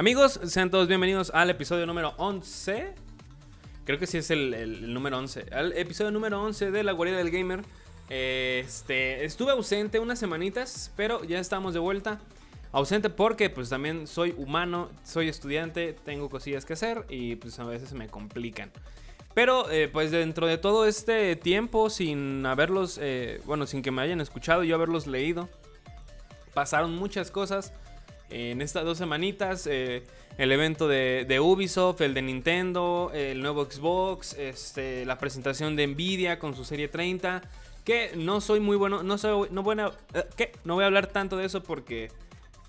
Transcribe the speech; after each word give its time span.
Amigos, 0.00 0.40
sean 0.44 0.70
todos 0.70 0.88
bienvenidos 0.88 1.30
al 1.34 1.50
episodio 1.50 1.84
número 1.84 2.14
11. 2.16 2.94
Creo 3.84 3.98
que 3.98 4.06
sí 4.06 4.16
es 4.16 4.30
el, 4.30 4.94
número 4.94 5.18
11. 5.18 5.48
Al 5.52 5.74
episodio 5.74 6.10
número 6.10 6.42
11 6.42 6.70
de 6.70 6.82
La 6.84 6.92
Guarida 6.92 7.18
del 7.18 7.30
Gamer. 7.30 7.60
Este, 8.08 9.26
estuve 9.26 9.50
ausente 9.52 9.98
unas 9.98 10.18
semanitas, 10.18 10.90
pero 10.96 11.22
ya 11.24 11.38
estamos 11.38 11.74
de 11.74 11.80
vuelta. 11.80 12.18
Ausente 12.72 13.10
porque 13.10 13.50
pues 13.50 13.68
también 13.68 14.06
soy 14.06 14.34
humano, 14.38 14.88
soy 15.04 15.28
estudiante, 15.28 15.94
tengo 16.02 16.30
cosillas 16.30 16.64
que 16.64 16.72
hacer 16.72 17.04
y 17.10 17.36
pues 17.36 17.58
a 17.58 17.64
veces 17.64 17.92
me 17.92 18.08
complican. 18.08 18.72
Pero 19.34 19.70
eh, 19.70 19.88
pues 19.92 20.10
dentro 20.10 20.46
de 20.46 20.56
todo 20.56 20.86
este 20.86 21.36
tiempo 21.36 21.90
sin 21.90 22.46
haberlos, 22.46 22.98
eh, 23.02 23.42
bueno, 23.44 23.66
sin 23.66 23.82
que 23.82 23.90
me 23.90 24.00
hayan 24.00 24.22
escuchado, 24.22 24.64
yo 24.64 24.76
haberlos 24.76 25.06
leído, 25.06 25.50
pasaron 26.54 26.96
muchas 26.96 27.30
cosas 27.30 27.74
en 28.30 28.62
estas 28.62 28.84
dos 28.84 28.98
semanitas. 28.98 29.66
Eh, 29.66 30.04
el 30.38 30.52
evento 30.52 30.88
de, 30.88 31.40
Ubisoft, 31.40 32.00
el 32.00 32.14
de 32.14 32.22
Nintendo, 32.22 33.10
el 33.12 33.42
nuevo 33.42 33.64
Xbox, 33.64 34.34
este, 34.34 35.04
la 35.04 35.18
presentación 35.18 35.76
de 35.76 35.86
Nvidia 35.86 36.38
con 36.38 36.54
su 36.54 36.64
serie 36.64 36.88
30. 36.88 37.42
Que 37.84 38.12
no 38.16 38.40
soy 38.40 38.60
muy 38.60 38.76
bueno, 38.76 39.02
no 39.02 39.18
soy, 39.18 39.48
no 39.50 39.62
bueno, 39.62 39.92
eh, 40.14 40.52
No 40.64 40.74
voy 40.74 40.84
a 40.84 40.86
hablar 40.86 41.08
tanto 41.08 41.36
de 41.36 41.46
eso 41.46 41.62
porque, 41.62 42.10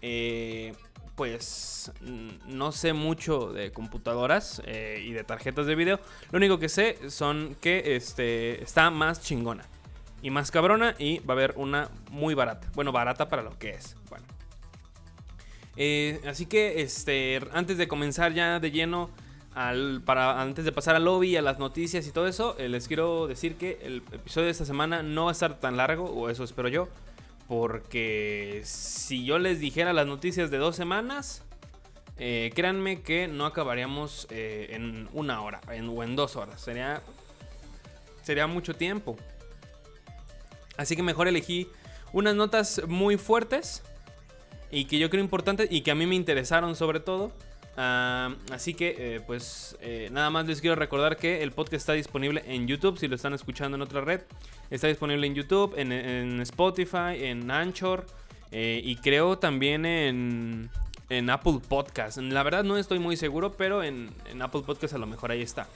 eh, 0.02 0.74
pues, 1.16 1.92
no 2.48 2.72
sé 2.72 2.94
mucho 2.94 3.54
de 3.54 3.72
computadoras 3.72 4.62
y 4.66 5.12
de 5.12 5.24
tarjetas 5.24 5.66
de 5.66 5.76
video. 5.76 6.00
Lo 6.32 6.38
único 6.38 6.60
que 6.60 6.70
sé 6.70 6.98
son 7.10 7.56
que 7.62 7.96
este, 7.96 8.64
está 8.64 8.90
más 8.90 9.22
chingona 9.22 9.66
y 10.22 10.30
más 10.30 10.52
cabrona 10.52 10.96
y 10.98 11.20
va 11.20 11.34
a 11.34 11.38
haber 11.38 11.54
una 11.58 11.90
muy 12.10 12.34
barata. 12.34 12.70
Bueno, 12.74 12.92
barata 12.92 13.28
para 13.28 13.42
lo 13.42 13.58
que 13.58 13.72
es. 13.72 13.96
Bueno. 14.10 14.31
Eh, 15.78 16.22
así 16.28 16.46
que 16.46 16.82
este, 16.82 17.40
antes 17.54 17.78
de 17.78 17.88
comenzar 17.88 18.34
ya 18.34 18.60
de 18.60 18.72
lleno, 18.72 19.10
para, 20.06 20.42
antes 20.42 20.64
de 20.64 20.72
pasar 20.72 20.96
al 20.96 21.06
lobby, 21.06 21.36
a 21.36 21.42
las 21.42 21.60
noticias 21.60 22.08
y 22.08 22.12
todo 22.12 22.28
eso, 22.28 22.56
eh, 22.58 22.70
les 22.70 22.88
quiero 22.88 23.28
decir 23.28 23.56
que 23.56 23.80
el 23.84 23.98
episodio 24.12 24.46
de 24.46 24.52
esta 24.52 24.66
semana 24.66 25.04
no 25.04 25.26
va 25.26 25.32
a 25.32 25.34
estar 25.34 25.60
tan 25.60 25.78
largo, 25.78 26.06
o 26.06 26.30
eso 26.30 26.44
espero 26.44 26.70
yo, 26.70 26.88
porque 27.48 28.62
si 28.64 29.26
yo 29.26 29.40
les 29.40 29.60
dijera 29.60 29.92
las 29.92 30.08
noticias 30.08 30.52
de 30.52 30.58
dos 30.58 30.76
semanas, 30.76 31.44
eh, 32.18 32.52
créanme 32.56 33.02
que 33.02 33.28
no 33.28 33.46
acabaríamos 33.46 34.28
en 34.30 35.10
una 35.12 35.42
hora 35.42 35.60
o 35.68 36.04
en 36.04 36.16
dos 36.16 36.36
horas, 36.36 36.62
sería, 36.62 37.02
sería 38.22 38.48
mucho 38.48 38.74
tiempo. 38.74 39.18
Así 40.78 40.96
que 40.96 41.04
mejor 41.04 41.28
elegí 41.28 41.68
unas 42.14 42.36
notas 42.36 42.82
muy 42.88 43.18
fuertes 43.18 43.84
y 44.72 44.86
que 44.86 44.98
yo 44.98 45.10
creo 45.10 45.24
importante 45.24 45.68
y 45.70 45.82
que 45.82 45.92
a 45.92 45.96
mí 45.96 46.06
me 46.06 46.16
interesaron 46.16 46.76
sobre 46.76 47.00
todo. 47.00 47.32
Así 47.76 48.74
que, 48.74 48.96
eh, 48.98 49.22
pues, 49.26 49.78
eh, 49.82 50.10
nada 50.12 50.30
más 50.30 50.46
les 50.46 50.62
quiero 50.62 50.76
recordar 50.76 51.18
que 51.18 51.42
el 51.42 51.52
podcast 51.52 51.76
está 51.76 51.94
disponible 51.94 52.44
en 52.46 52.68
YouTube, 52.68 52.98
si 52.98 53.08
lo 53.08 53.16
están 53.16 53.34
escuchando 53.34 53.76
en 53.76 53.82
otra 53.82 54.02
red. 54.02 54.22
Está 54.70 54.88
disponible 54.88 55.26
en 55.28 55.36
YouTube, 55.36 55.74
en, 55.78 56.42
Spotify, 56.42 57.16
en 57.24 57.50
Anchor 57.50 58.06
eh, 58.52 58.82
y 58.84 58.98
creo 58.98 59.38
también 59.38 59.86
en, 59.86 60.70
en 61.10 61.30
Apple 61.30 61.60
Podcast. 61.68 62.18
La 62.18 62.44
verdad 62.44 62.64
no 62.64 62.78
estoy 62.78 63.00
muy 63.00 63.18
seguro, 63.18 63.54
pero 63.54 63.84
en, 63.84 64.12
en 64.30 64.42
Apple 64.42 64.62
Podcast 64.66 64.94
a 64.94 64.98
lo 64.98 65.08
mejor 65.08 65.32
ahí 65.32 65.42
está. 65.42 65.68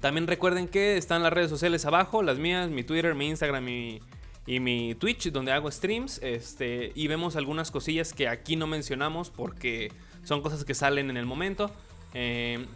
También 0.00 0.26
recuerden 0.26 0.68
que 0.68 0.98
están 0.98 1.22
las 1.22 1.32
redes 1.32 1.48
sociales 1.48 1.86
abajo, 1.86 2.22
las 2.22 2.38
mías, 2.38 2.68
mi 2.68 2.84
Twitter, 2.84 3.14
mi 3.14 3.28
Instagram, 3.28 3.64
mi 3.64 4.00
y 4.46 4.60
mi 4.60 4.94
Twitch 4.94 5.30
donde 5.30 5.52
hago 5.52 5.70
streams 5.70 6.20
este, 6.22 6.92
y 6.94 7.06
vemos 7.06 7.36
algunas 7.36 7.70
cosillas 7.70 8.12
que 8.12 8.28
aquí 8.28 8.56
no 8.56 8.66
mencionamos 8.66 9.30
porque 9.30 9.90
son 10.24 10.42
cosas 10.42 10.64
que 10.64 10.74
salen 10.74 11.10
en 11.10 11.16
el 11.16 11.26
momento. 11.26 11.70
Eh, 12.12 12.66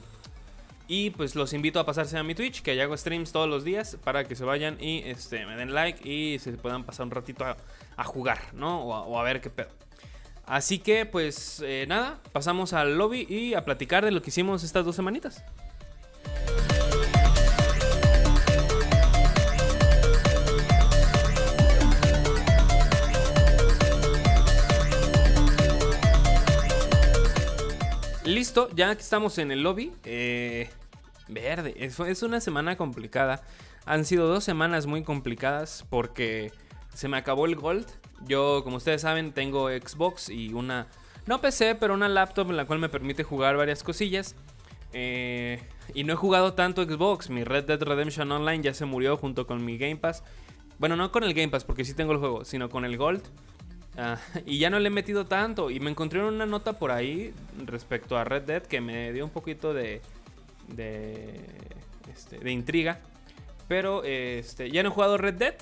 y 0.90 1.10
pues 1.10 1.34
los 1.34 1.52
invito 1.52 1.78
a 1.78 1.84
pasarse 1.84 2.16
a 2.16 2.22
mi 2.22 2.34
Twitch, 2.34 2.62
que 2.62 2.70
allá 2.70 2.84
hago 2.84 2.96
streams 2.96 3.30
todos 3.30 3.46
los 3.46 3.62
días 3.62 3.98
para 4.02 4.24
que 4.24 4.34
se 4.34 4.44
vayan 4.44 4.78
y 4.80 5.00
este, 5.04 5.44
me 5.44 5.54
den 5.54 5.74
like 5.74 6.08
y 6.08 6.38
se 6.38 6.52
puedan 6.52 6.84
pasar 6.84 7.04
un 7.04 7.10
ratito 7.10 7.44
a, 7.44 8.04
jugar, 8.04 8.38
¿no? 8.54 8.80
O 8.84 9.18
a, 9.18 9.22
ver 9.22 9.42
qué 9.42 9.50
pedo. 9.50 9.68
Así 10.46 10.78
que 10.78 11.04
pues 11.04 11.62
eh, 11.62 11.84
nada, 11.86 12.18
pasamos 12.32 12.72
al 12.72 12.96
lobby 12.96 13.26
y 13.28 13.52
a 13.52 13.66
platicar 13.66 14.02
de 14.02 14.12
lo 14.12 14.22
que 14.22 14.30
hicimos 14.30 14.64
estas 14.64 14.86
dos 14.86 14.96
semanitas. 14.96 15.44
Listo, 28.38 28.68
ya 28.72 28.94
que 28.94 29.02
estamos 29.02 29.36
en 29.38 29.50
el 29.50 29.64
lobby. 29.64 29.90
Eh, 30.04 30.70
verde, 31.26 31.74
es, 31.76 32.22
una 32.22 32.40
semana 32.40 32.76
complicada. 32.76 33.42
Han 33.84 34.04
sido 34.04 34.28
dos 34.28 34.44
semanas 34.44 34.86
muy 34.86 35.02
complicadas 35.02 35.84
porque 35.90 36.52
se 36.94 37.08
me 37.08 37.16
acabó 37.16 37.46
el 37.46 37.56
Gold. 37.56 37.88
Yo, 38.28 38.62
como 38.62 38.76
ustedes 38.76 39.02
saben, 39.02 39.32
tengo 39.32 39.68
Xbox 39.70 40.28
y 40.28 40.52
una, 40.52 40.86
no 41.26 41.40
PC, 41.40 41.74
pero 41.74 41.94
una 41.94 42.08
laptop 42.08 42.50
en 42.50 42.56
la 42.58 42.64
cual 42.64 42.78
me 42.78 42.88
permite 42.88 43.24
jugar 43.24 43.56
varias 43.56 43.82
cosillas. 43.82 44.36
Eh, 44.92 45.60
y 45.92 46.04
no 46.04 46.12
he 46.12 46.16
jugado 46.16 46.54
tanto 46.54 46.84
Xbox. 46.84 47.30
Mi 47.30 47.42
Red 47.42 47.64
Dead 47.64 47.82
Redemption 47.82 48.30
Online 48.30 48.62
ya 48.62 48.72
se 48.72 48.84
murió 48.84 49.16
junto 49.16 49.48
con 49.48 49.64
mi 49.64 49.78
Game 49.78 49.96
Pass. 49.96 50.22
Bueno, 50.78 50.94
no 50.94 51.10
con 51.10 51.24
el 51.24 51.34
Game 51.34 51.48
Pass 51.48 51.64
porque 51.64 51.84
sí 51.84 51.92
tengo 51.92 52.12
el 52.12 52.18
juego, 52.18 52.44
sino 52.44 52.68
con 52.68 52.84
el 52.84 52.96
Gold. 52.98 53.24
Ah, 53.98 54.16
y 54.46 54.58
ya 54.58 54.70
no 54.70 54.78
le 54.78 54.86
he 54.86 54.90
metido 54.90 55.26
tanto. 55.26 55.70
Y 55.70 55.80
me 55.80 55.90
encontré 55.90 56.22
una 56.22 56.46
nota 56.46 56.78
por 56.78 56.92
ahí 56.92 57.34
respecto 57.66 58.16
a 58.16 58.24
Red 58.24 58.42
Dead 58.42 58.62
que 58.62 58.80
me 58.80 59.12
dio 59.12 59.24
un 59.24 59.30
poquito 59.30 59.74
de. 59.74 60.00
de. 60.68 61.40
Este, 62.14 62.38
de 62.38 62.50
intriga. 62.52 63.00
Pero 63.66 64.02
este, 64.04 64.70
ya 64.70 64.82
no 64.82 64.88
he 64.88 64.92
jugado 64.92 65.18
Red 65.18 65.34
Dead. 65.34 65.54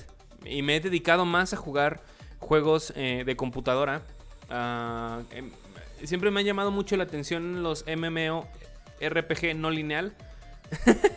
Y 0.44 0.62
me 0.62 0.76
he 0.76 0.80
dedicado 0.80 1.24
más 1.24 1.52
a 1.54 1.56
jugar 1.56 2.02
juegos 2.38 2.92
eh, 2.94 3.24
de 3.24 3.36
computadora. 3.36 4.02
Ah, 4.50 5.22
em, 5.30 5.50
siempre 6.04 6.30
me 6.30 6.40
han 6.40 6.46
llamado 6.46 6.70
mucho 6.70 6.96
la 6.96 7.04
atención 7.04 7.62
los 7.62 7.84
MMO 7.86 8.46
RPG 9.00 9.56
no 9.56 9.70
lineal. 9.70 10.14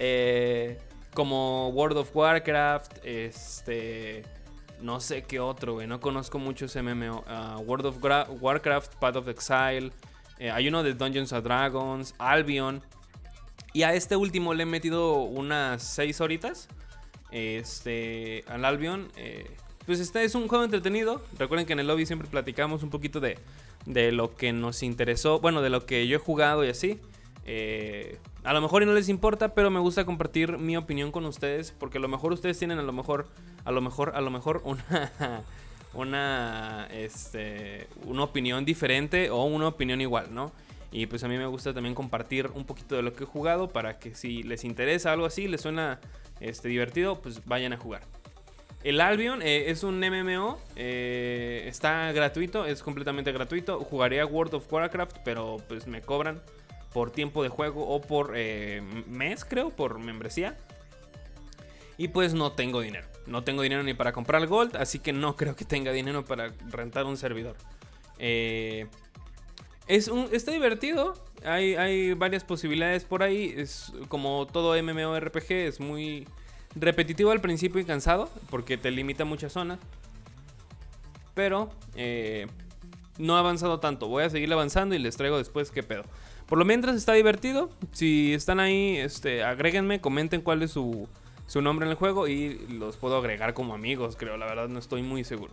Eh, 0.00 0.78
como 1.12 1.70
World 1.70 1.98
of 1.98 2.14
Warcraft. 2.14 3.04
Este 3.04 4.22
no 4.80 5.00
sé 5.00 5.22
qué 5.22 5.40
otro, 5.40 5.74
güey. 5.74 5.86
No 5.86 6.00
conozco 6.00 6.38
muchos 6.38 6.76
MMO. 6.76 7.24
Uh, 7.26 7.60
World 7.62 7.86
of 7.86 7.96
Warcraft, 8.40 8.94
Path 8.96 9.16
of 9.16 9.28
Exile. 9.28 9.92
Eh, 10.38 10.50
hay 10.50 10.68
uno 10.68 10.82
de 10.82 10.94
Dungeons 10.94 11.32
and 11.32 11.44
Dragons, 11.44 12.14
Albion. 12.18 12.82
Y 13.72 13.82
a 13.82 13.94
este 13.94 14.16
último 14.16 14.54
le 14.54 14.62
he 14.62 14.66
metido 14.66 15.22
unas 15.22 15.82
6 15.82 16.20
horitas. 16.20 16.68
Este, 17.30 18.44
al 18.48 18.64
Albion. 18.64 19.10
Eh, 19.16 19.50
pues 19.86 20.00
este 20.00 20.24
es 20.24 20.34
un 20.34 20.48
juego 20.48 20.64
entretenido. 20.64 21.22
Recuerden 21.38 21.66
que 21.66 21.72
en 21.72 21.80
el 21.80 21.86
lobby 21.86 22.06
siempre 22.06 22.28
platicamos 22.28 22.82
un 22.82 22.90
poquito 22.90 23.20
de, 23.20 23.38
de 23.86 24.12
lo 24.12 24.34
que 24.34 24.52
nos 24.52 24.82
interesó. 24.82 25.40
Bueno, 25.40 25.62
de 25.62 25.70
lo 25.70 25.86
que 25.86 26.06
yo 26.06 26.16
he 26.16 26.20
jugado 26.20 26.64
y 26.64 26.68
así. 26.68 27.00
Eh, 27.50 28.18
a 28.44 28.52
lo 28.52 28.60
mejor 28.60 28.82
y 28.82 28.86
no 28.86 28.92
les 28.92 29.08
importa, 29.08 29.54
pero 29.54 29.70
me 29.70 29.80
gusta 29.80 30.04
compartir 30.04 30.58
mi 30.58 30.76
opinión 30.76 31.10
con 31.10 31.24
ustedes. 31.24 31.72
Porque 31.72 31.96
a 31.96 32.00
lo 32.00 32.08
mejor 32.08 32.32
ustedes 32.32 32.58
tienen 32.58 32.78
a 32.78 32.82
lo 32.82 32.92
mejor, 32.92 33.26
a 33.64 33.72
lo 33.72 33.80
mejor, 33.80 34.12
a 34.14 34.20
lo 34.20 34.30
mejor 34.30 34.60
una, 34.64 35.42
una, 35.94 36.88
este, 36.92 37.88
una 38.04 38.24
opinión 38.24 38.66
diferente 38.66 39.30
o 39.30 39.44
una 39.44 39.68
opinión 39.68 40.02
igual, 40.02 40.34
¿no? 40.34 40.52
Y 40.92 41.06
pues 41.06 41.24
a 41.24 41.28
mí 41.28 41.38
me 41.38 41.46
gusta 41.46 41.72
también 41.72 41.94
compartir 41.94 42.50
un 42.54 42.66
poquito 42.66 42.96
de 42.96 43.02
lo 43.02 43.14
que 43.14 43.24
he 43.24 43.26
jugado 43.26 43.68
para 43.68 43.98
que 43.98 44.14
si 44.14 44.42
les 44.42 44.64
interesa 44.64 45.12
algo 45.12 45.24
así, 45.24 45.48
les 45.48 45.62
suena 45.62 46.00
este, 46.40 46.68
divertido, 46.68 47.20
pues 47.22 47.44
vayan 47.46 47.72
a 47.72 47.78
jugar. 47.78 48.02
El 48.84 49.00
Albion 49.00 49.40
eh, 49.42 49.70
es 49.70 49.82
un 49.82 50.00
MMO, 50.00 50.58
eh, 50.76 51.64
está 51.66 52.12
gratuito, 52.12 52.66
es 52.66 52.82
completamente 52.82 53.32
gratuito. 53.32 53.80
Jugaría 53.80 54.24
World 54.24 54.54
of 54.54 54.72
Warcraft, 54.72 55.16
pero 55.24 55.56
pues 55.66 55.86
me 55.86 56.00
cobran 56.02 56.40
por 56.92 57.10
tiempo 57.10 57.42
de 57.42 57.48
juego 57.48 57.86
o 57.88 58.00
por 58.00 58.32
eh, 58.34 58.82
mes, 59.06 59.44
creo, 59.44 59.70
por 59.70 59.98
membresía. 59.98 60.56
Y 61.96 62.08
pues 62.08 62.34
no 62.34 62.52
tengo 62.52 62.80
dinero. 62.80 63.06
No 63.26 63.44
tengo 63.44 63.62
dinero 63.62 63.82
ni 63.82 63.92
para 63.92 64.12
comprar 64.12 64.40
el 64.40 64.48
Gold, 64.48 64.76
así 64.76 65.00
que 65.00 65.12
no 65.12 65.36
creo 65.36 65.54
que 65.54 65.64
tenga 65.64 65.92
dinero 65.92 66.24
para 66.24 66.52
rentar 66.70 67.04
un 67.04 67.16
servidor. 67.16 67.56
Eh, 68.18 68.86
es 69.86 70.08
un, 70.08 70.28
está 70.32 70.52
divertido. 70.52 71.14
Hay, 71.44 71.74
hay 71.74 72.14
varias 72.14 72.44
posibilidades 72.44 73.04
por 73.04 73.22
ahí. 73.22 73.54
Es 73.56 73.92
como 74.08 74.46
todo 74.46 74.80
MMORPG, 74.80 75.50
es 75.50 75.80
muy 75.80 76.26
repetitivo 76.74 77.30
al 77.30 77.40
principio 77.40 77.80
y 77.80 77.84
cansado, 77.84 78.30
porque 78.50 78.76
te 78.76 78.90
limita 78.90 79.24
muchas 79.24 79.52
zonas. 79.52 79.78
Pero 81.34 81.70
eh, 81.94 82.46
no 83.18 83.36
ha 83.36 83.40
avanzado 83.40 83.80
tanto. 83.80 84.08
Voy 84.08 84.24
a 84.24 84.30
seguir 84.30 84.52
avanzando 84.52 84.94
y 84.94 84.98
les 84.98 85.16
traigo 85.16 85.36
después 85.38 85.70
qué 85.70 85.82
pedo. 85.82 86.04
Por 86.46 86.58
lo 86.58 86.64
mientras 86.64 86.96
está 86.96 87.12
divertido. 87.12 87.68
Si 87.92 88.32
están 88.32 88.60
ahí, 88.60 88.96
este, 88.96 89.44
agréguenme, 89.44 90.00
comenten 90.00 90.40
cuál 90.40 90.62
es 90.62 90.70
su, 90.70 91.08
su 91.46 91.60
nombre 91.60 91.86
en 91.86 91.90
el 91.90 91.96
juego 91.96 92.28
y 92.28 92.58
los 92.68 92.96
puedo 92.96 93.18
agregar 93.18 93.54
como 93.54 93.74
amigos, 93.74 94.16
creo. 94.16 94.36
La 94.36 94.46
verdad 94.46 94.68
no 94.68 94.78
estoy 94.78 95.02
muy 95.02 95.24
seguro. 95.24 95.52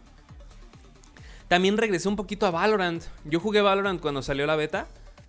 También 1.47 1.77
regresé 1.77 2.07
un 2.07 2.15
poquito 2.15 2.45
a 2.45 2.51
Valorant. 2.51 3.03
Yo 3.23 3.39
jugué 3.39 3.61
Valorant 3.61 4.01
cuando 4.01 4.21
salió 4.21 4.45
la 4.45 4.55
beta. 4.55 4.87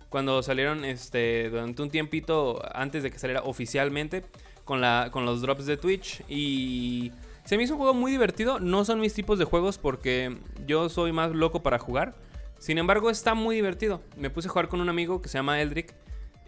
Cuando 0.09 0.41
salieron 0.41 0.85
este, 0.85 1.49
durante 1.49 1.81
un 1.81 1.89
tiempito 1.89 2.61
antes 2.73 3.03
de 3.03 3.11
que 3.11 3.19
saliera 3.19 3.43
oficialmente 3.43 4.23
con, 4.63 4.79
la, 4.79 5.09
con 5.11 5.25
los 5.25 5.41
drops 5.41 5.65
de 5.65 5.75
Twitch. 5.75 6.23
Y 6.29 7.11
se 7.43 7.57
me 7.57 7.63
hizo 7.63 7.73
un 7.73 7.79
juego 7.79 7.93
muy 7.93 8.11
divertido. 8.11 8.59
No 8.59 8.85
son 8.85 8.99
mis 8.99 9.13
tipos 9.13 9.37
de 9.37 9.45
juegos 9.45 9.77
porque 9.77 10.37
yo 10.65 10.89
soy 10.89 11.11
más 11.11 11.31
loco 11.31 11.61
para 11.61 11.77
jugar. 11.77 12.15
Sin 12.59 12.77
embargo, 12.77 13.09
está 13.09 13.33
muy 13.33 13.55
divertido. 13.55 14.01
Me 14.15 14.29
puse 14.29 14.47
a 14.47 14.51
jugar 14.51 14.67
con 14.67 14.81
un 14.81 14.89
amigo 14.89 15.21
que 15.21 15.29
se 15.29 15.37
llama 15.37 15.61
Eldrick, 15.61 15.93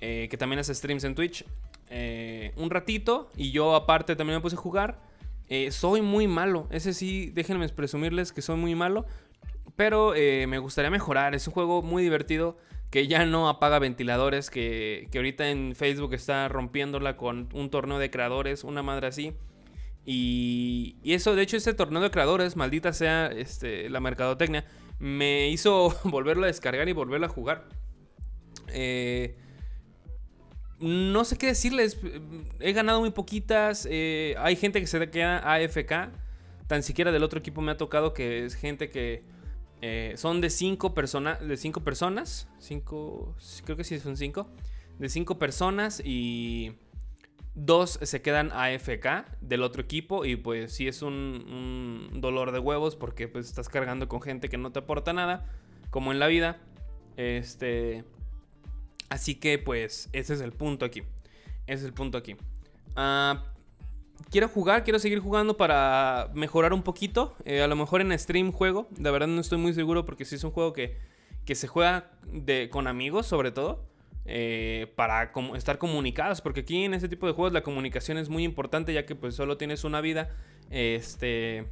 eh, 0.02 0.28
que 0.30 0.38
también 0.38 0.60
hace 0.60 0.74
streams 0.74 1.04
en 1.04 1.16
Twitch. 1.16 1.46
Eh, 1.90 2.54
un 2.56 2.70
ratito 2.70 3.32
y 3.36 3.52
yo 3.52 3.76
aparte 3.76 4.16
también 4.16 4.38
me 4.38 4.42
puse 4.42 4.56
a 4.56 4.60
jugar. 4.60 5.00
Eh, 5.48 5.72
soy 5.72 6.02
muy 6.02 6.28
malo. 6.28 6.68
Ese 6.72 6.94
sí, 6.94 7.32
déjenme 7.34 7.68
presumirles 7.70 8.32
que 8.32 8.42
soy 8.42 8.58
muy 8.58 8.76
malo. 8.76 9.06
Pero 9.76 10.14
me 10.14 10.58
gustaría 10.58 10.92
mejorar. 10.92 11.36
Es 11.36 11.48
un 11.48 11.54
juego 11.54 11.82
muy 11.82 12.04
divertido 12.04 12.58
que 12.90 13.08
ya 13.08 13.24
no 13.26 13.48
apaga 13.48 13.80
ventiladores. 13.80 14.50
Que, 14.50 15.08
que 15.12 15.20
ahorita 15.20 15.50
en 15.50 15.74
Facebook 15.76 16.14
está 16.14 16.50
rompiéndola 16.50 17.16
con 17.16 17.48
un 17.54 17.70
torneo 17.70 17.98
de 17.98 18.10
creadores, 18.10 18.66
una 18.66 18.84
madre 18.84 19.08
así. 19.08 19.34
Y, 20.06 20.98
y, 21.04 21.14
eso, 21.14 21.36
de 21.36 21.44
hecho, 21.44 21.56
ese 21.56 21.74
torneo 21.74 22.02
de 22.02 22.10
creadores, 22.10 22.56
maldita 22.56 22.94
sea 22.94 23.28
este, 23.28 23.90
la 23.90 24.00
mercadotecnia, 24.00 24.66
me 25.00 25.50
hizo 25.50 25.98
volverlo 26.04 26.44
a 26.44 26.48
descargar 26.48 26.88
y 26.88 26.94
volverlo 26.94 27.25
a 27.25 27.30
jugar. 27.30 27.68
Eh, 28.68 29.38
no 30.80 31.25
sé 31.25 31.38
qué 31.38 31.48
decirles. 31.48 32.00
He 32.60 32.74
ganado 32.74 33.00
muy 33.00 33.12
poquitas. 33.12 33.88
Eh, 33.90 34.36
hay 34.38 34.56
gente 34.56 34.80
que 34.80 34.88
se 34.88 35.10
queda 35.10 35.40
AFK. 35.54 36.12
Tan 36.68 36.84
siquiera 36.84 37.12
del 37.12 37.24
otro 37.24 37.40
equipo 37.40 37.62
me 37.62 37.72
ha 37.72 37.78
tocado 37.78 38.13
que 38.13 38.46
es 38.46 38.56
gente 38.56 38.90
que 38.90 39.24
eh, 39.81 40.13
son 40.18 40.42
de 40.42 40.50
cinco, 40.50 40.94
personas 40.94 41.45
de 41.45 41.57
cinco 41.57 41.84
personas. 41.84 42.48
Cinco, 42.60 43.36
creo 43.66 43.78
que 43.78 43.84
sí 43.84 44.00
son 44.00 44.18
cinco. 44.18 44.50
De 45.00 45.10
cinco 45.10 45.40
personas 45.40 46.02
y 46.04 46.78
dos 47.56 48.00
se 48.01 48.22
quedan 48.22 48.51
AFK 48.51 49.25
del 49.42 49.63
otro 49.63 49.81
equipo. 49.81 50.25
Y 50.25 50.36
pues 50.36 50.74
sí 50.74 50.88
es 50.88 51.01
un, 51.01 52.10
dolor 52.22 52.51
de 52.51 52.60
huevos 52.60 52.96
porque 52.96 53.28
pues 53.28 53.48
estás 53.48 53.69
cargando 53.69 54.07
con 54.07 54.22
gente 54.22 54.50
que 54.50 54.57
no 54.57 54.72
te 54.72 54.80
aporta 54.80 55.13
nada. 55.13 55.50
Como 55.90 56.12
en 56.12 56.19
la 56.19 56.28
vida. 56.28 56.60
Este... 57.18 58.04
Así 59.10 59.36
que 59.36 59.57
pues 59.57 60.10
ese 60.13 60.36
es 60.36 60.42
el 60.42 60.51
punto 60.51 60.86
aquí. 60.86 61.04
Ese 61.66 61.81
es 61.81 61.84
el 61.86 61.94
punto 61.94 62.18
aquí. 62.18 62.36
Ah, 62.96 63.44
quiero 64.30 64.48
jugar, 64.48 64.84
quiero 64.84 65.00
seguir 65.00 65.19
jugando 65.19 65.57
para 65.57 66.30
mejorar 66.34 66.74
un 66.74 66.84
poquito. 66.84 67.36
Eh, 67.45 67.62
a 67.62 67.68
lo 67.68 67.75
mejor 67.75 68.02
en 68.02 68.18
stream 68.18 68.52
juego. 68.52 68.88
De 68.92 69.10
verdad 69.10 69.28
no 69.28 69.42
estoy 69.42 69.57
muy 69.57 69.74
seguro 69.74 70.06
porque 70.06 70.25
sí 70.25 70.36
es 70.36 70.44
un 70.44 70.52
juego 70.52 70.74
que, 70.74 70.98
que 71.45 71.56
se 71.56 71.68
juega 71.68 72.12
de, 72.31 72.69
con 72.72 72.88
amigos 72.88 73.25
sobre 73.25 73.52
todo. 73.52 73.90
Eh, 74.31 74.94
para 74.96 75.31
estar 75.56 75.80
comunicados. 75.80 76.42
Porque 76.42 76.60
aquí 76.60 76.84
en 76.84 76.94
este 76.94 77.10
tipo 77.10 77.26
de 77.26 77.34
juegos 77.34 77.52
la 77.52 77.64
comunicación 77.64 78.20
es 78.20 78.30
muy 78.30 78.44
importante 78.44 78.94
ya 78.94 79.04
que 79.08 79.16
pues 79.16 79.34
solo 79.34 79.58
tienes 79.58 79.84
una 79.84 80.02
vida. 80.02 80.30
Este... 80.70 81.66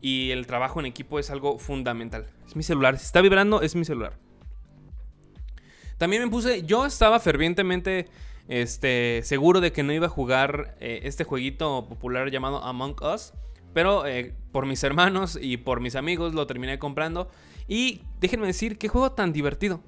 Y 0.00 0.32
el 0.32 0.46
trabajo 0.46 0.80
en 0.80 0.86
equipo 0.86 1.18
es 1.18 1.30
algo 1.30 1.56
fundamental. 1.58 2.26
Es 2.46 2.56
mi 2.56 2.62
celular. 2.62 2.98
Si 2.98 3.06
está 3.06 3.22
vibrando, 3.22 3.62
es 3.62 3.74
mi 3.74 3.84
celular. 3.86 4.18
También 5.96 6.22
me 6.22 6.28
puse, 6.28 6.64
yo 6.64 6.84
estaba 6.84 7.20
fervientemente 7.20 8.08
este, 8.48 9.22
seguro 9.22 9.62
de 9.62 9.72
que 9.72 9.82
no 9.82 9.92
iba 9.94 10.06
a 10.06 10.10
jugar 10.10 10.76
eh, 10.80 11.02
este 11.04 11.24
jueguito 11.24 11.86
popular 11.88 12.30
llamado 12.30 12.62
Among 12.62 12.96
Us. 13.02 13.32
Pero 13.72 14.04
eh, 14.04 14.34
por 14.52 14.66
mis 14.66 14.82
hermanos 14.84 15.38
y 15.40 15.58
por 15.58 15.80
mis 15.80 15.94
amigos 15.94 16.34
lo 16.34 16.46
terminé 16.46 16.78
comprando. 16.78 17.30
Y 17.68 18.02
déjenme 18.20 18.48
decir, 18.48 18.78
qué 18.78 18.88
juego 18.88 19.12
tan 19.12 19.32
divertido. 19.32 19.80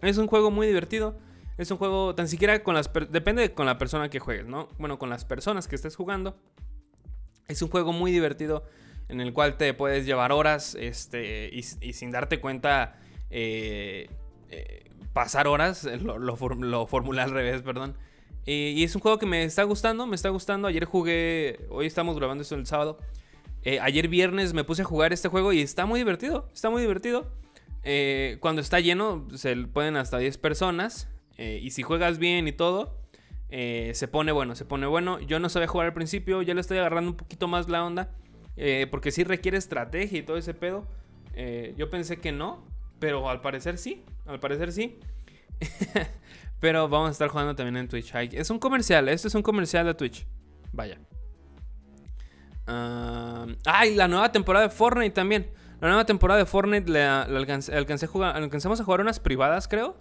Es 0.00 0.16
un 0.16 0.26
juego 0.26 0.50
muy 0.50 0.66
divertido. 0.66 1.16
Es 1.60 1.70
un 1.70 1.76
juego 1.76 2.14
tan 2.14 2.26
siquiera 2.28 2.62
con 2.62 2.74
las... 2.74 2.90
Depende 3.10 3.52
con 3.52 3.66
la 3.66 3.78
persona 3.78 4.08
que 4.08 4.18
juegues, 4.18 4.46
¿no? 4.46 4.68
Bueno, 4.78 4.98
con 4.98 5.10
las 5.10 5.24
personas 5.24 5.68
que 5.68 5.76
estés 5.76 5.94
jugando. 5.94 6.36
Es 7.48 7.62
un 7.62 7.68
juego 7.68 7.92
muy 7.92 8.10
divertido 8.10 8.64
en 9.08 9.20
el 9.20 9.32
cual 9.32 9.56
te 9.56 9.74
puedes 9.74 10.06
llevar 10.06 10.32
horas 10.32 10.76
este, 10.78 11.50
y, 11.52 11.62
sin 11.62 12.10
darte 12.10 12.40
cuenta 12.40 12.98
eh, 13.28 14.08
pasar 15.12 15.48
horas, 15.48 15.84
eh, 15.84 15.96
lo, 16.02 16.18
lo, 16.18 16.36
formulé 16.86 17.22
al 17.22 17.30
revés, 17.30 17.62
perdón. 17.62 17.96
y 18.46 18.82
es 18.82 18.94
un 18.94 19.00
juego 19.00 19.18
que 19.18 19.26
me 19.26 19.44
está 19.44 19.64
gustando, 19.64 20.06
me 20.06 20.16
está 20.16 20.28
gustando. 20.28 20.68
Ayer 20.68 20.84
jugué, 20.84 21.66
hoy 21.68 21.86
estamos 21.86 22.16
grabando 22.16 22.42
esto 22.42 22.54
el 22.54 22.66
sábado. 22.66 22.98
Eh, 23.62 23.78
ayer 23.80 24.08
viernes 24.08 24.54
me 24.54 24.64
puse 24.64 24.82
a 24.82 24.84
jugar 24.86 25.12
este 25.12 25.28
juego 25.28 25.52
y 25.52 25.60
está 25.60 25.84
muy 25.84 26.00
divertido, 26.00 26.48
está 26.52 26.70
muy 26.70 26.80
divertido. 26.80 27.30
Eh, 27.82 28.38
cuando 28.40 28.60
está 28.60 28.80
lleno 28.80 29.26
se 29.34 29.54
pueden 29.56 29.96
hasta 29.96 30.18
10 30.18 30.38
personas. 30.38 31.08
Y 31.60 31.70
si 31.70 31.82
juegas 31.82 32.18
bien 32.18 32.46
y 32.48 32.52
todo, 32.52 32.98
se 33.50 34.08
pone 34.10 34.32
bueno, 34.32 34.54
se 34.54 34.64
pone 34.64 34.86
bueno. 34.86 35.20
Yo 35.20 35.40
no 35.40 35.48
sabía 35.48 35.68
jugar 35.68 35.86
al 35.86 35.94
principio, 35.94 36.42
ya 36.42 36.54
le 36.54 36.60
estoy 36.60 36.78
agarrando 36.78 37.10
un 37.10 37.16
poquito 37.16 37.48
más 37.48 37.68
la 37.68 37.84
onda. 37.84 38.10
porque 38.90 39.10
sí 39.10 39.24
requiere 39.24 39.58
estrategia 39.58 40.18
y 40.18 40.22
todo 40.22 40.36
ese 40.36 40.54
pedo. 40.54 40.86
yo 41.76 41.90
pensé 41.90 42.18
que 42.18 42.32
no, 42.32 42.64
pero 42.98 43.28
al 43.28 43.40
parecer 43.40 43.78
sí. 43.78 44.04
Al 44.26 44.38
parecer 44.38 44.72
sí. 44.72 44.98
pero 46.60 46.88
vamos 46.88 47.08
a 47.08 47.12
estar 47.12 47.28
jugando 47.28 47.56
también 47.56 47.76
en 47.76 47.88
Twitch. 47.88 48.14
Es 48.14 48.50
un 48.50 48.58
comercial. 48.58 49.08
Esto 49.08 49.28
es 49.28 49.34
un 49.34 49.42
comercial 49.42 49.86
de 49.86 49.94
Twitch. 49.94 50.26
Vaya. 50.72 50.98
ah, 52.66 53.46
la 53.94 54.06
nueva 54.06 54.30
temporada 54.30 54.68
de 54.68 54.70
Fortnite 54.72 55.14
también. 55.14 55.50
La 55.80 55.88
nueva 55.88 56.04
temporada 56.04 56.38
de 56.38 56.46
Fortnite 56.46 56.90
le, 56.90 57.02
alcancé, 57.02 57.74
a 57.74 58.08
jugar, 58.08 58.36
alcanzamos 58.36 58.80
a 58.80 58.84
jugar 58.84 59.00
unas 59.00 59.18
privadas, 59.18 59.66
creo. 59.66 59.96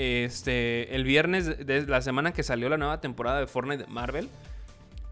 Este, 0.00 0.94
el 0.94 1.02
viernes 1.02 1.66
de 1.66 1.84
la 1.84 2.00
semana 2.02 2.32
que 2.32 2.44
salió 2.44 2.68
la 2.68 2.76
nueva 2.76 3.00
temporada 3.00 3.40
de 3.40 3.48
Fortnite 3.48 3.88
Marvel. 3.88 4.28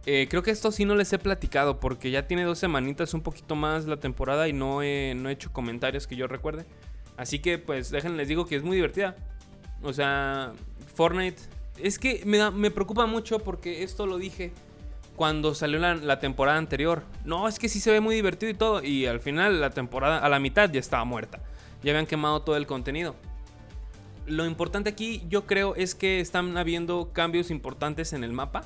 Eh, 0.07 0.29
creo 0.31 0.45
que 0.45 0.53
esto 0.53 0.71
sí 0.71 0.85
no 0.85 0.95
les 0.95 1.13
he 1.13 1.19
platicado 1.19 1.81
porque 1.81 2.13
ya 2.13 2.29
tiene 2.29 2.45
dos 2.45 2.61
semanitas 2.61 3.13
un 3.13 3.21
poquito 3.21 3.57
más 3.57 3.87
la 3.87 3.97
temporada 3.97 4.47
y 4.47 4.53
no 4.53 4.77
no 4.77 4.81
he 4.81 5.33
hecho 5.33 5.53
comentarios 5.53 6.07
que 6.07 6.15
yo 6.15 6.29
recuerde. 6.29 6.67
Así 7.17 7.41
que 7.41 7.59
pues 7.59 7.91
déjenles 7.91 8.19
les 8.19 8.29
digo 8.29 8.47
que 8.47 8.55
es 8.55 8.63
muy 8.63 8.77
divertida. 8.77 9.17
O 9.83 9.93
sea, 9.93 10.53
Fortnite... 10.95 11.43
Es 11.83 11.99
que 11.99 12.23
me, 12.25 12.49
me 12.53 12.71
preocupa 12.71 13.07
mucho 13.07 13.41
porque 13.41 13.83
esto 13.83 14.07
lo 14.07 14.19
dije 14.19 14.53
cuando 15.17 15.53
salió 15.57 15.81
la, 15.81 16.21
temporada 16.21 16.59
anterior. 16.59 17.03
No, 17.25 17.49
es 17.49 17.59
que 17.59 17.69
sí 17.69 17.81
se 17.81 17.91
ve 17.91 18.01
muy 18.01 18.15
divertido 18.15 18.51
y 18.51 18.55
todo. 18.55 18.85
Y 18.85 19.07
al 19.07 19.19
final, 19.19 19.61
la 19.61 19.71
temporada, 19.71 20.19
a 20.19 20.29
la 20.29 20.39
mitad 20.39 20.71
ya 20.71 20.79
estaba 20.79 21.05
muerta. 21.05 21.41
Ya 21.83 21.91
habían 21.91 22.07
quemado 22.07 22.43
todo 22.43 22.57
el 22.57 22.69
contenido. 22.69 23.17
Lo 24.27 24.47
importante 24.47 24.91
aquí, 24.91 25.23
yo 25.29 25.47
creo, 25.47 25.75
es 25.75 25.95
que 25.95 26.21
están 26.21 26.57
habiendo 26.57 27.13
cambios 27.13 27.51
importantes 27.51 28.13
en 28.13 28.25
el 28.25 28.33
mapa. 28.33 28.65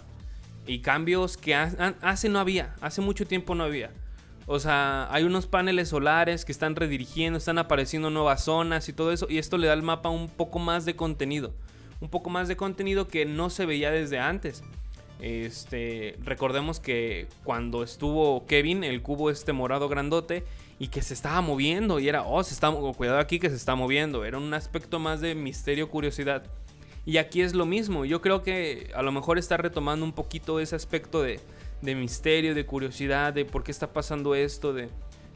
Y 0.67 0.81
cambios 0.81 1.37
que 1.37 1.55
hace 1.55 2.29
no 2.29 2.39
había. 2.39 2.75
Hace 2.81 3.01
mucho 3.01 3.27
tiempo 3.27 3.55
no 3.55 3.65
había. 3.65 3.91
O 4.47 4.59
sea, 4.59 5.13
hay 5.13 5.25
unos 5.25 5.47
paneles 5.47 5.89
solares 5.89 6.45
que 6.45 6.53
están 6.53 6.77
redirigiendo, 6.77 7.39
están 7.39 7.59
apareciendo 7.59 8.11
nuevas 8.11 8.45
zonas 8.45 8.89
y 8.89 8.93
todo 8.93 9.13
eso. 9.13 9.27
Y 9.29 9.39
esto 9.39 9.59
le 9.59 9.67
da 9.67 9.73
al 9.73 9.83
mapa 9.83 10.09
un 10.09 10.29
poco 10.29 10.59
más 10.59 10.85
de 10.85 10.97
contenido. 10.97 11.53
Un 12.01 12.09
poco 12.09 12.31
más 12.31 12.49
de 12.49 12.57
contenido 12.57 13.09
que 13.09 13.27
no 13.27 13.51
se 13.51 13.67
veía 13.67 13.91
desde 13.91 14.19
antes. 14.19 14.63
Este, 15.21 16.17
recordemos 16.25 16.81
que 16.81 17.29
cuando 17.45 17.83
estuvo 17.83 18.47
Kevin, 18.47 18.85
el 18.85 19.03
cubo 19.03 19.31
este 19.31 19.53
morado 19.53 19.89
grandote, 19.89 20.45
y 20.81 20.89
que 20.89 21.03
se 21.03 21.15
estaba 21.15 21.41
moviendo, 21.41 22.01
y 22.01 22.09
era, 22.09 22.25
oh, 22.25 22.43
se 22.43 22.55
está, 22.55 22.73
cuidado 22.97 23.21
aquí 23.21 23.39
que 23.39 23.51
se 23.51 23.57
está 23.57 23.77
moviendo. 23.77 24.25
Era 24.25 24.39
un 24.39 24.53
aspecto 24.53 24.99
más 24.99 25.21
de 25.21 25.37
misterio, 25.37 25.89
curiosidad. 25.89 26.43
Y 27.07 27.19
aquí 27.19 27.43
es 27.43 27.55
lo 27.55 27.67
mismo. 27.67 28.05
Yo 28.05 28.21
creo 28.21 28.43
que 28.43 28.91
a 28.95 29.03
lo 29.03 29.13
mejor 29.13 29.39
está 29.39 29.57
retomando 29.57 30.05
un 30.05 30.13
poquito 30.13 30.59
ese 30.59 30.75
aspecto 30.75 31.23
de 31.23 31.39
de 31.83 31.95
misterio, 31.95 32.55
de 32.55 32.67
curiosidad, 32.67 33.33
de 33.33 33.45
por 33.45 33.63
qué 33.63 33.71
está 33.71 33.93
pasando 33.93 34.35
esto, 34.35 34.73
de, 34.73 34.91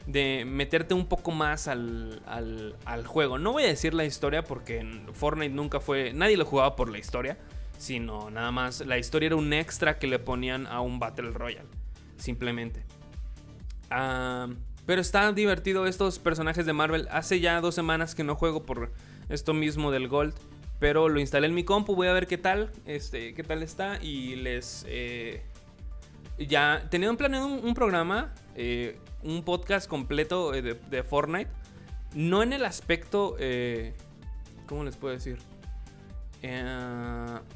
de 0.05 0.45
meterte 0.45 0.93
un 0.93 1.07
poco 1.07 1.31
más 1.31 1.67
al, 1.67 2.21
al, 2.25 3.07
juego. 3.07 3.37
No 3.37 3.51
voy 3.53 3.63
a 3.63 3.67
decir 3.67 3.93
la 3.93 4.05
historia 4.05 4.43
porque 4.43 4.85
Fortnite 5.13 5.53
nunca 5.53 5.79
fue, 5.79 6.13
nadie 6.13 6.37
lo 6.37 6.45
jugaba 6.45 6.75
por 6.75 6.89
la 6.89 6.97
historia, 6.97 7.37
sino 7.77 8.29
nada 8.29 8.51
más 8.51 8.85
la 8.85 8.97
historia 8.97 9.27
era 9.27 9.35
un 9.35 9.53
extra 9.53 9.97
que 9.97 10.07
le 10.07 10.19
ponían 10.19 10.67
a 10.67 10.81
un 10.81 10.99
Battle 10.99 11.31
Royale, 11.31 11.69
simplemente. 12.17 12.83
Ah, 13.89 14.47
pero 14.85 15.01
está 15.01 15.31
divertido 15.31 15.87
estos 15.87 16.19
personajes 16.19 16.65
de 16.65 16.73
Marvel. 16.73 17.07
Hace 17.11 17.39
ya 17.39 17.59
dos 17.61 17.75
semanas 17.75 18.15
que 18.15 18.23
no 18.23 18.35
juego 18.35 18.63
por 18.63 18.91
esto 19.29 19.53
mismo 19.53 19.91
del 19.91 20.07
Gold. 20.07 20.33
Pero 20.79 21.07
lo 21.07 21.19
instalé 21.19 21.47
en 21.47 21.53
mi 21.53 21.63
compu, 21.63 21.95
voy 21.95 22.07
a 22.07 22.13
ver 22.13 22.27
qué 22.27 22.37
tal, 22.37 22.69
este, 22.85 23.33
qué 23.33 23.43
tal 23.43 23.63
está 23.63 23.97
y 24.03 24.35
les, 24.35 24.85
eh, 24.89 25.41
ya 26.37 26.85
tenía 26.89 27.11
planeado 27.13 27.47
un, 27.47 27.73
programa, 27.73 28.33
eh, 28.55 28.99
un 29.23 29.43
podcast 29.43 29.87
completo 29.87 30.53
eh, 30.53 30.61
de, 30.61 31.03
Fortnite. 31.03 31.49
No 32.13 32.43
en 32.43 32.53
el 32.53 32.65
aspecto, 32.65 33.35
eh, 33.39 33.93
¿cómo 34.67 34.83
les 34.83 34.95
puedo 34.95 35.13
decir? 35.13 35.37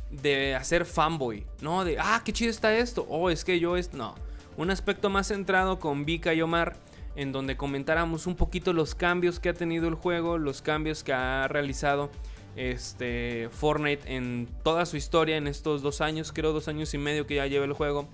de 0.10 0.56
hacer 0.56 0.84
fanboy, 0.84 1.46
¿no? 1.62 1.86
De, 1.86 2.00
ah, 2.00 2.24
qué 2.26 2.34
chido 2.34 2.50
está 2.50 2.76
esto. 2.76 3.06
Oh, 3.08 3.30
es 3.30 3.46
que 3.46 3.60
yo 3.60 3.78
es. 3.78 3.94
No. 3.94 4.16
Un 4.58 4.72
aspecto 4.72 5.12
más 5.12 5.28
centrado 5.28 5.78
con 5.78 6.06
Vika 6.06 6.34
y 6.34 6.42
Omar. 6.42 6.76
En 7.16 7.32
donde 7.32 7.58
comentáramos 7.58 8.28
un 8.28 8.36
poquito 8.36 8.74
los 8.74 8.96
cambios 8.96 9.40
que 9.40 9.50
ha 9.50 9.54
tenido 9.54 9.88
el 9.88 9.96
juego, 9.96 10.38
los 10.38 10.62
cambios 10.62 11.04
que 11.04 11.14
ha 11.14 11.48
realizado 11.48 12.10
este 12.56 13.50
Fortnite 13.52 14.16
en 14.16 14.48
toda 14.64 14.86
su 14.86 14.98
historia 14.98 15.38
en 15.38 15.48
estos 15.48 15.82
dos 15.82 16.02
años, 16.02 16.32
creo 16.32 16.54
dos 16.54 16.68
años 16.68 16.94
y 16.94 16.98
medio 16.98 17.26
que 17.26 17.36
ya 17.36 17.48
lleva 17.48 17.66
el 17.66 17.74
juego. 17.74 18.08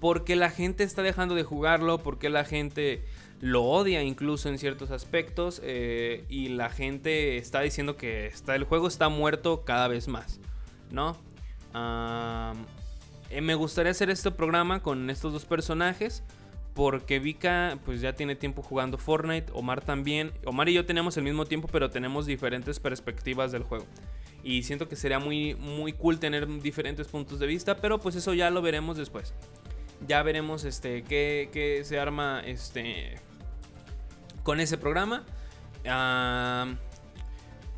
Porque 0.00 0.36
la 0.36 0.50
gente 0.50 0.84
está 0.84 1.02
dejando 1.02 1.34
de 1.34 1.42
jugarlo, 1.42 1.98
porque 1.98 2.28
la 2.28 2.44
gente 2.44 3.04
lo 3.40 3.64
odia 3.64 4.02
incluso 4.02 4.48
en 4.48 4.58
ciertos 4.58 4.90
aspectos 4.90 5.60
eh, 5.64 6.24
y 6.28 6.48
la 6.48 6.70
gente 6.70 7.36
está 7.36 7.60
diciendo 7.60 7.96
que 7.96 8.32
el 8.48 8.64
juego 8.64 8.88
está 8.88 9.08
muerto 9.08 9.64
cada 9.64 9.88
vez 9.88 10.08
más, 10.08 10.40
¿no? 10.90 11.16
Eh, 13.30 13.40
me 13.40 13.54
gustaría 13.54 13.92
hacer 13.92 14.10
este 14.10 14.30
programa 14.30 14.82
con 14.82 15.10
estos 15.10 15.32
dos 15.32 15.44
personajes 15.44 16.22
porque 16.78 17.18
Vika 17.18 17.76
pues 17.84 18.00
ya 18.00 18.12
tiene 18.12 18.36
tiempo 18.36 18.62
jugando 18.62 18.98
Fortnite, 18.98 19.50
Omar 19.52 19.80
también. 19.80 20.30
Omar 20.44 20.68
y 20.68 20.74
yo 20.74 20.86
tenemos 20.86 21.16
el 21.16 21.24
mismo 21.24 21.44
tiempo, 21.44 21.66
pero 21.72 21.90
tenemos 21.90 22.24
diferentes 22.24 22.78
perspectivas 22.78 23.50
del 23.50 23.64
juego. 23.64 23.84
Y 24.44 24.62
siento 24.62 24.88
que 24.88 24.94
sería 24.94 25.18
muy, 25.18 25.56
muy 25.56 25.92
cool 25.92 26.20
tener 26.20 26.46
diferentes 26.62 27.08
puntos 27.08 27.40
de 27.40 27.48
vista, 27.48 27.78
pero 27.78 27.98
pues 27.98 28.14
eso 28.14 28.32
ya 28.32 28.48
lo 28.50 28.62
veremos 28.62 28.96
después. 28.96 29.34
Ya 30.06 30.22
veremos 30.22 30.62
este, 30.62 31.02
qué, 31.02 31.80
se 31.82 31.98
arma 31.98 32.42
este, 32.46 33.16
con 34.44 34.60
ese 34.60 34.78
programa. 34.78 35.24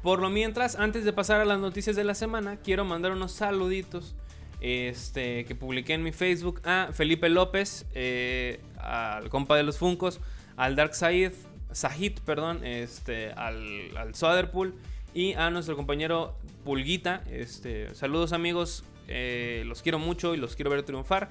por 0.02 0.20
lo 0.20 0.28
mientras, 0.28 0.76
antes 0.76 1.06
de 1.06 1.14
pasar 1.14 1.40
a 1.40 1.46
las 1.46 1.58
noticias 1.58 1.96
de 1.96 2.04
la 2.04 2.14
semana, 2.14 2.58
quiero 2.58 2.84
mandar 2.84 3.12
unos 3.12 3.32
saluditos 3.32 4.14
este, 4.60 5.44
que 5.44 5.54
publiqué 5.54 5.94
en 5.94 6.02
mi 6.02 6.12
Facebook 6.12 6.60
a 6.64 6.90
Felipe 6.92 7.28
López, 7.28 7.86
eh, 7.94 8.60
al 8.78 9.28
compa 9.28 9.56
de 9.56 9.62
los 9.62 9.78
Funcos, 9.78 10.20
al 10.56 10.76
Dark 10.76 10.94
Sahid, 10.94 11.32
Sahid, 11.72 12.18
perdón, 12.24 12.64
este, 12.64 13.32
al, 13.32 13.96
al 13.96 14.14
Soderpool 14.14 14.74
y 15.14 15.34
a 15.34 15.50
nuestro 15.50 15.76
compañero 15.76 16.34
Pulguita. 16.64 17.22
Este, 17.30 17.94
saludos 17.94 18.32
amigos, 18.32 18.84
eh, 19.08 19.62
los 19.66 19.82
quiero 19.82 19.98
mucho 19.98 20.34
y 20.34 20.36
los 20.36 20.56
quiero 20.56 20.70
ver 20.70 20.82
triunfar. 20.82 21.30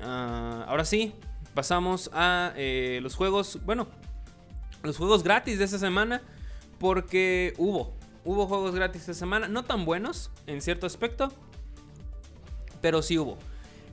Ah, 0.00 0.64
ahora 0.68 0.84
sí, 0.84 1.14
pasamos 1.54 2.10
a 2.12 2.52
eh, 2.56 3.00
los 3.02 3.14
juegos, 3.14 3.58
bueno, 3.64 3.88
los 4.82 4.96
juegos 4.96 5.22
gratis 5.22 5.58
de 5.58 5.64
esta 5.64 5.78
semana, 5.78 6.22
porque 6.78 7.54
hubo, 7.58 7.92
hubo 8.24 8.46
juegos 8.46 8.74
gratis 8.74 9.02
esta 9.02 9.14
semana, 9.14 9.48
no 9.48 9.64
tan 9.64 9.84
buenos 9.84 10.30
en 10.46 10.60
cierto 10.60 10.86
aspecto, 10.86 11.32
pero 12.84 13.00
sí 13.00 13.16
hubo. 13.16 13.38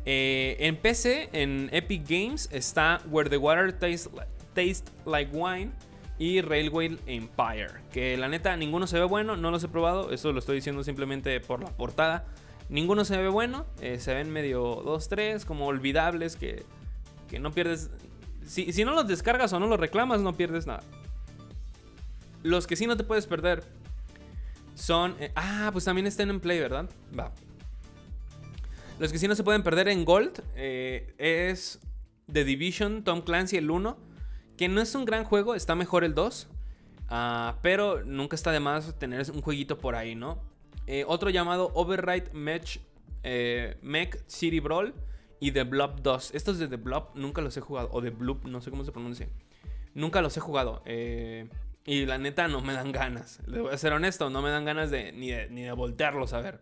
Eh, 0.05 0.57
en 0.59 0.75
PC, 0.75 1.29
en 1.31 1.69
Epic 1.71 2.05
Games, 2.05 2.49
está 2.51 3.01
Where 3.09 3.29
the 3.29 3.37
Water 3.37 3.71
Tastes, 3.71 4.83
Like 5.05 5.31
Wine 5.33 5.71
y 6.19 6.41
Railway 6.41 6.99
Empire. 7.05 7.69
Que 7.93 8.17
la 8.17 8.27
neta, 8.27 8.57
ninguno 8.57 8.87
se 8.87 8.99
ve 8.99 9.05
bueno, 9.05 9.37
no 9.37 9.49
los 9.49 9.63
he 9.63 9.69
probado. 9.69 10.11
Eso 10.11 10.33
lo 10.33 10.39
estoy 10.39 10.57
diciendo 10.57 10.83
simplemente 10.83 11.39
por 11.39 11.63
la 11.63 11.69
portada. 11.69 12.25
Ninguno 12.67 13.05
se 13.05 13.15
ve 13.15 13.29
bueno, 13.29 13.65
eh, 13.79 13.97
se 13.97 14.13
ven 14.13 14.29
medio 14.29 14.83
2-3, 14.83 15.45
como 15.45 15.67
olvidables, 15.67 16.35
que, 16.35 16.65
que 17.29 17.39
no 17.39 17.53
pierdes. 17.53 17.91
Si, 18.45 18.73
si, 18.73 18.83
no 18.83 18.91
los 18.91 19.07
descargas 19.07 19.53
o 19.53 19.59
no 19.61 19.67
los 19.67 19.79
reclamas, 19.79 20.19
no 20.19 20.33
pierdes 20.33 20.67
nada. 20.67 20.83
Los 22.43 22.67
que 22.67 22.75
sí 22.75 22.87
no 22.87 22.97
te 22.97 23.05
puedes 23.05 23.25
perder 23.25 23.63
son. 24.75 25.15
Eh, 25.21 25.31
ah, 25.37 25.69
pues 25.71 25.85
también 25.85 26.07
están 26.07 26.29
en 26.29 26.41
Play, 26.41 26.59
¿verdad? 26.59 26.89
Va. 27.17 27.31
Los 29.01 29.11
que 29.11 29.17
sí 29.17 29.27
no 29.27 29.33
se 29.33 29.43
pueden 29.43 29.63
perder 29.63 29.87
en 29.87 30.05
Gold 30.05 30.43
eh, 30.55 31.15
es 31.17 31.79
The 32.31 32.43
Division, 32.43 33.03
Tom 33.03 33.21
Clancy, 33.23 33.57
el 33.57 33.71
1. 33.71 33.97
Que 34.55 34.67
no 34.67 34.79
es 34.79 34.93
un 34.93 35.05
gran 35.05 35.23
juego, 35.23 35.55
está 35.55 35.73
mejor 35.73 36.03
el 36.03 36.13
2. 36.13 36.47
Ah, 37.09 37.57
pero 37.63 38.05
nunca 38.05 38.35
está 38.35 38.51
de 38.51 38.59
más 38.59 38.99
tener 38.99 39.25
un 39.31 39.41
jueguito 39.41 39.79
por 39.79 39.95
ahí, 39.95 40.13
¿no? 40.13 40.43
Eh, 40.85 41.03
otro 41.07 41.31
llamado 41.31 41.71
Override 41.73 42.29
Match 42.33 42.77
eh, 43.23 43.79
Mech 43.81 44.23
City 44.27 44.59
Brawl 44.59 44.93
y 45.39 45.51
The 45.51 45.63
Blob 45.63 46.03
2. 46.03 46.35
Estos 46.35 46.59
de 46.59 46.67
The 46.67 46.77
Blob 46.77 47.09
nunca 47.15 47.41
los 47.41 47.57
he 47.57 47.61
jugado. 47.61 47.89
O 47.93 48.03
The 48.03 48.11
Bloop, 48.11 48.45
no 48.45 48.61
sé 48.61 48.69
cómo 48.69 48.85
se 48.85 48.91
pronuncia. 48.91 49.27
Nunca 49.95 50.21
los 50.21 50.37
he 50.37 50.41
jugado. 50.41 50.83
y 50.85 52.05
la 52.05 52.19
neta 52.19 52.47
no 52.47 52.61
me 52.61 52.73
dan 52.73 52.91
ganas. 52.91 53.39
Les 53.47 53.61
voy 53.61 53.73
a 53.73 53.77
ser 53.79 53.93
honesto, 53.93 54.29
no 54.29 54.43
me 54.43 54.51
dan 54.51 54.63
ganas 54.63 54.91
de 54.91 55.11
ni 55.11 55.31
de, 55.31 55.49
ni 55.49 55.63
de 55.63 55.71
voltearlos 55.71 56.33
a 56.33 56.41
ver. 56.41 56.61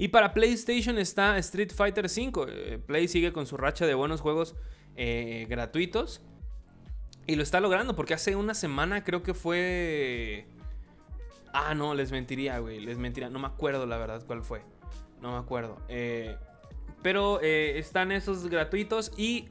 Y 0.00 0.08
para 0.08 0.32
PlayStation 0.32 0.96
está 0.96 1.36
Street 1.36 1.72
Fighter 1.74 2.06
V. 2.06 2.46
Eh, 2.48 2.78
Play 2.78 3.06
sigue 3.06 3.34
con 3.34 3.44
su 3.46 3.58
racha 3.58 3.84
de 3.84 3.92
buenos 3.92 4.22
juegos 4.22 4.54
eh, 4.96 5.44
gratuitos. 5.46 6.22
Y 7.26 7.36
lo 7.36 7.42
está 7.42 7.60
logrando 7.60 7.94
porque 7.94 8.14
hace 8.14 8.34
una 8.34 8.54
semana 8.54 9.04
creo 9.04 9.22
que 9.22 9.34
fue... 9.34 10.46
Ah, 11.52 11.74
no, 11.74 11.92
les 11.92 12.12
mentiría, 12.12 12.60
güey. 12.60 12.80
Les 12.80 12.96
mentiría. 12.96 13.28
No 13.28 13.40
me 13.40 13.48
acuerdo 13.48 13.84
la 13.84 13.98
verdad 13.98 14.24
cuál 14.26 14.42
fue. 14.42 14.62
No 15.20 15.32
me 15.32 15.36
acuerdo. 15.38 15.76
Eh, 15.90 16.34
pero 17.02 17.38
están 17.42 18.10
esos 18.10 18.48
gratuitos 18.48 19.12
y 19.18 19.48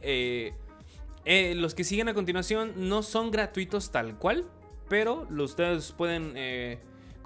los 1.54 1.76
que 1.76 1.84
siguen 1.84 2.10
a 2.10 2.16
continuación 2.16 2.74
no 2.76 3.04
son 3.04 3.30
gratuitos 3.30 3.92
tal 3.92 4.18
cual. 4.18 4.50
Pero 4.90 5.28
ustedes 5.30 5.92
pueden 5.92 6.34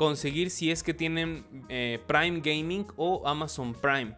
conseguir 0.04 0.50
si 0.50 0.70
es 0.70 0.84
que 0.84 0.94
tienen 0.94 1.46
eh, 1.70 1.98
Prime 2.08 2.42
Gaming 2.42 2.86
o 2.98 3.26
Amazon 3.26 3.74
Prime. 3.74 4.14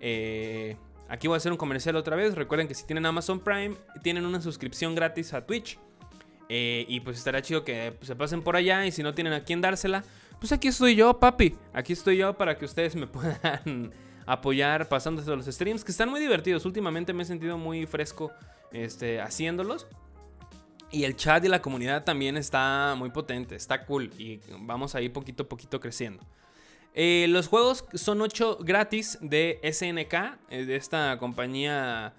Eh, 0.00 0.76
aquí 1.08 1.28
voy 1.28 1.34
a 1.34 1.36
hacer 1.36 1.52
un 1.52 1.58
comercial 1.58 1.96
otra 1.96 2.16
vez. 2.16 2.34
Recuerden 2.34 2.66
que 2.66 2.74
si 2.74 2.86
tienen 2.86 3.04
Amazon 3.04 3.40
Prime, 3.40 3.76
tienen 4.02 4.24
una 4.24 4.40
suscripción 4.40 4.94
gratis 4.94 5.34
a 5.34 5.44
Twitch. 5.44 5.78
Eh, 6.48 6.86
y 6.88 7.00
pues 7.00 7.18
estará 7.18 7.42
chido 7.42 7.64
que 7.64 7.92
se 8.00 8.16
pasen 8.16 8.40
por 8.40 8.56
allá. 8.56 8.86
Y 8.86 8.92
si 8.92 9.02
no 9.02 9.12
tienen 9.12 9.34
a 9.34 9.44
quién 9.44 9.60
dársela, 9.60 10.04
pues 10.38 10.52
aquí 10.52 10.68
estoy 10.68 10.96
yo, 10.96 11.20
papi. 11.20 11.54
Aquí 11.74 11.92
estoy 11.92 12.16
yo 12.16 12.32
para 12.38 12.56
que 12.56 12.64
ustedes 12.64 12.96
me 12.96 13.06
puedan 13.06 13.92
apoyar 14.24 14.88
pasándose 14.88 15.28
los 15.36 15.44
streams 15.44 15.84
que 15.84 15.92
están 15.92 16.08
muy 16.08 16.20
divertidos. 16.20 16.64
Últimamente 16.64 17.12
me 17.12 17.24
he 17.24 17.26
sentido 17.26 17.58
muy 17.58 17.84
fresco 17.84 18.32
este, 18.72 19.20
haciéndolos. 19.20 19.86
Y 20.92 21.04
el 21.04 21.14
chat 21.16 21.44
y 21.44 21.48
la 21.48 21.62
comunidad 21.62 22.04
también 22.04 22.36
está 22.36 22.94
muy 22.98 23.10
potente, 23.10 23.54
está 23.54 23.84
cool 23.84 24.10
y 24.18 24.40
vamos 24.58 24.94
a 24.94 25.00
ir 25.00 25.12
poquito 25.12 25.44
a 25.44 25.48
poquito 25.48 25.78
creciendo. 25.78 26.24
Eh, 26.94 27.26
los 27.28 27.46
juegos 27.46 27.84
son 27.94 28.20
8 28.20 28.58
gratis 28.62 29.16
de 29.20 29.60
SNK, 29.62 30.38
eh, 30.50 30.64
de 30.64 30.74
esta 30.74 31.16
compañía 31.18 32.14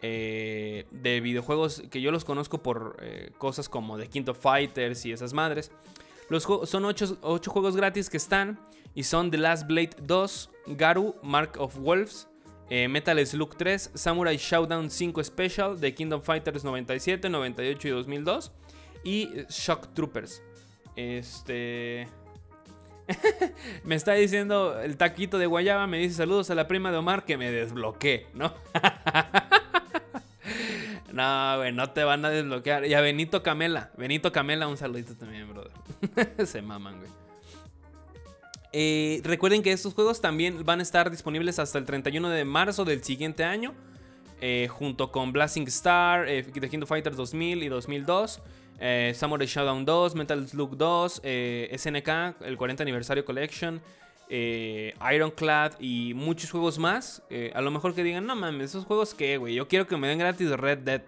eh, 0.00 0.86
de 0.90 1.20
videojuegos 1.20 1.82
que 1.90 2.00
yo 2.00 2.10
los 2.10 2.24
conozco 2.24 2.62
por 2.62 2.96
cosas 3.36 3.68
como 3.68 3.98
The 3.98 4.08
King 4.08 4.24
of 4.28 4.38
Fighters 4.38 5.04
y 5.04 5.12
esas 5.12 5.34
madres. 5.34 5.70
Los 6.30 6.44
son 6.44 6.86
8, 6.86 7.18
8 7.20 7.50
juegos 7.50 7.76
gratis 7.76 8.08
que 8.08 8.16
están 8.16 8.58
y 8.94 9.02
son 9.02 9.30
The 9.30 9.36
Last 9.36 9.66
Blade 9.66 9.96
2, 10.00 10.50
Garu, 10.68 11.16
Mark 11.22 11.56
of 11.58 11.76
Wolves, 11.76 12.26
eh, 12.70 12.88
Metal 12.88 13.26
Slug 13.26 13.56
3, 13.56 13.90
Samurai 13.94 14.36
Showdown 14.36 14.90
5 14.90 15.24
Special 15.24 15.80
de 15.80 15.94
Kingdom 15.94 16.22
Fighters 16.22 16.64
97, 16.64 17.28
98 17.28 17.88
y 17.88 17.90
2002 17.90 18.52
y 19.04 19.30
Shock 19.48 19.94
Troopers. 19.94 20.42
Este... 20.96 22.08
me 23.84 23.96
está 23.96 24.14
diciendo 24.14 24.80
el 24.80 24.96
taquito 24.96 25.36
de 25.36 25.46
guayaba, 25.46 25.86
me 25.86 25.98
dice 25.98 26.14
saludos 26.14 26.48
a 26.48 26.54
la 26.54 26.66
prima 26.66 26.90
de 26.90 26.96
Omar 26.96 27.26
que 27.26 27.36
me 27.36 27.50
desbloqueé, 27.50 28.28
¿no? 28.32 28.54
no, 31.12 31.56
güey, 31.58 31.72
no 31.72 31.90
te 31.90 32.02
van 32.02 32.24
a 32.24 32.30
desbloquear. 32.30 32.86
Y 32.86 32.94
a 32.94 33.02
Benito 33.02 33.42
Camela, 33.42 33.90
Benito 33.98 34.32
Camela, 34.32 34.68
un 34.68 34.78
saludito 34.78 35.14
también, 35.16 35.52
brother. 35.52 35.72
Se 36.46 36.62
maman, 36.62 36.98
güey. 36.98 37.23
Eh, 38.76 39.20
recuerden 39.22 39.62
que 39.62 39.70
estos 39.70 39.94
juegos 39.94 40.20
también 40.20 40.64
van 40.64 40.80
a 40.80 40.82
estar 40.82 41.08
disponibles 41.08 41.60
hasta 41.60 41.78
el 41.78 41.84
31 41.84 42.28
de 42.28 42.44
marzo 42.44 42.84
del 42.84 43.04
siguiente 43.04 43.44
año. 43.44 43.72
Eh, 44.40 44.66
junto 44.68 45.12
con 45.12 45.32
Blasting 45.32 45.68
Star, 45.68 46.28
eh, 46.28 46.42
The 46.42 46.68
Kingdom 46.68 46.88
Fighters 46.88 47.16
2000 47.16 47.62
y 47.62 47.68
2002, 47.68 48.42
Samurai 49.14 49.46
Showdown 49.46 49.84
2, 49.84 50.16
Metal 50.16 50.48
Slug 50.48 50.76
2, 50.76 51.22
SNK, 51.72 52.42
el 52.44 52.56
40 52.56 52.82
Aniversario 52.82 53.24
Collection, 53.24 53.80
Ironclad 54.28 55.74
y 55.78 56.12
muchos 56.14 56.50
juegos 56.50 56.76
más. 56.80 57.22
a 57.54 57.60
lo 57.60 57.70
mejor 57.70 57.94
que 57.94 58.02
digan, 58.02 58.26
no 58.26 58.34
mames, 58.34 58.70
esos 58.70 58.84
juegos 58.86 59.14
que, 59.14 59.36
güey, 59.36 59.54
yo 59.54 59.68
quiero 59.68 59.86
que 59.86 59.96
me 59.96 60.08
den 60.08 60.18
gratis 60.18 60.50
Red 60.50 60.78
Dead. 60.78 61.02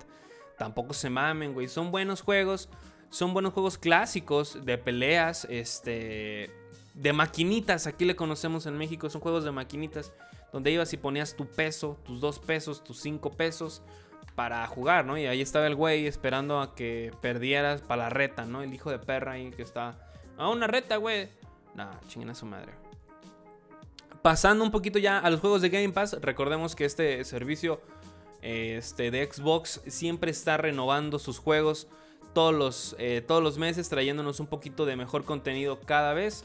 Tampoco 0.56 0.94
se 0.94 1.10
mamen, 1.10 1.52
güey, 1.52 1.66
son 1.66 1.90
buenos 1.90 2.20
juegos. 2.20 2.68
Son 3.10 3.32
buenos 3.34 3.52
juegos 3.52 3.76
clásicos 3.76 4.64
de 4.64 4.78
peleas, 4.78 5.46
este 5.50 6.50
de 6.96 7.12
maquinitas, 7.12 7.86
aquí 7.86 8.04
le 8.04 8.16
conocemos 8.16 8.66
en 8.66 8.76
México, 8.76 9.08
son 9.10 9.20
juegos 9.20 9.44
de 9.44 9.52
maquinitas, 9.52 10.12
donde 10.52 10.70
ibas 10.70 10.92
y 10.92 10.96
ponías 10.96 11.36
tu 11.36 11.46
peso, 11.46 11.98
tus 12.04 12.20
dos 12.20 12.38
pesos, 12.38 12.82
tus 12.82 12.98
cinco 12.98 13.30
pesos 13.30 13.82
para 14.34 14.66
jugar, 14.66 15.04
¿no? 15.04 15.18
Y 15.18 15.26
ahí 15.26 15.42
estaba 15.42 15.66
el 15.66 15.74
güey 15.74 16.06
esperando 16.06 16.60
a 16.60 16.74
que 16.74 17.12
perdieras 17.20 17.82
para 17.82 18.04
la 18.04 18.10
reta, 18.10 18.46
¿no? 18.46 18.62
El 18.62 18.72
hijo 18.72 18.90
de 18.90 18.98
perra 18.98 19.32
ahí 19.32 19.50
que 19.50 19.62
está, 19.62 19.98
a 20.38 20.48
una 20.48 20.66
reta, 20.66 20.96
güey. 20.96 21.28
Nah, 21.74 22.00
chinguen 22.08 22.30
a 22.30 22.34
su 22.34 22.46
madre. 22.46 22.72
Pasando 24.22 24.64
un 24.64 24.70
poquito 24.70 24.98
ya 24.98 25.18
a 25.18 25.30
los 25.30 25.40
juegos 25.40 25.60
de 25.60 25.68
Game 25.68 25.90
Pass, 25.90 26.16
recordemos 26.20 26.74
que 26.74 26.86
este 26.86 27.22
servicio 27.24 27.80
este, 28.40 29.10
de 29.10 29.30
Xbox 29.30 29.82
siempre 29.86 30.30
está 30.30 30.56
renovando 30.56 31.18
sus 31.18 31.38
juegos 31.38 31.88
todos 32.32 32.54
los, 32.54 32.96
eh, 32.98 33.22
todos 33.26 33.42
los 33.42 33.58
meses, 33.58 33.88
trayéndonos 33.88 34.40
un 34.40 34.46
poquito 34.46 34.84
de 34.86 34.96
mejor 34.96 35.24
contenido 35.24 35.80
cada 35.80 36.12
vez. 36.14 36.44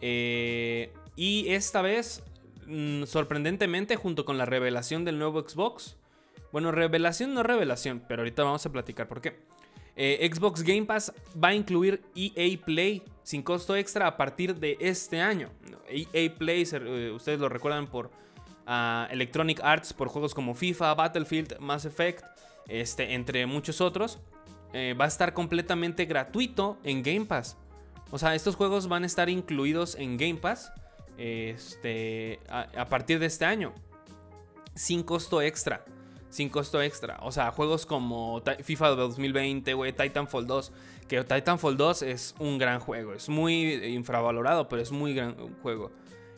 Eh, 0.00 0.92
y 1.16 1.48
esta 1.50 1.82
vez, 1.82 2.22
mm, 2.66 3.04
sorprendentemente, 3.04 3.96
junto 3.96 4.24
con 4.24 4.38
la 4.38 4.44
revelación 4.44 5.04
del 5.04 5.18
nuevo 5.18 5.46
Xbox, 5.48 5.96
bueno, 6.52 6.72
revelación 6.72 7.34
no 7.34 7.42
revelación, 7.42 8.02
pero 8.08 8.22
ahorita 8.22 8.42
vamos 8.42 8.64
a 8.66 8.72
platicar 8.72 9.06
por 9.06 9.20
qué. 9.20 9.38
Eh, 9.96 10.28
Xbox 10.32 10.62
Game 10.62 10.86
Pass 10.86 11.12
va 11.42 11.48
a 11.48 11.54
incluir 11.54 12.02
EA 12.14 12.58
Play 12.64 13.02
sin 13.22 13.42
costo 13.42 13.76
extra 13.76 14.06
a 14.06 14.16
partir 14.16 14.56
de 14.56 14.76
este 14.80 15.20
año. 15.20 15.50
EA 15.88 16.34
Play, 16.36 16.62
ustedes 17.14 17.38
lo 17.38 17.48
recuerdan 17.48 17.86
por 17.86 18.10
ah, 18.66 19.08
Electronic 19.10 19.60
Arts, 19.62 19.92
por 19.92 20.08
juegos 20.08 20.34
como 20.34 20.54
FIFA, 20.54 20.94
Battlefield, 20.94 21.58
Mass 21.58 21.84
Effect, 21.84 22.24
este, 22.66 23.14
entre 23.14 23.46
muchos 23.46 23.80
otros. 23.80 24.18
Eh, 24.72 24.94
va 24.98 25.04
a 25.04 25.08
estar 25.08 25.34
completamente 25.34 26.04
gratuito 26.04 26.78
en 26.84 27.02
Game 27.02 27.26
Pass. 27.26 27.56
O 28.10 28.18
sea, 28.18 28.34
estos 28.34 28.56
juegos 28.56 28.88
van 28.88 29.04
a 29.04 29.06
estar 29.06 29.28
incluidos 29.28 29.94
en 29.94 30.16
Game 30.16 30.36
Pass 30.36 30.72
este, 31.16 32.40
a, 32.48 32.86
partir 32.86 33.18
de 33.18 33.26
este 33.26 33.44
año. 33.44 33.72
Sin 34.74 35.02
costo 35.02 35.42
extra. 35.42 35.84
Sin 36.28 36.48
costo 36.48 36.80
extra. 36.80 37.18
O 37.22 37.32
sea, 37.32 37.50
juegos 37.50 37.86
como 37.86 38.42
FIFA 38.62 38.88
2020, 38.90 39.74
güey, 39.74 39.92
Titanfall 39.92 40.46
2. 40.46 40.72
Que 41.08 41.22
Titanfall 41.22 41.76
2 41.76 42.02
es 42.02 42.34
un 42.38 42.58
gran 42.58 42.80
juego. 42.80 43.12
Es 43.12 43.28
muy 43.28 43.74
infravalorado, 43.86 44.68
pero 44.68 44.80
es 44.80 44.92
muy 44.92 45.14
gran 45.14 45.34
juego. 45.62 45.90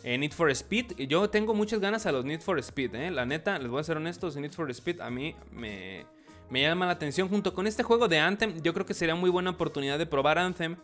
Eh, 0.02 0.18
Need 0.18 0.32
for 0.32 0.50
Speed. 0.50 0.96
Yo 1.08 1.30
tengo 1.30 1.54
muchas 1.54 1.80
ganas 1.80 2.06
a 2.06 2.12
los 2.12 2.24
Need 2.24 2.40
for 2.40 2.58
Speed, 2.58 2.94
¿eh? 2.94 3.10
La 3.10 3.24
neta, 3.24 3.58
les 3.58 3.68
voy 3.68 3.80
a 3.80 3.84
ser 3.84 3.98
honestos. 3.98 4.36
Need 4.36 4.52
for 4.52 4.70
Speed 4.70 5.00
a 5.00 5.10
mí 5.10 5.36
me 5.52 6.04
me 6.52 6.60
llama 6.60 6.84
la 6.84 6.92
atención. 6.92 7.30
Junto 7.30 7.54
con 7.54 7.66
este 7.66 7.82
juego 7.82 8.08
de 8.08 8.18
Anthem, 8.18 8.60
yo 8.60 8.74
creo 8.74 8.84
que 8.84 8.92
sería 8.92 9.14
muy 9.14 9.30
buena 9.30 9.48
oportunidad 9.48 9.98
de 9.98 10.04
probar 10.04 10.38
Anthem. 10.38 10.76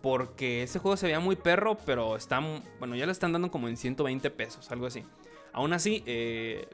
Porque 0.00 0.62
ese 0.62 0.78
juego 0.78 0.96
se 0.96 1.06
veía 1.06 1.20
muy 1.20 1.36
perro, 1.36 1.78
pero 1.86 2.16
está. 2.16 2.40
Bueno, 2.78 2.94
ya 2.96 3.06
lo 3.06 3.12
están 3.12 3.32
dando 3.32 3.50
como 3.50 3.68
en 3.68 3.76
120 3.76 4.30
pesos, 4.30 4.70
algo 4.70 4.86
así. 4.86 5.02
Aún 5.54 5.72
así, 5.72 6.02
eh, 6.04 6.66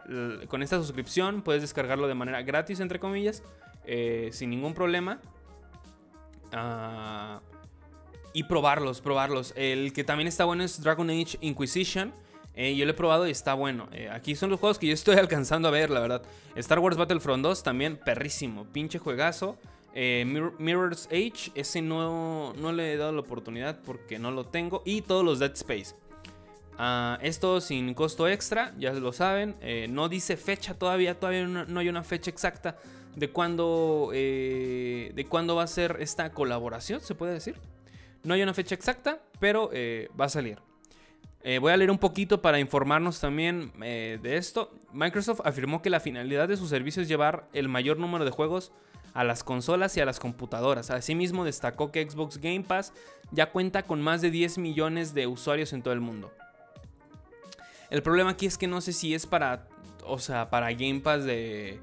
con 0.48 0.62
esta 0.62 0.78
suscripción 0.78 1.42
puedes 1.42 1.60
descargarlo 1.60 2.08
de 2.08 2.14
manera 2.14 2.40
gratis, 2.40 2.80
entre 2.80 2.98
comillas, 2.98 3.42
eh, 3.84 4.30
sin 4.32 4.48
ningún 4.48 4.72
problema. 4.72 5.20
Ah, 6.50 7.40
y 8.32 8.44
probarlos, 8.44 9.02
probarlos. 9.02 9.52
El 9.54 9.92
que 9.92 10.02
también 10.02 10.28
está 10.28 10.46
bueno 10.46 10.64
es 10.64 10.82
Dragon 10.82 11.10
Age 11.10 11.36
Inquisition. 11.42 12.14
Eh, 12.54 12.74
yo 12.74 12.86
lo 12.86 12.92
he 12.92 12.94
probado 12.94 13.28
y 13.28 13.30
está 13.30 13.52
bueno. 13.52 13.86
Aquí 14.12 14.34
son 14.34 14.48
los 14.48 14.58
juegos 14.58 14.78
que 14.78 14.86
yo 14.86 14.94
estoy 14.94 15.16
alcanzando 15.18 15.68
a 15.68 15.70
ver, 15.70 15.90
la 15.90 16.00
verdad. 16.00 16.22
Star 16.54 16.78
Wars 16.78 16.96
Battlefront 16.96 17.42
2 17.42 17.62
también, 17.62 17.98
perrísimo. 17.98 18.64
Pinche 18.72 18.98
juegazo. 18.98 19.58
Eh, 19.94 20.24
Mirror's 20.58 21.06
Age, 21.06 21.50
ese 21.54 21.82
no, 21.82 22.52
no 22.54 22.72
le 22.72 22.92
he 22.92 22.96
dado 22.96 23.12
la 23.12 23.20
oportunidad 23.20 23.80
porque 23.84 24.18
no 24.18 24.30
lo 24.30 24.46
tengo. 24.46 24.82
Y 24.84 25.02
todos 25.02 25.24
los 25.24 25.38
Dead 25.38 25.52
Space. 25.52 25.94
Ah, 26.78 27.18
esto 27.22 27.60
sin 27.60 27.92
costo 27.94 28.26
extra, 28.28 28.74
ya 28.78 28.92
lo 28.92 29.12
saben. 29.12 29.56
no 29.90 30.08
dice 30.08 30.36
fecha 30.36 30.74
todavía, 30.74 31.18
todavía 31.18 31.46
no, 31.46 31.80
hay 31.80 31.88
una 31.88 32.02
fecha 32.02 32.30
exacta 32.30 32.78
de 33.14 33.30
cuándo, 33.30 34.10
de 34.12 35.26
cuándo 35.28 35.56
va 35.56 35.64
a 35.64 35.66
ser 35.66 35.98
esta 36.00 36.30
colaboración, 36.32 37.00
se 37.00 37.14
puede 37.14 37.34
decir. 37.34 37.56
No 38.22 38.32
hay 38.32 38.42
una 38.42 38.54
fecha 38.54 38.74
exacta, 38.74 39.20
pero 39.40 39.70
va 40.18 40.24
a 40.24 40.28
salir. 40.30 40.58
Eh, 41.42 41.58
voy 41.58 41.72
a 41.72 41.76
leer 41.76 41.90
un 41.90 41.98
poquito 41.98 42.42
para 42.42 42.58
informarnos 42.58 43.18
también 43.18 43.72
eh, 43.82 44.18
de 44.22 44.36
esto. 44.36 44.72
Microsoft 44.92 45.40
afirmó 45.44 45.80
que 45.80 45.88
la 45.88 46.00
finalidad 46.00 46.48
de 46.48 46.56
su 46.56 46.68
servicio 46.68 47.00
es 47.00 47.08
llevar 47.08 47.48
el 47.54 47.68
mayor 47.68 47.98
número 47.98 48.26
de 48.26 48.30
juegos 48.30 48.72
a 49.14 49.24
las 49.24 49.44
consolas 49.44 49.96
y 49.96 50.00
a 50.00 50.04
las 50.04 50.20
computadoras. 50.20 50.90
Asimismo, 50.90 51.44
destacó 51.44 51.90
que 51.90 52.08
Xbox 52.08 52.38
Game 52.38 52.62
Pass 52.62 52.92
ya 53.30 53.50
cuenta 53.50 53.82
con 53.84 54.00
más 54.00 54.20
de 54.20 54.30
10 54.30 54.58
millones 54.58 55.14
de 55.14 55.26
usuarios 55.26 55.72
en 55.72 55.82
todo 55.82 55.94
el 55.94 56.00
mundo. 56.00 56.32
El 57.90 58.02
problema 58.02 58.30
aquí 58.30 58.46
es 58.46 58.56
que 58.56 58.68
no 58.68 58.80
sé 58.80 58.92
si 58.92 59.14
es 59.14 59.26
para, 59.26 59.66
o 60.04 60.18
sea, 60.18 60.48
para 60.50 60.72
Game 60.72 61.00
Pass 61.00 61.24
de, 61.24 61.80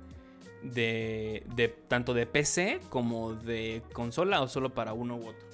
de, 0.64 1.44
de 1.56 1.68
tanto 1.68 2.14
de 2.14 2.26
PC 2.26 2.80
como 2.90 3.34
de 3.34 3.82
consola 3.94 4.42
o 4.42 4.48
solo 4.48 4.74
para 4.74 4.94
uno 4.94 5.18
u 5.18 5.28
otro. 5.28 5.48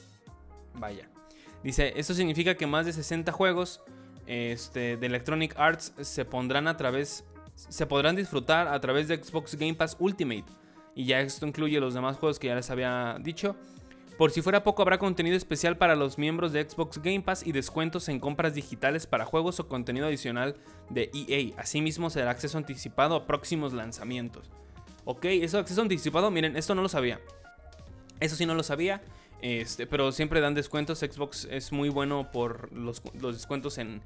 Vaya. 0.75 1.09
Dice, 1.63 1.93
esto 1.95 2.13
significa 2.13 2.55
que 2.55 2.67
más 2.67 2.85
de 2.85 2.93
60 2.93 3.31
juegos 3.31 3.81
este, 4.27 4.97
de 4.97 5.05
Electronic 5.05 5.57
Arts 5.57 5.93
se 6.01 6.25
pondrán 6.25 6.67
a 6.67 6.77
través, 6.77 7.23
se 7.55 7.85
podrán 7.85 8.15
disfrutar 8.15 8.67
a 8.67 8.79
través 8.79 9.07
de 9.07 9.21
Xbox 9.21 9.55
Game 9.55 9.75
Pass 9.75 9.95
Ultimate. 9.99 10.45
Y 10.95 11.05
ya 11.05 11.19
esto 11.21 11.47
incluye 11.47 11.79
los 11.79 11.93
demás 11.93 12.17
juegos 12.17 12.39
que 12.39 12.47
ya 12.47 12.55
les 12.55 12.69
había 12.69 13.17
dicho. 13.19 13.55
Por 14.17 14.29
si 14.29 14.41
fuera 14.43 14.63
poco, 14.63 14.83
habrá 14.83 14.99
contenido 14.99 15.35
especial 15.35 15.75
para 15.77 15.95
los 15.95 16.19
miembros 16.19 16.53
de 16.53 16.69
Xbox 16.69 17.01
Game 17.01 17.21
Pass 17.21 17.45
y 17.45 17.51
descuentos 17.51 18.09
en 18.09 18.19
compras 18.19 18.53
digitales 18.53 19.07
para 19.07 19.25
juegos 19.25 19.59
o 19.59 19.67
contenido 19.67 20.05
adicional 20.05 20.55
de 20.89 21.09
EA. 21.13 21.59
Asimismo, 21.59 22.11
será 22.11 22.29
acceso 22.29 22.59
anticipado 22.59 23.15
a 23.15 23.25
próximos 23.25 23.73
lanzamientos. 23.73 24.51
Ok, 25.05 25.25
eso 25.25 25.57
acceso 25.57 25.81
anticipado, 25.81 26.29
miren, 26.29 26.55
esto 26.55 26.75
no 26.75 26.83
lo 26.83 26.89
sabía. 26.89 27.19
Eso 28.19 28.35
sí 28.35 28.45
no 28.45 28.53
lo 28.53 28.61
sabía. 28.61 29.01
Este, 29.41 29.87
pero 29.87 30.11
siempre 30.11 30.41
dan 30.41 30.53
descuentos. 30.53 30.99
Xbox 30.99 31.47
es 31.49 31.71
muy 31.71 31.89
bueno 31.89 32.31
por 32.31 32.71
los, 32.71 33.01
descuentos 33.13 33.79
en, 33.79 34.01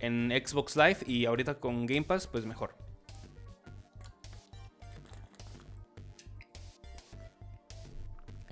en 0.00 0.32
Xbox 0.44 0.76
Live 0.76 0.98
y 1.06 1.26
ahorita 1.26 1.54
con 1.54 1.86
Game 1.86 2.02
Pass, 2.02 2.26
pues 2.26 2.44
mejor. 2.44 2.74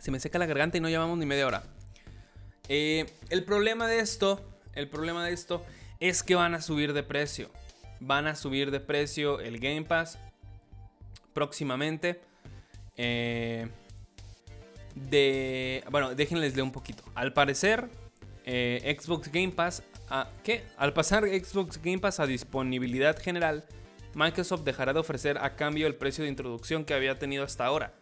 Se 0.02 0.10
me 0.10 0.18
seca 0.18 0.36
la 0.40 0.46
garganta 0.46 0.78
y 0.78 0.80
no 0.80 0.88
llevamos 0.88 1.16
ni 1.16 1.26
media 1.26 1.46
hora. 1.46 1.62
Eh, 2.68 3.06
el 3.30 3.44
problema 3.44 3.86
de 3.86 4.00
esto, 4.00 4.44
el 4.74 4.88
problema 4.88 5.24
de 5.24 5.32
esto 5.32 5.64
es 6.00 6.24
que 6.24 6.34
van 6.34 6.56
a 6.56 6.60
subir 6.60 6.92
de 6.92 7.04
precio. 7.04 7.50
Van 8.00 8.26
a 8.26 8.34
subir 8.34 8.72
de 8.72 8.80
precio 8.80 9.38
el 9.38 9.60
Game 9.60 9.82
Pass 9.82 10.18
próximamente. 11.32 12.20
Eh, 12.96 13.68
de... 14.96 15.84
Bueno, 15.88 16.16
déjenles 16.16 16.54
leer 16.54 16.64
un 16.64 16.72
poquito. 16.72 17.04
Al 17.14 17.32
parecer, 17.32 17.88
eh, 18.44 18.98
Xbox 19.00 19.30
Game 19.30 19.52
Pass... 19.52 19.84
A, 20.10 20.28
¿Qué? 20.42 20.64
Al 20.78 20.92
pasar 20.94 21.28
Xbox 21.28 21.80
Game 21.80 22.00
Pass 22.00 22.18
a 22.18 22.26
disponibilidad 22.26 23.16
general, 23.16 23.64
Microsoft 24.14 24.64
dejará 24.64 24.92
de 24.92 24.98
ofrecer 24.98 25.38
a 25.38 25.54
cambio 25.54 25.86
el 25.86 25.94
precio 25.94 26.24
de 26.24 26.30
introducción 26.30 26.84
que 26.84 26.92
había 26.92 27.20
tenido 27.20 27.44
hasta 27.44 27.64
ahora. 27.64 27.94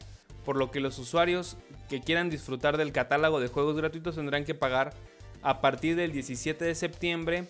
Por 0.44 0.56
lo 0.56 0.70
que 0.70 0.80
los 0.80 0.98
usuarios 0.98 1.56
que 1.88 2.00
quieran 2.00 2.30
disfrutar 2.30 2.76
del 2.76 2.92
catálogo 2.92 3.40
de 3.40 3.48
juegos 3.48 3.76
gratuitos 3.76 4.16
tendrán 4.16 4.44
que 4.44 4.54
pagar 4.54 4.94
a 5.42 5.60
partir 5.60 5.96
del 5.96 6.12
17 6.12 6.64
de 6.64 6.74
septiembre 6.74 7.48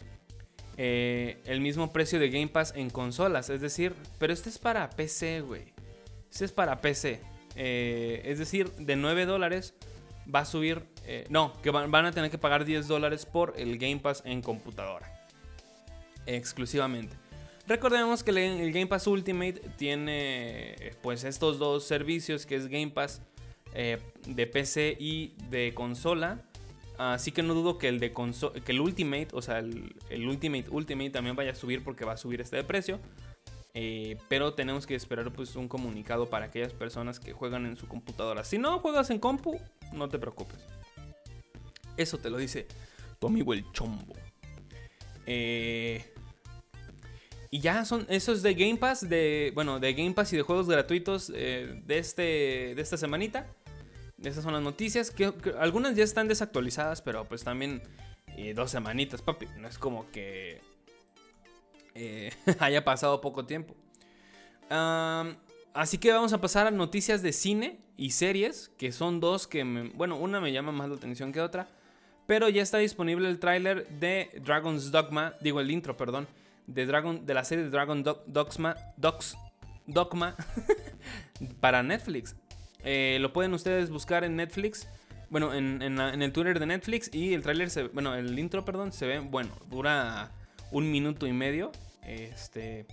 eh, 0.76 1.38
el 1.44 1.61
mismo 1.61 1.92
precio 1.92 2.18
de 2.18 2.31
Game 2.31 2.48
Pass 2.48 2.72
en 2.74 2.90
consolas. 2.90 3.50
Es 3.50 3.61
decir, 3.61 3.94
pero 4.18 4.33
este 4.33 4.48
es 4.48 4.59
para 4.59 4.88
PC, 4.90 5.42
güey. 5.42 5.72
Este 6.31 6.44
es 6.44 6.53
para 6.53 6.81
PC. 6.81 7.20
Eh, 7.57 8.22
es 8.24 8.38
decir, 8.38 8.70
de 8.72 8.96
9 8.96 9.26
dólares 9.26 9.74
va 10.33 10.40
a 10.40 10.44
subir, 10.44 10.85
eh, 11.05 11.26
no, 11.29 11.53
que 11.62 11.70
van, 11.70 12.07
a 12.07 12.12
tener 12.12 12.31
que 12.31 12.38
pagar 12.38 12.64
10 12.64 12.88
dólares 12.88 13.26
por 13.26 13.55
el 13.57 13.79
Game 13.79 13.98
Pass 13.98 14.22
en 14.24 14.40
computadora. 14.42 15.26
Exclusivamente. 16.26 17.16
Recordemos 17.70 18.24
que 18.24 18.33
el 18.33 18.72
Game 18.72 18.88
Pass 18.88 19.06
Ultimate 19.06 19.61
tiene 19.76 20.72
eh, 20.72 20.96
pues 21.02 21.22
estos 21.22 21.61
dos 21.61 21.85
servicios 21.85 22.44
que 22.44 22.56
es 22.56 22.66
Game 22.66 22.90
Pass 22.90 23.22
de 23.72 24.46
PC 24.48 24.96
y 24.98 25.35
de 25.48 25.72
consola. 25.72 26.42
Así 26.98 27.30
que 27.30 27.44
no 27.44 27.54
dudo 27.54 27.78
que 27.78 27.87
el 27.87 28.00
de 28.00 28.12
que 28.12 28.72
el 28.72 28.80
Ultimate, 28.80 29.28
o 29.35 29.40
sea, 29.40 29.61
el, 29.61 29.94
el 30.11 30.26
Ultimate 30.26 30.66
Ultimate 30.68 31.11
también 31.11 31.37
vaya 31.37 31.52
a 31.52 31.54
subir 31.54 31.85
porque 31.85 32.04
va 32.04 32.14
a 32.14 32.16
subir 32.16 32.40
este 32.40 32.56
de 32.56 32.64
precio. 32.64 32.98
Eh, 33.74 34.18
pero 34.28 34.54
tenemos 34.54 34.85
que 34.85 34.96
esperar 34.96 35.33
pues 35.33 35.54
un 35.54 35.68
comunicado 35.68 36.28
para 36.28 36.46
aquellas 36.46 36.72
personas 36.72 37.20
que 37.20 37.33
juegan 37.33 37.66
en 37.66 37.76
su 37.76 37.87
computadora. 37.87 38.42
Si 38.42 38.59
no 38.59 38.80
juegas 38.80 39.11
en 39.11 39.20
compu, 39.20 39.61
no 39.92 40.09
te 40.09 40.18
preocupes. 40.18 40.59
Eso 41.96 42.18
te 42.18 42.30
lo 42.30 42.37
dice 42.37 42.66
tu 43.20 43.28
amigo 43.28 43.52
el 43.52 43.70
chombo. 43.70 44.16
Eh, 45.24 46.12
y 47.50 47.60
ya 47.60 47.84
son 47.84 48.06
esos 48.08 48.42
de 48.42 48.54
Game 48.54 48.76
Pass, 48.76 49.08
de 49.08 49.52
bueno, 49.54 49.80
de 49.80 49.92
Game 49.92 50.12
Pass 50.12 50.32
y 50.32 50.36
de 50.36 50.42
juegos 50.42 50.68
gratuitos 50.68 51.32
eh, 51.34 51.82
de 51.84 51.98
este 51.98 52.22
de 52.74 52.82
esta 52.82 52.96
semanita. 52.96 53.46
Esas 54.22 54.44
son 54.44 54.52
las 54.52 54.62
noticias 54.62 55.10
que, 55.10 55.32
algunas 55.58 55.96
ya 55.96 56.04
están 56.04 56.28
desactualizadas, 56.28 57.00
pero 57.00 57.24
pues 57.24 57.42
también 57.42 57.82
dos 58.54 58.70
semanitas, 58.70 59.22
papi. 59.22 59.46
No 59.58 59.68
es 59.68 59.78
como 59.78 60.10
que 60.10 60.60
eh, 61.94 62.30
haya 62.58 62.84
pasado 62.84 63.20
poco 63.20 63.44
tiempo. 63.44 63.74
así 64.68 65.98
que 65.98 66.12
vamos 66.12 66.32
a 66.32 66.40
pasar 66.40 66.66
a 66.66 66.70
noticias 66.70 67.22
de 67.22 67.32
cine 67.32 67.80
y 67.96 68.10
series, 68.12 68.70
que 68.78 68.92
son 68.92 69.20
dos 69.20 69.46
que, 69.46 69.64
bueno, 69.94 70.16
una 70.16 70.40
me 70.40 70.52
llama 70.52 70.72
más 70.72 70.88
la 70.88 70.96
atención 70.96 71.32
que 71.32 71.40
otra, 71.40 71.68
pero 72.26 72.48
ya 72.48 72.62
está 72.62 72.78
disponible 72.78 73.28
el 73.28 73.38
tráiler 73.38 73.88
de 73.88 74.30
Dragon's 74.44 74.90
Dogma, 74.90 75.34
digo 75.40 75.60
el 75.60 75.70
intro, 75.70 75.96
perdón, 75.96 76.26
de, 76.70 76.87
Dragon, 76.87 77.26
de 77.26 77.35
la 77.35 77.44
serie 77.44 77.64
de 77.64 77.70
Dragon 77.70 78.02
Dogma, 78.02 78.76
Dogma 79.87 80.37
para 81.61 81.83
Netflix. 81.83 82.37
Eh, 82.83 83.18
lo 83.20 83.33
pueden 83.33 83.52
ustedes 83.54 83.90
buscar 83.90 84.24
en 84.24 84.37
Netflix. 84.37 84.88
Bueno, 85.28 85.54
en, 85.54 85.83
el 85.83 86.33
Twitter 86.33 86.59
de 86.59 86.66
Netflix. 86.66 87.11
Y 87.12 87.35
el 87.35 87.42
tráiler, 87.42 87.70
bueno, 87.92 88.14
el 88.14 88.38
intro, 88.38 88.64
perdón, 88.64 88.92
se 88.92 89.06
ve, 89.06 89.18
bueno, 89.20 89.50
dura 89.68 90.33
un 90.70 90.90
minuto 90.90 91.26
y 91.26 91.33
medio. 91.33 91.72
Este, 92.06 92.87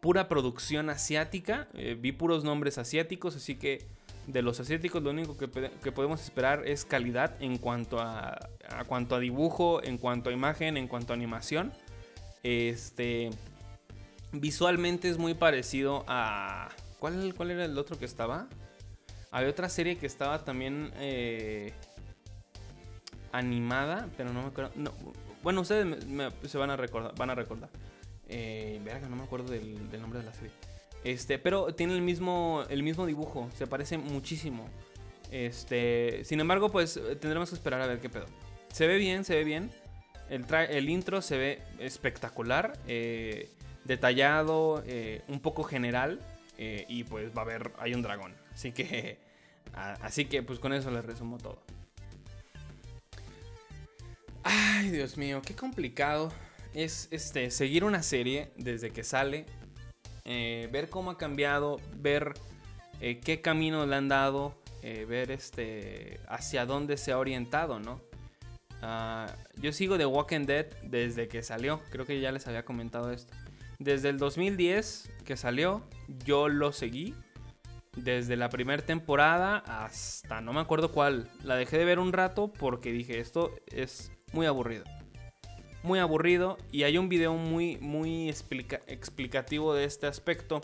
pura 0.00 0.28
producción 0.28 0.90
asiática. 0.90 1.68
Eh, 1.74 1.96
vi 1.98 2.12
puros 2.12 2.44
nombres 2.44 2.78
asiáticos, 2.78 3.36
así 3.36 3.56
que 3.56 3.86
de 4.26 4.42
los 4.42 4.60
asiáticos 4.60 5.02
lo 5.02 5.10
único 5.10 5.38
que, 5.38 5.48
podemos 5.48 6.22
esperar 6.22 6.62
es 6.66 6.84
calidad 6.84 7.34
en 7.40 7.56
cuanto 7.56 7.98
a, 7.98 8.38
cuanto 8.86 9.14
a 9.14 9.20
dibujo, 9.20 9.82
en 9.82 9.96
cuanto 9.96 10.28
a 10.28 10.32
imagen, 10.34 10.76
en 10.76 10.86
cuanto 10.86 11.14
a 11.14 11.16
animación. 11.16 11.72
Este, 12.42 13.30
visualmente 14.32 15.08
es 15.08 15.18
muy 15.18 15.34
parecido 15.34 16.04
a... 16.06 16.68
¿Cuál, 16.98 17.34
cuál 17.36 17.50
era 17.52 17.64
el 17.64 17.78
otro 17.78 17.98
que 17.98 18.04
estaba? 18.04 18.48
Había 19.30 19.50
otra 19.50 19.68
serie 19.68 19.98
que 19.98 20.06
estaba 20.06 20.44
también 20.44 20.90
eh, 20.96 21.72
animada, 23.32 24.08
pero 24.16 24.32
no 24.32 24.42
me 24.42 24.48
acuerdo. 24.48 24.72
bueno, 25.42 25.60
ustedes 25.60 26.04
se 26.46 26.58
van 26.58 26.70
a 26.70 26.76
recordar. 26.76 27.14
Van 27.16 27.30
a 27.30 27.34
recordar. 27.34 27.68
Eh, 28.28 28.80
verga, 28.84 29.08
no 29.08 29.16
me 29.16 29.22
acuerdo 29.22 29.52
del, 29.52 29.90
del 29.90 30.00
nombre 30.00 30.20
de 30.20 30.26
la 30.26 30.32
serie. 30.32 30.52
Este, 31.04 31.38
pero 31.38 31.74
tiene 31.74 31.94
el 31.94 32.02
mismo, 32.02 32.64
el 32.68 32.82
mismo 32.82 33.06
dibujo, 33.06 33.48
se 33.56 33.66
parece 33.66 33.98
muchísimo. 33.98 34.68
Este, 35.30 36.22
sin 36.24 36.40
embargo, 36.40 36.70
pues 36.70 37.00
tendremos 37.20 37.50
que 37.50 37.54
esperar 37.54 37.80
a 37.80 37.86
ver 37.86 38.00
qué 38.00 38.08
pedo. 38.08 38.26
Se 38.72 38.86
ve 38.86 38.96
bien, 38.96 39.24
se 39.24 39.34
ve 39.34 39.44
bien. 39.44 39.70
El, 40.30 40.88
intro 40.90 41.22
se 41.22 41.38
ve 41.38 41.62
espectacular, 41.78 42.78
eh, 42.86 43.50
detallado, 43.84 44.82
eh, 44.86 45.22
un 45.28 45.40
poco 45.40 45.64
general. 45.64 46.20
Eh, 46.58 46.84
y 46.88 47.04
pues 47.04 47.30
va 47.30 47.42
a 47.42 47.44
haber, 47.44 47.72
hay 47.78 47.94
un 47.94 48.02
dragón. 48.02 48.34
Así 48.52 48.72
que, 48.72 49.18
así 50.02 50.24
que 50.24 50.42
pues 50.42 50.58
con 50.58 50.72
eso 50.72 50.90
les 50.90 51.04
resumo 51.04 51.38
todo. 51.38 51.62
Ay, 54.42 54.90
Dios 54.90 55.16
mío, 55.16 55.40
qué 55.44 55.54
complicado 55.54 56.32
es 56.74 57.08
este, 57.10 57.50
seguir 57.50 57.84
una 57.84 58.02
serie 58.02 58.50
desde 58.56 58.90
que 58.90 59.04
sale 59.04 59.46
ver 60.24 60.90
cómo 60.90 61.12
ha 61.12 61.16
cambiado, 61.16 61.80
ver 61.96 62.34
qué 63.00 63.40
camino 63.42 63.86
le 63.86 63.96
han 63.96 64.08
dado, 64.08 64.54
ver 64.82 65.30
este, 65.30 66.20
hacia 66.28 66.66
dónde 66.66 66.98
se 66.98 67.12
ha 67.12 67.18
orientado, 67.18 67.80
¿no? 67.80 68.07
Ah, 68.82 69.34
yo 69.56 69.72
sigo 69.72 69.98
The 69.98 70.06
Walking 70.06 70.46
Dead 70.46 70.66
desde 70.82 71.28
que 71.28 71.42
salió, 71.42 71.80
creo 71.90 72.06
que 72.06 72.20
ya 72.20 72.32
les 72.32 72.46
había 72.46 72.64
comentado 72.64 73.10
esto. 73.12 73.34
Desde 73.78 74.08
el 74.08 74.18
2010 74.18 75.10
que 75.24 75.36
salió, 75.36 75.82
yo 76.24 76.48
lo 76.48 76.72
seguí. 76.72 77.14
Desde 77.96 78.36
la 78.36 78.48
primera 78.48 78.84
temporada 78.84 79.58
hasta 79.58 80.40
no 80.40 80.52
me 80.52 80.60
acuerdo 80.60 80.92
cuál. 80.92 81.28
La 81.42 81.56
dejé 81.56 81.78
de 81.78 81.84
ver 81.84 81.98
un 81.98 82.12
rato 82.12 82.52
porque 82.52 82.92
dije, 82.92 83.18
esto 83.18 83.54
es 83.72 84.12
muy 84.32 84.46
aburrido 84.46 84.84
muy 85.82 85.98
aburrido 85.98 86.58
y 86.70 86.82
hay 86.84 86.98
un 86.98 87.08
video 87.08 87.34
muy, 87.34 87.78
muy 87.78 88.28
explicativo 88.28 89.74
de 89.74 89.84
este 89.84 90.06
aspecto 90.06 90.60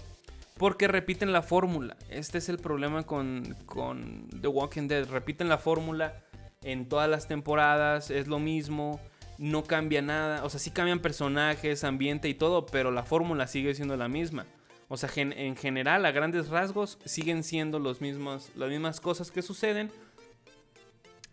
porque 0.58 0.88
repiten 0.88 1.32
la 1.32 1.42
fórmula. 1.42 1.96
Este 2.08 2.38
es 2.38 2.48
el 2.48 2.58
problema 2.58 3.04
con, 3.04 3.56
con 3.66 4.28
The 4.40 4.48
Walking 4.48 4.86
Dead. 4.88 5.06
Repiten 5.08 5.48
la 5.48 5.58
fórmula 5.58 6.22
en 6.64 6.88
todas 6.88 7.08
las 7.08 7.28
temporadas, 7.28 8.10
es 8.10 8.26
lo 8.26 8.38
mismo, 8.38 9.00
no 9.38 9.64
cambia 9.64 10.02
nada. 10.02 10.44
O 10.44 10.50
sea, 10.50 10.58
sí 10.58 10.70
cambian 10.70 11.00
personajes, 11.00 11.84
ambiente 11.84 12.28
y 12.28 12.34
todo, 12.34 12.66
pero 12.66 12.90
la 12.90 13.04
fórmula 13.04 13.46
sigue 13.46 13.74
siendo 13.74 13.96
la 13.96 14.08
misma. 14.08 14.46
O 14.88 14.96
sea, 14.96 15.10
en 15.16 15.56
general, 15.56 16.04
a 16.04 16.12
grandes 16.12 16.48
rasgos, 16.48 16.98
siguen 17.04 17.42
siendo 17.42 17.78
los 17.78 18.00
mismos, 18.00 18.50
las 18.54 18.68
mismas 18.68 19.00
cosas 19.00 19.30
que 19.30 19.42
suceden. 19.42 19.90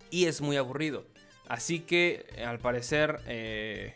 Y 0.09 0.25
es 0.25 0.41
muy 0.41 0.57
aburrido. 0.57 1.05
Así 1.47 1.79
que 1.79 2.25
al 2.45 2.59
parecer 2.59 3.19
eh, 3.27 3.95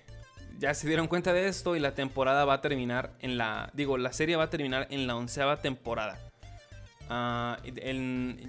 ya 0.59 0.73
se 0.73 0.87
dieron 0.87 1.07
cuenta 1.07 1.33
de 1.33 1.47
esto 1.47 1.75
y 1.75 1.79
la 1.79 1.93
temporada 1.93 2.45
va 2.45 2.55
a 2.55 2.61
terminar 2.61 3.13
en 3.21 3.37
la... 3.37 3.69
Digo, 3.73 3.97
la 3.97 4.11
serie 4.13 4.35
va 4.35 4.43
a 4.43 4.49
terminar 4.49 4.87
en 4.89 5.07
la 5.07 5.15
onceava 5.15 5.61
temporada. 5.61 6.19
Ah, 7.09 7.59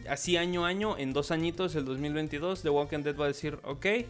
así 0.08 0.36
año 0.36 0.64
a 0.64 0.68
año, 0.68 0.96
en 0.98 1.12
dos 1.12 1.30
añitos, 1.30 1.74
el 1.74 1.84
2022, 1.84 2.62
The 2.62 2.70
Walking 2.70 3.00
Dead 3.00 3.16
va 3.16 3.26
a 3.26 3.28
decir, 3.28 3.58
ok, 3.64 3.84
eh, 3.86 4.06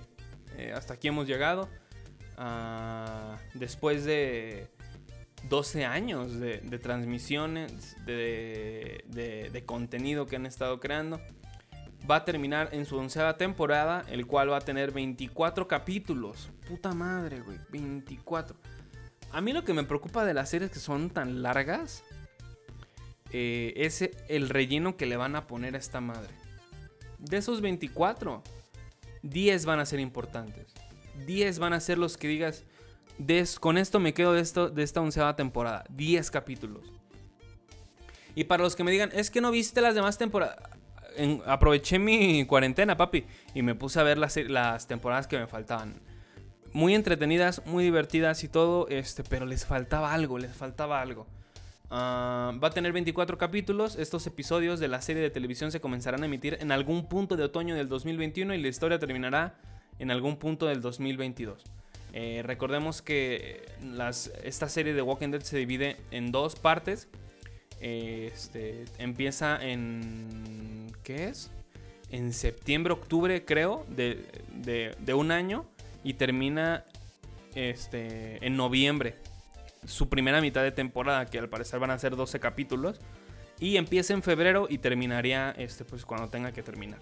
hasta 0.74 0.94
aquí 0.94 1.08
hemos 1.08 1.26
llegado. 1.26 1.68
Ah, 2.36 3.38
después 3.54 4.04
de 4.04 4.68
12 5.48 5.84
años 5.84 6.38
de, 6.38 6.58
transmisiones, 6.78 7.96
de 8.06 9.62
contenido 9.66 10.26
que 10.26 10.36
han 10.36 10.46
estado 10.46 10.80
creando 10.80 11.20
va 12.08 12.16
a 12.16 12.24
terminar 12.24 12.70
en 12.72 12.86
su 12.86 12.96
onceava 12.96 13.36
temporada, 13.36 14.04
el 14.08 14.26
cual 14.26 14.50
va 14.50 14.58
a 14.58 14.60
tener 14.60 14.92
24 14.92 15.66
capítulos. 15.66 16.50
Puta 16.68 16.92
madre, 16.92 17.40
güey, 17.40 17.58
24. 17.70 18.56
A 19.32 19.40
mí 19.40 19.52
lo 19.52 19.64
que 19.64 19.74
me 19.74 19.84
preocupa 19.84 20.24
de 20.24 20.34
las 20.34 20.50
series 20.50 20.70
que 20.70 20.78
son 20.78 21.10
tan 21.10 21.42
largas 21.42 22.04
eh, 23.32 23.72
es 23.76 24.08
el 24.28 24.48
relleno 24.48 24.96
que 24.96 25.06
le 25.06 25.16
van 25.16 25.36
a 25.36 25.46
poner 25.46 25.74
a 25.74 25.78
esta 25.78 26.00
madre. 26.00 26.32
De 27.18 27.36
esos 27.38 27.60
24, 27.60 28.42
10 29.22 29.64
van 29.66 29.80
a 29.80 29.86
ser 29.86 30.00
importantes. 30.00 30.72
10 31.26 31.58
van 31.58 31.72
a 31.72 31.80
ser 31.80 31.98
los 31.98 32.16
que 32.16 32.28
digas, 32.28 32.64
con 33.60 33.78
esto 33.78 34.00
me 34.00 34.14
quedo 34.14 34.32
de, 34.32 34.40
esto, 34.40 34.68
de 34.68 34.82
esta 34.82 35.00
onceava 35.00 35.36
temporada. 35.36 35.84
10 35.90 36.30
capítulos. 36.30 36.92
Y 38.34 38.44
para 38.44 38.62
los 38.62 38.76
que 38.76 38.84
me 38.84 38.90
digan, 38.90 39.10
es 39.14 39.30
que 39.30 39.40
no 39.40 39.50
viste 39.50 39.80
las 39.80 39.94
demás 39.94 40.18
temporadas 40.18 40.58
aproveché 41.46 41.98
mi 41.98 42.44
cuarentena, 42.44 42.96
papi, 42.96 43.24
y 43.54 43.62
me 43.62 43.74
puse 43.74 44.00
a 44.00 44.02
ver 44.02 44.18
las, 44.18 44.36
las 44.36 44.86
temporadas 44.86 45.26
que 45.26 45.38
me 45.38 45.46
faltaban. 45.46 45.94
Muy 46.72 46.94
entretenidas, 46.94 47.62
muy 47.66 47.84
divertidas 47.84 48.44
y 48.44 48.48
todo, 48.48 48.88
este, 48.88 49.22
pero 49.24 49.46
les 49.46 49.64
faltaba 49.64 50.12
algo, 50.12 50.38
les 50.38 50.54
faltaba 50.54 51.00
algo. 51.00 51.26
Ah, 51.90 52.52
va 52.62 52.68
a 52.68 52.70
tener 52.70 52.92
24 52.92 53.38
capítulos. 53.38 53.96
Estos 53.96 54.26
episodios 54.26 54.80
de 54.80 54.88
la 54.88 55.00
serie 55.00 55.22
de 55.22 55.30
televisión 55.30 55.70
se 55.70 55.80
comenzarán 55.80 56.22
a 56.22 56.26
emitir 56.26 56.58
en 56.60 56.72
algún 56.72 57.08
punto 57.08 57.36
de 57.36 57.44
otoño 57.44 57.74
del 57.74 57.88
2021 57.88 58.54
y 58.54 58.60
la 58.60 58.68
historia 58.68 58.98
terminará 58.98 59.54
en 59.98 60.10
algún 60.10 60.36
punto 60.36 60.66
del 60.66 60.80
2022. 60.80 61.64
Eh, 62.12 62.42
recordemos 62.44 63.02
que 63.02 63.66
esta 64.42 64.68
serie 64.68 64.94
de 64.94 65.02
Walking 65.02 65.30
Dead 65.30 65.42
se 65.42 65.58
divide 65.58 65.96
en 66.10 66.32
dos 66.32 66.56
partes. 66.56 67.08
Este, 67.80 68.84
empieza 68.98 69.62
en. 69.62 70.90
¿Qué 71.02 71.28
es? 71.28 71.50
En 72.10 72.32
septiembre, 72.32 72.94
octubre, 72.94 73.44
creo, 73.44 73.84
de, 73.88 75.14
un 75.14 75.30
año. 75.30 75.66
Y 76.02 76.14
termina 76.14 76.84
este, 77.54 78.44
en 78.44 78.56
noviembre. 78.56 79.16
Su 79.86 80.08
primera 80.08 80.40
mitad 80.40 80.62
de 80.62 80.72
temporada, 80.72 81.26
que 81.26 81.38
al 81.38 81.48
parecer 81.48 81.80
van 81.80 81.90
a 81.90 81.98
ser 81.98 82.16
12 82.16 82.38
capítulos. 82.40 83.00
Y 83.58 83.76
empieza 83.78 84.12
en 84.12 84.22
febrero 84.22 84.66
y 84.68 84.78
terminaría 84.78 85.52
este, 85.52 85.84
pues, 85.84 86.04
cuando 86.04 86.28
tenga 86.28 86.52
que 86.52 86.62
terminar. 86.62 87.00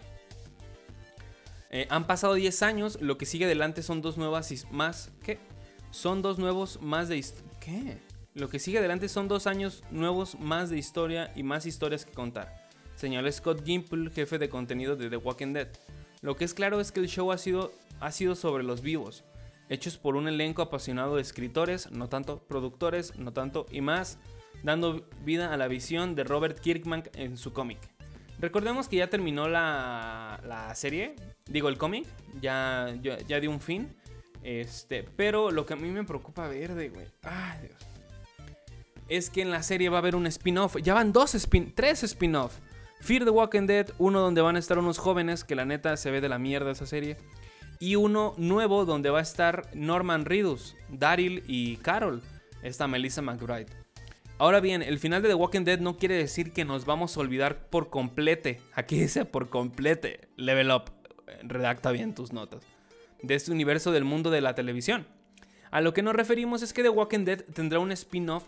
Eh, 1.71 1.89
han 1.91 2.07
pasado 2.07 2.35
10 2.35 2.63
años, 2.63 3.01
lo 3.01 3.19
que 3.19 3.27
sigue 3.27 3.47
adelante 3.47 3.83
son 3.83 4.01
dos 4.01 4.17
nuevas 4.17 4.53
más. 4.71 5.11
¿Qué? 5.25 5.39
Son 5.91 6.23
dos 6.23 6.39
nuevos 6.39 6.81
más 6.81 7.09
de. 7.09 7.25
¿Qué? 7.59 7.99
Lo 8.35 8.49
que 8.49 8.59
sigue 8.59 8.79
adelante 8.79 9.09
son 9.09 9.29
dos 9.29 9.47
años 9.47 9.85
nuevos 9.93 10.39
más 10.41 10.69
de 10.69 10.77
historia 10.77 11.33
y 11.37 11.45
más 11.45 11.67
historias 11.67 12.05
que 12.05 12.11
contar, 12.11 12.67
señaló 12.97 13.31
Scott 13.31 13.65
Gimple, 13.65 14.11
jefe 14.11 14.39
de 14.39 14.49
contenido 14.49 14.97
de 14.97 15.09
The 15.09 15.19
Walking 15.19 15.53
Dead. 15.53 15.69
Lo 16.21 16.35
que 16.35 16.45
es 16.45 16.53
claro 16.53 16.81
es 16.81 16.91
que 16.91 16.99
el 16.99 17.07
show 17.07 17.31
ha 17.31 17.39
sido, 17.39 17.73
ha 18.01 18.11
sido 18.11 18.35
sobre 18.35 18.65
los 18.65 18.81
vivos, 18.81 19.23
hechos 19.69 19.99
por 19.99 20.17
un 20.17 20.29
elenco 20.29 20.63
apasionado 20.63 21.17
de 21.17 21.23
escritores, 21.23 21.91
no 21.91 22.09
tanto 22.09 22.39
productores, 22.47 23.17
no 23.17 23.33
tanto 23.33 23.67
y 23.71 23.81
más, 23.81 24.19
dando 24.63 25.09
vida 25.25 25.53
a 25.53 25.57
la 25.57 25.69
visión 25.69 26.15
de 26.15 26.25
Robert 26.25 26.59
Kirkman 26.59 27.05
en 27.15 27.37
su 27.37 27.53
cómic. 27.53 27.79
Recordemos 28.39 28.89
que 28.89 28.97
ya 28.97 29.09
terminó 29.09 29.49
la, 29.49 30.41
la 30.47 30.75
serie, 30.75 31.15
digo 31.47 31.69
el 31.69 31.79
cómic, 31.79 32.07
ya, 32.41 32.95
ya, 33.03 33.41
dio 33.41 33.51
un 33.51 33.61
fin. 33.61 33.95
Este, 34.43 35.05
pero 35.17 35.51
lo 35.51 35.65
que 35.65 35.73
a 35.73 35.77
mí 35.77 35.89
me 35.89 36.05
preocupa 36.05 36.47
ver 36.49 36.75
de, 36.75 36.91
güey. 36.91 37.07
Ay, 37.23 37.61
Dios 37.63 37.95
es 39.09 39.31
que 39.31 39.43
en 39.43 39.51
la 39.51 39.63
serie 39.63 39.89
va 39.89 39.99
a 39.99 40.01
haber 40.01 40.17
un 40.17 40.27
spin-off. 40.27 40.77
Ya 40.83 40.95
van 40.95 41.13
dos 41.13 41.35
spin, 41.35 41.75
tres 41.75 42.03
spin-off. 42.03 42.59
Fear 43.01 43.25
the 43.25 43.31
Walking 43.31 43.67
Dead, 43.67 43.89
uno 43.99 44.21
donde 44.21 44.41
van 44.41 44.57
a 44.57 44.59
estar 44.59 44.79
unos 44.79 44.99
jóvenes, 44.99 45.45
que 45.45 45.55
la 45.55 45.65
neta 45.65 45.97
se 45.97 46.11
ve 46.11 46.21
de 46.21 46.29
la 46.29 46.39
mierda 46.39 46.71
esa 46.71 46.87
serie. 46.87 47.19
Y 47.85 47.97
uno 47.97 48.33
nuevo 48.39 48.87
donde 48.87 49.11
va 49.11 49.19
a 49.19 49.23
estar 49.23 49.69
Norman 49.75 50.25
Reedus, 50.25 50.75
Daryl 50.89 51.45
y 51.47 51.77
Carol, 51.77 52.23
esta 52.63 52.89
Melissa 52.89 53.21
McBride. 53.21 53.67
Ahora 54.39 54.61
bien, 54.61 54.81
el 54.81 54.99
final 54.99 55.21
de 55.21 55.29
The 55.29 55.35
Walking 55.35 55.65
Dead 55.65 55.81
no 55.81 55.99
quiere 55.99 56.15
decir 56.15 56.55
que 56.55 56.65
nos 56.65 56.87
vamos 56.87 57.15
a 57.15 57.21
olvidar 57.21 57.67
por 57.69 57.91
complete. 57.91 58.63
Aquí 58.73 58.99
dice 58.99 59.27
por 59.27 59.51
complete. 59.51 60.29
Level 60.37 60.71
up. 60.71 60.85
Redacta 61.43 61.91
bien 61.91 62.15
tus 62.15 62.33
notas. 62.33 62.63
De 63.21 63.35
este 63.35 63.53
universo 63.53 63.93
del 63.93 64.05
mundo 64.05 64.31
de 64.31 64.41
la 64.41 64.55
televisión. 64.55 65.07
A 65.71 65.83
lo 65.83 65.93
que 65.93 66.01
nos 66.01 66.17
referimos 66.17 66.63
es 66.63 66.73
que 66.73 66.83
The 66.83 66.89
Walking 66.89 67.27
Dead 67.27 67.45
tendrá 67.53 67.81
un 67.81 67.93
spin-off 67.93 68.45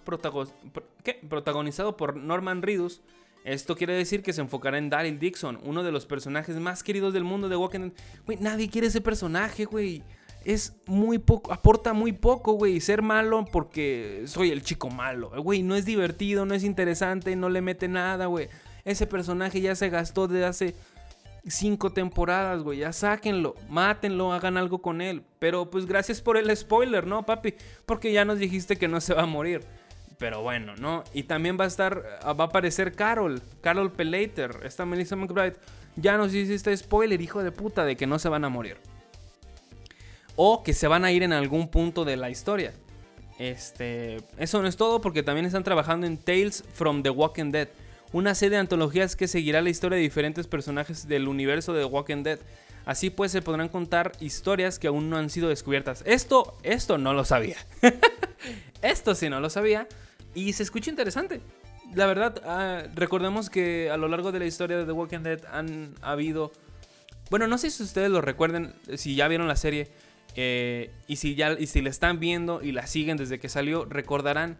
protagonizado 1.28 1.98
por 1.98 2.16
Norman 2.16 2.62
Reedus. 2.62 3.02
Esto 3.46 3.76
quiere 3.76 3.94
decir 3.94 4.24
que 4.24 4.32
se 4.32 4.40
enfocará 4.40 4.76
en 4.76 4.90
Daryl 4.90 5.20
Dixon, 5.20 5.60
uno 5.62 5.84
de 5.84 5.92
los 5.92 6.04
personajes 6.04 6.56
más 6.56 6.82
queridos 6.82 7.14
del 7.14 7.22
mundo 7.22 7.48
de 7.48 7.54
Walking 7.54 7.78
Dead. 7.78 7.92
Güey, 8.26 8.38
nadie 8.40 8.68
quiere 8.68 8.88
ese 8.88 9.00
personaje, 9.00 9.66
güey. 9.66 10.02
Es 10.44 10.74
muy 10.86 11.18
poco, 11.18 11.52
aporta 11.52 11.92
muy 11.92 12.10
poco, 12.10 12.54
güey. 12.54 12.80
Ser 12.80 13.02
malo 13.02 13.44
porque 13.52 14.24
soy 14.26 14.50
el 14.50 14.62
chico 14.62 14.90
malo. 14.90 15.30
Güey, 15.40 15.62
no 15.62 15.76
es 15.76 15.84
divertido, 15.84 16.44
no 16.44 16.54
es 16.54 16.64
interesante, 16.64 17.36
no 17.36 17.48
le 17.48 17.60
mete 17.60 17.86
nada, 17.86 18.26
güey. 18.26 18.48
Ese 18.84 19.06
personaje 19.06 19.60
ya 19.60 19.76
se 19.76 19.90
gastó 19.90 20.26
desde 20.26 20.44
hace 20.44 20.74
cinco 21.46 21.92
temporadas, 21.92 22.64
güey. 22.64 22.80
Ya 22.80 22.92
sáquenlo, 22.92 23.54
mátenlo, 23.68 24.32
hagan 24.32 24.56
algo 24.56 24.82
con 24.82 25.00
él. 25.00 25.22
Pero 25.38 25.70
pues 25.70 25.86
gracias 25.86 26.20
por 26.20 26.36
el 26.36 26.54
spoiler, 26.56 27.06
¿no, 27.06 27.24
papi? 27.24 27.54
Porque 27.86 28.12
ya 28.12 28.24
nos 28.24 28.40
dijiste 28.40 28.74
que 28.74 28.88
no 28.88 29.00
se 29.00 29.14
va 29.14 29.22
a 29.22 29.26
morir. 29.26 29.60
Pero 30.18 30.42
bueno, 30.42 30.74
¿no? 30.76 31.04
Y 31.12 31.24
también 31.24 31.58
va 31.60 31.64
a 31.64 31.68
estar, 31.68 32.02
va 32.24 32.44
a 32.44 32.46
aparecer 32.46 32.92
Carol, 32.94 33.42
Carol 33.60 33.92
Pelater, 33.92 34.60
esta 34.64 34.86
Melissa 34.86 35.16
McBride. 35.16 35.56
Ya 35.96 36.16
nos 36.16 36.34
hiciste 36.34 36.76
spoiler, 36.76 37.20
hijo 37.20 37.42
de 37.42 37.52
puta, 37.52 37.84
de 37.84 37.96
que 37.96 38.06
no 38.06 38.18
se 38.18 38.28
van 38.28 38.44
a 38.44 38.48
morir. 38.48 38.76
O 40.36 40.62
que 40.62 40.72
se 40.72 40.88
van 40.88 41.04
a 41.04 41.12
ir 41.12 41.22
en 41.22 41.32
algún 41.32 41.68
punto 41.68 42.04
de 42.04 42.16
la 42.16 42.30
historia. 42.30 42.72
Este, 43.38 44.18
eso 44.38 44.62
no 44.62 44.68
es 44.68 44.76
todo 44.76 45.00
porque 45.00 45.22
también 45.22 45.46
están 45.46 45.64
trabajando 45.64 46.06
en 46.06 46.16
Tales 46.16 46.64
from 46.72 47.02
the 47.02 47.10
Walking 47.10 47.50
Dead 47.50 47.68
una 48.12 48.34
serie 48.34 48.52
de 48.52 48.60
antologías 48.60 49.16
que 49.16 49.28
seguirá 49.28 49.60
la 49.60 49.70
historia 49.70 49.96
de 49.96 50.02
diferentes 50.02 50.46
personajes 50.46 51.08
del 51.08 51.28
universo 51.28 51.72
de 51.72 51.80
The 51.80 51.86
Walking 51.86 52.22
Dead. 52.22 52.38
Así 52.84 53.10
pues 53.10 53.32
se 53.32 53.42
podrán 53.42 53.68
contar 53.68 54.12
historias 54.20 54.78
que 54.78 54.86
aún 54.86 55.10
no 55.10 55.16
han 55.16 55.28
sido 55.28 55.48
descubiertas. 55.48 56.02
Esto, 56.06 56.56
esto 56.62 56.98
no 56.98 57.12
lo 57.14 57.24
sabía. 57.24 57.56
esto 58.82 59.14
sí 59.14 59.28
no 59.28 59.40
lo 59.40 59.50
sabía. 59.50 59.88
Y 60.36 60.52
se 60.52 60.62
escucha 60.62 60.90
interesante. 60.90 61.40
La 61.94 62.06
verdad, 62.06 62.42
ah, 62.44 62.82
recordemos 62.94 63.48
que 63.48 63.90
a 63.90 63.96
lo 63.96 64.06
largo 64.06 64.32
de 64.32 64.38
la 64.38 64.44
historia 64.44 64.76
de 64.76 64.84
The 64.84 64.92
Walking 64.92 65.20
Dead 65.20 65.40
han 65.50 65.94
habido... 66.02 66.52
Bueno, 67.30 67.46
no 67.48 67.56
sé 67.56 67.70
si 67.70 67.82
ustedes 67.82 68.10
lo 68.10 68.20
recuerden, 68.20 68.74
si 68.96 69.16
ya 69.16 69.28
vieron 69.28 69.48
la 69.48 69.56
serie. 69.56 69.88
Eh, 70.36 70.90
y, 71.08 71.16
si 71.16 71.34
ya, 71.36 71.56
y 71.58 71.66
si 71.66 71.80
la 71.80 71.88
están 71.88 72.20
viendo 72.20 72.62
y 72.62 72.72
la 72.72 72.86
siguen 72.86 73.16
desde 73.16 73.38
que 73.38 73.48
salió, 73.48 73.86
recordarán 73.86 74.58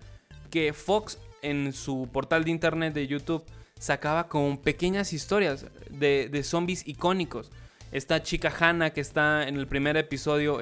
que 0.51 0.73
Fox 0.73 1.19
en 1.43 1.75
su 1.75 2.09
portal 2.11 2.45
de 2.45 2.53
internet 2.53 2.95
de 2.95 3.07
YouTube 3.07 3.45
sacaba 3.79 4.29
con 4.29 4.57
pequeñas 4.57 5.13
historias 5.13 5.67
de, 5.91 6.43
zombies 6.43 6.89
icónicos. 6.89 7.51
Esta 7.93 8.23
chica 8.23 8.51
Hannah 8.59 8.95
que 8.95 9.03
está 9.03 9.47
en 9.47 9.57
el 9.57 9.67
primer 9.67 9.99
episodio 9.99 10.59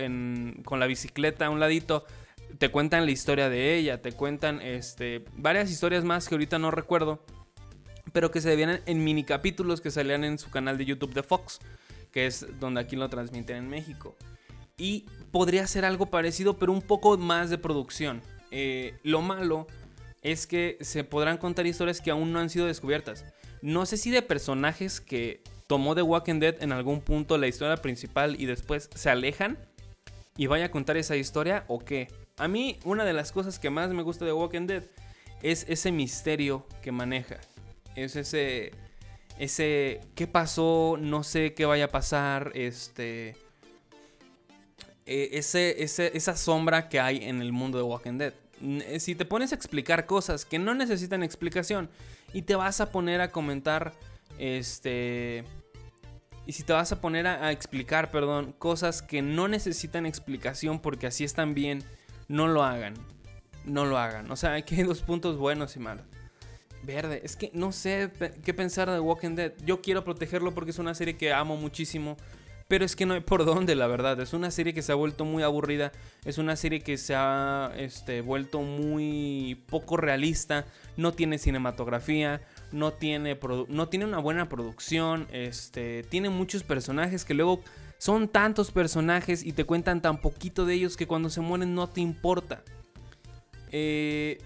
con 0.64 0.80
la 0.80 0.86
bicicleta 0.86 1.46
a 1.46 1.50
un 1.50 1.60
ladito, 1.60 2.04
te 2.58 2.70
cuentan 2.70 3.04
la 3.04 3.10
historia 3.10 3.48
de 3.48 3.76
ella, 3.76 4.00
te 4.02 4.12
cuentan 4.12 4.60
este, 4.60 5.24
varias 5.36 5.70
historias 5.70 6.04
más 6.04 6.28
que 6.28 6.34
ahorita 6.34 6.58
no 6.58 6.70
recuerdo, 6.70 7.24
pero 8.12 8.30
que 8.30 8.40
se 8.40 8.54
vienen 8.56 8.80
en 8.86 9.02
mini 9.02 9.24
capítulos 9.24 9.80
que 9.80 9.90
salían 9.90 10.24
en 10.24 10.38
su 10.38 10.50
canal 10.50 10.78
de 10.78 10.84
YouTube 10.84 11.14
de 11.14 11.22
Fox, 11.22 11.58
que 12.12 12.26
es 12.26 12.46
donde 12.60 12.80
aquí 12.80 12.96
lo 12.96 13.08
transmiten 13.08 13.56
en 13.56 13.68
México. 13.68 14.16
Y 14.76 15.06
podría 15.30 15.66
ser 15.66 15.84
algo 15.84 16.06
parecido, 16.06 16.58
pero 16.58 16.72
un 16.72 16.82
poco 16.82 17.16
más 17.16 17.50
de 17.50 17.58
producción. 17.58 18.22
Eh, 18.50 18.98
lo 19.02 19.22
malo 19.22 19.66
es 20.22 20.46
que 20.46 20.78
se 20.80 21.04
podrán 21.04 21.38
contar 21.38 21.66
historias 21.66 22.00
que 22.00 22.10
aún 22.10 22.32
no 22.32 22.38
han 22.38 22.50
sido 22.50 22.66
descubiertas. 22.66 23.24
No 23.62 23.86
sé 23.86 23.96
si 23.96 24.10
de 24.10 24.22
personajes 24.22 25.00
que 25.00 25.42
tomó 25.66 25.94
The 25.94 26.02
Walking 26.02 26.40
Dead 26.40 26.62
en 26.62 26.72
algún 26.72 27.00
punto 27.00 27.38
la 27.38 27.46
historia 27.46 27.76
principal 27.76 28.40
y 28.40 28.46
después 28.46 28.90
se 28.94 29.10
alejan 29.10 29.58
y 30.36 30.46
vaya 30.46 30.66
a 30.66 30.70
contar 30.70 30.96
esa 30.96 31.16
historia 31.16 31.64
o 31.68 31.78
qué. 31.78 32.08
A 32.36 32.48
mí 32.48 32.78
una 32.84 33.04
de 33.04 33.12
las 33.12 33.32
cosas 33.32 33.58
que 33.58 33.70
más 33.70 33.90
me 33.90 34.02
gusta 34.02 34.24
de 34.24 34.32
Walking 34.32 34.66
Dead 34.66 34.84
es 35.42 35.66
ese 35.68 35.92
misterio 35.92 36.66
que 36.82 36.92
maneja. 36.92 37.38
Es 37.94 38.16
ese 38.16 38.72
ese 39.38 40.00
qué 40.14 40.26
pasó, 40.26 40.96
no 40.98 41.24
sé 41.24 41.54
qué 41.54 41.64
vaya 41.64 41.86
a 41.86 41.88
pasar, 41.88 42.52
este 42.54 43.36
eh, 45.06 45.30
ese, 45.32 45.82
esa 45.82 46.36
sombra 46.36 46.88
que 46.88 46.98
hay 46.98 47.24
en 47.24 47.42
el 47.42 47.52
mundo 47.52 47.78
de 47.78 47.84
Walking 47.84 48.18
Dead. 48.18 48.34
Eh, 48.62 49.00
si 49.00 49.14
te 49.14 49.24
pones 49.24 49.52
a 49.52 49.54
explicar 49.54 50.06
cosas 50.06 50.44
que 50.44 50.58
no 50.58 50.74
necesitan 50.74 51.22
explicación 51.22 51.90
y 52.32 52.42
te 52.42 52.56
vas 52.56 52.80
a 52.80 52.90
poner 52.90 53.20
a 53.20 53.30
comentar, 53.30 53.92
este... 54.38 55.44
Y 56.46 56.52
si 56.52 56.62
te 56.62 56.74
vas 56.74 56.92
a 56.92 57.00
poner 57.00 57.26
a, 57.26 57.52
explicar, 57.52 58.10
perdón, 58.10 58.52
cosas 58.58 59.00
que 59.00 59.22
no 59.22 59.48
necesitan 59.48 60.04
explicación 60.04 60.78
porque 60.78 61.06
así 61.06 61.24
están 61.24 61.54
bien, 61.54 61.82
no 62.28 62.48
lo 62.48 62.62
hagan. 62.62 62.94
No 63.64 63.86
lo 63.86 63.98
hagan. 63.98 64.30
O 64.30 64.36
sea, 64.36 64.54
aquí 64.54 64.76
hay 64.76 64.82
dos 64.82 65.02
puntos 65.02 65.36
buenos 65.36 65.76
y 65.76 65.80
malos. 65.80 66.04
Verde, 66.82 67.22
es 67.24 67.36
que 67.36 67.50
no 67.54 67.72
sé 67.72 68.10
qué 68.44 68.52
pensar 68.52 68.90
de 68.90 69.00
Walking 69.00 69.36
Dead. 69.36 69.52
Yo 69.64 69.80
quiero 69.80 70.04
protegerlo 70.04 70.52
porque 70.52 70.70
es 70.70 70.78
una 70.78 70.94
serie 70.94 71.16
que 71.16 71.32
amo 71.32 71.56
muchísimo. 71.56 72.16
Pero 72.66 72.86
es 72.86 72.96
que 72.96 73.04
no 73.04 73.12
hay 73.12 73.20
por 73.20 73.44
dónde, 73.44 73.74
la 73.74 73.86
verdad. 73.86 74.18
Es 74.20 74.32
una 74.32 74.50
serie 74.50 74.72
que 74.72 74.80
se 74.80 74.90
ha 74.90 74.94
vuelto 74.94 75.24
muy 75.24 75.42
aburrida. 75.42 75.92
Es 76.24 76.38
una 76.38 76.56
serie 76.56 76.80
que 76.80 76.96
se 76.96 77.14
ha 77.14 77.72
este, 77.76 78.22
vuelto 78.22 78.62
muy 78.62 79.62
poco 79.68 79.98
realista. 79.98 80.64
No 80.96 81.12
tiene 81.12 81.38
cinematografía. 81.38 82.40
No 82.72 82.92
tiene, 82.92 83.38
no 83.68 83.88
tiene 83.88 84.06
una 84.06 84.18
buena 84.18 84.48
producción. 84.48 85.26
Este, 85.30 86.04
tiene 86.04 86.30
muchos 86.30 86.62
personajes 86.62 87.26
que 87.26 87.34
luego 87.34 87.62
son 87.98 88.28
tantos 88.28 88.70
personajes 88.70 89.44
y 89.44 89.52
te 89.52 89.64
cuentan 89.64 90.02
tan 90.02 90.20
poquito 90.20 90.66
de 90.66 90.74
ellos 90.74 90.96
que 90.96 91.06
cuando 91.06 91.30
se 91.30 91.40
mueren 91.40 91.74
no 91.74 91.88
te 91.88 92.00
importa. 92.00 92.62
Eh, 93.70 94.38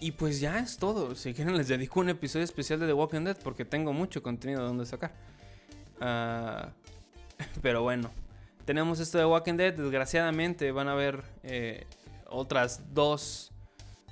y 0.00 0.12
pues 0.12 0.40
ya 0.40 0.58
es 0.58 0.76
todo. 0.76 1.14
Si 1.14 1.32
quieren 1.32 1.56
les 1.56 1.68
dedico 1.68 2.00
un 2.00 2.10
episodio 2.10 2.44
especial 2.44 2.80
de 2.80 2.86
The 2.86 2.92
Walking 2.92 3.24
Dead 3.24 3.38
porque 3.42 3.64
tengo 3.64 3.92
mucho 3.92 4.22
contenido 4.22 4.60
de 4.60 4.66
donde 4.66 4.86
sacar. 4.86 5.12
Ah, 6.00 6.70
pero 7.62 7.82
bueno, 7.82 8.10
tenemos 8.64 9.00
esto 9.00 9.18
de 9.18 9.24
Walking 9.24 9.54
Dead. 9.54 9.72
Desgraciadamente 9.72 10.72
van 10.72 10.88
a 10.88 10.92
haber 10.92 11.22
eh, 11.42 11.86
otras 12.28 12.82
dos, 12.92 13.52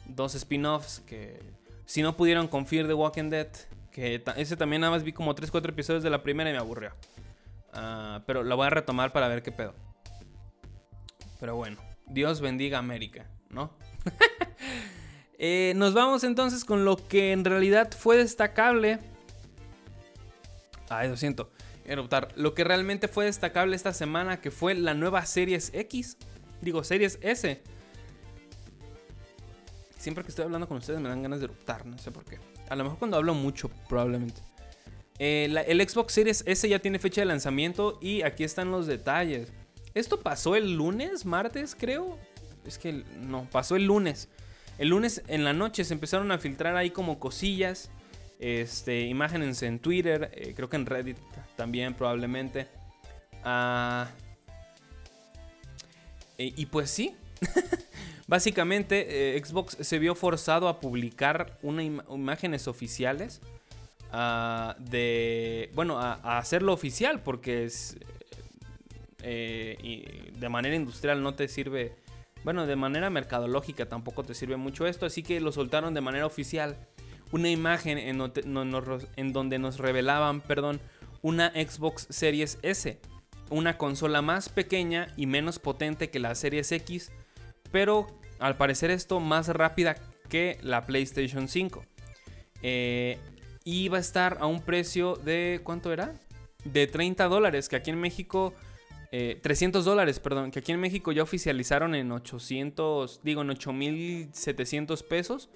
dos 0.07 0.35
spin-offs 0.35 1.01
que 1.01 1.41
si 1.85 2.01
no 2.03 2.17
pudieron 2.17 2.49
con 2.49 2.67
Fear 2.67 2.87
the 2.87 2.95
Walking 2.95 3.29
Dead, 3.29 3.49
que 3.91 4.23
ese 4.37 4.57
también 4.57 4.81
nada 4.81 4.93
más 4.93 5.03
vi 5.03 5.13
como 5.13 5.35
3-4 5.35 5.69
episodios 5.69 6.03
de 6.03 6.09
la 6.09 6.23
primera 6.23 6.49
y 6.49 6.55
me 6.55 6.59
aburrió. 6.59 6.93
Ah, 7.73 8.23
pero 8.27 8.43
la 8.43 8.55
voy 8.55 8.67
a 8.67 8.71
retomar 8.71 9.13
para 9.13 9.29
ver 9.29 9.43
qué 9.43 9.53
pedo. 9.53 9.75
Pero 11.41 11.57
bueno, 11.57 11.79
Dios 12.07 12.41
bendiga 12.41 12.79
América, 12.79 13.27
¿no? 13.51 13.77
Eh, 15.45 15.73
nos 15.75 15.93
vamos 15.93 16.23
entonces 16.23 16.65
con 16.65 16.85
lo 16.85 16.97
que 17.09 17.33
en 17.33 17.45
realidad 17.45 17.91
fue 17.91 18.17
destacable. 18.17 19.01
Ay, 20.89 21.09
lo 21.09 21.17
siento 21.17 21.51
eruptar. 21.85 22.29
Lo 22.37 22.55
que 22.55 22.65
realmente 22.65 23.09
fue 23.09 23.25
destacable 23.25 23.77
esta 23.77 23.93
semana, 23.93 24.41
que 24.41 24.51
fue 24.51 24.75
la 24.75 24.95
nueva 24.95 25.25
Series 25.27 25.71
X, 25.75 26.17
digo 26.61 26.85
Series 26.85 27.19
S. 27.23 27.63
Siempre 29.99 30.25
que 30.25 30.31
estoy 30.31 30.45
hablando 30.45 30.67
con 30.67 30.79
ustedes 30.79 31.01
me 31.01 31.09
dan 31.09 31.23
ganas 31.23 31.41
de 31.41 31.47
eruptar, 31.47 31.87
no 31.87 31.99
sé 31.99 32.11
por 32.11 32.25
qué. 32.25 32.39
A 32.69 32.77
lo 32.77 32.85
mejor 32.85 32.99
cuando 32.99 33.17
hablo 33.17 33.35
mucho, 33.35 33.71
probablemente. 33.89 34.43
Eh, 35.19 35.55
el 35.67 35.89
Xbox 35.89 36.13
Series 36.13 36.43
S 36.47 36.69
ya 36.69 36.79
tiene 36.79 36.99
fecha 36.99 37.21
de 37.21 37.27
lanzamiento 37.27 37.99
y 38.01 38.23
aquí 38.23 38.45
están 38.45 38.71
los 38.71 38.87
detalles. 38.87 39.53
Esto 39.95 40.21
pasó 40.21 40.57
el 40.57 40.75
lunes, 40.75 41.27
martes, 41.27 41.77
creo. 41.79 42.19
Es 42.67 42.79
que 42.79 43.05
no, 43.21 43.47
pasó 43.51 43.77
el 43.77 43.85
lunes. 43.85 44.29
El 44.79 44.89
lunes 44.89 45.23
en 45.29 45.45
la 45.45 45.53
noche 45.53 45.85
se 45.85 45.95
empezaron 45.95 46.33
a 46.33 46.39
filtrar 46.39 46.77
ahí 46.77 46.91
como 46.91 47.19
cosillas. 47.19 47.91
Este, 48.39 49.03
imágenes 49.03 49.63
en 49.63 49.79
Twitter, 49.79 50.31
eh, 50.35 50.53
creo 50.57 50.69
que 50.69 50.77
en 50.77 50.87
Reddit 50.87 51.19
también 51.57 51.95
probablemente. 51.95 52.67
Ah, 53.45 54.09
y, 56.39 56.67
pues 56.67 56.91
sí, 56.91 57.15
básicamente 58.27 59.37
eh, 59.37 59.45
Xbox 59.45 59.77
se 59.81 59.99
vio 60.01 60.17
forzado 60.17 60.67
a 60.67 60.81
publicar 60.81 61.57
una 61.63 61.85
imágenes 61.85 62.67
oficiales 62.67 63.41
ah, 64.13 64.77
de, 64.79 65.71
bueno, 65.75 65.99
a, 65.99 66.39
hacerlo 66.39 66.73
oficial 66.73 67.23
porque 67.23 67.65
es, 67.65 67.97
eh, 69.23 70.31
de 70.37 70.49
manera 70.49 70.77
industrial 70.77 71.23
no 71.23 71.35
te 71.35 71.49
sirve, 71.49 71.97
bueno, 72.45 72.67
de 72.67 72.77
manera 72.77 73.11
mercadológica 73.11 73.89
tampoco 73.89 74.23
te 74.25 74.35
sirve 74.35 74.57
mucho 74.57 74.87
esto, 74.87 75.07
así 75.07 75.23
que 75.23 75.41
lo 75.41 75.53
soltaron 75.53 75.95
de 75.95 76.01
manera 76.01 76.27
oficial. 76.27 76.77
Una 77.31 77.49
imagen 77.49 77.97
en, 77.97 78.21
en 79.17 79.33
donde 79.33 79.59
nos 79.59 79.79
revelaban, 79.79 80.43
perdón, 80.43 80.81
una 81.23 81.51
Xbox 81.51 82.07
Series 82.11 82.59
S, 82.63 83.01
una 83.49 83.79
consola 83.79 84.21
más 84.21 84.49
pequeña 84.49 85.09
y 85.17 85.27
menos 85.27 85.59
potente 85.59 86.11
que 86.11 86.19
la 86.19 86.35
Series 86.35 86.71
X, 86.73 87.11
pero 87.71 88.07
al 88.39 88.57
parecer 88.57 88.91
esto 88.91 89.21
más 89.21 89.49
rápida 89.49 89.97
que 90.29 90.59
la 90.63 90.85
PlayStation 90.85 91.49
5. 91.49 91.85
Eh, 92.63 93.19
y 93.65 93.89
va 93.89 93.99
a 93.99 94.01
estar 94.01 94.39
a 94.41 94.47
un 94.47 94.61
precio 94.61 95.17
de, 95.17 95.61
¿cuánto 95.65 95.93
era? 95.93 96.15
De 96.65 96.87
30 96.87 97.29
dólares, 97.29 97.69
que 97.69 97.77
aquí 97.77 97.91
en 97.91 98.01
México 98.01 98.55
300 99.13 99.85
dólares, 99.85 100.21
perdón, 100.21 100.51
que 100.51 100.61
aquí 100.61 100.73
en 100.73 100.81
México 100.81 101.13
ya 101.13 101.23
oficializaron 101.23 101.95
en 101.95 102.11
800, 102.11 103.21
digo, 103.23 103.43
en 103.43 103.51
8700 103.51 105.03
pesos, 105.03 105.51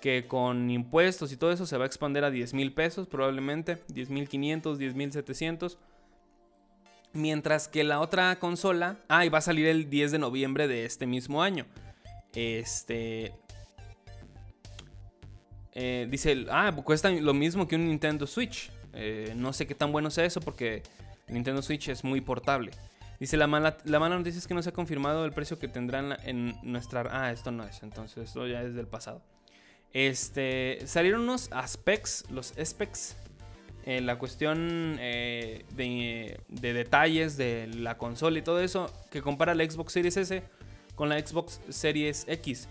que 0.00 0.28
con 0.28 0.70
impuestos 0.70 1.32
y 1.32 1.36
todo 1.36 1.50
eso 1.50 1.66
se 1.66 1.76
va 1.76 1.84
a 1.84 1.86
expandir 1.88 2.22
a 2.22 2.30
10 2.30 2.54
mil 2.54 2.72
pesos 2.72 3.08
probablemente, 3.08 3.82
10.500, 3.88 4.76
10.700. 4.76 5.76
Mientras 7.12 7.66
que 7.66 7.82
la 7.82 8.00
otra 8.00 8.38
consola, 8.38 8.98
ah, 9.08 9.24
y 9.24 9.28
va 9.28 9.38
a 9.38 9.40
salir 9.40 9.66
el 9.66 9.90
10 9.90 10.12
de 10.12 10.18
noviembre 10.18 10.68
de 10.68 10.84
este 10.84 11.06
mismo 11.06 11.42
año. 11.42 11.66
Este, 12.32 13.32
eh, 15.74 16.06
dice, 16.08 16.46
ah, 16.50 16.72
cuesta 16.84 17.10
lo 17.10 17.34
mismo 17.34 17.66
que 17.66 17.74
un 17.76 17.88
Nintendo 17.88 18.26
Switch. 18.26 18.70
Eh, 18.92 19.32
no 19.36 19.52
sé 19.52 19.66
qué 19.66 19.74
tan 19.74 19.90
bueno 19.90 20.10
sea 20.10 20.24
eso 20.24 20.40
porque 20.40 20.82
Nintendo 21.28 21.62
Switch 21.62 21.88
es 21.88 22.04
muy 22.04 22.20
portable. 22.20 22.70
Dice, 23.18 23.36
la 23.36 23.46
mala, 23.46 23.76
la 23.84 23.98
mala 23.98 24.16
noticia 24.16 24.38
es 24.38 24.46
que 24.46 24.54
no 24.54 24.62
se 24.62 24.70
ha 24.70 24.72
confirmado 24.72 25.24
el 25.24 25.32
precio 25.32 25.58
que 25.58 25.68
tendrán 25.68 26.16
en 26.24 26.54
nuestra... 26.62 27.04
Ah, 27.10 27.32
esto 27.32 27.50
no 27.50 27.64
es, 27.64 27.82
entonces 27.82 28.24
esto 28.28 28.46
ya 28.46 28.62
es 28.62 28.74
del 28.74 28.86
pasado. 28.86 29.22
Este, 29.92 30.78
salieron 30.86 31.22
unos 31.22 31.50
aspects, 31.52 32.24
los 32.30 32.54
specs, 32.62 33.16
eh, 33.84 34.00
la 34.00 34.18
cuestión 34.18 34.96
de, 34.96 35.64
de, 36.48 36.72
detalles 36.72 37.36
de 37.36 37.68
la 37.68 37.96
consola 37.96 38.38
y 38.38 38.42
todo 38.42 38.60
eso, 38.60 38.92
que 39.10 39.22
compara 39.22 39.54
la 39.54 39.64
Xbox 39.68 39.92
Series 39.92 40.16
S 40.16 40.42
con 40.94 41.08
la 41.08 41.18
Xbox 41.18 41.60
Series 41.68 42.24
X 42.28 42.68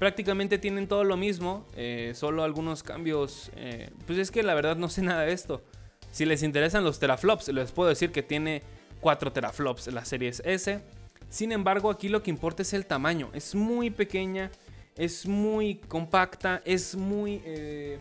prácticamente 0.00 0.56
tienen 0.56 0.88
todo 0.88 1.04
lo 1.04 1.18
mismo, 1.18 1.66
eh, 1.76 2.12
solo 2.14 2.42
algunos 2.42 2.82
cambios. 2.82 3.52
Eh, 3.54 3.90
pues 4.06 4.18
es 4.18 4.30
que 4.30 4.42
la 4.42 4.54
verdad 4.54 4.74
no 4.76 4.88
sé 4.88 5.02
nada 5.02 5.22
de 5.22 5.32
esto. 5.34 5.62
Si 6.10 6.24
les 6.24 6.42
interesan 6.42 6.82
los 6.82 6.98
teraflops, 6.98 7.48
les 7.48 7.70
puedo 7.70 7.90
decir 7.90 8.10
que 8.10 8.22
tiene 8.22 8.62
4 9.02 9.30
teraflops 9.30 9.88
la 9.88 10.06
serie 10.06 10.30
S. 10.30 10.80
Sin 11.28 11.52
embargo, 11.52 11.90
aquí 11.90 12.08
lo 12.08 12.22
que 12.22 12.30
importa 12.30 12.62
es 12.62 12.72
el 12.72 12.86
tamaño. 12.86 13.28
Es 13.34 13.54
muy 13.54 13.90
pequeña, 13.90 14.50
es 14.96 15.26
muy 15.26 15.74
compacta, 15.74 16.62
es 16.64 16.96
muy 16.96 17.42
eh, 17.44 17.98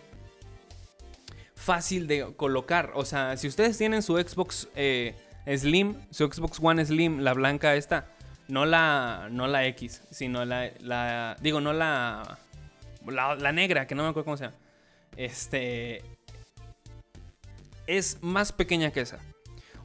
fácil 1.53 2.07
de 2.07 2.33
colocar. 2.37 2.93
O 2.95 3.03
sea, 3.03 3.35
si 3.35 3.49
ustedes 3.49 3.77
tienen 3.77 4.03
su 4.03 4.17
Xbox 4.17 4.69
Slim, 5.45 5.95
su 6.11 6.25
Xbox 6.31 6.59
One 6.61 6.85
Slim, 6.85 7.19
la 7.19 7.33
blanca 7.33 7.75
esta 7.75 8.07
no 8.49 8.65
la, 8.65 9.29
no 9.31 9.47
la 9.47 9.65
X, 9.67 10.01
sino 10.11 10.43
la, 10.43 10.71
la 10.81 11.37
digo, 11.39 11.61
no 11.61 11.71
la, 11.71 12.39
la, 13.05 13.51
negra, 13.51 13.87
que 13.87 13.95
no 13.95 14.03
me 14.03 14.09
acuerdo 14.09 14.25
cómo 14.25 14.37
se 14.37 14.45
llama. 14.45 14.57
Este, 15.15 16.03
es 17.87 18.17
más 18.21 18.51
pequeña 18.51 18.91
que 18.91 19.01
esa. 19.01 19.19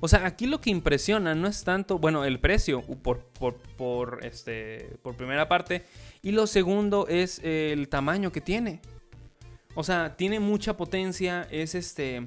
O 0.00 0.08
sea, 0.08 0.26
aquí 0.26 0.46
lo 0.46 0.60
que 0.60 0.70
impresiona 0.70 1.34
no 1.34 1.46
es 1.46 1.62
tanto, 1.64 1.98
bueno, 1.98 2.24
el 2.24 2.40
precio 2.40 2.82
por, 2.82 3.20
por, 3.24 3.56
por, 3.76 4.20
este, 4.22 4.96
por 5.02 5.14
primera 5.14 5.48
parte. 5.48 5.84
Y 6.22 6.32
lo 6.32 6.46
segundo 6.46 7.06
es 7.08 7.40
el 7.44 7.88
tamaño 7.88 8.32
que 8.32 8.40
tiene. 8.40 8.80
O 9.74 9.84
sea, 9.84 10.16
tiene 10.16 10.40
mucha 10.40 10.76
potencia, 10.76 11.46
es 11.50 11.74
este... 11.74 12.26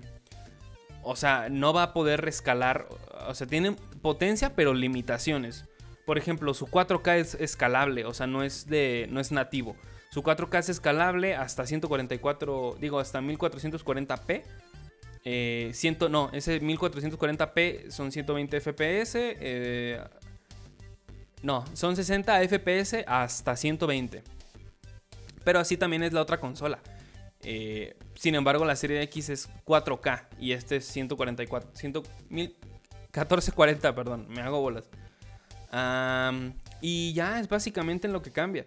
O 1.03 1.15
sea, 1.15 1.47
no 1.49 1.73
va 1.73 1.83
a 1.83 1.93
poder 1.93 2.21
rescalar. 2.21 2.87
O 3.27 3.33
sea, 3.33 3.47
tiene 3.47 3.75
potencia 4.01 4.55
pero 4.55 4.73
limitaciones. 4.73 5.65
Por 6.07 6.17
ejemplo, 6.17 6.53
su 6.53 6.67
4K 6.67 7.17
es 7.17 7.35
escalable, 7.35 8.05
o 8.05 8.13
sea, 8.13 8.27
no 8.27 8.41
es, 8.41 8.65
de, 8.65 9.07
no 9.11 9.19
es 9.19 9.33
nativo. 9.33 9.75
Su 10.09 10.23
4K 10.23 10.59
es 10.59 10.69
escalable 10.69 11.35
hasta 11.35 11.67
144, 11.67 12.77
digo, 12.79 12.97
hasta 12.97 13.19
1440p. 13.19 14.43
Eh, 15.25 15.73
no, 16.09 16.29
ese 16.31 16.61
1440p 16.61 17.91
son 17.91 18.13
120 18.13 18.61
FPS. 18.61 19.15
Eh, 19.17 20.01
no, 21.43 21.65
son 21.73 21.97
60 21.97 22.39
FPS 22.47 23.03
hasta 23.05 23.57
120. 23.57 24.23
Pero 25.43 25.59
así 25.59 25.75
también 25.75 26.03
es 26.03 26.13
la 26.13 26.21
otra 26.21 26.39
consola. 26.39 26.79
Eh, 27.41 27.97
sin 28.15 28.35
embargo, 28.35 28.63
la 28.63 28.77
serie 28.77 29.01
X 29.01 29.27
es 29.27 29.49
4K 29.65 30.27
y 30.39 30.53
este 30.53 30.77
es 30.77 30.85
144. 30.85 31.69
1440, 32.29 33.93
perdón, 33.93 34.25
me 34.29 34.39
hago 34.39 34.61
bolas 34.61 34.85
y 36.81 37.13
ya 37.13 37.39
es 37.39 37.49
básicamente 37.49 38.07
en 38.07 38.13
lo 38.13 38.21
que 38.21 38.31
cambia. 38.31 38.65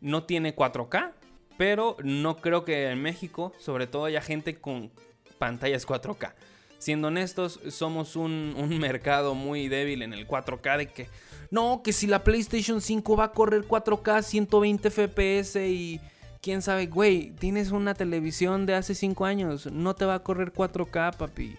No 0.00 0.24
tiene 0.24 0.54
4K, 0.54 1.12
pero 1.56 1.96
no 2.02 2.36
creo 2.36 2.64
que 2.64 2.88
en 2.90 3.02
México, 3.02 3.52
sobre 3.58 3.86
todo, 3.86 4.04
haya 4.04 4.20
gente 4.20 4.56
con 4.56 4.90
pantallas 5.38 5.86
4K. 5.86 6.32
Siendo 6.78 7.08
honestos, 7.08 7.60
somos 7.68 8.14
un, 8.14 8.54
un, 8.56 8.78
mercado 8.80 9.34
muy 9.34 9.68
débil 9.68 10.02
en 10.02 10.12
el 10.12 10.26
4K 10.26 10.78
de 10.78 10.86
que... 10.86 11.08
No, 11.50 11.82
que 11.82 11.92
si 11.92 12.06
la 12.06 12.22
PlayStation 12.22 12.80
5 12.80 13.16
va 13.16 13.24
a 13.24 13.32
correr 13.32 13.66
4K 13.66 14.22
120 14.22 14.90
FPS 14.90 15.56
y... 15.56 16.00
Quién 16.40 16.62
sabe, 16.62 16.86
güey, 16.86 17.32
tienes 17.32 17.72
una 17.72 17.94
televisión 17.94 18.64
de 18.64 18.74
hace 18.74 18.94
5 18.94 19.24
años, 19.24 19.66
no 19.72 19.96
te 19.96 20.04
va 20.04 20.14
a 20.14 20.22
correr 20.22 20.52
4K, 20.52 21.16
papi. 21.16 21.56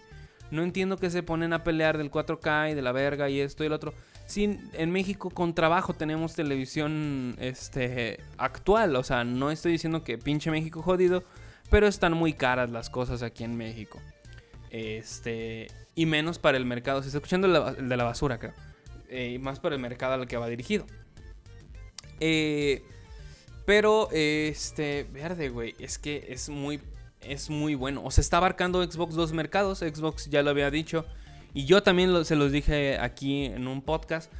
No 0.51 0.63
entiendo 0.63 0.97
que 0.97 1.09
se 1.09 1.23
ponen 1.23 1.53
a 1.53 1.63
pelear 1.63 1.97
del 1.97 2.11
4K 2.11 2.71
y 2.71 2.73
de 2.73 2.81
la 2.81 2.91
verga 2.91 3.29
y 3.29 3.39
esto 3.39 3.63
y 3.63 3.67
el 3.67 3.73
otro. 3.73 3.93
Sí, 4.25 4.59
en 4.73 4.91
México 4.91 5.29
con 5.29 5.53
trabajo 5.55 5.93
tenemos 5.93 6.35
televisión 6.35 7.35
este, 7.39 8.19
actual. 8.37 8.95
O 8.95 9.03
sea, 9.03 9.23
no 9.23 9.51
estoy 9.51 9.71
diciendo 9.71 10.03
que 10.03 10.17
pinche 10.17 10.51
México 10.51 10.81
jodido, 10.81 11.23
pero 11.69 11.87
están 11.87 12.13
muy 12.13 12.33
caras 12.33 12.69
las 12.69 12.89
cosas 12.89 13.23
aquí 13.23 13.43
en 13.43 13.57
México. 13.57 13.99
Este, 14.71 15.67
y 15.95 16.05
menos 16.05 16.39
para 16.39 16.57
el 16.57 16.65
mercado. 16.65 17.01
Se 17.01 17.07
está 17.07 17.17
escuchando 17.17 17.47
el 17.47 17.89
de 17.89 17.97
la 17.97 18.03
basura, 18.03 18.37
creo. 18.37 18.53
Eh, 19.09 19.31
y 19.33 19.39
más 19.39 19.59
para 19.59 19.75
el 19.75 19.81
mercado 19.81 20.13
al 20.13 20.27
que 20.27 20.37
va 20.37 20.47
dirigido. 20.47 20.85
Eh, 22.19 22.83
pero, 23.65 24.09
este, 24.11 25.07
verde, 25.11 25.49
güey, 25.49 25.75
es 25.79 25.99
que 25.99 26.27
es 26.29 26.49
muy, 26.49 26.79
es 27.21 27.49
muy 27.49 27.75
bueno. 27.75 28.03
O 28.03 28.11
sea, 28.11 28.21
está 28.21 28.37
abarcando 28.37 28.83
Xbox 28.83 29.15
dos 29.15 29.33
mercados. 29.33 29.79
Xbox 29.79 30.29
ya 30.29 30.41
lo 30.43 30.49
había 30.49 30.71
dicho 30.71 31.05
y 31.53 31.65
yo 31.65 31.81
también 31.83 32.25
se 32.25 32.35
los 32.35 32.51
dije 32.51 32.97
aquí 32.99 33.45
en 33.45 33.67
un 33.67 33.81
podcast. 33.81 34.31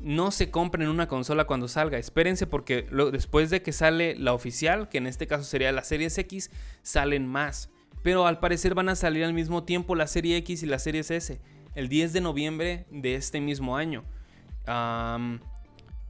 No 0.00 0.30
se 0.30 0.50
compren 0.50 0.88
una 0.88 1.08
consola 1.08 1.46
cuando 1.46 1.68
salga. 1.68 1.98
Espérense 1.98 2.46
porque 2.46 2.86
después 3.12 3.50
de 3.50 3.62
que 3.62 3.72
sale 3.72 4.14
la 4.16 4.34
oficial, 4.34 4.88
que 4.88 4.98
en 4.98 5.06
este 5.06 5.26
caso 5.26 5.44
sería 5.44 5.72
la 5.72 5.84
Series 5.84 6.18
X, 6.18 6.50
salen 6.82 7.26
más. 7.26 7.70
Pero 8.02 8.26
al 8.26 8.38
parecer 8.38 8.74
van 8.74 8.88
a 8.88 8.96
salir 8.96 9.24
al 9.24 9.32
mismo 9.32 9.64
tiempo 9.64 9.94
la 9.94 10.06
Serie 10.06 10.36
X 10.38 10.62
y 10.62 10.66
la 10.66 10.78
Series 10.78 11.10
S. 11.10 11.40
El 11.74 11.88
10 11.88 12.12
de 12.12 12.20
noviembre 12.20 12.86
de 12.90 13.14
este 13.14 13.40
mismo 13.40 13.76
año. 13.76 14.04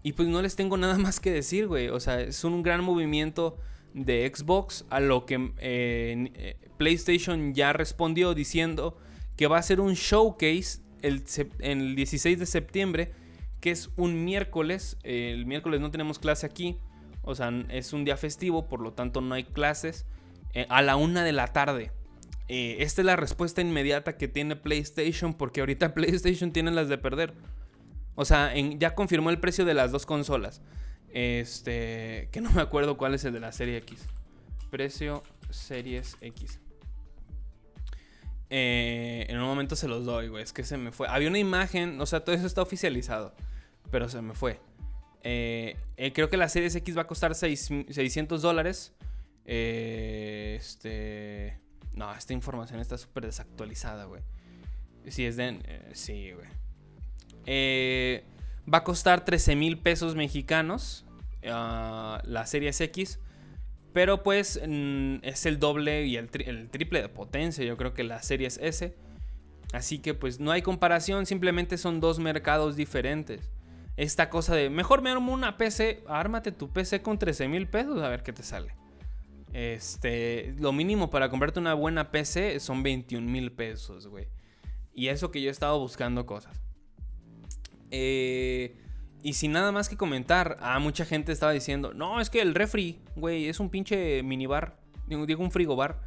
y 0.03 0.13
pues 0.13 0.29
no 0.29 0.43
les 0.43 0.57
tengo 0.57 0.77
nada 0.77 0.99
más 0.99 1.21
que 1.21 1.31
decir, 1.31 1.69
güey. 1.69 1.89
O 1.89 2.01
sea, 2.01 2.21
es 2.21 2.43
un 2.45 2.63
gran 2.63 2.83
movimiento 2.83 3.59
de 3.97 4.31
Xbox 4.33 4.85
a 4.91 5.01
lo 5.01 5.25
que 5.25 5.53
eh, 5.59 6.31
eh, 6.35 6.57
PlayStation 6.77 7.55
ya 7.55 7.73
respondió 7.73 8.35
diciendo 8.35 8.99
que 9.37 9.47
va 9.47 9.59
a 9.59 9.63
ser 9.63 9.81
un 9.81 9.95
showcase 9.95 10.81
el, 11.01 11.25
el 11.61 11.97
16 11.97 12.39
de 12.39 12.47
septiembre, 12.47 13.13
que 13.61 13.71
es 13.71 13.91
un 13.97 14.25
miércoles. 14.25 14.99
el 15.03 15.47
miércoles 15.47 15.81
no 15.81 15.91
tenemos 15.91 16.19
clase 16.19 16.47
aquí, 16.47 16.77
o 17.23 17.35
sea, 17.35 17.51
es 17.71 17.93
un 17.93 18.05
día 18.05 18.17
festivo, 18.17 18.69
por 18.69 18.81
lo 18.81 18.93
tanto 18.93 19.21
no 19.21 19.35
hay 19.35 19.45
clases. 19.45 20.07
Eh, 20.53 20.67
a 20.69 20.81
la 20.83 20.97
una 20.97 21.25
de 21.25 21.33
la 21.33 21.49
tarde. 21.49 21.91
Esta 22.49 23.03
es 23.03 23.07
la 23.07 23.17
respuesta 23.17 23.61
inmediata 23.61 24.17
que 24.17 24.29
tiene 24.29 24.57
PlayStation, 24.57 25.35
porque 25.35 25.61
ahorita 25.61 25.95
PlayStation 25.95 26.53
tiene 26.53 26.71
las 26.71 26.89
de 26.89 26.99
perder. 26.99 27.35
O 28.15 28.25
sea, 28.25 28.55
ya 28.55 28.95
confirmó 28.95 29.31
el 29.31 29.41
precio 29.41 29.65
de 29.65 29.75
las 29.75 29.91
dos 29.91 30.07
consolas. 30.07 30.63
Este, 31.19 32.29
que 32.31 32.43
no 32.43 32.51
me 32.51 32.61
acuerdo 32.61 32.99
cuál 32.99 33.15
es 33.15 33.25
el 33.25 33.33
de 33.33 33.41
la 33.41 33.51
serie 33.51 33.79
X. 33.79 34.05
Precio 34.71 35.23
Series 35.49 36.19
X. 36.21 36.61
Eh, 38.51 39.25
en 39.27 39.39
un 39.39 39.45
momento 39.45 39.77
se 39.77 39.89
los 39.89 40.05
doy, 40.05 40.29
güey. 40.29 40.43
Es 40.43 40.53
que 40.53 40.63
se 40.63 40.77
me 40.77 40.93
fue. 40.93 41.09
Había 41.09 41.31
una 41.31 41.39
imagen, 41.39 41.99
o 42.03 42.05
sea, 42.05 42.21
todo 42.21 42.37
eso 42.37 42.47
está 42.47 42.61
oficializado. 42.61 43.35
Pero 43.91 44.11
se 44.11 44.21
me 44.21 44.35
fue. 44.35 44.61
Eh, 45.23 45.79
eh, 45.97 46.13
creo 46.13 46.29
que 46.29 46.37
la 46.37 46.51
Series 46.51 46.75
X 46.75 46.95
va 46.95 47.03
a 47.03 47.07
costar 47.07 47.35
600 47.35 48.43
dólares. 48.43 48.93
este. 49.47 50.79
No, 51.95 52.13
esta 52.15 52.35
información 52.35 52.79
está 52.79 52.99
súper 52.99 53.25
desactualizada, 53.25 54.05
güey. 54.05 54.21
Si 55.09 55.25
es 55.25 55.37
de. 55.37 55.89
sí, 55.95 56.33
güey. 56.33 56.49
va 58.71 58.79
a 58.79 58.85
costar 58.85 59.25
13 59.25 59.57
mil 59.57 59.79
pesos 59.79 60.15
mexicanos. 60.15 61.06
Ah, 61.51 62.23
la 62.25 62.47
Series 62.47 62.81
X. 62.81 63.19
Pero 63.93 64.23
pues 64.23 64.61
mm, 64.67 65.17
es 65.23 65.47
el 65.47 65.59
doble 65.59 66.07
y 66.07 66.17
el, 66.17 66.29
triple 66.29 67.01
de 67.01 67.09
potencia, 67.09 67.65
yo 67.65 67.77
creo 67.77 67.95
que 67.95 68.05
la 68.05 68.23
serie 68.23 68.47
es 68.47 68.59
S. 68.59 68.95
Así 69.73 70.01
que 70.01 70.13
pues 70.13 70.39
no 70.39 70.51
hay 70.51 70.63
comparación, 70.63 71.25
simplemente 71.25 71.79
son 71.79 72.01
dos 72.01 72.19
mercados 72.19 72.77
diferentes. 72.77 73.51
Esta 73.97 74.29
cosa 74.29 74.55
de, 74.55 74.69
mejor 74.69 75.01
me 75.01 75.11
armo 75.11 75.33
una 75.33 75.57
PC, 75.57 76.05
ármate 76.09 76.53
tu 76.53 76.71
PC 76.71 77.01
con 77.01 77.19
13 77.19 77.49
mil 77.49 77.67
pesos 77.69 78.03
a 78.03 78.09
ver 78.09 78.23
qué 78.23 78.35
te 78.35 78.43
sale. 78.43 78.75
Este, 79.55 80.55
lo 80.59 80.73
mínimo 80.73 81.09
para 81.09 81.31
comprarte 81.31 81.59
una 81.59 81.73
buena 81.73 82.11
PC 82.11 82.61
son 82.61 82.83
21 82.83 83.27
mil 83.27 83.53
pesos, 83.53 84.07
güey. 84.09 84.29
Y 84.93 85.09
eso 85.09 85.31
que 85.31 85.41
yo 85.41 85.49
he 85.49 85.53
estado 85.53 85.79
buscando 85.79 86.27
cosas. 86.27 86.61
Eh, 87.91 88.77
y 89.23 89.33
sin 89.33 89.53
nada 89.53 89.73
más 89.73 89.89
que 89.89 89.97
comentar, 89.97 90.57
a 90.61 90.79
mucha 90.79 91.05
gente 91.05 91.33
estaba 91.33 91.53
diciendo, 91.53 91.93
no, 91.95 92.21
es 92.21 92.31
que 92.31 92.41
el 92.41 92.55
refri, 92.55 93.01
güey, 93.17 93.49
es 93.49 93.61
un 93.61 93.71
pinche 93.71 94.23
minibar, 94.23 94.77
digo 95.09 95.43
un 95.43 95.51
frigobar. 95.51 96.01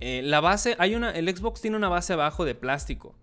Eh, 0.00 0.22
la 0.24 0.40
base, 0.40 0.76
hay 0.78 0.94
una, 0.94 1.10
el 1.10 1.28
Xbox 1.28 1.60
tiene 1.60 1.76
una 1.76 1.88
base 1.88 2.14
abajo 2.14 2.44
de 2.44 2.54
plástico. 2.54 3.14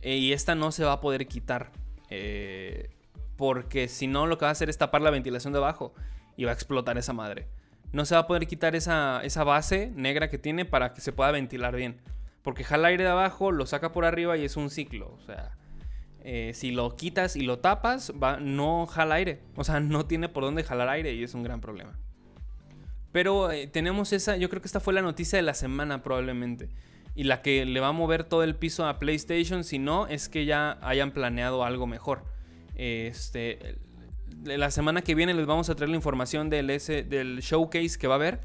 Eh, 0.00 0.16
y 0.16 0.32
esta 0.32 0.54
no 0.54 0.72
se 0.72 0.84
va 0.84 0.92
a 0.92 1.00
poder 1.00 1.26
quitar. 1.26 1.72
Eh, 2.10 2.90
porque 3.36 3.88
si 3.88 4.06
no, 4.06 4.26
lo 4.26 4.38
que 4.38 4.44
va 4.44 4.50
a 4.50 4.52
hacer 4.52 4.70
es 4.70 4.78
tapar 4.78 5.02
la 5.02 5.10
ventilación 5.10 5.52
de 5.52 5.58
abajo. 5.58 5.92
Y 6.36 6.44
va 6.44 6.52
a 6.52 6.54
explotar 6.54 6.96
esa 6.96 7.12
madre. 7.12 7.48
No 7.92 8.04
se 8.04 8.14
va 8.14 8.22
a 8.22 8.26
poder 8.26 8.46
quitar 8.46 8.74
esa, 8.74 9.20
esa 9.24 9.44
base 9.44 9.92
negra 9.94 10.28
que 10.28 10.38
tiene 10.38 10.64
para 10.64 10.92
que 10.92 11.00
se 11.00 11.12
pueda 11.12 11.30
ventilar 11.30 11.74
bien. 11.76 12.00
Porque 12.42 12.64
jala 12.64 12.88
aire 12.88 13.04
de 13.04 13.10
abajo, 13.10 13.52
lo 13.52 13.66
saca 13.66 13.92
por 13.92 14.04
arriba 14.04 14.36
y 14.36 14.44
es 14.44 14.56
un 14.56 14.70
ciclo. 14.70 15.12
O 15.14 15.20
sea, 15.26 15.56
eh, 16.28 16.54
si 16.54 16.72
lo 16.72 16.96
quitas 16.96 17.36
y 17.36 17.42
lo 17.42 17.60
tapas, 17.60 18.12
va, 18.20 18.38
no 18.40 18.86
jala 18.86 19.14
aire. 19.14 19.42
O 19.54 19.62
sea, 19.62 19.78
no 19.78 20.06
tiene 20.06 20.28
por 20.28 20.42
dónde 20.42 20.64
jalar 20.64 20.88
aire 20.88 21.14
y 21.14 21.22
es 21.22 21.34
un 21.34 21.44
gran 21.44 21.60
problema. 21.60 21.96
Pero 23.12 23.48
tenemos 23.70 24.12
esa, 24.12 24.36
yo 24.36 24.50
creo 24.50 24.60
que 24.60 24.66
esta 24.66 24.80
fue 24.80 24.92
la 24.92 25.02
noticia 25.02 25.36
de 25.36 25.42
la 25.42 25.54
semana 25.54 26.02
probablemente 26.02 26.68
y 27.14 27.24
la 27.24 27.42
que 27.42 27.64
le 27.64 27.78
va 27.78 27.88
a 27.88 27.92
mover 27.92 28.24
todo 28.24 28.42
el 28.42 28.56
piso 28.56 28.86
a 28.86 28.98
PlayStation, 28.98 29.62
si 29.62 29.78
no, 29.78 30.08
es 30.08 30.28
que 30.28 30.46
ya 30.46 30.78
hayan 30.82 31.12
planeado 31.12 31.64
algo 31.64 31.86
mejor. 31.86 32.24
Este, 32.74 33.78
la 34.44 34.72
semana 34.72 35.02
que 35.02 35.14
viene 35.14 35.32
les 35.32 35.46
vamos 35.46 35.70
a 35.70 35.76
traer 35.76 35.90
la 35.90 35.96
información 35.96 36.50
del, 36.50 36.66
del 36.66 37.38
showcase 37.40 37.98
que 38.00 38.08
va 38.08 38.14
a 38.14 38.16
haber. 38.16 38.40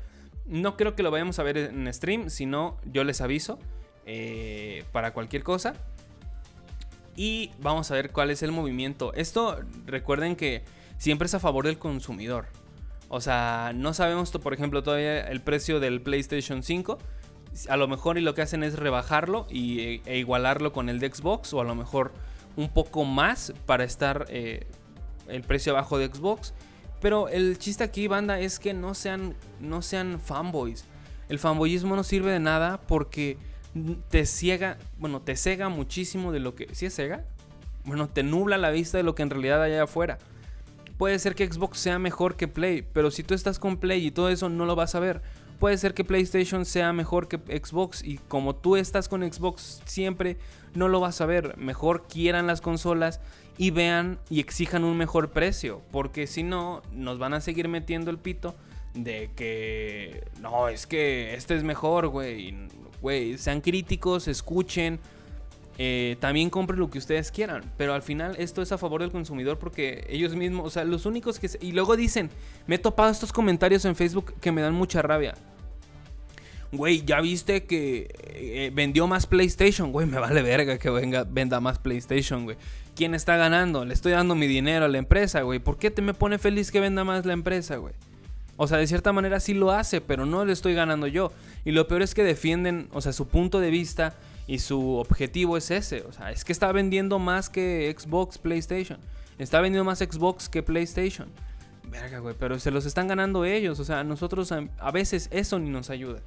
No 0.46 0.78
creo 0.78 0.96
que 0.96 1.02
lo 1.02 1.10
vayamos 1.10 1.40
a 1.40 1.44
ver 1.44 1.58
en 1.58 1.92
stream, 1.92 2.30
sino 2.30 2.78
yo 2.86 3.04
les 3.04 3.22
aviso 3.22 3.58
eh, 4.06 4.84
para 4.92 5.14
cualquier 5.14 5.44
cosa. 5.44 5.74
Y 7.16 7.51
vamos 7.59 7.91
a 7.91 7.95
ver 7.95 8.12
cuál 8.12 8.32
es 8.32 8.41
el 8.43 8.51
movimiento. 8.51 9.14
Esto 9.14 9.59
recuerden 9.86 10.36
que 10.36 10.64
siempre 10.97 11.26
es 11.26 11.34
a 11.34 11.39
favor 11.39 11.66
del 11.66 11.78
consumidor. 11.78 12.47
O 13.09 13.20
sea, 13.20 13.74
no 13.76 13.93
sabemos, 13.93 14.32
por 14.32 14.53
ejemplo, 14.53 14.84
todavía 14.84 15.22
el 15.28 15.41
precio 15.41 15.80
del 15.80 16.01
PlayStation 16.01 16.64
5 16.64 16.97
a 17.70 17.78
lo 17.78 17.88
mejor 17.88 18.18
y 18.18 18.22
lo 18.22 18.34
que 18.34 18.41
hacen 18.41 18.64
es 18.64 18.78
rebajarlo 18.78 19.45
y, 19.49 20.01
e 20.05 20.18
igualarlo 20.18 20.72
con 20.72 20.89
el 20.89 20.99
de 20.99 21.14
Xbox 21.14 21.53
o 21.53 21.62
a 21.62 21.64
lo 21.64 21.76
mejor 21.76 22.14
un 22.55 22.70
poco 22.70 23.03
más 23.03 23.53
para 23.66 23.84
estar 23.84 24.26
eh, 24.30 24.68
el 25.28 25.43
precio 25.43 25.74
abajo 25.74 25.97
de 25.97 26.07
Xbox. 26.07 26.53
Pero 27.01 27.30
el 27.30 27.57
chiste 27.57 27.84
aquí, 27.84 28.07
banda, 28.07 28.39
es 28.39 28.59
que 28.59 28.74
no 28.74 28.93
sean, 28.93 29.36
no 29.59 29.82
sean 29.82 30.20
fanboys. 30.20 30.86
El 31.30 31.39
fanboyismo 31.39 31.95
no 31.95 32.03
sirve 32.03 32.32
de 32.32 32.39
nada 32.39 32.80
porque 32.88 33.38
te 34.09 34.26
ciega, 34.26 34.78
bueno, 34.97 35.22
te 35.22 35.36
cega 35.36 35.69
muchísimo 35.69 36.32
de 36.32 36.39
lo 36.39 36.55
que... 36.55 36.67
¿Sí 36.74 36.86
es 36.86 36.95
cega? 36.95 37.26
Bueno, 37.86 38.09
te 38.09 38.24
nubla 38.24 38.57
la 38.57 38.69
vista 38.69 38.97
de 38.97 39.03
lo 39.03 39.15
que 39.15 39.24
en 39.24 39.30
realidad 39.30 39.61
hay 39.63 39.76
afuera. 39.76 40.17
Puede 40.97 41.17
ser 41.19 41.36
que 41.36 41.51
Xbox 41.51 41.80
sea 41.80 41.97
mejor 41.99 42.36
que 42.36 42.47
Play, 42.47 42.84
pero 42.93 43.09
si 43.11 43.24
tú 43.24 43.34
estás 43.34 43.57
con 43.57 43.78
Play 43.78 44.05
y 44.05 44.11
todo 44.11 44.30
eso 44.30 44.49
no 44.49 44.65
lo 44.65 44.76
vas 44.76 44.93
a 44.95 44.99
ver 44.99 45.22
puede 45.61 45.78
ser 45.78 45.93
que 45.93 46.03
PlayStation 46.03 46.65
sea 46.65 46.91
mejor 46.91 47.28
que 47.28 47.38
Xbox 47.38 48.03
y 48.03 48.17
como 48.17 48.55
tú 48.55 48.78
estás 48.78 49.07
con 49.07 49.22
Xbox 49.22 49.84
siempre 49.86 50.38
no 50.74 50.88
lo 50.88 50.99
vas 50.99 51.22
a 51.22 51.28
ver. 51.28 51.55
Mejor 51.55 52.07
quieran 52.07 52.47
las 52.47 52.61
consolas 52.61 53.22
y 53.59 53.69
vean 53.69 54.17
y 54.28 54.39
exijan 54.39 54.84
un 54.84 54.97
mejor 54.97 55.30
precio, 55.30 55.84
porque 55.91 56.26
si 56.26 56.41
no 56.41 56.82
nos 56.91 57.19
van 57.19 57.36
a 57.36 57.41
seguir 57.41 57.67
metiendo 57.67 58.09
el 58.09 58.17
pito 58.17 58.55
de 58.95 59.30
que 59.36 60.24
no, 60.41 60.67
es 60.67 60.88
que 60.88 61.36
este 61.36 61.55
es 61.55 61.63
mejor, 61.63 62.07
güey. 62.07 62.57
Güey, 63.02 63.38
sean 63.38 63.62
críticos, 63.62 64.28
escuchen. 64.28 64.99
Eh, 65.78 66.18
también 66.20 66.49
compren 66.49 66.80
lo 66.80 66.89
que 66.89 66.99
ustedes 66.99 67.32
quieran. 67.32 67.64
Pero 67.78 67.93
al 67.93 68.02
final 68.02 68.36
esto 68.38 68.62
es 68.62 68.72
a 68.72 68.78
favor 68.78 69.02
del 69.02 69.12
consumidor 69.12 69.58
porque 69.58 70.06
ellos 70.10 70.36
mismos, 70.36 70.68
o 70.68 70.70
sea, 70.70 70.84
los 70.84 71.06
únicos 71.06 71.39
que... 71.39 71.49
Y 71.62 71.72
luego 71.72 71.95
dicen, 71.95 72.30
me 72.68 72.76
he 72.76 72.80
topado 72.80 73.12
estos 73.12 73.34
comentarios 73.34 73.86
en 73.86 73.95
Facebook 73.95 74.34
que 74.39 74.52
me 74.52 74.62
dan 74.62 74.74
mucha 74.74 75.02
rabia 75.02 75.36
güey, 76.72 77.04
ya 77.06 77.22
viste 77.22 77.66
que 77.66 78.08
eh, 78.34 78.72
vendió 78.74 79.08
más 79.08 79.28
PlayStation, 79.28 79.91
güey, 79.91 80.08
me 80.08 80.20
vale 80.20 80.41
verga 80.41 80.78
que 80.78 80.89
venga, 80.89 81.26
venda 81.26 81.60
más 81.60 81.80
PlayStation, 81.80 82.45
güey. 82.45 82.58
¿Quién 82.95 83.16
está 83.16 83.38
ganando? 83.38 83.86
Le 83.86 83.93
estoy 83.93 84.14
dando 84.14 84.36
mi 84.36 84.47
dinero 84.47 84.86
a 84.86 84.88
la 84.88 84.97
empresa, 84.97 85.41
güey. 85.41 85.60
¿Por 85.60 85.78
qué 85.78 85.91
te 85.91 86.02
me 86.02 86.14
pone 86.14 86.38
feliz 86.38 86.72
que 86.72 86.80
venda 86.80 87.04
más 87.04 87.26
la 87.26 87.34
empresa, 87.34 87.78
güey? 87.78 87.93
O 88.58 88.68
sea, 88.68 88.78
de 88.78 88.88
cierta 88.88 89.12
manera 89.14 89.39
sí 89.39 89.54
lo 89.54 89.72
hace, 89.72 90.02
pero 90.02 90.26
no 90.26 90.45
le 90.45 90.54
estoy 90.54 90.74
ganando 90.74 91.08
yo. 91.08 91.32
Y 91.66 91.72
lo 91.72 91.88
peor 91.88 92.02
es 92.02 92.14
que 92.14 92.24
defienden, 92.24 92.89
o 92.91 93.02
sea, 93.02 93.14
su 93.14 93.28
punto 93.28 93.60
de 93.60 93.70
vista 93.70 94.16
y 94.47 94.60
su 94.60 94.95
objetivo 94.95 95.58
es 95.58 95.72
ese. 95.72 96.02
O 96.02 96.12
sea, 96.12 96.32
es 96.32 96.43
que 96.43 96.52
está 96.52 96.72
vendiendo 96.72 97.20
más 97.20 97.49
que 97.49 97.95
Xbox, 97.97 98.38
PlayStation. 98.38 98.99
Está 99.38 99.62
vendiendo 99.62 99.86
más 99.86 99.99
Xbox 99.99 100.49
que 100.49 100.62
PlayStation. 100.62 101.30
Verga, 101.89 102.20
güey, 102.20 102.36
pero 102.38 102.60
se 102.60 102.72
los 102.72 102.86
están 102.86 103.08
ganando 103.08 103.45
ellos. 103.45 103.80
O 103.80 103.86
sea, 103.86 104.04
nosotros 104.04 104.52
a 104.52 104.91
veces 104.91 105.28
eso 105.32 105.58
ni 105.58 105.70
nos 105.70 105.89
ayuda. 105.89 106.20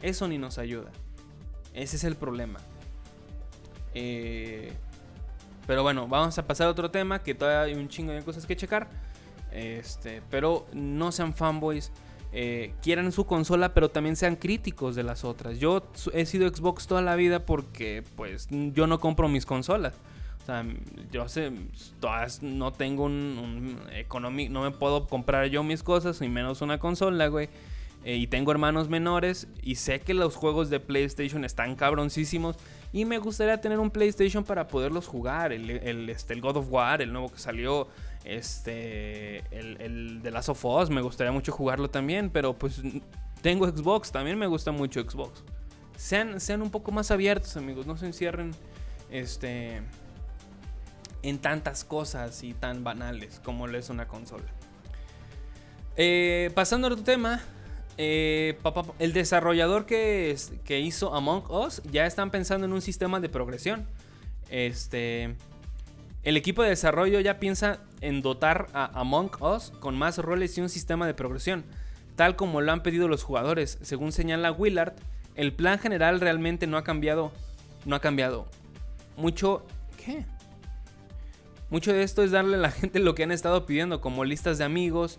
Eso 0.00 0.26
ni 0.28 0.38
nos 0.38 0.58
ayuda. 0.58 0.90
Ese 1.74 1.96
es 1.96 2.04
el 2.04 2.16
problema. 2.16 2.58
Eh, 3.94 4.72
pero 5.66 5.82
bueno, 5.82 6.08
vamos 6.08 6.36
a 6.38 6.46
pasar 6.46 6.66
a 6.66 6.70
otro 6.70 6.90
tema 6.90 7.22
que 7.22 7.34
todavía 7.34 7.62
hay 7.62 7.80
un 7.80 7.88
chingo 7.88 8.12
de 8.12 8.22
cosas 8.22 8.46
que 8.46 8.56
checar. 8.56 8.88
Este, 9.52 10.22
pero 10.30 10.66
no 10.72 11.12
sean 11.12 11.34
fanboys. 11.34 11.92
Eh, 12.34 12.72
quieran 12.82 13.12
su 13.12 13.26
consola, 13.26 13.74
pero 13.74 13.90
también 13.90 14.16
sean 14.16 14.36
críticos 14.36 14.94
de 14.94 15.02
las 15.02 15.22
otras. 15.22 15.58
Yo 15.58 15.82
he 16.14 16.24
sido 16.24 16.48
Xbox 16.48 16.86
toda 16.86 17.02
la 17.02 17.14
vida 17.14 17.44
porque, 17.44 18.02
pues, 18.16 18.48
yo 18.50 18.86
no 18.86 19.00
compro 19.00 19.28
mis 19.28 19.44
consolas. 19.44 19.94
O 20.42 20.46
sea, 20.46 20.64
yo 21.12 21.28
sé, 21.28 21.52
todas 22.00 22.42
no 22.42 22.72
tengo 22.72 23.04
un, 23.04 23.12
un 23.12 24.52
no 24.52 24.62
me 24.62 24.70
puedo 24.70 25.06
comprar 25.06 25.46
yo 25.46 25.62
mis 25.62 25.82
cosas, 25.82 26.20
ni 26.20 26.28
menos 26.28 26.62
una 26.62 26.78
consola, 26.78 27.28
güey. 27.28 27.48
Eh, 28.04 28.16
y 28.16 28.26
tengo 28.26 28.50
hermanos 28.50 28.88
menores 28.88 29.46
y 29.62 29.76
sé 29.76 30.00
que 30.00 30.12
los 30.12 30.34
juegos 30.34 30.70
de 30.70 30.80
PlayStation 30.80 31.44
están 31.44 31.76
cabroncísimos 31.76 32.56
y 32.92 33.04
me 33.04 33.18
gustaría 33.18 33.60
tener 33.60 33.78
un 33.78 33.90
PlayStation 33.90 34.42
para 34.42 34.66
poderlos 34.66 35.06
jugar. 35.06 35.52
El, 35.52 36.10
este, 36.10 36.34
el 36.34 36.40
God 36.40 36.56
of 36.56 36.66
War, 36.68 37.00
el 37.00 37.12
nuevo 37.12 37.30
que 37.30 37.38
salió, 37.38 37.86
este, 38.24 39.38
el, 39.50 39.80
el 39.80 40.22
de 40.22 40.30
Last 40.30 40.48
of 40.48 40.90
me 40.90 41.00
gustaría 41.00 41.32
mucho 41.32 41.52
jugarlo 41.52 41.90
también, 41.90 42.30
pero 42.30 42.54
pues 42.54 42.80
tengo 43.42 43.66
Xbox, 43.66 44.12
también 44.12 44.38
me 44.38 44.46
gusta 44.46 44.72
mucho 44.72 45.00
Xbox. 45.00 45.42
Sean, 45.96 46.40
sean 46.40 46.62
un 46.62 46.70
poco 46.70 46.92
más 46.92 47.10
abiertos, 47.10 47.56
amigos, 47.56 47.86
no 47.86 47.96
se 47.96 48.06
encierren 48.06 48.52
este, 49.10 49.82
en 51.22 51.38
tantas 51.38 51.84
cosas 51.84 52.42
y 52.42 52.54
tan 52.54 52.84
banales 52.84 53.40
como 53.44 53.66
lo 53.66 53.78
es 53.78 53.90
una 53.90 54.08
consola. 54.08 54.46
Eh, 55.96 56.50
pasando 56.54 56.88
a 56.88 56.90
otro 56.92 57.04
tema, 57.04 57.42
eh, 57.98 58.58
el 58.98 59.12
desarrollador 59.12 59.84
que, 59.84 60.36
que, 60.64 60.80
hizo 60.80 61.14
Among 61.14 61.50
Us 61.50 61.82
ya 61.90 62.06
están 62.06 62.30
pensando 62.30 62.66
en 62.66 62.72
un 62.72 62.80
sistema 62.80 63.20
de 63.20 63.28
progresión. 63.28 63.86
Este, 64.48 65.36
el 66.22 66.36
equipo 66.36 66.62
de 66.62 66.68
desarrollo 66.68 67.18
ya 67.20 67.40
piensa 67.40 67.80
en 68.00 68.22
dotar 68.22 68.68
a 68.74 69.00
Among 69.00 69.30
Us 69.40 69.72
con 69.80 69.96
más 69.96 70.18
roles 70.18 70.56
y 70.56 70.60
un 70.60 70.68
sistema 70.68 71.06
de 71.06 71.14
progresión, 71.14 71.64
tal 72.14 72.36
como 72.36 72.60
lo 72.60 72.70
han 72.70 72.82
pedido 72.82 73.08
los 73.08 73.24
jugadores. 73.24 73.78
Según 73.82 74.12
señala 74.12 74.52
Willard, 74.52 74.94
el 75.34 75.52
plan 75.52 75.78
general 75.78 76.20
realmente 76.20 76.66
no 76.66 76.76
ha 76.76 76.84
cambiado. 76.84 77.32
No 77.84 77.96
ha 77.96 78.00
cambiado. 78.00 78.46
Mucho. 79.16 79.66
¿Qué? 79.96 80.24
Mucho 81.70 81.92
de 81.92 82.02
esto 82.02 82.22
es 82.22 82.30
darle 82.30 82.56
a 82.56 82.60
la 82.60 82.70
gente 82.72 83.00
lo 83.00 83.14
que 83.14 83.24
han 83.24 83.32
estado 83.32 83.66
pidiendo, 83.66 84.00
como 84.00 84.24
listas 84.24 84.58
de 84.58 84.64
amigos, 84.64 85.18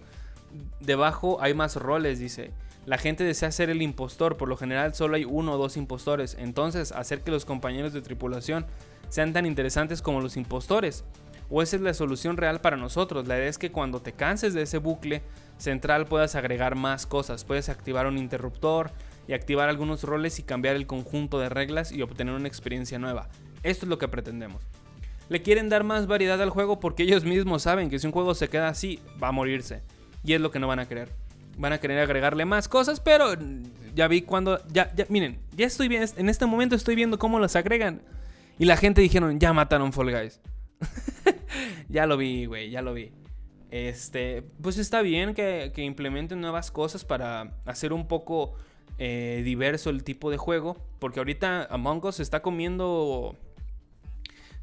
debajo 0.79 1.41
hay 1.41 1.53
más 1.53 1.75
roles, 1.75 2.19
dice. 2.19 2.51
La 2.85 2.97
gente 2.97 3.23
desea 3.23 3.51
ser 3.51 3.69
el 3.69 3.81
impostor, 3.81 4.37
por 4.37 4.49
lo 4.49 4.57
general 4.57 4.93
solo 4.93 5.15
hay 5.15 5.25
uno 5.25 5.53
o 5.53 5.57
dos 5.57 5.77
impostores, 5.77 6.35
entonces 6.37 6.91
hacer 6.91 7.21
que 7.21 7.31
los 7.31 7.45
compañeros 7.45 7.93
de 7.93 8.01
tripulación 8.01 8.65
sean 9.13 9.31
tan 9.31 9.45
interesantes 9.45 10.01
como 10.01 10.21
los 10.21 10.37
impostores. 10.37 11.03
O 11.51 11.61
esa 11.61 11.75
es 11.75 11.83
la 11.83 11.93
solución 11.93 12.35
real 12.35 12.61
para 12.61 12.77
nosotros. 12.77 13.27
La 13.27 13.37
idea 13.37 13.47
es 13.47 13.59
que 13.59 13.71
cuando 13.71 14.01
te 14.01 14.13
canses 14.13 14.55
de 14.55 14.63
ese 14.63 14.79
bucle 14.79 15.21
central 15.59 16.07
puedas 16.07 16.33
agregar 16.33 16.73
más 16.73 17.05
cosas. 17.05 17.45
Puedes 17.45 17.69
activar 17.69 18.07
un 18.07 18.17
interruptor 18.17 18.89
y 19.27 19.33
activar 19.33 19.69
algunos 19.69 20.01
roles 20.01 20.39
y 20.39 20.43
cambiar 20.43 20.75
el 20.75 20.87
conjunto 20.87 21.39
de 21.39 21.49
reglas 21.49 21.91
y 21.91 22.01
obtener 22.01 22.33
una 22.33 22.47
experiencia 22.47 22.97
nueva. 22.97 23.29
Esto 23.61 23.85
es 23.85 23.89
lo 23.91 23.99
que 23.99 24.07
pretendemos. 24.07 24.63
Le 25.29 25.43
quieren 25.43 25.69
dar 25.69 25.83
más 25.83 26.07
variedad 26.07 26.41
al 26.41 26.49
juego 26.49 26.79
porque 26.79 27.03
ellos 27.03 27.23
mismos 27.23 27.61
saben 27.61 27.91
que 27.91 27.99
si 27.99 28.07
un 28.07 28.13
juego 28.13 28.33
se 28.33 28.47
queda 28.47 28.67
así, 28.67 28.99
va 29.21 29.27
a 29.27 29.31
morirse. 29.31 29.83
Y 30.23 30.33
es 30.33 30.41
lo 30.41 30.49
que 30.49 30.57
no 30.57 30.67
van 30.67 30.79
a 30.79 30.87
querer. 30.87 31.11
Van 31.59 31.71
a 31.71 31.79
querer 31.79 31.99
agregarle 31.99 32.45
más 32.45 32.67
cosas, 32.67 32.99
pero 32.99 33.35
ya 33.93 34.07
vi 34.07 34.23
cuando. 34.23 34.59
Ya, 34.69 34.91
ya, 34.95 35.05
miren, 35.09 35.37
ya 35.55 35.67
estoy 35.67 35.87
bien. 35.87 36.03
En 36.17 36.29
este 36.29 36.47
momento 36.47 36.75
estoy 36.75 36.95
viendo 36.95 37.19
cómo 37.19 37.39
las 37.39 37.55
agregan. 37.55 38.01
Y 38.59 38.65
la 38.65 38.77
gente 38.77 39.01
dijeron, 39.01 39.39
ya 39.39 39.53
mataron 39.53 39.93
Fall 39.93 40.11
Guys. 40.11 40.41
ya 41.89 42.05
lo 42.05 42.17
vi, 42.17 42.45
güey, 42.45 42.69
ya 42.69 42.81
lo 42.81 42.93
vi. 42.93 43.11
Este, 43.71 44.43
pues 44.61 44.77
está 44.77 45.01
bien 45.01 45.33
que, 45.33 45.71
implementen 45.77 46.39
nuevas 46.39 46.69
cosas 46.69 47.05
para 47.05 47.55
hacer 47.65 47.91
un 47.91 48.07
poco 48.07 48.53
eh, 48.99 49.41
diverso 49.43 49.89
el 49.89 50.03
tipo 50.03 50.29
de 50.29 50.37
juego. 50.37 50.77
Porque 50.99 51.19
ahorita 51.19 51.65
Among 51.65 52.05
Us 52.05 52.19
está 52.19 52.41
comiendo 52.41 53.35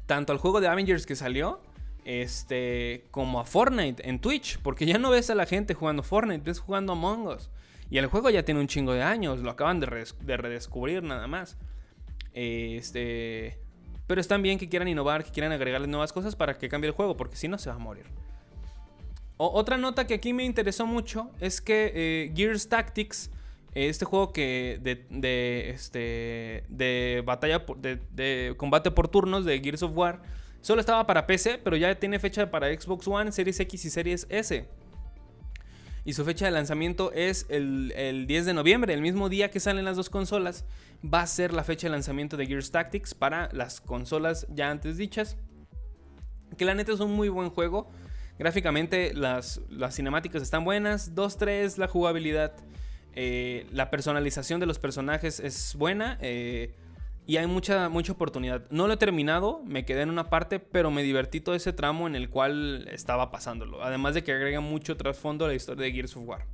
tanto 0.05 0.33
al 0.33 0.39
juego 0.39 0.61
de 0.61 0.67
Avengers 0.67 1.05
que 1.05 1.15
salió 1.15 1.61
este, 2.05 3.05
como 3.11 3.39
a 3.39 3.45
Fortnite 3.45 4.07
en 4.07 4.19
Twitch, 4.19 4.59
porque 4.59 4.85
ya 4.85 4.97
no 4.97 5.09
ves 5.11 5.29
a 5.29 5.35
la 5.35 5.45
gente 5.45 5.73
jugando 5.73 6.03
Fortnite, 6.03 6.43
ves 6.43 6.59
jugando 6.59 6.93
Among 6.93 7.27
Us. 7.27 7.49
Y 7.89 7.97
el 7.97 8.07
juego 8.07 8.29
ya 8.29 8.43
tiene 8.43 8.61
un 8.61 8.67
chingo 8.67 8.93
de 8.93 9.03
años, 9.03 9.39
lo 9.39 9.51
acaban 9.51 9.79
de, 9.79 9.87
redescubrir 10.37 11.03
nada 11.03 11.27
más. 11.27 11.57
Este, 12.33 13.59
pero 14.11 14.19
es 14.19 14.27
también 14.27 14.59
que 14.59 14.67
quieran 14.67 14.89
innovar, 14.89 15.23
que 15.23 15.31
quieran 15.31 15.53
agregarle 15.53 15.87
nuevas 15.87 16.11
cosas 16.11 16.35
para 16.35 16.57
que 16.57 16.67
cambie 16.67 16.89
el 16.89 16.93
juego, 16.93 17.15
porque 17.15 17.37
si 17.37 17.47
no 17.47 17.57
se 17.57 17.69
va 17.69 17.77
a 17.77 17.79
morir. 17.79 18.07
otra 19.37 19.77
nota 19.77 20.05
que 20.05 20.15
aquí 20.15 20.33
me 20.33 20.43
interesó 20.43 20.85
mucho 20.85 21.31
es 21.39 21.61
que 21.61 21.93
eh, 21.95 22.33
Gears 22.35 22.67
Tactics, 22.67 23.31
este 23.73 24.03
juego 24.03 24.33
que 24.33 24.79
de, 24.81 25.69
este, 25.69 26.65
de 26.67 27.23
batalla, 27.25 27.63
de, 27.77 28.53
combate 28.57 28.91
por 28.91 29.07
turnos 29.07 29.45
de 29.45 29.61
Gears 29.61 29.81
of 29.81 29.95
War, 29.95 30.21
solo 30.59 30.81
estaba 30.81 31.07
para 31.07 31.25
PC, 31.25 31.61
pero 31.63 31.77
ya 31.77 31.95
tiene 31.95 32.19
fecha 32.19 32.51
para 32.51 32.67
Xbox 32.67 33.07
One, 33.07 33.31
Series 33.31 33.61
X 33.61 33.85
y 33.85 33.89
Series 33.89 34.27
S. 34.29 34.67
Y 36.03 36.13
su 36.13 36.25
fecha 36.25 36.45
de 36.45 36.51
lanzamiento 36.51 37.11
es 37.13 37.45
el, 37.49 37.93
el 37.95 38.25
10 38.25 38.47
de 38.47 38.53
noviembre, 38.53 38.93
el 38.93 39.01
mismo 39.01 39.29
día 39.29 39.51
que 39.51 39.59
salen 39.59 39.85
las 39.85 39.97
dos 39.97 40.09
consolas 40.09 40.65
va 41.03 41.21
a 41.21 41.27
ser 41.27 41.53
la 41.53 41.63
fecha 41.63 41.87
de 41.87 41.91
lanzamiento 41.91 42.37
de 42.37 42.45
Gears 42.45 42.71
Tactics 42.71 43.13
para 43.13 43.49
las 43.53 43.81
consolas 43.81 44.47
ya 44.49 44.69
antes 44.69 44.97
dichas. 44.97 45.37
Que 46.57 46.65
la 46.65 46.75
neta 46.75 46.91
es 46.91 46.99
un 46.99 47.13
muy 47.13 47.29
buen 47.29 47.49
juego. 47.49 47.89
Gráficamente 48.37 49.13
las, 49.13 49.61
las 49.69 49.95
cinemáticas 49.95 50.41
están 50.41 50.63
buenas. 50.63 51.15
2-3, 51.15 51.77
la 51.77 51.87
jugabilidad. 51.87 52.53
Eh, 53.13 53.67
la 53.71 53.89
personalización 53.89 54.59
de 54.59 54.65
los 54.65 54.79
personajes 54.79 55.39
es 55.39 55.75
buena. 55.75 56.17
Eh, 56.21 56.73
y 57.31 57.37
hay 57.37 57.47
mucha, 57.47 57.87
mucha 57.87 58.11
oportunidad. 58.11 58.69
No 58.71 58.87
lo 58.87 58.93
he 58.93 58.97
terminado, 58.97 59.61
me 59.63 59.85
quedé 59.85 60.01
en 60.01 60.09
una 60.09 60.29
parte, 60.29 60.59
pero 60.59 60.91
me 60.91 61.01
divertí 61.01 61.39
todo 61.39 61.55
ese 61.55 61.71
tramo 61.71 62.05
en 62.05 62.17
el 62.17 62.29
cual 62.29 62.89
estaba 62.91 63.31
pasándolo. 63.31 63.81
Además 63.81 64.15
de 64.15 64.21
que 64.25 64.33
agrega 64.33 64.59
mucho 64.59 64.97
trasfondo 64.97 65.45
a 65.45 65.47
la 65.47 65.53
historia 65.53 65.85
de 65.85 65.93
Gears 65.93 66.17
of 66.17 66.27
War. 66.27 66.45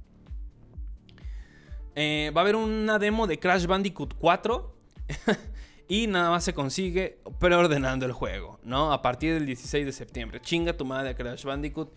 Eh, 1.96 2.32
va 2.32 2.42
a 2.42 2.44
haber 2.44 2.58
una 2.58 3.00
demo 3.00 3.26
de 3.26 3.40
Crash 3.40 3.66
Bandicoot 3.66 4.14
4. 4.20 4.76
y 5.88 6.06
nada 6.06 6.30
más 6.30 6.44
se 6.44 6.54
consigue 6.54 7.22
preordenando 7.40 8.06
el 8.06 8.12
juego, 8.12 8.60
¿no? 8.62 8.94
A 8.94 9.02
partir 9.02 9.34
del 9.34 9.48
16 9.48 9.84
de 9.84 9.92
septiembre. 9.92 10.42
Chinga 10.42 10.78
tu 10.78 10.86
madre 10.86 11.16
Crash 11.16 11.44
Bandicoot 11.44 11.92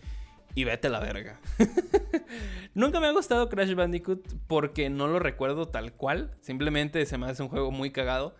y 0.55 0.63
vete 0.63 0.87
a 0.87 0.89
la 0.89 1.01
verga. 1.01 1.39
Nunca 2.73 2.99
me 2.99 3.05
ha 3.05 3.11
gustado 3.11 3.47
Crash 3.47 3.75
Bandicoot 3.75 4.27
porque 4.47 4.89
no 4.89 5.07
lo 5.07 5.19
recuerdo 5.19 5.67
tal 5.67 5.93
cual. 5.93 6.35
Simplemente 6.41 7.05
se 7.05 7.19
me 7.19 7.27
hace 7.27 7.43
un 7.43 7.49
juego 7.49 7.69
muy 7.69 7.91
cagado. 7.91 8.33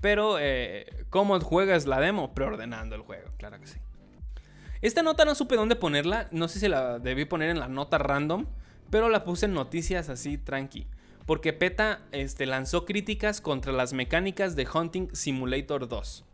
Pero, 0.00 0.38
eh, 0.38 0.86
¿cómo 1.10 1.38
juegas 1.40 1.86
la 1.86 2.00
demo? 2.00 2.34
Preordenando 2.34 2.94
el 2.94 3.02
juego, 3.02 3.30
claro 3.36 3.60
que 3.60 3.66
sí. 3.66 3.78
Esta 4.82 5.02
nota 5.02 5.24
no 5.24 5.34
supe 5.34 5.56
dónde 5.56 5.76
ponerla. 5.76 6.28
No 6.30 6.48
sé 6.48 6.60
si 6.60 6.68
la 6.68 6.98
debí 6.98 7.24
poner 7.24 7.50
en 7.50 7.58
la 7.58 7.68
nota 7.68 7.98
random. 7.98 8.46
Pero 8.90 9.08
la 9.08 9.24
puse 9.24 9.46
en 9.46 9.54
noticias 9.54 10.08
así, 10.08 10.38
tranqui. 10.38 10.86
Porque 11.26 11.52
PETA 11.52 12.00
este, 12.12 12.44
lanzó 12.44 12.84
críticas 12.84 13.40
contra 13.40 13.72
las 13.72 13.94
mecánicas 13.94 14.56
de 14.56 14.68
Hunting 14.72 15.08
Simulator 15.12 15.88
2. 15.88 16.24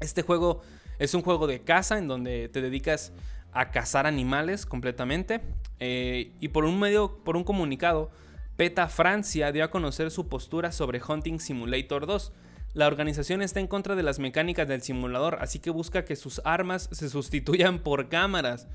Este 0.00 0.22
juego 0.22 0.62
es 0.98 1.14
un 1.14 1.22
juego 1.22 1.46
de 1.46 1.60
caza 1.60 1.98
en 1.98 2.08
donde 2.08 2.48
te 2.48 2.62
dedicas 2.62 3.12
a 3.52 3.70
cazar 3.70 4.06
animales 4.06 4.64
completamente. 4.64 5.42
Eh, 5.80 6.32
y 6.40 6.48
por 6.48 6.64
un 6.64 6.78
medio, 6.80 7.18
por 7.24 7.36
un 7.36 7.44
comunicado, 7.44 8.10
PETA 8.56 8.86
Francia 8.86 9.50
dio 9.50 9.64
a 9.64 9.70
conocer 9.70 10.12
su 10.12 10.28
postura 10.28 10.70
sobre 10.70 11.02
Hunting 11.02 11.40
Simulator 11.40 12.06
2. 12.06 12.32
La 12.74 12.86
organización 12.86 13.42
está 13.42 13.58
en 13.58 13.66
contra 13.66 13.96
de 13.96 14.04
las 14.04 14.20
mecánicas 14.20 14.68
del 14.68 14.80
simulador, 14.80 15.38
así 15.40 15.58
que 15.58 15.70
busca 15.70 16.04
que 16.04 16.14
sus 16.14 16.40
armas 16.44 16.88
se 16.92 17.08
sustituyan 17.08 17.80
por 17.80 18.08
cámaras. 18.08 18.68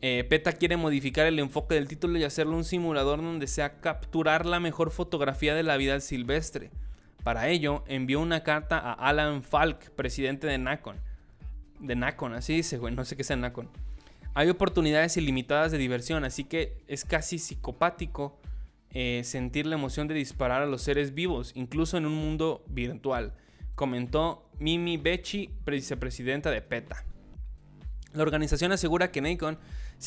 Eh, 0.00 0.24
PETA 0.28 0.52
quiere 0.52 0.76
modificar 0.76 1.26
el 1.26 1.40
enfoque 1.40 1.74
del 1.74 1.88
título 1.88 2.18
y 2.18 2.24
hacerlo 2.24 2.56
un 2.56 2.64
simulador 2.64 3.20
donde 3.20 3.48
sea 3.48 3.80
capturar 3.80 4.46
la 4.46 4.60
mejor 4.60 4.92
fotografía 4.92 5.56
de 5.56 5.64
la 5.64 5.76
vida 5.76 5.98
silvestre. 5.98 6.70
Para 7.24 7.48
ello, 7.48 7.82
envió 7.88 8.20
una 8.20 8.44
carta 8.44 8.78
a 8.78 8.92
Alan 8.92 9.42
Falk, 9.42 9.90
presidente 9.90 10.46
de 10.46 10.58
Nacon. 10.58 10.96
De 11.80 11.96
Nacon, 11.96 12.32
así 12.34 12.54
dice, 12.54 12.78
güey, 12.78 12.94
no 12.94 13.04
sé 13.04 13.16
qué 13.16 13.24
sea 13.24 13.36
Nacon. 13.36 13.68
Hay 14.34 14.48
oportunidades 14.48 15.16
ilimitadas 15.16 15.72
de 15.72 15.78
diversión, 15.78 16.24
así 16.24 16.44
que 16.44 16.78
es 16.86 17.04
casi 17.04 17.38
psicopático 17.38 18.39
eh, 18.92 19.22
sentir 19.24 19.66
la 19.66 19.76
emoción 19.76 20.08
de 20.08 20.14
disparar 20.14 20.62
a 20.62 20.66
los 20.66 20.82
seres 20.82 21.14
vivos, 21.14 21.52
incluso 21.54 21.96
en 21.96 22.06
un 22.06 22.14
mundo 22.14 22.64
virtual, 22.66 23.34
comentó 23.74 24.48
Mimi 24.58 24.96
Becci, 24.96 25.50
vicepresidenta 25.64 26.50
de 26.50 26.60
PETA. 26.60 27.04
La 28.12 28.22
organización 28.22 28.72
asegura 28.72 29.12
que 29.12 29.22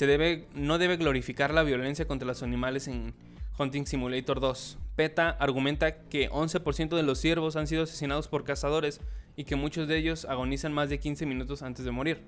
debe, 0.05 0.47
no 0.53 0.77
debe 0.77 0.97
glorificar 0.97 1.53
la 1.53 1.63
violencia 1.63 2.05
contra 2.05 2.27
los 2.27 2.43
animales 2.43 2.87
en 2.89 3.13
Hunting 3.57 3.85
Simulator 3.85 4.39
2. 4.41 4.77
PETA 4.95 5.29
argumenta 5.29 6.03
que 6.09 6.29
11% 6.29 6.95
de 6.95 7.03
los 7.03 7.19
ciervos 7.19 7.55
han 7.55 7.67
sido 7.67 7.83
asesinados 7.83 8.27
por 8.27 8.43
cazadores 8.43 8.99
y 9.35 9.45
que 9.45 9.55
muchos 9.55 9.87
de 9.87 9.97
ellos 9.97 10.25
agonizan 10.25 10.73
más 10.73 10.89
de 10.89 10.99
15 10.99 11.25
minutos 11.25 11.63
antes 11.63 11.85
de 11.85 11.91
morir. 11.91 12.21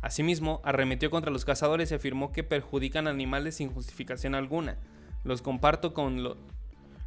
Asimismo, 0.00 0.60
arremetió 0.64 1.10
contra 1.10 1.30
los 1.30 1.44
cazadores 1.44 1.92
y 1.92 1.94
afirmó 1.94 2.32
que 2.32 2.42
perjudican 2.42 3.06
animales 3.06 3.56
sin 3.56 3.70
justificación 3.70 4.34
alguna. 4.34 4.76
Los, 5.24 5.42
comparto 5.42 5.94
con 5.94 6.22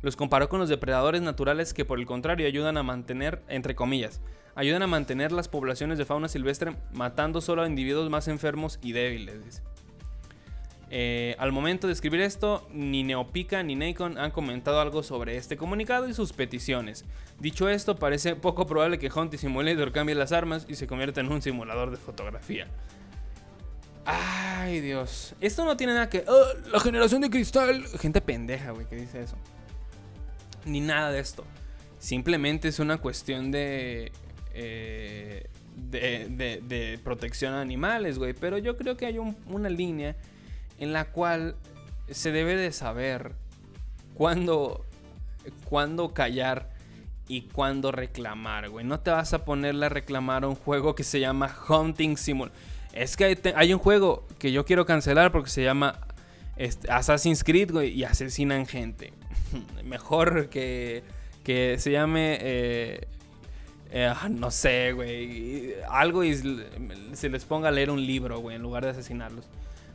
los 0.01 0.15
comparó 0.15 0.49
con 0.49 0.59
los 0.59 0.69
depredadores 0.69 1.21
naturales 1.21 1.73
que 1.73 1.85
por 1.85 1.99
el 1.99 2.05
contrario 2.05 2.47
ayudan 2.47 2.77
a 2.77 2.83
mantener, 2.83 3.41
entre 3.47 3.75
comillas, 3.75 4.21
ayudan 4.55 4.83
a 4.83 4.87
mantener 4.87 5.31
las 5.31 5.47
poblaciones 5.47 5.97
de 5.97 6.05
fauna 6.05 6.27
silvestre 6.27 6.75
matando 6.93 7.41
solo 7.41 7.63
a 7.63 7.67
individuos 7.67 8.09
más 8.09 8.27
enfermos 8.27 8.79
y 8.81 8.91
débiles. 8.91 9.63
Eh, 10.91 11.35
al 11.39 11.51
momento 11.51 11.87
de 11.87 11.93
escribir 11.93 12.21
esto, 12.21 12.67
ni 12.71 13.03
Neopica 13.03 13.63
ni 13.63 13.75
Nacon 13.75 14.17
han 14.17 14.31
comentado 14.31 14.79
algo 14.79 15.01
sobre 15.03 15.35
este 15.37 15.57
comunicado 15.57 16.07
y 16.07 16.13
sus 16.13 16.31
peticiones. 16.31 17.05
Dicho 17.39 17.67
esto, 17.67 17.95
parece 17.95 18.35
poco 18.35 18.67
probable 18.67 18.99
que 18.99 19.11
Hunt 19.11 19.33
y 19.33 19.37
Simulator 19.37 19.91
cambie 19.91 20.15
las 20.15 20.31
armas 20.31 20.65
y 20.69 20.75
se 20.75 20.87
convierta 20.87 21.21
en 21.21 21.31
un 21.31 21.41
simulador 21.41 21.91
de 21.91 21.97
fotografía. 21.97 22.67
Ay, 24.65 24.81
Dios. 24.81 25.35
Esto 25.41 25.63
no 25.63 25.77
tiene 25.77 25.93
nada 25.93 26.09
que. 26.09 26.25
Oh, 26.27 26.43
la 26.71 26.79
generación 26.79 27.21
de 27.21 27.29
cristal. 27.29 27.85
Gente 27.99 28.19
pendeja, 28.19 28.71
güey, 28.71 28.87
que 28.87 28.95
dice 28.95 29.21
eso. 29.21 29.35
Ni 30.65 30.79
nada 30.79 31.11
de 31.11 31.19
esto. 31.19 31.45
Simplemente 31.99 32.69
es 32.69 32.79
una 32.79 32.97
cuestión 32.97 33.51
de. 33.51 34.11
Eh, 34.55 35.47
de, 35.75 36.99
protección 37.03 37.53
a 37.53 37.61
animales, 37.61 38.17
güey. 38.17 38.33
Pero 38.33 38.57
yo 38.57 38.75
creo 38.75 38.97
que 38.97 39.05
hay 39.05 39.19
una 39.19 39.69
línea 39.69 40.15
en 40.79 40.93
la 40.93 41.11
cual 41.11 41.55
se 42.09 42.31
debe 42.31 42.55
de 42.55 42.71
saber 42.71 43.33
cuándo, 44.15 44.83
cuándo 45.65 46.11
callar 46.15 46.71
y 47.27 47.41
cuándo 47.43 47.91
reclamar, 47.91 48.71
güey. 48.71 48.83
No 48.83 48.99
te 48.99 49.11
vas 49.11 49.31
a 49.35 49.45
ponerle 49.45 49.85
a 49.85 49.89
reclamar 49.89 50.43
un 50.43 50.55
juego 50.55 50.95
que 50.95 51.03
se 51.03 51.19
llama 51.19 51.55
Hunting 51.69 52.17
Simulator. 52.17 52.74
Es 52.95 53.17
que 53.17 53.37
hay, 53.55 53.73
un 53.73 53.79
juego 53.79 54.25
que 54.39 54.51
yo 54.51 54.65
quiero 54.65 54.85
cancelar 54.85 55.31
porque 55.31 55.49
se 55.49 55.63
llama 55.63 55.99
Assassin's 56.89 57.43
Creed, 57.43 57.73
y 57.81 58.03
asesinan 58.05 58.65
gente. 58.65 59.13
Mejor 59.83 60.49
que, 60.49 61.03
que 61.43 61.75
se 61.77 61.91
llame... 61.91 62.37
Eh, 62.41 63.07
eh, 63.91 64.13
no 64.29 64.49
sé, 64.51 64.93
güey. 64.93 65.75
Algo 65.89 66.23
y 66.23 66.35
se 67.13 67.29
les 67.29 67.45
ponga 67.45 67.69
a 67.69 67.71
leer 67.71 67.89
un 67.89 68.05
libro, 68.05 68.39
güey, 68.39 68.55
en 68.55 68.61
lugar 68.61 68.83
de 68.83 68.91
asesinarlos. 68.91 69.47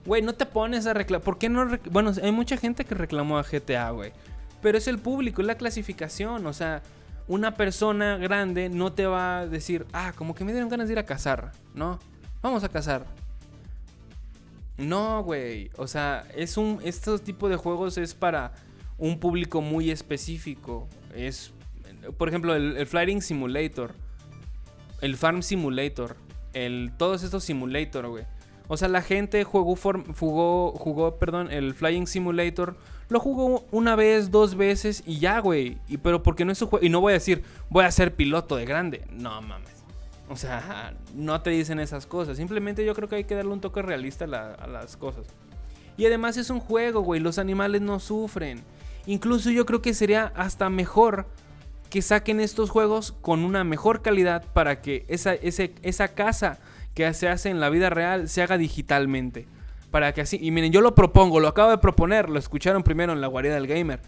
Güey, 0.06 0.22
no 0.22 0.34
te 0.34 0.46
pones 0.46 0.86
a 0.86 0.94
reclamar. 0.94 1.24
¿Por 1.24 1.38
qué 1.38 1.48
no? 1.48 1.66
Bueno, 1.90 2.12
hay 2.22 2.32
mucha 2.32 2.56
gente 2.56 2.84
que 2.84 2.94
reclamó 2.94 3.38
a 3.38 3.42
GTA, 3.42 3.90
güey. 3.90 4.12
Pero 4.62 4.78
es 4.78 4.88
el 4.88 4.98
público, 4.98 5.42
es 5.42 5.46
la 5.46 5.56
clasificación. 5.56 6.46
O 6.46 6.52
sea, 6.52 6.82
una 7.28 7.54
persona 7.54 8.16
grande 8.16 8.68
no 8.68 8.92
te 8.92 9.06
va 9.06 9.40
a 9.40 9.46
decir, 9.46 9.86
ah, 9.92 10.12
como 10.16 10.34
que 10.34 10.44
me 10.44 10.52
dieron 10.52 10.68
ganas 10.68 10.88
de 10.88 10.94
ir 10.94 10.98
a 10.98 11.06
cazar, 11.06 11.52
¿no? 11.74 11.98
Vamos 12.42 12.64
a 12.64 12.68
cazar. 12.68 13.06
No, 14.76 15.22
güey. 15.22 15.70
O 15.76 15.86
sea, 15.86 16.26
es 16.34 16.56
un. 16.56 16.80
Este 16.84 17.18
tipo 17.18 17.48
de 17.48 17.56
juegos 17.56 17.98
es 17.98 18.14
para 18.14 18.52
un 18.98 19.18
público 19.18 19.60
muy 19.60 19.90
específico. 19.90 20.88
Es. 21.14 21.52
Por 22.16 22.28
ejemplo, 22.28 22.54
el, 22.54 22.86
Flying 22.86 23.20
Simulator. 23.20 23.94
El 25.00 25.16
Farm 25.16 25.42
Simulator. 25.42 26.16
El. 26.52 26.92
Todos 26.96 27.22
estos 27.22 27.44
simulators, 27.44 28.08
güey 28.08 28.24
o 28.72 28.76
sea, 28.76 28.86
la 28.86 29.02
gente 29.02 29.42
jugó, 29.42 29.74
jugó, 29.74 30.70
jugó, 30.70 31.16
perdón, 31.16 31.50
el 31.50 31.74
Flying 31.74 32.06
Simulator. 32.06 32.76
Lo 33.08 33.18
jugó 33.18 33.66
una 33.72 33.96
vez, 33.96 34.30
dos 34.30 34.54
veces 34.54 35.02
y 35.04 35.18
ya, 35.18 35.40
güey. 35.40 35.78
Y, 35.88 35.96
pero 35.96 36.22
porque 36.22 36.44
no 36.44 36.52
es 36.52 36.58
su 36.58 36.68
juego. 36.68 36.86
Y 36.86 36.88
no 36.88 37.00
voy 37.00 37.10
a 37.10 37.14
decir, 37.14 37.42
voy 37.68 37.84
a 37.84 37.90
ser 37.90 38.14
piloto 38.14 38.54
de 38.54 38.66
grande. 38.66 39.02
No 39.10 39.42
mames. 39.42 39.69
O 40.30 40.36
sea, 40.36 40.94
no 41.12 41.42
te 41.42 41.50
dicen 41.50 41.80
esas 41.80 42.06
cosas. 42.06 42.36
Simplemente 42.36 42.84
yo 42.84 42.94
creo 42.94 43.08
que 43.08 43.16
hay 43.16 43.24
que 43.24 43.34
darle 43.34 43.52
un 43.52 43.60
toque 43.60 43.82
realista 43.82 44.26
a, 44.26 44.66
las 44.68 44.96
cosas. 44.96 45.26
Y 45.96 46.06
además 46.06 46.36
es 46.36 46.50
un 46.50 46.60
juego, 46.60 47.00
güey. 47.00 47.20
Los 47.20 47.38
animales 47.38 47.80
no 47.80 47.98
sufren. 47.98 48.62
Incluso 49.06 49.50
yo 49.50 49.66
creo 49.66 49.82
que 49.82 49.92
sería 49.92 50.32
hasta 50.36 50.70
mejor 50.70 51.26
que 51.90 52.00
saquen 52.00 52.38
estos 52.38 52.70
juegos 52.70 53.10
con 53.10 53.44
una 53.44 53.64
mejor 53.64 54.02
calidad 54.02 54.44
para 54.52 54.80
que 54.80 55.04
esa, 55.08 55.34
esa 55.34 56.08
casa 56.08 56.60
que 56.94 57.12
se 57.12 57.28
hace 57.28 57.50
en 57.50 57.58
la 57.58 57.68
vida 57.68 57.90
real 57.90 58.28
se 58.28 58.40
haga 58.40 58.56
digitalmente. 58.56 59.48
Para 59.90 60.14
que 60.14 60.20
así, 60.20 60.38
y 60.40 60.52
miren, 60.52 60.70
yo 60.70 60.80
lo 60.80 60.94
propongo, 60.94 61.40
lo 61.40 61.48
acabo 61.48 61.72
de 61.72 61.78
proponer, 61.78 62.30
lo 62.30 62.38
escucharon 62.38 62.84
primero 62.84 63.12
en 63.12 63.20
la 63.20 63.26
guarida 63.26 63.54
del 63.54 63.66
gamer. 63.66 64.00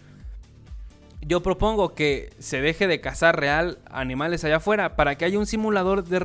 Yo 1.25 1.41
propongo 1.41 1.93
que 1.93 2.31
se 2.39 2.61
deje 2.61 2.87
de 2.87 2.99
cazar 2.99 3.39
real 3.39 3.79
animales 3.89 4.43
allá 4.43 4.57
afuera 4.57 4.95
para 4.95 5.15
que 5.15 5.25
haya 5.25 5.39
un 5.39 5.45
simulador 5.45 6.03
de, 6.03 6.19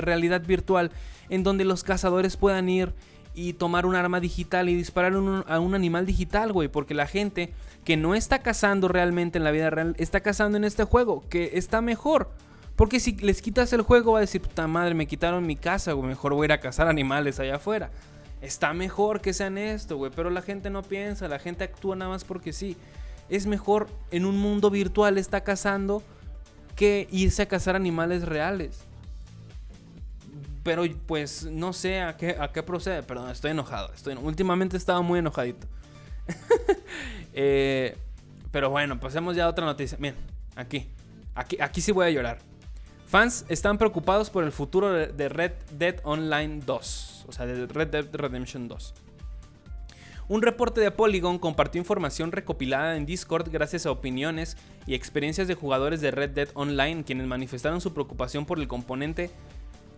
realidad 0.00 0.42
virtual 0.42 0.90
en 1.30 1.42
donde 1.42 1.64
los 1.64 1.82
cazadores 1.82 2.36
puedan 2.36 2.68
ir 2.68 2.92
y 3.34 3.54
tomar 3.54 3.86
un 3.86 3.94
arma 3.96 4.20
digital 4.20 4.68
y 4.68 4.74
disparar 4.74 5.14
a 5.14 5.60
un 5.60 5.74
animal 5.74 6.04
digital, 6.04 6.52
güey. 6.52 6.68
Porque 6.68 6.94
la 6.94 7.06
gente 7.06 7.52
que 7.84 7.96
no 7.96 8.14
está 8.14 8.40
cazando 8.40 8.88
realmente 8.88 9.38
en 9.38 9.44
la 9.44 9.50
vida 9.50 9.70
real 9.70 9.94
está 9.98 10.20
cazando 10.20 10.58
en 10.58 10.64
este 10.64 10.84
juego, 10.84 11.24
que 11.28 11.52
está 11.54 11.80
mejor. 11.80 12.30
Porque 12.76 13.00
si 13.00 13.12
les 13.16 13.40
quitas 13.40 13.72
el 13.72 13.82
juego, 13.82 14.12
va 14.12 14.18
a 14.18 14.20
decir, 14.20 14.42
puta 14.42 14.66
madre, 14.66 14.94
me 14.94 15.06
quitaron 15.06 15.46
mi 15.46 15.56
casa, 15.56 15.92
güey. 15.92 16.08
Mejor 16.08 16.34
voy 16.34 16.44
a 16.44 16.46
ir 16.46 16.52
a 16.52 16.60
cazar 16.60 16.88
animales 16.88 17.40
allá 17.40 17.56
afuera. 17.56 17.90
Está 18.42 18.74
mejor 18.74 19.20
que 19.20 19.32
sean 19.32 19.56
esto, 19.56 19.96
güey. 19.96 20.12
Pero 20.14 20.28
la 20.28 20.42
gente 20.42 20.68
no 20.68 20.82
piensa, 20.82 21.28
la 21.28 21.38
gente 21.38 21.64
actúa 21.64 21.96
nada 21.96 22.10
más 22.10 22.24
porque 22.24 22.52
sí. 22.52 22.76
Es 23.34 23.46
mejor 23.46 23.88
en 24.12 24.26
un 24.26 24.38
mundo 24.38 24.70
virtual 24.70 25.18
está 25.18 25.42
cazando 25.42 26.04
que 26.76 27.08
irse 27.10 27.42
a 27.42 27.46
cazar 27.46 27.74
animales 27.74 28.22
reales. 28.22 28.78
Pero 30.62 30.84
pues 31.06 31.44
no 31.44 31.72
sé 31.72 32.00
a 32.00 32.16
qué, 32.16 32.36
a 32.38 32.52
qué 32.52 32.62
procede. 32.62 33.02
Perdón, 33.02 33.30
estoy 33.30 33.50
enojado. 33.50 33.92
Estoy, 33.92 34.14
últimamente 34.14 34.76
estaba 34.76 35.02
muy 35.02 35.18
enojadito. 35.18 35.66
Eh, 37.36 37.98
pero 38.52 38.70
bueno, 38.70 39.00
pasemos 39.00 39.34
ya 39.34 39.46
a 39.46 39.48
otra 39.48 39.66
noticia. 39.66 39.98
Miren, 40.00 40.16
aquí, 40.54 40.86
aquí. 41.34 41.60
Aquí 41.60 41.80
sí 41.80 41.90
voy 41.90 42.06
a 42.06 42.10
llorar. 42.10 42.38
Fans 43.08 43.44
están 43.48 43.76
preocupados 43.76 44.30
por 44.30 44.44
el 44.44 44.52
futuro 44.52 44.92
de 44.92 45.28
Red 45.28 45.50
Dead 45.72 45.96
Online 46.04 46.60
2. 46.64 47.24
O 47.26 47.32
sea, 47.32 47.44
de 47.44 47.66
Red 47.66 47.88
Dead 47.88 48.06
Redemption 48.12 48.68
2. 48.68 48.94
Un 50.26 50.40
reporte 50.40 50.80
de 50.80 50.90
Polygon 50.90 51.38
compartió 51.38 51.78
información 51.78 52.32
recopilada 52.32 52.96
en 52.96 53.04
Discord 53.04 53.50
gracias 53.50 53.84
a 53.84 53.90
opiniones 53.90 54.56
y 54.86 54.94
experiencias 54.94 55.48
de 55.48 55.54
jugadores 55.54 56.00
de 56.00 56.10
Red 56.10 56.30
Dead 56.30 56.48
Online 56.54 57.04
quienes 57.04 57.26
manifestaron 57.26 57.82
su 57.82 57.92
preocupación 57.92 58.46
por 58.46 58.58
el 58.58 58.66
componente 58.66 59.30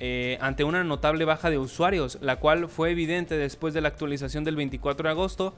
eh, 0.01 0.37
ante 0.41 0.65
una 0.65 0.83
notable 0.83 1.25
baja 1.25 1.49
de 1.49 1.59
usuarios, 1.59 2.19
la 2.21 2.37
cual 2.37 2.69
fue 2.69 2.91
evidente 2.91 3.37
después 3.37 3.73
de 3.73 3.81
la 3.81 3.89
actualización 3.89 4.43
del 4.43 4.57
24 4.57 5.05
de 5.05 5.11
agosto. 5.11 5.55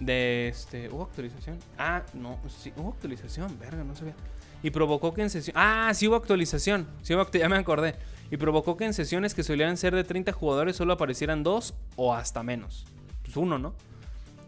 Este. 0.00 0.88
¿Hubo 0.90 1.02
actualización? 1.02 1.58
Ah, 1.76 2.02
no, 2.14 2.38
sí, 2.48 2.72
hubo 2.76 2.90
actualización, 2.90 3.58
verga, 3.58 3.82
no 3.82 3.96
sabía. 3.96 4.14
Y 4.62 4.70
provocó 4.70 5.12
que 5.12 5.22
en 5.22 5.30
sesión. 5.30 5.54
Ah, 5.58 5.92
sí 5.92 6.08
hubo 6.08 6.16
actualización. 6.16 6.86
Sí 7.02 7.14
hubo 7.14 7.28
ya 7.32 7.48
me 7.48 7.56
acordé. 7.56 7.96
Y 8.30 8.36
provocó 8.36 8.76
que 8.76 8.84
en 8.86 8.94
sesiones 8.94 9.34
que 9.34 9.42
solían 9.42 9.76
ser 9.76 9.94
de 9.94 10.04
30 10.04 10.32
jugadores 10.32 10.76
solo 10.76 10.94
aparecieran 10.94 11.42
dos 11.42 11.74
o 11.96 12.14
hasta 12.14 12.42
menos. 12.42 12.86
Pues 13.22 13.36
uno, 13.36 13.58
¿no? 13.58 13.74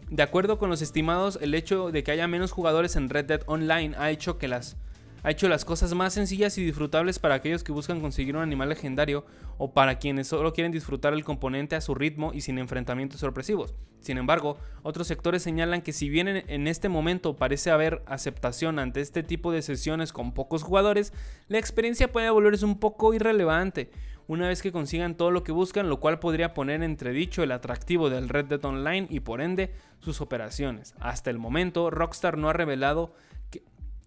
De 0.09 0.23
acuerdo 0.23 0.57
con 0.57 0.69
los 0.69 0.81
estimados, 0.81 1.37
el 1.41 1.53
hecho 1.53 1.91
de 1.91 2.01
que 2.01 2.11
haya 2.11 2.29
menos 2.29 2.51
jugadores 2.51 2.95
en 2.95 3.09
Red 3.09 3.25
Dead 3.25 3.41
Online 3.45 3.93
ha 3.97 4.09
hecho 4.09 4.37
que 4.37 4.47
las 4.47 4.77
ha 5.23 5.31
hecho 5.31 5.49
las 5.49 5.65
cosas 5.65 5.93
más 5.93 6.13
sencillas 6.13 6.57
y 6.57 6.63
disfrutables 6.63 7.19
para 7.19 7.35
aquellos 7.35 7.63
que 7.63 7.73
buscan 7.73 7.99
conseguir 7.99 8.37
un 8.37 8.43
animal 8.43 8.69
legendario 8.69 9.25
o 9.57 9.73
para 9.73 9.99
quienes 9.99 10.27
solo 10.27 10.53
quieren 10.53 10.71
disfrutar 10.71 11.11
el 11.11 11.25
componente 11.25 11.75
a 11.75 11.81
su 11.81 11.95
ritmo 11.95 12.31
y 12.33 12.41
sin 12.41 12.59
enfrentamientos 12.59 13.19
sorpresivos. 13.19 13.73
Sin 13.99 14.17
embargo, 14.17 14.57
otros 14.83 15.07
sectores 15.07 15.43
señalan 15.43 15.81
que 15.81 15.91
si 15.91 16.07
bien 16.07 16.29
en 16.29 16.67
este 16.67 16.87
momento 16.87 17.35
parece 17.35 17.71
haber 17.71 18.03
aceptación 18.05 18.79
ante 18.79 19.01
este 19.01 19.23
tipo 19.23 19.51
de 19.51 19.63
sesiones 19.63 20.13
con 20.13 20.33
pocos 20.33 20.63
jugadores, 20.63 21.11
la 21.49 21.57
experiencia 21.57 22.09
puede 22.09 22.29
volverse 22.29 22.63
un 22.63 22.79
poco 22.79 23.13
irrelevante 23.13 23.91
una 24.27 24.47
vez 24.47 24.61
que 24.61 24.71
consigan 24.71 25.15
todo 25.15 25.31
lo 25.31 25.43
que 25.43 25.51
buscan, 25.51 25.89
lo 25.89 25.99
cual 25.99 26.19
podría 26.19 26.53
poner 26.53 26.83
entredicho 26.83 27.43
el 27.43 27.51
atractivo 27.51 28.09
del 28.09 28.29
Red 28.29 28.45
Dead 28.45 28.63
Online 28.65 29.07
y 29.09 29.21
por 29.21 29.41
ende 29.41 29.71
sus 29.99 30.21
operaciones. 30.21 30.93
Hasta 30.99 31.29
el 31.29 31.37
momento, 31.37 31.89
Rockstar 31.89 32.37
no 32.37 32.49
ha 32.49 32.53
revelado 32.53 33.13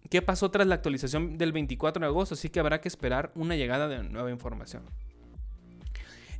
qué 0.09 0.21
pasó 0.21 0.51
tras 0.51 0.67
la 0.67 0.75
actualización 0.75 1.37
del 1.37 1.53
24 1.53 2.01
de 2.01 2.07
agosto, 2.07 2.35
así 2.35 2.49
que 2.49 2.59
habrá 2.59 2.81
que 2.81 2.87
esperar 2.87 3.31
una 3.33 3.55
llegada 3.55 3.87
de 3.87 4.03
nueva 4.03 4.29
información. 4.29 4.83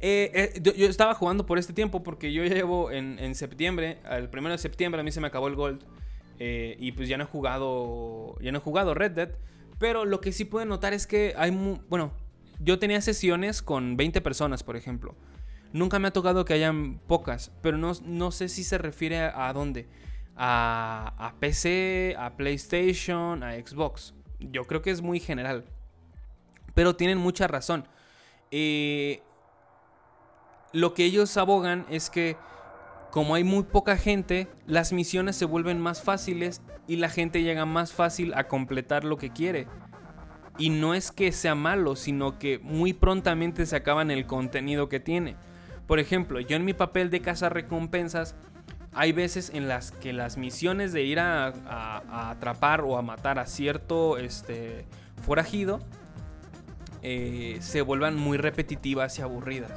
Eh, 0.04 0.52
eh, 0.56 0.74
yo, 0.76 0.88
estaba 0.88 1.14
jugando 1.14 1.46
por 1.46 1.60
este 1.60 1.74
tiempo 1.74 2.02
porque 2.02 2.34
yo 2.34 2.44
llevo 2.44 2.92
en, 2.92 3.36
septiembre, 3.36 4.00
el 4.10 4.30
primero 4.30 4.52
de 4.52 4.58
septiembre 4.58 5.00
a 5.00 5.04
mí 5.04 5.12
se 5.12 5.22
me 5.22 5.28
acabó 5.28 5.48
el 5.48 5.56
Gold 5.56 5.84
eh, 6.40 6.76
y 6.80 6.92
pues 6.94 7.08
ya 7.08 7.18
no 7.18 7.24
he 7.24 7.28
jugado, 7.28 8.36
ya 8.42 8.52
no 8.52 8.58
he 8.58 8.62
jugado 8.62 8.96
Red 8.96 9.12
Dead, 9.12 9.30
pero 9.78 10.06
lo 10.06 10.20
que 10.20 10.32
sí 10.32 10.44
pueden 10.44 10.70
notar 10.70 10.94
es 10.94 11.06
que 11.06 11.34
hay, 11.38 11.52
bueno, 11.88 12.14
yo 12.64 12.80
tenía 12.80 13.02
sesiones 13.02 13.62
con 13.62 13.98
20 13.98 14.22
personas, 14.22 14.64
por 14.64 14.76
ejemplo. 14.76 15.16
Nunca 15.74 16.00
me 16.00 16.10
ha 16.10 16.14
tocado 16.14 16.46
que 16.46 16.54
hayan 16.54 17.00
pocas, 17.08 17.52
pero 17.62 17.78
no, 17.78 17.94
no 18.04 18.32
sé 18.32 18.50
si 18.50 18.64
se 18.64 18.78
refiere 18.78 19.20
a 19.20 19.52
dónde 19.54 19.88
a, 20.36 21.36
PC, 21.40 22.16
a 22.18 22.36
PlayStation, 22.36 23.44
a 23.44 23.54
Xbox. 23.54 24.14
Yo 24.40 24.66
creo 24.66 24.82
que 24.82 24.92
es 24.92 25.02
muy 25.02 25.20
general. 25.20 25.66
Pero 26.74 26.96
tienen 26.96 27.18
mucha 27.18 27.48
razón. 27.48 27.88
Eh, 28.50 29.22
lo 30.74 30.94
que 30.94 31.06
ellos 31.06 31.36
abogan 31.38 31.86
es 31.90 32.10
que 32.10 32.38
como 33.12 33.36
hay 33.36 33.44
muy 33.44 33.64
poca 33.64 33.98
gente, 33.98 34.48
las 34.66 34.94
misiones 34.94 35.36
se 35.36 35.46
vuelven 35.46 35.80
más 35.80 36.02
fáciles 36.02 36.62
y 36.88 36.96
la 36.96 37.10
gente 37.10 37.44
llega 37.44 37.66
más 37.66 37.92
fácil 37.92 38.34
a 38.34 38.48
completar 38.48 39.04
lo 39.04 39.18
que 39.18 39.32
quiere. 39.32 39.68
Y 40.62 40.70
no 40.70 40.94
es 40.94 41.12
que 41.12 41.32
sea 41.32 41.56
malo, 41.56 41.96
sino 41.96 42.38
que 42.38 42.60
muy 42.60 42.94
prontamente 42.94 43.66
se 43.66 43.76
acaban 43.76 44.12
el 44.12 44.28
contenido 44.28 44.90
que 44.90 45.00
tiene. 45.00 45.36
Por 45.88 46.00
ejemplo, 46.00 46.40
yo 46.40 46.56
en 46.56 46.66
mi 46.66 46.74
papel 46.76 47.10
de 47.10 47.20
casa 47.20 47.50
recompensas 47.50 48.36
hay 48.94 49.12
veces 49.12 49.50
en 49.56 49.68
las 49.68 49.92
que 49.92 50.14
las 50.14 50.38
misiones 50.38 50.94
de 50.94 51.02
ir 51.02 51.20
a, 51.20 52.30
atrapar 52.30 52.82
o 52.82 52.96
a 53.00 53.02
matar 53.02 53.40
a 53.40 53.48
cierto 53.48 54.20
este, 54.20 54.86
forajido 55.24 55.80
eh, 57.02 57.58
se 57.60 57.82
vuelvan 57.82 58.16
muy 58.16 58.38
repetitivas 58.38 59.18
y 59.18 59.24
aburridas. 59.24 59.72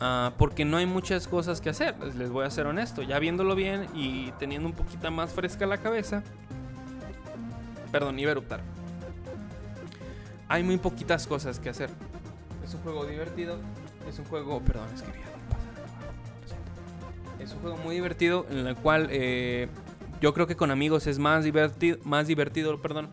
Ah, 0.00 0.32
porque 0.38 0.64
no 0.64 0.76
hay 0.78 0.86
muchas 0.86 1.28
cosas 1.28 1.60
que 1.60 1.70
hacer, 1.70 1.94
les 2.16 2.30
voy 2.30 2.46
a 2.46 2.50
ser 2.50 2.66
honesto. 2.66 3.02
Ya 3.02 3.20
viéndolo 3.20 3.54
bien 3.54 3.86
y 3.94 4.32
teniendo 4.40 4.68
un 4.68 4.74
poquito 4.74 5.08
más 5.12 5.32
fresca 5.32 5.66
la 5.66 5.78
cabeza. 5.78 6.24
Perdón, 7.92 8.18
iba 8.18 8.30
a 8.30 8.32
eruptar. 8.32 8.60
Hay 10.48 10.62
muy 10.62 10.78
poquitas 10.78 11.26
cosas 11.26 11.58
que 11.58 11.68
hacer. 11.68 11.90
Es 12.64 12.74
un 12.74 12.80
juego 12.82 13.06
divertido. 13.06 13.58
Es 14.08 14.18
un 14.18 14.24
juego. 14.26 14.60
Perdón, 14.60 14.88
es 14.94 15.02
que 15.02 15.12
es 17.44 17.52
un 17.52 17.60
juego 17.60 17.76
muy 17.78 17.94
divertido 17.94 18.46
en 18.50 18.66
el 18.66 18.74
cual 18.74 19.08
eh, 19.10 19.68
yo 20.20 20.32
creo 20.32 20.46
que 20.46 20.56
con 20.56 20.70
amigos 20.70 21.06
es 21.06 21.18
más 21.18 21.44
divertido, 21.44 21.98
más 22.04 22.26
divertido, 22.26 22.80
perdón. 22.80 23.10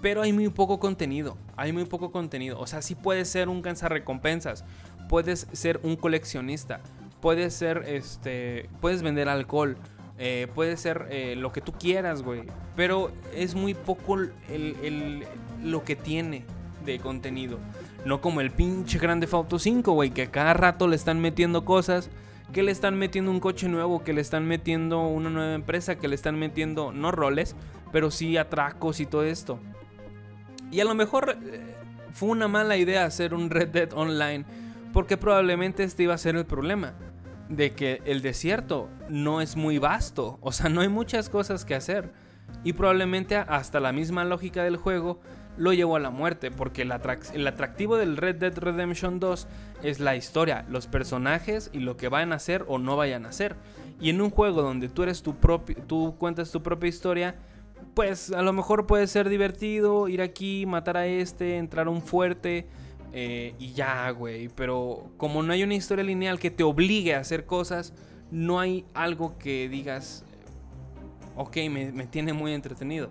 Pero 0.00 0.22
hay 0.22 0.32
muy 0.32 0.48
poco 0.48 0.80
contenido, 0.80 1.36
hay 1.56 1.72
muy 1.72 1.84
poco 1.84 2.10
contenido. 2.10 2.58
O 2.58 2.66
sea, 2.66 2.82
sí 2.82 2.94
puedes 2.94 3.28
ser 3.28 3.48
un 3.48 3.62
recompensas, 3.62 4.64
puedes 5.08 5.46
ser 5.52 5.80
un 5.82 5.96
coleccionista, 5.96 6.80
puedes 7.20 7.54
ser, 7.54 7.84
este, 7.86 8.68
puedes 8.80 9.02
vender 9.02 9.28
alcohol, 9.28 9.76
eh, 10.18 10.48
puede 10.54 10.76
ser 10.76 11.06
eh, 11.10 11.36
lo 11.36 11.52
que 11.52 11.60
tú 11.60 11.72
quieras, 11.72 12.22
güey. 12.22 12.42
Pero 12.76 13.12
es 13.34 13.54
muy 13.54 13.74
poco 13.74 14.18
lo 15.62 15.84
que 15.84 15.96
tiene 15.96 16.44
de 16.84 16.98
contenido. 16.98 17.58
No 18.04 18.20
como 18.20 18.40
el 18.40 18.50
pinche 18.50 18.98
Grande 18.98 19.28
Auto 19.30 19.58
5, 19.58 19.92
güey, 19.92 20.10
que 20.10 20.28
cada 20.28 20.54
rato 20.54 20.88
le 20.88 20.96
están 20.96 21.20
metiendo 21.20 21.64
cosas 21.64 22.10
que 22.52 22.62
le 22.62 22.70
están 22.70 22.96
metiendo 22.96 23.30
un 23.30 23.40
coche 23.40 23.68
nuevo, 23.68 24.04
que 24.04 24.12
le 24.12 24.20
están 24.20 24.46
metiendo 24.46 25.00
una 25.00 25.30
nueva 25.30 25.54
empresa, 25.54 25.96
que 25.96 26.06
le 26.06 26.14
están 26.14 26.38
metiendo, 26.38 26.92
no 26.92 27.10
roles, 27.10 27.56
pero 27.90 28.10
sí 28.10 28.36
atracos 28.36 29.00
y 29.00 29.06
todo 29.06 29.24
esto. 29.24 29.58
Y 30.70 30.80
a 30.80 30.84
lo 30.84 30.94
mejor 30.94 31.36
eh, 31.42 31.60
fue 32.12 32.28
una 32.28 32.48
mala 32.48 32.76
idea 32.76 33.04
hacer 33.04 33.34
un 33.34 33.50
Red 33.50 33.68
Dead 33.68 33.92
Online, 33.94 34.44
porque 34.92 35.16
probablemente 35.16 35.82
este 35.82 36.04
iba 36.04 36.14
a 36.14 36.18
ser 36.18 36.36
el 36.36 36.44
problema. 36.44 36.94
De 37.48 37.72
que 37.72 38.00
el 38.06 38.22
desierto 38.22 38.88
no 39.10 39.42
es 39.42 39.56
muy 39.56 39.76
vasto, 39.76 40.38
o 40.40 40.52
sea, 40.52 40.70
no 40.70 40.80
hay 40.80 40.88
muchas 40.88 41.28
cosas 41.28 41.64
que 41.64 41.74
hacer. 41.74 42.12
Y 42.64 42.74
probablemente 42.74 43.36
hasta 43.36 43.80
la 43.80 43.92
misma 43.92 44.24
lógica 44.24 44.62
del 44.62 44.76
juego 44.76 45.20
lo 45.62 45.72
llevó 45.72 45.94
a 45.94 46.00
la 46.00 46.10
muerte, 46.10 46.50
porque 46.50 46.82
el, 46.82 46.90
atractivo 46.90 47.96
del 47.96 48.16
Red 48.16 48.34
Dead 48.34 48.58
Redemption 48.58 49.20
2 49.20 49.46
es 49.84 50.00
la 50.00 50.16
historia, 50.16 50.66
los 50.68 50.88
personajes 50.88 51.70
y 51.72 51.78
lo 51.78 51.96
que 51.96 52.08
vayan 52.08 52.32
a 52.32 52.36
hacer 52.36 52.64
o 52.66 52.78
no 52.78 52.96
vayan 52.96 53.26
a 53.26 53.28
hacer. 53.28 53.54
Y 54.00 54.10
en 54.10 54.20
un 54.20 54.30
juego 54.30 54.60
donde 54.60 54.88
tú 54.88 55.04
eres 55.04 55.22
tu 55.22 55.36
propio, 55.36 55.76
tú 55.86 56.16
cuentas 56.18 56.50
tu 56.50 56.64
propia 56.64 56.88
historia, 56.88 57.36
pues 57.94 58.32
a 58.32 58.42
lo 58.42 58.52
mejor 58.52 58.88
puede 58.88 59.06
ser 59.06 59.28
divertido 59.28 60.08
ir 60.08 60.20
aquí, 60.20 60.66
matar 60.66 60.96
a 60.96 61.06
este, 61.06 61.58
entrar 61.58 61.86
a 61.86 61.90
un 61.90 62.02
fuerte 62.02 62.66
eh, 63.12 63.54
y 63.60 63.72
ya, 63.72 64.10
güey. 64.10 64.48
Pero 64.48 65.12
como 65.16 65.44
no 65.44 65.52
hay 65.52 65.62
una 65.62 65.74
historia 65.74 66.02
lineal 66.02 66.40
que 66.40 66.50
te 66.50 66.64
obligue 66.64 67.14
a 67.14 67.20
hacer 67.20 67.46
cosas, 67.46 67.94
no 68.32 68.58
hay 68.58 68.84
algo 68.94 69.38
que 69.38 69.68
digas, 69.68 70.24
ok, 71.36 71.56
me 71.68 72.06
tiene 72.08 72.32
muy 72.32 72.52
entretenido. 72.52 73.10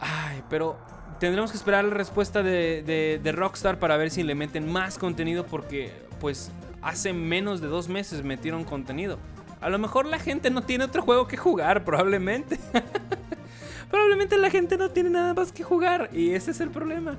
Ay, 0.00 0.42
pero 0.48 0.76
tendremos 1.20 1.52
que 1.52 1.58
esperar 1.58 1.84
la 1.84 1.94
respuesta 1.94 2.42
de, 2.42 3.32
Rockstar 3.32 3.78
para 3.78 3.96
ver 3.96 4.10
si 4.10 4.22
le 4.24 4.34
meten 4.34 4.70
más 4.70 4.98
contenido 4.98 5.46
porque 5.46 5.92
pues 6.18 6.50
hace 6.82 7.12
menos 7.12 7.60
de 7.60 7.68
dos 7.68 7.88
meses 7.88 8.24
metieron 8.24 8.64
contenido. 8.64 9.18
A 9.60 9.68
lo 9.68 9.78
mejor 9.78 10.06
la 10.06 10.18
gente 10.18 10.50
no 10.50 10.62
tiene 10.62 10.84
otro 10.84 11.02
juego 11.02 11.28
que 11.28 11.36
jugar, 11.36 11.84
probablemente. 11.84 12.58
probablemente 13.90 14.38
la 14.38 14.50
gente 14.50 14.78
no 14.78 14.90
tiene 14.90 15.10
nada 15.10 15.34
más 15.34 15.52
que 15.52 15.62
jugar 15.62 16.08
y 16.12 16.30
ese 16.30 16.52
es 16.52 16.60
el 16.60 16.70
problema. 16.70 17.16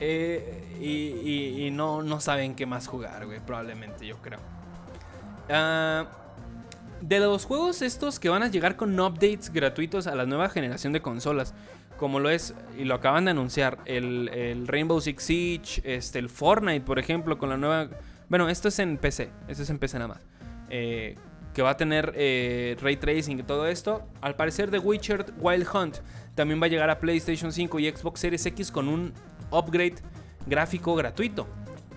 Eh, 0.00 0.64
y, 0.80 1.70
no, 1.70 2.02
no 2.02 2.20
saben 2.20 2.54
qué 2.54 2.66
más 2.66 2.88
jugar, 2.88 3.26
güey, 3.26 3.38
probablemente, 3.38 4.06
yo 4.06 4.16
creo. 4.18 4.40
Ah, 5.48 6.06
de 7.00 7.20
los 7.20 7.44
juegos 7.44 7.82
estos 7.82 8.18
que 8.18 8.28
van 8.28 8.42
a 8.42 8.48
llegar 8.48 8.76
con 8.76 8.98
updates 8.98 9.52
gratuitos 9.52 10.08
a 10.08 10.14
la 10.16 10.26
nueva 10.26 10.48
generación 10.48 10.92
de 10.92 11.00
consolas, 11.00 11.54
como 11.96 12.20
lo 12.20 12.30
es, 12.30 12.54
y 12.78 12.84
lo 12.84 12.94
acaban 12.94 13.24
de 13.24 13.32
anunciar, 13.32 13.78
el, 13.84 14.66
Rainbow 14.66 15.00
Six 15.00 15.22
Siege, 15.22 15.82
este, 15.84 16.18
el 16.18 16.28
Fortnite, 16.28 16.82
por 16.82 16.98
ejemplo, 16.98 17.38
con 17.38 17.48
la 17.48 17.56
nueva... 17.56 17.88
Bueno, 18.28 18.48
esto 18.48 18.68
es 18.68 18.78
en 18.78 18.98
PC, 18.98 19.30
esto 19.48 19.62
es 19.62 19.70
en 19.70 19.78
PC 19.78 19.98
nada 19.98 20.08
más. 20.08 20.20
Eh, 20.68 21.14
que 21.56 21.62
va 21.62 21.70
a 21.70 21.76
tener 21.78 22.12
eh, 22.16 22.76
ray 22.82 22.96
tracing 22.96 23.38
y 23.38 23.42
todo 23.42 23.66
esto. 23.66 24.06
Al 24.20 24.36
parecer 24.36 24.70
The 24.70 24.78
Witcher 24.78 25.24
Wild 25.38 25.66
Hunt 25.74 25.96
también 26.34 26.60
va 26.60 26.66
a 26.66 26.68
llegar 26.68 26.90
a 26.90 26.98
PlayStation 26.98 27.50
5 27.50 27.78
y 27.78 27.90
Xbox 27.90 28.20
Series 28.20 28.44
X 28.44 28.70
con 28.70 28.88
un 28.88 29.14
upgrade 29.50 29.94
gráfico 30.46 30.94
gratuito. 30.94 31.48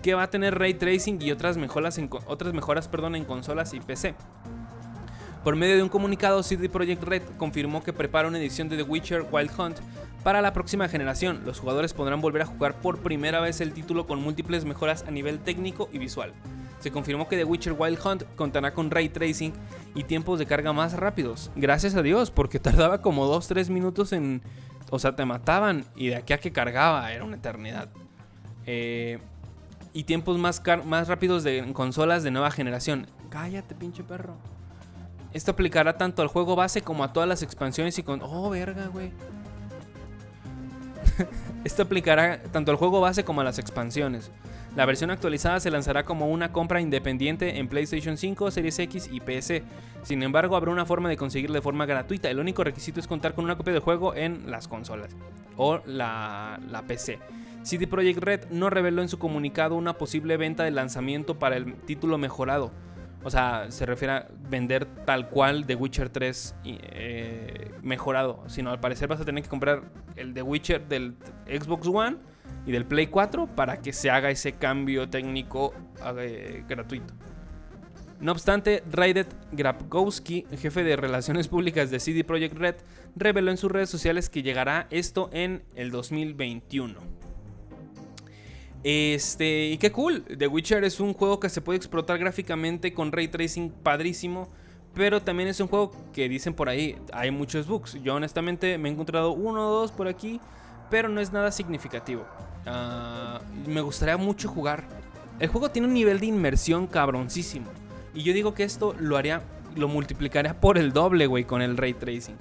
Que 0.02 0.14
va 0.14 0.22
a 0.22 0.30
tener 0.30 0.58
ray 0.58 0.72
tracing 0.72 1.20
y 1.20 1.30
otras 1.30 1.58
mejoras 1.58 1.98
en, 1.98 2.08
otras 2.26 2.54
mejoras, 2.54 2.88
perdón, 2.88 3.16
en 3.16 3.26
consolas 3.26 3.74
y 3.74 3.80
PC. 3.80 4.14
Por 5.44 5.56
medio 5.56 5.76
de 5.76 5.82
un 5.82 5.88
comunicado, 5.88 6.42
CD 6.42 6.68
Projekt 6.68 7.02
Red 7.02 7.22
confirmó 7.38 7.82
que 7.82 7.94
prepara 7.94 8.28
una 8.28 8.38
edición 8.38 8.68
de 8.68 8.76
The 8.76 8.82
Witcher 8.82 9.26
Wild 9.30 9.50
Hunt 9.58 9.78
para 10.22 10.42
la 10.42 10.52
próxima 10.52 10.86
generación. 10.86 11.40
Los 11.46 11.60
jugadores 11.60 11.94
podrán 11.94 12.20
volver 12.20 12.42
a 12.42 12.46
jugar 12.46 12.78
por 12.82 12.98
primera 12.98 13.40
vez 13.40 13.62
el 13.62 13.72
título 13.72 14.06
con 14.06 14.22
múltiples 14.22 14.66
mejoras 14.66 15.02
a 15.08 15.10
nivel 15.10 15.38
técnico 15.38 15.88
y 15.94 15.98
visual. 15.98 16.34
Se 16.80 16.90
confirmó 16.90 17.26
que 17.26 17.38
The 17.38 17.44
Witcher 17.44 17.72
Wild 17.72 17.98
Hunt 18.04 18.24
contará 18.36 18.74
con 18.74 18.90
ray 18.90 19.08
tracing 19.08 19.54
y 19.94 20.04
tiempos 20.04 20.38
de 20.38 20.44
carga 20.44 20.74
más 20.74 20.92
rápidos. 20.92 21.50
Gracias 21.56 21.94
a 21.94 22.02
Dios, 22.02 22.30
porque 22.30 22.58
tardaba 22.58 23.00
como 23.00 23.26
2-3 23.34 23.70
minutos 23.70 24.12
en... 24.12 24.42
O 24.90 24.98
sea, 24.98 25.16
te 25.16 25.24
mataban 25.24 25.86
y 25.96 26.08
de 26.08 26.16
aquí 26.16 26.34
a 26.34 26.38
que 26.38 26.52
cargaba 26.52 27.12
era 27.12 27.24
una 27.24 27.36
eternidad. 27.36 27.88
Eh, 28.66 29.20
y 29.94 30.04
tiempos 30.04 30.36
más, 30.36 30.60
más 30.84 31.08
rápidos 31.08 31.44
de 31.44 31.72
consolas 31.72 32.22
de 32.24 32.30
nueva 32.30 32.50
generación. 32.50 33.06
Cállate, 33.30 33.74
pinche 33.74 34.02
perro. 34.02 34.36
Esto 35.32 35.52
aplicará 35.52 35.96
tanto 35.96 36.22
al 36.22 36.28
juego 36.28 36.56
base 36.56 36.82
como 36.82 37.04
a 37.04 37.12
todas 37.12 37.28
las 37.28 37.42
expansiones 37.42 37.98
y 37.98 38.02
con... 38.02 38.20
Oh, 38.22 38.50
verga, 38.50 38.86
güey. 38.88 39.12
Esto 41.64 41.82
aplicará 41.82 42.42
tanto 42.42 42.70
al 42.70 42.76
juego 42.76 43.00
base 43.00 43.24
como 43.24 43.40
a 43.40 43.44
las 43.44 43.58
expansiones. 43.58 44.30
La 44.76 44.86
versión 44.86 45.10
actualizada 45.10 45.58
se 45.58 45.70
lanzará 45.70 46.04
como 46.04 46.28
una 46.28 46.52
compra 46.52 46.80
independiente 46.80 47.58
en 47.58 47.68
PlayStation 47.68 48.16
5, 48.16 48.50
Series 48.50 48.78
X 48.78 49.08
y 49.10 49.20
PC. 49.20 49.64
Sin 50.02 50.22
embargo, 50.22 50.56
habrá 50.56 50.70
una 50.70 50.86
forma 50.86 51.08
de 51.08 51.16
conseguirla 51.16 51.56
de 51.56 51.62
forma 51.62 51.86
gratuita. 51.86 52.30
El 52.30 52.38
único 52.38 52.62
requisito 52.62 53.00
es 53.00 53.08
contar 53.08 53.34
con 53.34 53.44
una 53.44 53.56
copia 53.56 53.72
del 53.72 53.82
juego 53.82 54.14
en 54.14 54.50
las 54.50 54.68
consolas 54.68 55.14
o 55.56 55.80
la, 55.86 56.60
la 56.70 56.82
PC. 56.82 57.18
CD 57.62 57.86
Projekt 57.86 58.22
Red 58.22 58.50
no 58.50 58.70
reveló 58.70 59.02
en 59.02 59.08
su 59.08 59.18
comunicado 59.18 59.74
una 59.74 59.94
posible 59.94 60.36
venta 60.36 60.64
de 60.64 60.70
lanzamiento 60.70 61.38
para 61.38 61.56
el 61.56 61.74
título 61.74 62.16
mejorado. 62.16 62.70
O 63.22 63.30
sea, 63.30 63.66
se 63.70 63.84
refiere 63.84 64.14
a 64.14 64.28
vender 64.48 64.86
tal 65.04 65.28
cual 65.28 65.66
The 65.66 65.74
Witcher 65.74 66.08
3 66.08 66.54
eh, 66.64 67.70
mejorado. 67.82 68.44
Sino 68.48 68.70
al 68.70 68.80
parecer 68.80 69.08
vas 69.08 69.20
a 69.20 69.24
tener 69.24 69.42
que 69.42 69.50
comprar 69.50 69.82
el 70.16 70.32
The 70.32 70.42
Witcher 70.42 70.88
del 70.88 71.16
Xbox 71.46 71.86
One 71.86 72.16
y 72.66 72.72
del 72.72 72.86
Play 72.86 73.08
4 73.08 73.46
para 73.48 73.80
que 73.80 73.92
se 73.92 74.10
haga 74.10 74.30
ese 74.30 74.52
cambio 74.52 75.08
técnico 75.08 75.74
eh, 76.18 76.64
gratuito. 76.66 77.12
No 78.20 78.32
obstante, 78.32 78.82
Raidet 78.90 79.34
Grabkowski, 79.52 80.46
jefe 80.58 80.84
de 80.84 80.96
relaciones 80.96 81.48
públicas 81.48 81.90
de 81.90 82.00
CD 82.00 82.22
Projekt 82.22 82.56
Red, 82.56 82.74
reveló 83.16 83.50
en 83.50 83.56
sus 83.56 83.72
redes 83.72 83.88
sociales 83.88 84.28
que 84.28 84.42
llegará 84.42 84.86
esto 84.90 85.30
en 85.32 85.62
el 85.74 85.90
2021. 85.90 87.19
Este, 88.82 89.66
y 89.68 89.78
qué 89.78 89.92
cool. 89.92 90.24
The 90.24 90.46
Witcher 90.46 90.84
es 90.84 91.00
un 91.00 91.12
juego 91.12 91.38
que 91.38 91.48
se 91.48 91.60
puede 91.60 91.76
explotar 91.76 92.18
gráficamente 92.18 92.92
con 92.92 93.12
ray 93.12 93.28
tracing 93.28 93.70
padrísimo. 93.70 94.48
Pero 94.94 95.22
también 95.22 95.48
es 95.48 95.60
un 95.60 95.68
juego 95.68 95.92
que 96.12 96.28
dicen 96.28 96.52
por 96.52 96.68
ahí, 96.68 96.96
hay 97.12 97.30
muchos 97.30 97.66
bugs. 97.66 98.02
Yo 98.02 98.16
honestamente 98.16 98.76
me 98.76 98.88
he 98.88 98.92
encontrado 98.92 99.30
uno 99.32 99.68
o 99.68 99.80
dos 99.80 99.92
por 99.92 100.08
aquí, 100.08 100.40
pero 100.90 101.08
no 101.08 101.20
es 101.20 101.32
nada 101.32 101.52
significativo. 101.52 102.26
Ah, 102.66 103.40
me 103.66 103.80
gustaría 103.80 104.16
mucho 104.16 104.48
jugar. 104.48 104.88
El 105.38 105.48
juego 105.48 105.70
tiene 105.70 105.86
un 105.86 105.94
nivel 105.94 106.18
de 106.18 106.26
inmersión 106.26 106.86
cabroncísimo. 106.86 107.70
Y 108.14 108.24
yo 108.24 108.32
digo 108.32 108.52
que 108.52 108.64
esto 108.64 108.94
lo 108.98 109.16
haría, 109.16 109.42
lo 109.76 109.86
multiplicaría 109.86 110.60
por 110.60 110.76
el 110.76 110.92
doble, 110.92 111.26
güey, 111.26 111.44
con 111.44 111.62
el 111.62 111.76
ray 111.76 111.94
tracing. 111.94 112.36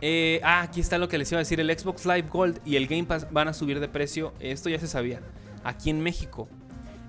Eh, 0.00 0.40
ah, 0.44 0.62
aquí 0.62 0.80
está 0.80 0.98
lo 0.98 1.08
que 1.08 1.18
les 1.18 1.30
iba 1.32 1.38
a 1.38 1.42
decir. 1.42 1.60
El 1.60 1.78
Xbox 1.78 2.04
Live 2.04 2.28
Gold 2.30 2.60
y 2.64 2.76
el 2.76 2.86
Game 2.86 3.04
Pass 3.04 3.26
van 3.30 3.48
a 3.48 3.52
subir 3.52 3.80
de 3.80 3.88
precio. 3.88 4.34
Esto 4.40 4.68
ya 4.68 4.78
se 4.78 4.88
sabía. 4.88 5.20
Aquí 5.64 5.90
en 5.90 6.00
México. 6.00 6.48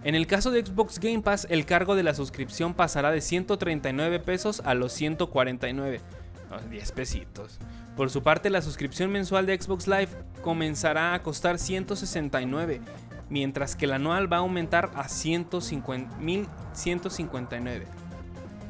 En 0.03 0.15
el 0.15 0.27
caso 0.27 0.51
de 0.51 0.65
Xbox 0.65 0.99
Game 0.99 1.21
Pass, 1.21 1.47
el 1.49 1.65
cargo 1.65 1.95
de 1.95 2.03
la 2.03 2.13
suscripción 2.13 2.73
pasará 2.73 3.11
de 3.11 3.21
139 3.21 4.19
pesos 4.19 4.61
a 4.63 4.73
los 4.73 4.93
149. 4.93 6.01
10 6.69 6.91
pesitos. 6.93 7.59
Por 7.95 8.09
su 8.09 8.23
parte, 8.23 8.49
la 8.49 8.61
suscripción 8.61 9.11
mensual 9.11 9.45
de 9.45 9.59
Xbox 9.59 9.87
Live 9.87 10.09
comenzará 10.41 11.13
a 11.13 11.21
costar 11.23 11.59
169, 11.59 12.79
mientras 13.29 13.75
que 13.75 13.83
el 13.85 13.93
anual 13.93 14.31
va 14.31 14.37
a 14.37 14.41
aumentar 14.41 14.91
a 14.95 15.07
1159. 15.09 17.87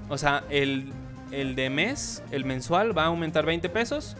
O 0.09 0.17
sea, 0.17 0.43
el 0.49 0.91
el 1.31 1.55
de 1.55 1.69
mes, 1.69 2.23
el 2.31 2.45
mensual 2.45 2.97
va 2.97 3.03
a 3.03 3.07
aumentar 3.07 3.45
20 3.45 3.69
pesos. 3.69 4.15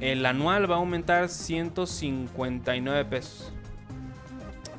El 0.00 0.26
anual 0.26 0.70
va 0.70 0.74
a 0.76 0.78
aumentar 0.78 1.28
159 1.28 3.04
pesos. 3.04 3.52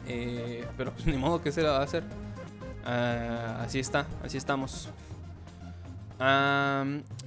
Eh, 0.08 0.66
pero 0.78 0.94
pues 0.94 1.06
ni 1.06 1.18
modo 1.18 1.42
que 1.42 1.52
se 1.52 1.62
la 1.62 1.72
va 1.72 1.80
a 1.80 1.84
hacer. 1.84 2.04
Ah, 2.86 3.62
así 3.62 3.80
está, 3.80 4.08
así 4.24 4.38
estamos. 4.38 4.90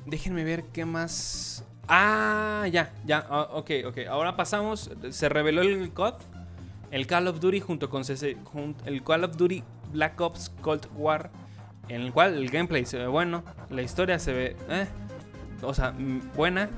déjenme 0.07 0.45
ver 0.45 0.65
qué 0.73 0.85
más. 0.85 1.65
Ah, 1.89 2.67
ya, 2.71 2.93
ya, 3.05 3.27
ah, 3.29 3.49
ok, 3.53 3.71
ok. 3.87 3.99
Ahora 4.09 4.37
pasamos. 4.37 4.91
Se 5.11 5.29
reveló 5.29 5.63
el 5.63 5.93
COD. 5.93 6.15
El 6.91 7.07
Call 7.07 7.29
of 7.29 7.41
Duty 7.41 7.61
junto 7.61 7.89
con 7.89 8.03
el 8.85 9.05
Call 9.05 9.25
of 9.25 9.37
Duty 9.37 9.63
Black 9.93 10.21
Ops 10.21 10.51
Cold 10.61 10.89
War 10.97 11.31
en 11.91 12.03
el 12.03 12.13
cual 12.13 12.35
el 12.35 12.49
gameplay 12.49 12.85
se 12.87 12.99
ve 12.99 13.09
bueno, 13.09 13.43
la 13.69 13.83
historia 13.83 14.19
se 14.21 14.33
ve, 14.33 14.57
eh, 14.69 14.87
o 15.63 15.75
sea, 15.75 15.93
buena. 16.37 16.71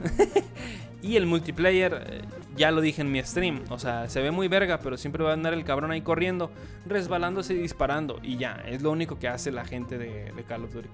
y 1.02 1.16
el 1.16 1.26
multiplayer, 1.26 2.06
eh, 2.06 2.22
ya 2.56 2.70
lo 2.70 2.80
dije 2.80 3.02
en 3.02 3.12
mi 3.12 3.22
stream, 3.22 3.62
o 3.68 3.78
sea, 3.78 4.08
se 4.08 4.22
ve 4.22 4.30
muy 4.30 4.48
verga, 4.48 4.78
pero 4.78 4.96
siempre 4.96 5.22
va 5.22 5.30
a 5.30 5.34
andar 5.34 5.52
el 5.52 5.64
cabrón 5.64 5.90
ahí 5.90 6.00
corriendo, 6.00 6.50
resbalándose 6.86 7.52
y 7.52 7.58
disparando. 7.58 8.20
Y 8.22 8.38
ya, 8.38 8.62
es 8.66 8.80
lo 8.80 8.90
único 8.90 9.18
que 9.18 9.28
hace 9.28 9.52
la 9.52 9.66
gente 9.66 9.98
de, 9.98 10.32
Call 10.48 10.64
of 10.64 10.72
Duty. 10.72 10.88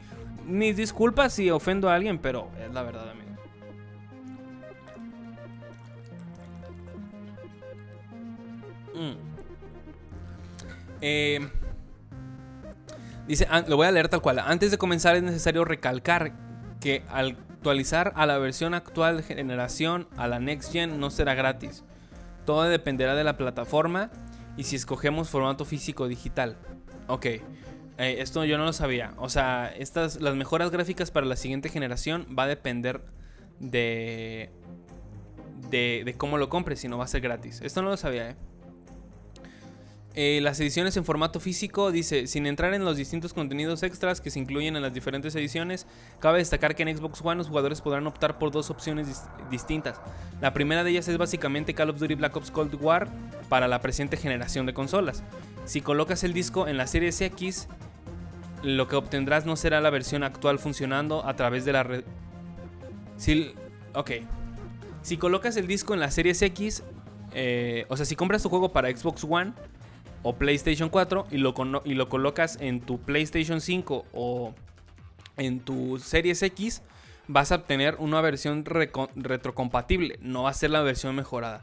Mis 0.44 0.76
disculpas 0.76 1.32
si 1.32 1.50
ofendo 1.50 1.88
a 1.88 1.94
alguien, 1.94 2.18
pero 2.18 2.50
es 2.60 2.74
la 2.74 2.82
verdad, 2.82 3.10
amigo. 3.10 3.28
Mm. 8.94 9.28
Eh, 11.00 11.48
Dice, 13.28 13.46
lo 13.68 13.76
voy 13.76 13.86
a 13.86 13.92
leer 13.92 14.08
tal 14.08 14.22
cual. 14.22 14.40
Antes 14.40 14.72
de 14.72 14.78
comenzar 14.78 15.14
es 15.14 15.22
necesario 15.22 15.64
recalcar 15.64 16.32
que 16.80 17.04
al 17.10 17.36
actualizar 17.58 18.12
a 18.14 18.24
la 18.24 18.38
versión 18.38 18.72
actual 18.72 19.16
de 19.16 19.22
generación 19.24 20.06
a 20.16 20.28
la 20.28 20.38
Next 20.38 20.72
Gen 20.72 21.00
no 21.00 21.10
será 21.10 21.34
gratis. 21.34 21.84
Todo 22.46 22.62
dependerá 22.62 23.16
de 23.16 23.24
la 23.24 23.36
plataforma 23.36 24.10
y 24.56 24.62
si 24.64 24.76
escogemos 24.76 25.28
formato 25.28 25.64
físico 25.64 26.06
digital. 26.06 26.56
Ok, 27.08 27.26
eh, 27.26 27.42
esto 27.98 28.44
yo 28.44 28.58
no 28.58 28.64
lo 28.64 28.72
sabía. 28.72 29.12
O 29.16 29.28
sea, 29.28 29.72
estas, 29.76 30.20
las 30.20 30.36
mejoras 30.36 30.70
gráficas 30.70 31.10
para 31.10 31.26
la 31.26 31.34
siguiente 31.34 31.68
generación 31.68 32.28
va 32.38 32.44
a 32.44 32.46
depender 32.46 33.02
de, 33.58 34.50
de, 35.68 36.02
de 36.04 36.14
cómo 36.14 36.38
lo 36.38 36.48
compres, 36.48 36.78
si 36.78 36.88
no 36.88 36.96
va 36.96 37.04
a 37.04 37.08
ser 37.08 37.22
gratis. 37.22 37.60
Esto 37.60 37.82
no 37.82 37.90
lo 37.90 37.96
sabía, 37.96 38.30
eh. 38.30 38.36
Eh, 40.14 40.40
las 40.42 40.58
ediciones 40.58 40.96
en 40.96 41.04
formato 41.04 41.38
físico, 41.38 41.92
dice, 41.92 42.26
sin 42.26 42.46
entrar 42.46 42.74
en 42.74 42.84
los 42.84 42.96
distintos 42.96 43.32
contenidos 43.32 43.82
extras 43.82 44.20
que 44.20 44.30
se 44.30 44.40
incluyen 44.40 44.74
en 44.74 44.82
las 44.82 44.92
diferentes 44.92 45.34
ediciones, 45.36 45.86
cabe 46.18 46.38
destacar 46.38 46.74
que 46.74 46.82
en 46.82 46.96
Xbox 46.96 47.20
One 47.22 47.36
los 47.36 47.48
jugadores 47.48 47.80
podrán 47.80 48.06
optar 48.06 48.38
por 48.38 48.50
dos 48.50 48.70
opciones 48.70 49.22
distintas. 49.50 50.00
La 50.40 50.52
primera 50.52 50.82
de 50.82 50.90
ellas 50.90 51.06
es 51.08 51.18
básicamente 51.18 51.74
Call 51.74 51.90
of 51.90 52.00
Duty 52.00 52.14
Black 52.14 52.34
Ops 52.34 52.50
Cold 52.50 52.74
War 52.82 53.08
para 53.48 53.68
la 53.68 53.80
presente 53.80 54.16
generación 54.16 54.66
de 54.66 54.74
consolas. 54.74 55.22
Si 55.66 55.82
colocas 55.82 56.24
el 56.24 56.32
disco 56.32 56.66
en 56.66 56.78
la 56.78 56.86
serie 56.86 57.10
X, 57.10 57.68
lo 58.62 58.88
que 58.88 58.96
obtendrás 58.96 59.46
no 59.46 59.54
será 59.56 59.80
la 59.80 59.90
versión 59.90 60.24
actual 60.24 60.58
funcionando 60.58 61.24
a 61.26 61.36
través 61.36 61.64
de 61.64 61.72
la 61.72 61.82
red. 61.82 62.04
Si... 63.16 63.52
Ok. 63.94 64.12
Si 65.02 65.16
colocas 65.16 65.56
el 65.56 65.66
disco 65.66 65.94
en 65.94 66.00
la 66.00 66.10
Series 66.10 66.42
X, 66.42 66.82
eh, 67.34 67.86
o 67.88 67.96
sea, 67.96 68.04
si 68.04 68.16
compras 68.16 68.42
tu 68.42 68.48
juego 68.48 68.72
para 68.72 68.90
Xbox 68.90 69.24
One 69.24 69.52
o 70.22 70.36
PlayStation 70.36 70.88
4 70.88 71.26
y 71.30 71.38
lo, 71.38 71.54
y 71.84 71.94
lo 71.94 72.08
colocas 72.08 72.58
en 72.60 72.80
tu 72.80 72.98
PlayStation 73.00 73.60
5 73.60 74.06
o 74.12 74.54
en 75.36 75.60
tu 75.60 75.98
Series 75.98 76.42
X, 76.42 76.82
vas 77.28 77.52
a 77.52 77.56
obtener 77.56 77.96
una 77.98 78.20
versión 78.20 78.64
retrocompatible, 78.64 80.18
no 80.20 80.44
va 80.44 80.50
a 80.50 80.54
ser 80.54 80.70
la 80.70 80.82
versión 80.82 81.14
mejorada. 81.14 81.62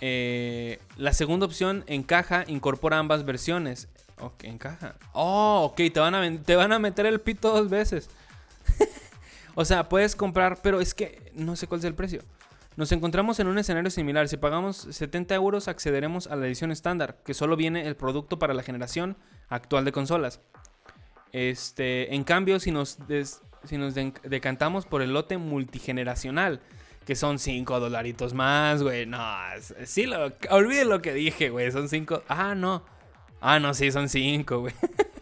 Eh, 0.00 0.78
la 0.96 1.12
segunda 1.12 1.46
opción, 1.46 1.84
encaja, 1.86 2.44
incorpora 2.48 2.98
ambas 2.98 3.24
versiones. 3.24 3.88
Ok, 4.18 4.44
encaja. 4.44 4.96
Oh, 5.12 5.70
ok, 5.70 5.92
te 5.92 6.00
van 6.00 6.14
a, 6.14 6.42
te 6.42 6.56
van 6.56 6.72
a 6.72 6.78
meter 6.78 7.06
el 7.06 7.20
pito 7.20 7.52
dos 7.52 7.70
veces. 7.70 8.10
o 9.54 9.64
sea, 9.64 9.88
puedes 9.88 10.16
comprar, 10.16 10.60
pero 10.62 10.80
es 10.80 10.94
que 10.94 11.32
no 11.34 11.56
sé 11.56 11.66
cuál 11.66 11.80
es 11.80 11.84
el 11.84 11.94
precio. 11.94 12.22
Nos 12.76 12.92
encontramos 12.92 13.40
en 13.40 13.46
un 13.46 13.58
escenario 13.58 13.90
similar. 13.90 14.28
Si 14.28 14.36
pagamos 14.36 14.76
70 14.76 15.34
euros, 15.34 15.66
accederemos 15.66 16.26
a 16.26 16.36
la 16.36 16.46
edición 16.46 16.70
estándar, 16.70 17.18
que 17.24 17.32
solo 17.32 17.56
viene 17.56 17.86
el 17.86 17.96
producto 17.96 18.38
para 18.38 18.52
la 18.52 18.62
generación 18.62 19.16
actual 19.48 19.86
de 19.86 19.92
consolas. 19.92 20.42
Este, 21.32 22.14
en 22.14 22.22
cambio, 22.22 22.60
si 22.60 22.70
nos, 22.70 22.98
si 23.64 23.78
nos 23.78 23.94
decantamos 23.94 24.84
por 24.84 25.00
el 25.00 25.14
lote 25.14 25.38
multigeneracional, 25.38 26.60
que 27.06 27.14
son 27.14 27.38
5 27.38 27.80
dolaritos 27.80 28.34
más, 28.34 28.82
güey. 28.82 29.06
No, 29.06 29.18
sí, 29.84 30.04
lo, 30.04 30.32
olviden 30.50 30.90
lo 30.90 31.00
que 31.00 31.14
dije, 31.14 31.48
güey. 31.48 31.70
Son 31.72 31.88
5. 31.88 32.24
Ah, 32.28 32.54
no. 32.54 32.84
Ah, 33.40 33.58
no, 33.58 33.72
sí, 33.72 33.90
son 33.90 34.08
5, 34.10 34.58
güey. 34.60 34.74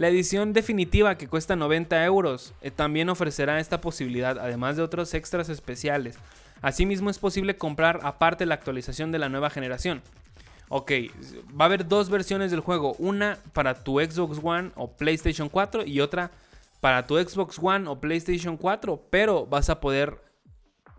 La 0.00 0.08
edición 0.08 0.54
definitiva 0.54 1.18
que 1.18 1.28
cuesta 1.28 1.56
90 1.56 2.02
euros 2.06 2.54
eh, 2.62 2.70
también 2.70 3.10
ofrecerá 3.10 3.60
esta 3.60 3.82
posibilidad, 3.82 4.38
además 4.38 4.78
de 4.78 4.82
otros 4.82 5.12
extras 5.12 5.50
especiales. 5.50 6.16
Asimismo 6.62 7.10
es 7.10 7.18
posible 7.18 7.58
comprar 7.58 8.00
aparte 8.02 8.46
la 8.46 8.54
actualización 8.54 9.12
de 9.12 9.18
la 9.18 9.28
nueva 9.28 9.50
generación. 9.50 10.00
Ok, 10.70 10.92
va 11.52 11.64
a 11.64 11.66
haber 11.66 11.86
dos 11.86 12.08
versiones 12.08 12.50
del 12.50 12.60
juego, 12.60 12.94
una 12.94 13.40
para 13.52 13.74
tu 13.84 14.00
Xbox 14.00 14.40
One 14.42 14.70
o 14.74 14.90
PlayStation 14.90 15.50
4 15.50 15.84
y 15.84 16.00
otra 16.00 16.30
para 16.80 17.06
tu 17.06 17.18
Xbox 17.18 17.58
One 17.60 17.86
o 17.86 18.00
PlayStation 18.00 18.56
4, 18.56 19.02
pero 19.10 19.44
vas 19.44 19.68
a 19.68 19.80
poder 19.80 20.16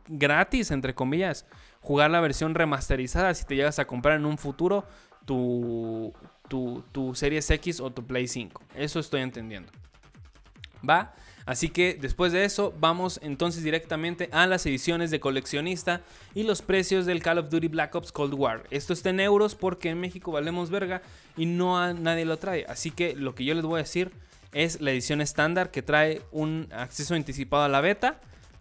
gratis, 0.10 0.70
entre 0.70 0.94
comillas, 0.94 1.48
jugar 1.80 2.12
la 2.12 2.22
versión 2.22 2.54
remasterizada 2.54 3.34
si 3.34 3.46
te 3.46 3.56
llegas 3.56 3.80
a 3.80 3.86
comprar 3.86 4.18
en 4.18 4.28
un 4.28 4.38
futuro 4.38 4.86
tu, 5.26 6.14
tu, 6.52 6.84
tu 6.92 7.16
Series 7.16 7.50
X 7.50 7.80
o 7.80 7.92
tu 7.92 8.06
Play 8.06 8.28
5. 8.28 8.62
Eso 8.76 9.00
estoy 9.00 9.22
entendiendo. 9.22 9.72
¿Va? 10.88 11.14
Así 11.46 11.70
que 11.70 11.98
después 12.00 12.34
de 12.34 12.44
eso 12.44 12.74
vamos 12.78 13.22
entonces 13.24 13.64
directamente 13.64 14.28
a 14.34 14.48
las 14.48 14.66
ediciones 14.66 15.12
de 15.12 15.22
coleccionista 15.22 16.02
y 16.36 16.44
los 16.44 16.62
precios 16.62 17.06
del 17.06 17.24
Call 17.24 17.38
of 17.38 17.50
Duty 17.50 17.70
Black 17.70 17.96
Ops 17.96 18.12
Cold 18.12 18.34
War. 18.34 18.64
Esto 18.70 18.92
está 18.92 19.12
en 19.12 19.22
euros 19.22 19.56
porque 19.56 19.90
en 19.90 20.02
México 20.02 20.34
valemos 20.34 20.70
verga 20.70 21.02
y 21.38 21.46
no 21.46 21.94
nadie 21.94 22.26
lo 22.26 22.38
trae. 22.38 22.66
Así 22.68 22.92
que 22.92 23.16
lo 23.16 23.34
que 23.34 23.46
yo 23.46 23.54
les 23.54 23.64
voy 23.64 23.80
a 23.80 23.84
decir 23.84 24.12
es 24.52 24.82
la 24.82 24.92
edición 24.92 25.22
estándar 25.22 25.72
que 25.72 25.82
trae 25.82 26.22
un 26.32 26.68
acceso 26.74 27.16
anticipado 27.16 27.64
a 27.64 27.70
la 27.70 27.80
beta 27.80 28.20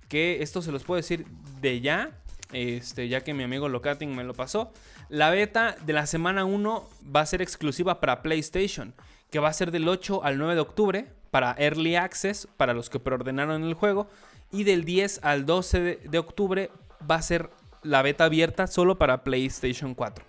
que 0.09 0.43
esto 0.43 0.63
se 0.63 0.71
los 0.71 0.85
puedo 0.85 0.97
decir 0.97 1.27
de 1.61 1.81
ya, 1.81 2.13
este, 2.53 3.09
ya 3.09 3.23
que 3.23 3.35
mi 3.35 3.43
amigo 3.43 3.69
Locating 3.69 4.15
me 4.15 4.23
lo 4.23 4.35
pasó. 4.35 4.73
La 5.11 5.31
beta 5.31 5.75
de 5.85 5.93
la 5.93 6.07
semana 6.07 6.45
1 6.45 6.89
va 7.15 7.21
a 7.21 7.27
ser 7.27 7.43
exclusiva 7.43 7.99
para 7.99 8.23
PlayStation, 8.23 8.95
que 9.31 9.41
va 9.41 9.49
a 9.49 9.53
ser 9.53 9.73
del 9.73 9.89
8 9.89 10.23
al 10.23 10.39
9 10.39 10.55
de 10.55 10.61
octubre 10.61 11.07
para 11.33 11.53
Early 11.59 11.97
Access, 11.97 12.47
para 12.57 12.75
los 12.75 12.91
que 12.91 13.01
preordenaron 13.01 13.65
el 13.65 13.75
juego, 13.75 14.09
y 14.53 14.63
del 14.63 14.85
10 14.85 15.21
al 15.25 15.47
12 15.47 15.99
de, 16.09 16.19
octubre 16.19 16.71
va 17.11 17.17
a 17.17 17.23
ser 17.23 17.51
la 17.83 18.03
beta 18.03 18.27
abierta 18.27 18.69
solo 18.69 18.99
para 18.99 19.25
PlayStation 19.25 19.95
4. 19.95 20.25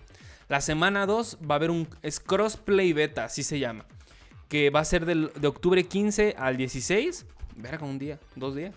La 0.49 0.61
semana 0.61 1.05
2 1.05 1.37
va 1.47 1.53
a 1.53 1.57
haber 1.57 1.69
un 1.69 1.87
crossplay 2.25 2.91
beta, 2.91 3.25
así 3.25 3.43
se 3.43 3.59
llama, 3.59 3.85
que 4.49 4.71
va 4.71 4.79
a 4.79 4.85
ser 4.85 5.05
de 5.05 5.47
octubre 5.47 5.83
15 5.83 6.35
al 6.39 6.57
16, 6.57 7.27
verga, 7.55 7.85
un 7.85 7.99
día, 7.99 8.19
dos 8.35 8.55
días 8.55 8.73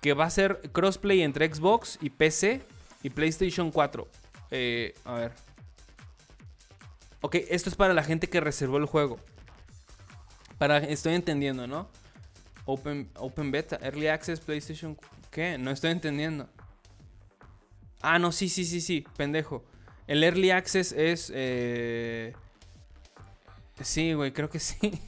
que 0.00 0.12
va 0.12 0.24
a 0.24 0.30
ser 0.30 0.60
crossplay 0.72 1.22
entre 1.22 1.52
Xbox 1.52 1.98
y 2.00 2.10
PC 2.10 2.62
y 3.02 3.10
PlayStation 3.10 3.70
4. 3.70 4.06
Eh, 4.50 4.94
a 5.04 5.14
ver. 5.14 5.32
Ok, 7.20 7.36
esto 7.48 7.68
es 7.68 7.76
para 7.76 7.94
la 7.94 8.04
gente 8.04 8.28
que 8.28 8.40
reservó 8.40 8.78
el 8.78 8.86
juego. 8.86 9.18
Para, 10.58 10.78
estoy 10.78 11.14
entendiendo, 11.14 11.66
¿no? 11.66 11.88
Open, 12.64 13.10
open 13.16 13.50
Beta, 13.50 13.78
Early 13.82 14.08
Access, 14.08 14.40
PlayStation... 14.40 14.98
¿Qué? 15.30 15.58
No 15.58 15.70
estoy 15.70 15.90
entendiendo. 15.90 16.48
Ah, 18.00 18.18
no, 18.18 18.32
sí, 18.32 18.48
sí, 18.48 18.64
sí, 18.64 18.80
sí, 18.80 19.04
pendejo. 19.16 19.64
El 20.06 20.24
Early 20.24 20.50
Access 20.50 20.92
es... 20.92 21.30
Eh... 21.34 22.34
Sí, 23.80 24.12
güey, 24.12 24.32
creo 24.32 24.48
que 24.48 24.58
sí. 24.58 24.76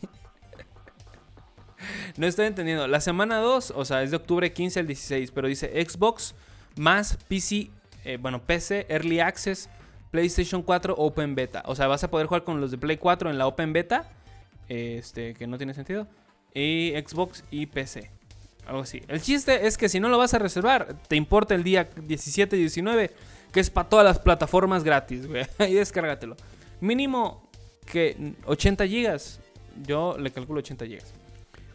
no 2.17 2.27
estoy 2.27 2.47
entendiendo. 2.47 2.87
La 2.87 3.01
semana 3.01 3.39
2, 3.39 3.73
o 3.77 3.85
sea, 3.85 4.03
es 4.03 4.11
de 4.11 4.17
octubre 4.17 4.53
15 4.53 4.81
al 4.81 4.87
16, 4.87 5.31
pero 5.33 5.49
dice 5.49 5.85
Xbox 5.85 6.35
más 6.77 7.19
PC, 7.29 7.71
eh, 8.05 8.19
bueno, 8.21 8.43
PC, 8.43 8.87
Early 8.89 9.21
Access, 9.21 9.69
PlayStation 10.11 10.63
4, 10.63 10.95
Open 10.97 11.35
Beta. 11.35 11.63
O 11.67 11.75
sea, 11.75 11.87
vas 11.87 12.05
a 12.05 12.11
poder 12.11 12.27
jugar 12.27 12.45
con 12.45 12.61
los 12.61 12.71
de 12.71 12.79
Play 12.79 12.97
4 12.97 13.31
en 13.31 13.39
la 13.39 13.47
Open 13.47 13.73
Beta, 13.73 14.09
este, 14.69 15.35
que 15.35 15.47
no 15.47 15.59
tiene 15.59 15.75
sentido, 15.75 16.07
y 16.55 16.93
Xbox 17.07 17.45
y 17.51 17.67
PC. 17.67 18.11
Algo 18.67 18.83
así. 18.83 19.03
El 19.09 19.21
chiste 19.21 19.67
es 19.67 19.77
que 19.77 19.89
si 19.89 20.01
no 20.01 20.09
lo 20.09 20.19
vas 20.19 20.35
a 20.35 20.39
reservar, 20.39 20.97
te 21.09 21.17
importa 21.17 21.55
el 21.55 21.65
día 21.65 21.89
17 21.97 22.57
y 22.57 22.61
19, 22.61 23.11
que 23.53 23.61
es 23.61 23.71
para 23.71 23.89
todas 23.89 24.05
las 24.05 24.19
plataformas 24.19 24.85
gratis, 24.85 25.27
güey. 25.27 25.47
Ahí 25.59 25.75
descárgatelo. 25.75 26.37
Mínimo 26.81 27.49
que 27.87 28.35
80 28.47 28.87
gigas. 28.87 29.41
Yo 29.87 30.17
le 30.19 30.31
calculo 30.31 30.61
80 30.61 30.87
gigas 30.87 31.15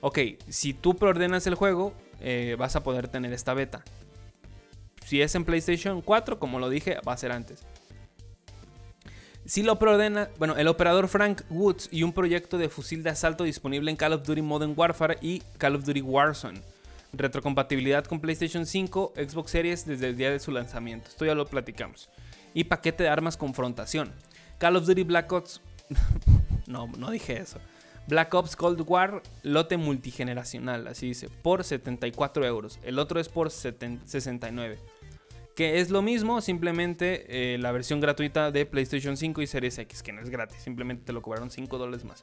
ok, 0.05 0.19
si 0.49 0.76
tú 0.76 0.95
preordenas 0.95 1.47
el 1.47 1.55
juego, 1.55 1.91
eh, 2.21 2.55
vas 2.59 2.76
a 2.76 2.84
poder 2.84 3.07
tener 3.07 3.34
esta 3.34 3.55
beta. 3.55 3.84
Si 5.05 5.21
es 5.21 5.35
en 5.35 5.45
PlayStation 5.45 6.01
4, 6.01 6.39
como 6.39 6.57
lo 6.57 6.67
dije, 6.67 6.97
va 7.07 7.13
a 7.13 7.17
ser 7.17 7.31
antes. 7.31 7.63
Si 9.45 9.61
lo 9.61 9.77
preordena, 9.77 10.29
bueno, 10.39 10.57
el 10.57 10.67
operador 10.67 11.07
Frank 11.07 11.43
Woods 11.51 11.89
y 11.91 12.01
un 12.01 12.11
proyecto 12.11 12.57
de 12.57 12.69
fusil 12.69 13.03
de 13.03 13.11
asalto 13.11 13.43
disponible 13.43 13.91
en 13.91 13.97
Call 13.97 14.13
of 14.13 14.23
Duty 14.25 14.41
Modern 14.41 14.73
Warfare 14.75 15.19
y 15.21 15.41
Call 15.59 15.75
of 15.75 15.85
Duty 15.85 16.01
Warzone. 16.01 16.59
Retrocompatibilidad 17.13 18.03
con 18.05 18.19
PlayStation 18.19 18.65
5, 18.65 19.13
Xbox 19.15 19.51
Series 19.51 19.85
desde 19.85 20.09
el 20.09 20.17
día 20.17 20.31
de 20.31 20.39
su 20.39 20.49
lanzamiento. 20.49 21.07
Esto 21.07 21.23
ya 21.23 21.35
lo 21.35 21.45
platicamos. 21.45 22.09
Y 22.55 22.63
paquete 22.63 23.03
de 23.03 23.09
armas 23.09 23.37
confrontación. 23.37 24.11
Call 24.57 24.75
of 24.75 24.87
Duty 24.87 25.03
Black 25.03 25.31
Ops. 25.31 25.61
no, 26.65 26.87
no 26.97 27.11
dije 27.11 27.37
eso. 27.37 27.59
Black 28.07 28.33
Ops 28.33 28.55
Cold 28.55 28.83
War, 28.87 29.21
lote 29.43 29.77
multigeneracional, 29.77 30.87
así 30.87 31.07
dice, 31.07 31.29
por 31.29 31.63
74 31.63 32.45
euros. 32.45 32.79
El 32.83 32.97
otro 32.97 33.19
es 33.19 33.29
por 33.29 33.51
69. 33.51 34.79
Que 35.55 35.79
es 35.79 35.89
lo 35.89 36.01
mismo, 36.01 36.41
simplemente 36.41 37.53
eh, 37.53 37.57
la 37.57 37.71
versión 37.71 38.01
gratuita 38.01 38.51
de 38.51 38.65
PlayStation 38.65 39.15
5 39.15 39.41
y 39.41 39.47
Series 39.47 39.77
X, 39.77 40.03
que 40.03 40.11
no 40.11 40.21
es 40.21 40.29
gratis, 40.29 40.61
simplemente 40.61 41.05
te 41.05 41.13
lo 41.13 41.21
cobraron 41.21 41.49
5 41.49 41.77
dólares 41.77 42.03
más. 42.03 42.21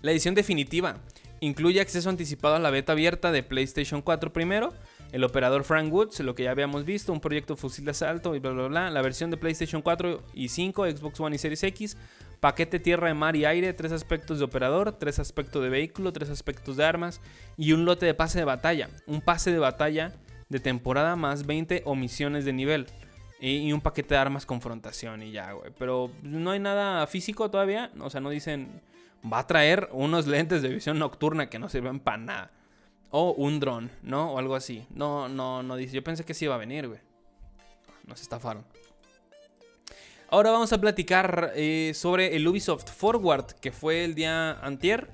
La 0.00 0.12
edición 0.12 0.34
definitiva 0.34 0.96
incluye 1.40 1.80
acceso 1.80 2.08
anticipado 2.08 2.54
a 2.54 2.58
la 2.58 2.70
beta 2.70 2.92
abierta 2.92 3.32
de 3.32 3.42
PlayStation 3.42 4.00
4 4.00 4.32
primero, 4.32 4.72
el 5.12 5.24
operador 5.24 5.64
Frank 5.64 5.92
Woods, 5.92 6.20
lo 6.20 6.34
que 6.34 6.44
ya 6.44 6.52
habíamos 6.52 6.84
visto, 6.84 7.12
un 7.12 7.20
proyecto 7.20 7.56
fusil 7.56 7.84
de 7.84 7.90
asalto 7.90 8.34
y 8.34 8.38
bla 8.38 8.52
bla 8.52 8.68
bla, 8.68 8.90
la 8.90 9.02
versión 9.02 9.30
de 9.30 9.36
PlayStation 9.36 9.82
4 9.82 10.22
y 10.34 10.48
5, 10.48 10.90
Xbox 10.90 11.20
One 11.20 11.36
y 11.36 11.38
Series 11.38 11.62
X, 11.64 11.96
paquete 12.40 12.78
tierra, 12.78 13.12
mar 13.14 13.36
y 13.36 13.44
aire, 13.44 13.72
tres 13.72 13.92
aspectos 13.92 14.38
de 14.38 14.44
operador, 14.44 14.92
tres 14.92 15.18
aspectos 15.18 15.62
de 15.62 15.68
vehículo, 15.68 16.12
tres 16.12 16.30
aspectos 16.30 16.76
de 16.76 16.84
armas 16.84 17.20
y 17.56 17.72
un 17.72 17.84
lote 17.84 18.06
de 18.06 18.14
pase 18.14 18.38
de 18.38 18.44
batalla. 18.44 18.88
Un 19.06 19.20
pase 19.20 19.52
de 19.52 19.58
batalla 19.58 20.14
de 20.48 20.60
temporada 20.60 21.16
más 21.16 21.46
20 21.46 21.82
omisiones 21.84 22.44
de 22.44 22.52
nivel. 22.52 22.86
Y, 23.40 23.72
un 23.72 23.80
paquete 23.80 24.14
de 24.14 24.20
armas 24.20 24.46
confrontación 24.46 25.22
y 25.22 25.30
ya, 25.30 25.52
güey. 25.52 25.70
Pero 25.78 26.10
no 26.22 26.50
hay 26.50 26.58
nada 26.58 27.06
físico 27.06 27.50
todavía. 27.50 27.90
O 28.00 28.10
sea, 28.10 28.20
no 28.20 28.30
dicen, 28.30 28.80
va 29.30 29.40
a 29.40 29.46
traer 29.46 29.88
unos 29.92 30.26
lentes 30.28 30.62
de 30.62 30.68
visión 30.68 30.98
nocturna 30.98 31.48
que 31.48 31.58
no 31.58 31.68
sirven 31.68 32.00
para 32.00 32.16
nada. 32.18 32.50
O 33.10 33.32
un 33.32 33.60
dron, 33.60 33.90
¿no? 34.02 34.32
O 34.32 34.38
algo 34.38 34.54
así. 34.54 34.86
No, 34.90 35.28
no, 35.28 35.62
no 35.62 35.76
dice. 35.76 35.94
Yo 35.94 36.02
pensé 36.02 36.24
que 36.24 36.34
sí 36.34 36.46
iba 36.46 36.56
a 36.56 36.58
venir, 36.58 36.88
güey. 36.88 37.00
Nos 38.06 38.20
estafaron. 38.20 38.64
Ahora 40.30 40.50
vamos 40.50 40.72
a 40.74 40.80
platicar 40.80 41.52
eh, 41.54 41.92
sobre 41.94 42.36
el 42.36 42.46
Ubisoft 42.46 42.90
Forward, 42.90 43.46
que 43.60 43.72
fue 43.72 44.04
el 44.04 44.14
día 44.14 44.58
antier, 44.60 45.08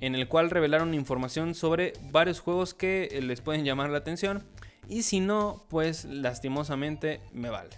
en 0.00 0.14
el 0.14 0.28
cual 0.28 0.48
revelaron 0.48 0.94
información 0.94 1.56
sobre 1.56 1.94
varios 2.12 2.38
juegos 2.38 2.72
que 2.72 3.18
les 3.20 3.40
pueden 3.40 3.64
llamar 3.64 3.90
la 3.90 3.98
atención. 3.98 4.44
Y 4.88 5.02
si 5.02 5.20
no, 5.20 5.64
pues 5.68 6.04
lastimosamente 6.04 7.20
me 7.32 7.50
vale. 7.50 7.70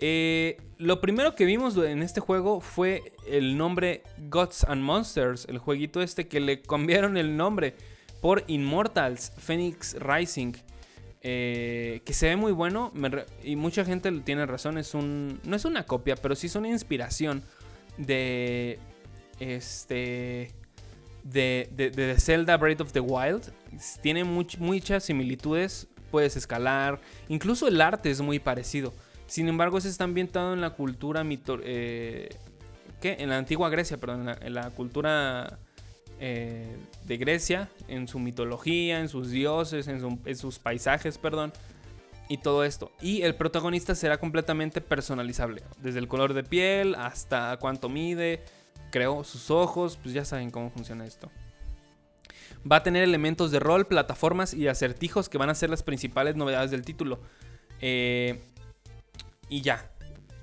Eh, 0.00 0.60
lo 0.78 1.00
primero 1.00 1.34
que 1.34 1.44
vimos 1.44 1.76
en 1.76 2.02
este 2.02 2.20
juego 2.20 2.60
fue 2.60 3.12
el 3.26 3.56
nombre 3.56 4.04
Gods 4.28 4.64
and 4.64 4.80
Monsters, 4.82 5.46
el 5.48 5.58
jueguito 5.58 6.00
este 6.02 6.28
que 6.28 6.38
le 6.38 6.62
cambiaron 6.62 7.16
el 7.16 7.36
nombre 7.36 7.74
por 8.20 8.44
Immortals 8.46 9.32
Phoenix 9.38 9.96
Rising. 9.98 10.54
eh, 11.20 12.00
que 12.04 12.12
se 12.12 12.28
ve 12.28 12.36
muy 12.36 12.52
bueno 12.52 12.92
y 13.42 13.56
mucha 13.56 13.84
gente 13.84 14.12
tiene 14.20 14.46
razón, 14.46 14.78
es 14.78 14.94
un 14.94 15.40
no 15.42 15.56
es 15.56 15.64
una 15.64 15.84
copia, 15.84 16.14
pero 16.14 16.36
sí 16.36 16.46
es 16.46 16.54
una 16.54 16.68
inspiración 16.68 17.42
de 17.96 18.78
este 19.40 20.52
de, 21.30 21.68
de, 21.94 22.20
Zelda 22.20 22.56
Breath 22.56 22.80
of 22.80 22.92
the 22.92 23.00
Wild. 23.00 23.52
Tiene 24.02 24.24
muchas 24.24 25.04
similitudes, 25.04 25.88
puedes 26.10 26.36
escalar, 26.36 27.00
incluso 27.28 27.68
el 27.68 27.80
arte 27.80 28.10
es 28.10 28.20
muy 28.20 28.38
parecido. 28.38 28.92
Sin 29.26 29.48
embargo, 29.48 29.80
se 29.80 29.88
está 29.88 30.04
ambientado 30.04 30.54
en 30.54 30.60
la 30.62 30.70
cultura 30.70 31.22
mito 31.22 31.58
eh, 31.62 32.30
¿qué? 33.00 33.16
En 33.20 33.28
la 33.28 33.38
antigua 33.38 33.68
Grecia, 33.68 33.98
perdón, 33.98 34.34
en 34.40 34.54
la, 34.54 34.70
cultura 34.70 35.58
eh, 36.20 36.76
de 37.04 37.16
Grecia, 37.16 37.68
en 37.88 38.08
su 38.08 38.18
mitología, 38.18 39.00
en 39.00 39.08
sus 39.08 39.30
dioses, 39.30 39.88
en, 39.88 40.36
sus 40.36 40.58
paisajes, 40.58 41.18
perdón, 41.18 41.52
y 42.28 42.38
todo 42.38 42.64
esto. 42.64 42.92
Y 43.00 43.22
el 43.22 43.34
protagonista 43.34 43.94
será 43.94 44.18
completamente 44.18 44.80
personalizable, 44.80 45.62
desde 45.78 45.98
el 45.98 46.08
color 46.08 46.34
de 46.34 46.42
piel 46.42 46.94
hasta 46.94 47.56
cuánto 47.60 47.88
mide, 47.88 48.42
creo, 48.90 49.24
sus 49.24 49.50
ojos, 49.50 49.98
pues 50.02 50.14
ya 50.14 50.24
saben 50.24 50.50
cómo 50.50 50.70
funciona 50.70 51.06
esto. 51.06 51.30
Va 52.70 52.76
a 52.76 52.82
tener 52.82 53.02
elementos 53.02 53.50
de 53.50 53.60
rol, 53.60 53.86
plataformas 53.86 54.54
y 54.54 54.68
acertijos 54.68 55.28
que 55.28 55.38
van 55.38 55.50
a 55.50 55.54
ser 55.54 55.70
las 55.70 55.82
principales 55.82 56.36
novedades 56.36 56.70
del 56.70 56.82
título. 56.82 57.20
Eh, 57.80 58.40
y 59.48 59.62
ya, 59.62 59.90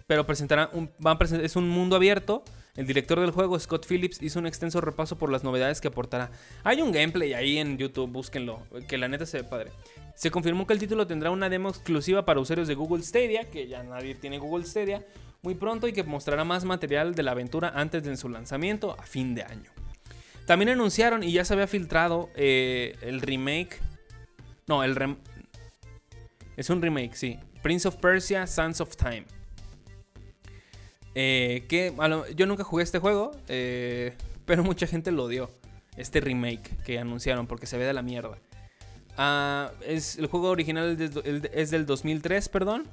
pero 0.08 0.26
presentará 0.26 0.70
un, 0.74 0.90
a 1.04 1.18
es 1.42 1.56
un 1.56 1.70
mundo 1.70 1.96
abierto. 1.96 2.44
El 2.76 2.88
director 2.88 3.20
del 3.22 3.32
juego, 3.32 3.58
Scott 3.58 3.86
Phillips, 3.88 4.22
hizo 4.22 4.38
un 4.38 4.48
extenso 4.48 4.82
repaso 4.82 5.18
por 5.18 5.32
las 5.32 5.46
novedades 5.46 5.80
que 5.80 5.88
aportará. 5.88 6.32
Hay 6.64 6.82
un 6.82 6.92
gameplay 6.92 7.34
ahí 7.34 7.58
en 7.58 7.78
YouTube, 7.78 8.12
búsquenlo, 8.12 8.64
que 8.90 8.98
la 8.98 9.08
neta 9.08 9.26
se 9.26 9.38
ve 9.38 9.44
padre. 9.46 9.72
Se 10.16 10.30
confirmó 10.30 10.68
que 10.68 10.74
el 10.74 10.80
título 10.80 11.08
tendrá 11.08 11.32
una 11.32 11.50
demo 11.50 11.70
exclusiva 11.70 12.26
para 12.26 12.42
usuarios 12.42 12.68
de 12.68 12.76
Google 12.76 13.04
Stadia, 13.04 13.50
que 13.50 13.68
ya 13.68 13.84
nadie 13.84 14.16
tiene 14.16 14.40
Google 14.40 14.66
Stadia, 14.66 15.06
muy 15.46 15.54
pronto 15.54 15.88
y 15.88 15.94
que 15.94 16.04
mostrará 16.04 16.44
más 16.44 16.66
material 16.66 17.14
de 17.14 17.22
la 17.22 17.32
aventura 17.32 17.72
antes 17.76 18.04
de 18.04 18.18
su 18.18 18.30
lanzamiento 18.30 19.00
a 19.00 19.04
fin 19.04 19.36
de 19.36 19.44
año. 19.44 19.70
También 20.48 20.70
anunciaron, 20.70 21.24
y 21.24 21.32
ya 21.32 21.46
se 21.46 21.54
había 21.54 21.68
filtrado, 21.68 22.30
eh, 22.36 22.96
el 23.02 23.22
remake. 23.22 23.80
No, 24.68 24.84
el 24.84 25.18
Es 26.58 26.70
un 26.72 26.82
remake, 26.82 27.16
sí. 27.16 27.40
Prince 27.62 27.88
of 27.88 27.96
Persia, 27.98 28.48
Sands 28.48 28.82
of 28.82 28.96
Time. 28.96 29.26
Eh, 31.14 31.66
que 31.70 31.94
yo 32.36 32.46
nunca 32.48 32.64
jugué 32.64 32.84
este 32.84 32.98
juego, 32.98 33.32
eh, 33.48 34.14
pero 34.46 34.64
mucha 34.66 34.88
gente 34.88 35.12
lo 35.12 35.26
odió. 35.26 35.52
Este 35.96 36.22
remake 36.22 36.76
que 36.84 37.00
anunciaron 37.00 37.46
porque 37.46 37.68
se 37.68 37.78
ve 37.78 37.86
de 37.86 37.94
la 37.94 38.02
mierda. 38.02 38.38
Ah, 39.16 39.72
es, 39.86 40.18
el 40.18 40.26
juego 40.26 40.50
original 40.50 40.98
es, 41.54 41.72
del 41.72 41.86
2003, 41.86 42.50
perdón. 42.50 42.88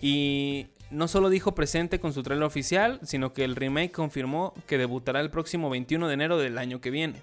Y 0.00 0.66
no 0.90 1.08
solo 1.08 1.30
dijo 1.30 1.54
presente 1.54 1.98
con 1.98 2.12
su 2.12 2.22
trailer 2.22 2.44
oficial, 2.44 3.00
sino 3.02 3.32
que 3.32 3.44
el 3.44 3.56
remake 3.56 3.92
confirmó 3.92 4.54
que 4.66 4.78
debutará 4.78 5.20
el 5.20 5.30
próximo 5.30 5.68
21 5.70 6.08
de 6.08 6.14
enero 6.14 6.38
del 6.38 6.58
año 6.58 6.80
que 6.80 6.90
viene. 6.90 7.22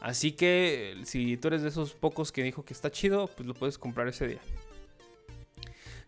Así 0.00 0.32
que 0.32 0.96
si 1.04 1.36
tú 1.36 1.48
eres 1.48 1.62
de 1.62 1.68
esos 1.68 1.94
pocos 1.94 2.30
que 2.30 2.42
dijo 2.42 2.64
que 2.64 2.74
está 2.74 2.90
chido, 2.90 3.26
pues 3.26 3.46
lo 3.46 3.54
puedes 3.54 3.78
comprar 3.78 4.06
ese 4.06 4.28
día. 4.28 4.40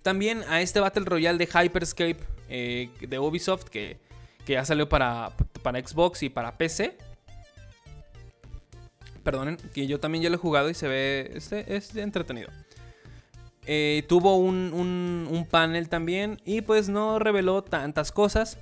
También 0.02 0.44
a 0.48 0.60
este 0.60 0.78
Battle 0.80 1.04
Royale 1.04 1.38
de 1.38 1.46
Hyperscape 1.46 2.18
eh, 2.48 2.90
de 3.00 3.18
Ubisoft 3.18 3.64
que, 3.64 3.98
ya 4.46 4.64
salió 4.64 4.88
para, 4.88 5.32
para 5.62 5.80
Xbox 5.84 6.22
y 6.22 6.28
para 6.28 6.56
PC. 6.56 6.96
Perdonen, 9.24 9.56
que 9.56 9.88
yo 9.88 9.98
también 9.98 10.22
ya 10.22 10.30
lo 10.30 10.36
he 10.36 10.38
jugado 10.38 10.70
y 10.70 10.74
se 10.74 10.86
ve. 10.86 11.32
Este, 11.34 11.74
es 11.74 11.96
entretenido. 11.96 12.50
Eh, 13.66 14.04
tuvo 14.08 14.36
un, 14.36 15.46
panel 15.50 15.88
también 15.88 16.40
y 16.44 16.60
pues 16.60 16.88
no 16.88 17.18
reveló 17.18 17.62
tantas 17.62 18.12
cosas. 18.12 18.58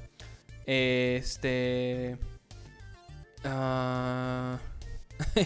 Este. 0.67 2.17
Ah, 3.45 4.59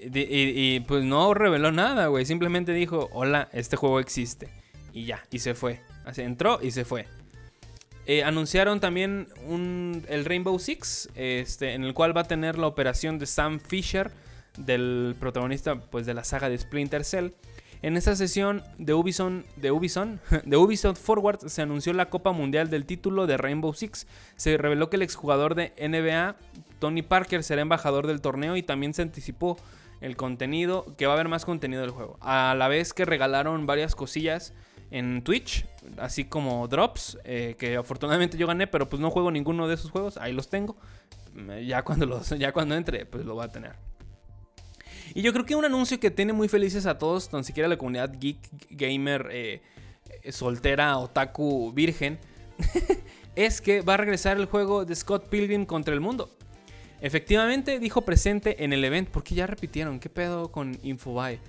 y, 0.00 0.80
pues 0.80 1.04
no 1.04 1.34
reveló 1.34 1.72
nada, 1.72 2.06
güey. 2.06 2.24
Simplemente 2.24 2.72
dijo: 2.72 3.08
Hola, 3.12 3.48
este 3.52 3.76
juego 3.76 4.00
existe 4.00 4.48
y 4.92 5.06
ya, 5.06 5.22
y 5.30 5.38
se 5.40 5.54
fue. 5.54 5.80
Así 6.04 6.22
entró 6.22 6.60
y 6.62 6.70
se 6.70 6.84
fue. 6.84 7.06
Eh, 8.06 8.24
anunciaron 8.24 8.80
también 8.80 9.28
el 10.08 10.24
Rainbow 10.24 10.58
Six, 10.58 11.08
este, 11.14 11.74
en 11.74 11.84
el 11.84 11.94
cual 11.94 12.16
va 12.16 12.22
a 12.22 12.24
tener 12.24 12.58
la 12.58 12.66
operación 12.66 13.18
de 13.18 13.26
Sam 13.26 13.60
Fisher, 13.60 14.10
del 14.56 15.14
protagonista 15.18 15.76
pues, 15.80 16.04
de 16.04 16.14
la 16.14 16.24
saga 16.24 16.48
de 16.48 16.58
Splinter 16.58 17.04
Cell. 17.04 17.30
En 17.82 17.96
esta 17.96 18.14
sesión 18.14 18.62
de 18.78 18.94
Ubisoft, 18.94 19.44
de, 19.56 19.72
Ubisoft, 19.72 20.20
de 20.44 20.56
Ubisoft 20.56 21.00
Forward 21.00 21.48
se 21.48 21.62
anunció 21.62 21.92
la 21.92 22.10
Copa 22.10 22.30
Mundial 22.30 22.70
del 22.70 22.86
título 22.86 23.26
de 23.26 23.36
Rainbow 23.36 23.74
Six. 23.74 24.06
Se 24.36 24.56
reveló 24.56 24.88
que 24.88 24.96
el 24.96 25.02
exjugador 25.02 25.56
de 25.56 25.72
NBA, 25.80 26.36
Tony 26.78 27.02
Parker, 27.02 27.42
será 27.42 27.60
embajador 27.60 28.06
del 28.06 28.20
torneo 28.20 28.56
y 28.56 28.62
también 28.62 28.94
se 28.94 29.02
anticipó 29.02 29.56
el 30.00 30.16
contenido, 30.16 30.94
que 30.96 31.06
va 31.06 31.12
a 31.12 31.16
haber 31.16 31.28
más 31.28 31.44
contenido 31.44 31.82
del 31.82 31.90
juego. 31.90 32.18
A 32.20 32.54
la 32.56 32.68
vez 32.68 32.94
que 32.94 33.04
regalaron 33.04 33.66
varias 33.66 33.96
cosillas 33.96 34.52
en 34.92 35.22
Twitch, 35.22 35.66
así 35.98 36.24
como 36.24 36.68
drops, 36.68 37.18
eh, 37.24 37.56
que 37.58 37.76
afortunadamente 37.76 38.36
yo 38.38 38.46
gané, 38.46 38.68
pero 38.68 38.88
pues 38.88 39.00
no 39.00 39.10
juego 39.10 39.32
ninguno 39.32 39.66
de 39.66 39.74
esos 39.74 39.90
juegos, 39.90 40.18
ahí 40.18 40.32
los 40.32 40.48
tengo. 40.48 40.76
Mm, 41.34 41.58
ya 41.66 41.82
cuando, 41.82 42.22
ya 42.38 42.52
cuando 42.52 42.76
entre, 42.76 43.06
pues 43.06 43.24
lo 43.24 43.34
voy 43.34 43.44
a 43.44 43.48
tener. 43.48 43.72
Y 45.14 45.22
yo 45.22 45.32
creo 45.32 45.44
que 45.44 45.54
un 45.54 45.64
anuncio 45.64 46.00
que 46.00 46.10
tiene 46.10 46.32
muy 46.32 46.48
felices 46.48 46.86
a 46.86 46.98
todos, 46.98 47.28
tan 47.28 47.44
siquiera 47.44 47.68
la 47.68 47.76
comunidad 47.76 48.12
geek, 48.18 48.38
gamer, 48.70 49.28
eh, 49.30 49.60
soltera, 50.30 50.96
otaku, 50.98 51.72
virgen, 51.72 52.18
es 53.36 53.60
que 53.60 53.82
va 53.82 53.94
a 53.94 53.96
regresar 53.98 54.36
el 54.36 54.46
juego 54.46 54.84
de 54.84 54.94
Scott 54.94 55.28
Pilgrim 55.28 55.66
contra 55.66 55.94
el 55.94 56.00
mundo. 56.00 56.30
Efectivamente, 57.00 57.80
dijo 57.80 58.02
presente 58.02 58.64
en 58.64 58.72
el 58.72 58.84
evento, 58.84 59.10
porque 59.12 59.34
ya 59.34 59.46
repitieron, 59.46 59.98
¿qué 59.98 60.08
pedo 60.08 60.52
con 60.52 60.78
Infobae? 60.82 61.40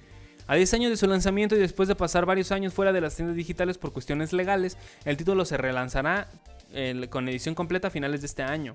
A 0.48 0.56
10 0.56 0.74
años 0.74 0.90
de 0.90 0.98
su 0.98 1.08
lanzamiento 1.08 1.56
y 1.56 1.60
después 1.60 1.88
de 1.88 1.96
pasar 1.96 2.26
varios 2.26 2.52
años 2.52 2.74
fuera 2.74 2.92
de 2.92 3.00
las 3.00 3.16
tiendas 3.16 3.38
digitales 3.38 3.78
por 3.78 3.94
cuestiones 3.94 4.34
legales, 4.34 4.78
el 5.06 5.16
título 5.16 5.46
se 5.46 5.56
relanzará 5.56 6.30
con 7.10 7.30
edición 7.30 7.54
completa 7.54 7.90
a 7.90 7.92
finales 7.92 8.22
de 8.22 8.28
este 8.28 8.42
año. 8.42 8.74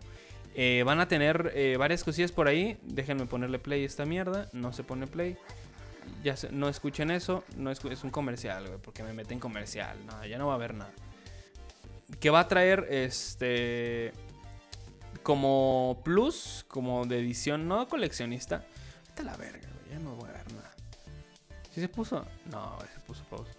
Eh, 0.60 0.82
van 0.84 0.98
a 0.98 1.06
tener 1.06 1.52
eh, 1.54 1.76
varias 1.78 2.02
cosillas 2.02 2.32
por 2.32 2.48
ahí. 2.48 2.78
Déjenme 2.82 3.26
ponerle 3.26 3.60
play 3.60 3.84
esta 3.84 4.04
mierda. 4.04 4.48
No 4.52 4.72
se 4.72 4.82
pone 4.82 5.06
play. 5.06 5.36
Ya 6.24 6.34
no 6.50 6.68
escuchen 6.68 7.12
eso. 7.12 7.44
No 7.56 7.70
es, 7.70 7.84
un 8.02 8.10
comercial, 8.10 8.66
güey. 8.66 8.80
Porque 8.80 9.04
me 9.04 9.12
meten 9.12 9.38
comercial. 9.38 9.96
No, 10.04 10.26
ya 10.26 10.36
no 10.36 10.48
va 10.48 10.54
a 10.54 10.56
haber 10.56 10.74
nada. 10.74 10.90
Que 12.18 12.30
va 12.30 12.40
a 12.40 12.48
traer 12.48 12.88
este. 12.90 14.12
Como 15.22 16.00
plus. 16.04 16.64
Como 16.66 17.06
de 17.06 17.20
edición. 17.20 17.68
No 17.68 17.86
coleccionista. 17.86 18.64
Vete 19.10 19.22
a 19.22 19.24
la 19.26 19.36
verga, 19.36 19.68
güey. 19.84 19.96
Ya 19.96 20.00
no 20.00 20.16
voy 20.16 20.28
a 20.28 20.32
ver 20.32 20.52
nada 20.52 20.68
se 21.80 21.88
puso? 21.88 22.24
No, 22.50 22.78
se 22.80 23.00
puso 23.00 23.24
pausa. 23.24 23.52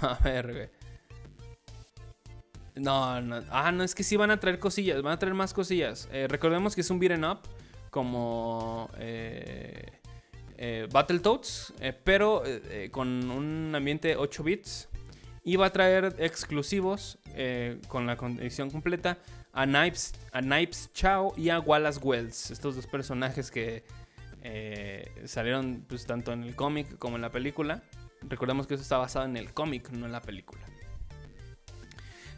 A 0.02 0.18
ver, 0.22 0.52
güey. 0.52 0.81
No, 2.74 3.20
no. 3.20 3.42
Ah, 3.50 3.70
no, 3.72 3.84
es 3.84 3.94
que 3.94 4.02
sí 4.02 4.16
van 4.16 4.30
a 4.30 4.40
traer 4.40 4.58
cosillas. 4.58 5.02
Van 5.02 5.12
a 5.12 5.18
traer 5.18 5.34
más 5.34 5.52
cosillas. 5.52 6.08
Eh, 6.12 6.26
recordemos 6.28 6.74
que 6.74 6.80
es 6.80 6.90
un 6.90 6.98
beat'em 6.98 7.24
up. 7.24 7.40
Como. 7.90 8.90
Eh, 8.98 9.92
eh, 10.56 10.88
Battletoads. 10.90 11.74
pero 12.04 12.42
con 12.90 13.30
un 13.30 13.74
ambiente 13.74 14.16
8 14.16 14.42
bits. 14.42 14.88
Y 15.44 15.56
va 15.56 15.66
a 15.66 15.70
traer 15.70 16.16
exclusivos. 16.18 17.18
con 17.88 18.06
la 18.06 18.16
condición 18.16 18.70
completa. 18.70 19.18
A 19.54 19.66
Knives, 19.66 20.14
a 20.32 20.40
Knives 20.40 20.90
Chao 20.94 21.34
y 21.36 21.50
a 21.50 21.60
Wallace 21.60 22.00
Wells. 22.00 22.50
Estos 22.50 22.74
dos 22.74 22.86
personajes 22.86 23.50
que 23.50 23.84
eh, 24.44 25.04
salieron 25.26 25.84
pues, 25.88 26.06
tanto 26.06 26.32
en 26.32 26.42
el 26.42 26.56
cómic 26.56 26.98
como 26.98 27.16
en 27.16 27.22
la 27.22 27.30
película. 27.30 27.82
Recordemos 28.22 28.66
que 28.66 28.74
eso 28.74 28.82
está 28.82 28.96
basado 28.96 29.24
en 29.24 29.36
el 29.36 29.52
cómic, 29.52 29.90
no 29.90 30.06
en 30.06 30.12
la 30.12 30.22
película. 30.22 30.62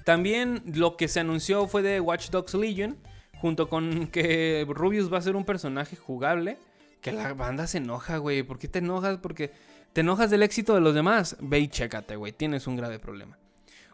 También 0.05 0.63
lo 0.75 0.97
que 0.97 1.09
se 1.09 1.21
anunció 1.21 1.67
fue 1.67 1.83
de 1.83 2.01
Watch 2.01 2.31
Dogs 2.31 2.55
Legion, 2.55 2.97
junto 3.39 3.69
con 3.69 4.07
que 4.09 4.65
Rubius 4.69 5.13
va 5.13 5.19
a 5.19 5.23
ser 5.23 5.35
un 5.35 5.45
personaje 5.45 5.97
jugable. 5.97 6.59
Que 7.01 7.13
la 7.13 7.35
banda 7.35 7.67
se 7.67 7.79
enoja, 7.79 8.19
güey. 8.19 8.43
¿Por 8.43 8.59
qué 8.59 8.69
te 8.69 8.79
enojas? 8.79 9.19
Porque 9.19 9.51
te 9.93 10.03
enojas 10.03 10.31
del 10.31 10.43
éxito 10.43 10.75
de 10.75 10.81
los 10.81 10.95
demás. 10.95 11.37
Ve 11.41 11.59
y 11.59 11.69
chécate, 11.69 12.17
güey. 12.17 12.33
Tienes 12.33 12.67
un 12.67 12.77
grave 12.77 12.99
problema. 12.99 13.39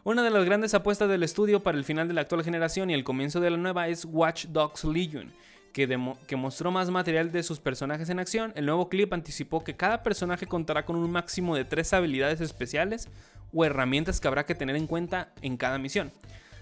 Una 0.03 0.23
de 0.23 0.31
las 0.31 0.45
grandes 0.45 0.73
apuestas 0.73 1.07
del 1.09 1.21
estudio 1.21 1.61
para 1.61 1.77
el 1.77 1.83
final 1.83 2.07
de 2.07 2.15
la 2.15 2.21
actual 2.21 2.43
generación 2.43 2.89
y 2.89 2.95
el 2.95 3.03
comienzo 3.03 3.39
de 3.39 3.51
la 3.51 3.57
nueva 3.57 3.87
es 3.87 4.05
Watch 4.05 4.47
Dogs 4.47 4.83
Legion, 4.83 5.31
que, 5.73 6.35
mostró 6.35 6.71
más 6.71 6.89
material 6.89 7.31
de 7.31 7.43
sus 7.43 7.59
personajes 7.59 8.09
en 8.09 8.17
acción, 8.17 8.51
el 8.55 8.65
nuevo 8.65 8.89
clip 8.89 9.13
anticipó 9.13 9.63
que 9.63 9.75
cada 9.75 10.01
personaje 10.01 10.47
contará 10.47 10.85
con 10.85 10.95
un 10.95 11.11
máximo 11.11 11.55
de 11.55 11.65
tres 11.65 11.93
habilidades 11.93 12.41
especiales 12.41 13.09
o 13.53 13.65
herramientas 13.65 14.19
que 14.19 14.27
habrá 14.27 14.45
que 14.45 14.55
tener 14.55 14.75
en 14.75 14.87
cuenta 14.87 15.33
en 15.41 15.57
cada 15.57 15.77
misión. 15.77 16.11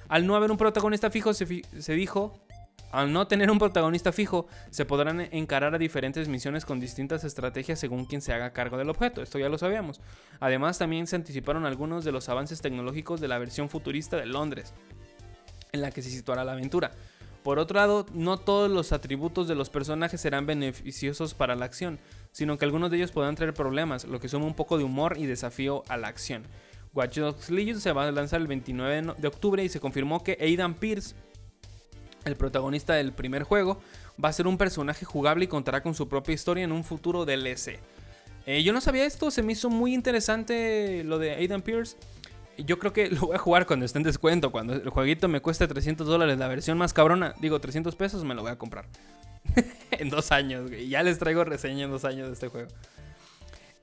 Al 0.08 0.26
no 0.26 0.36
haber 0.36 0.52
un 0.52 0.58
protagonista 0.58 1.12
fijo, 1.12 1.34
se, 1.34 1.94
dijo 1.94 2.40
Al 2.92 3.14
no 3.14 3.28
tener 3.28 3.52
un 3.52 3.60
protagonista 3.60 4.12
fijo, 4.12 4.48
se 4.72 4.86
podrán 4.86 5.22
encarar 5.32 5.76
a 5.76 5.78
diferentes 5.78 6.28
misiones 6.28 6.66
con 6.66 6.80
distintas 6.80 7.24
estrategias 7.24 7.80
según 7.80 8.06
quien 8.06 8.22
se 8.22 8.34
haga 8.34 8.52
cargo 8.52 8.78
del 8.78 8.90
objeto, 8.90 9.22
esto 9.22 9.38
ya 9.38 9.50
lo 9.50 9.60
sabíamos. 9.60 10.02
Además, 10.40 10.80
también 10.80 11.06
se 11.06 11.16
anticiparon 11.16 11.66
algunos 11.66 12.04
de 12.06 12.12
los 12.12 12.28
avances 12.28 12.62
tecnológicos 12.62 13.22
de 13.22 13.28
la 13.28 13.38
versión 13.38 13.70
futurista 13.70 14.18
de 14.18 14.26
Londres, 14.26 14.74
en 15.72 15.82
la 15.82 15.92
que 15.92 16.02
se 16.02 16.10
situará 16.10 16.44
la 16.44 16.54
aventura. 16.54 16.92
Por 17.44 17.58
otro 17.58 17.78
lado, 17.78 18.06
no 18.14 18.38
todos 18.38 18.70
los 18.70 18.92
atributos 18.92 19.48
de 19.48 19.56
los 19.56 19.70
personajes 19.70 20.20
serán 20.20 20.46
beneficiosos 20.46 21.34
para 21.34 21.56
la 21.56 21.66
acción, 21.66 22.00
sino 22.32 22.58
que 22.58 22.66
algunos 22.66 22.92
de 22.92 22.98
ellos 22.98 23.12
podrán 23.12 23.36
traer 23.36 23.54
problemas, 23.54 24.06
lo 24.06 24.20
que 24.20 24.28
suma 24.28 24.46
un 24.46 24.56
poco 24.56 24.78
de 24.78 24.84
humor 24.84 25.18
y 25.18 25.26
desafío 25.26 25.84
a 25.88 25.98
la 25.98 26.10
acción. 26.10 26.44
Watch 26.94 27.18
Dogs 27.18 27.50
Legion 27.50 27.80
se 27.80 27.92
va 27.92 28.08
a 28.08 28.12
lanzar 28.12 28.42
el 28.42 28.48
29 28.48 29.16
de 29.18 29.28
octubre 29.28 29.64
y 29.64 29.70
se 29.70 29.80
confirmó 29.80 30.24
que 30.24 30.38
Aidan 30.42 30.74
Pierce 30.74 31.16
el 32.26 32.36
protagonista 32.36 32.94
del 32.94 33.12
primer 33.12 33.44
juego, 33.44 33.80
va 34.24 34.30
a 34.30 34.34
ser 34.34 34.48
un 34.48 34.58
personaje 34.58 35.06
jugable 35.06 35.46
y 35.46 35.48
contará 35.48 35.82
con 35.82 35.94
su 35.94 36.08
propia 36.08 36.34
historia 36.34 36.64
en 36.64 36.72
un 36.72 36.84
futuro 36.84 37.26
DLC. 37.26 37.80
Eh, 38.46 38.64
yo 38.64 38.74
no 38.74 38.82
sabía 38.82 39.06
esto, 39.06 39.32
se 39.32 39.44
me 39.44 39.54
hizo 39.54 39.70
muy 39.70 39.94
interesante 39.94 41.04
lo 41.04 41.20
de 41.20 41.32
Aidan 41.32 41.62
Pierce. 41.62 41.98
Yo 42.58 42.80
creo 42.80 42.94
que 42.94 43.10
lo 43.10 43.22
voy 43.22 43.36
a 43.36 43.40
jugar 43.40 43.66
cuando 43.66 43.86
esté 43.86 44.00
en 44.00 44.04
descuento, 44.04 44.52
cuando 44.52 44.74
el 44.74 44.90
jueguito 44.90 45.28
me 45.28 45.42
cueste 45.42 45.68
300 45.68 46.08
dólares, 46.08 46.38
la 46.38 46.48
versión 46.48 46.78
más 46.78 46.94
cabrona, 46.94 47.36
digo 47.40 47.60
300 47.60 47.96
pesos, 47.96 48.24
me 48.24 48.36
lo 48.36 48.42
voy 48.42 48.52
a 48.52 48.58
comprar. 48.58 48.86
en 49.92 50.10
dos 50.10 50.32
años, 50.32 50.70
ya 50.88 51.04
les 51.04 51.20
traigo 51.20 51.44
reseña 51.44 51.86
en 51.86 51.92
dos 51.92 52.06
años 52.06 52.28
de 52.28 52.34
este 52.34 52.48
juego. 52.48 52.70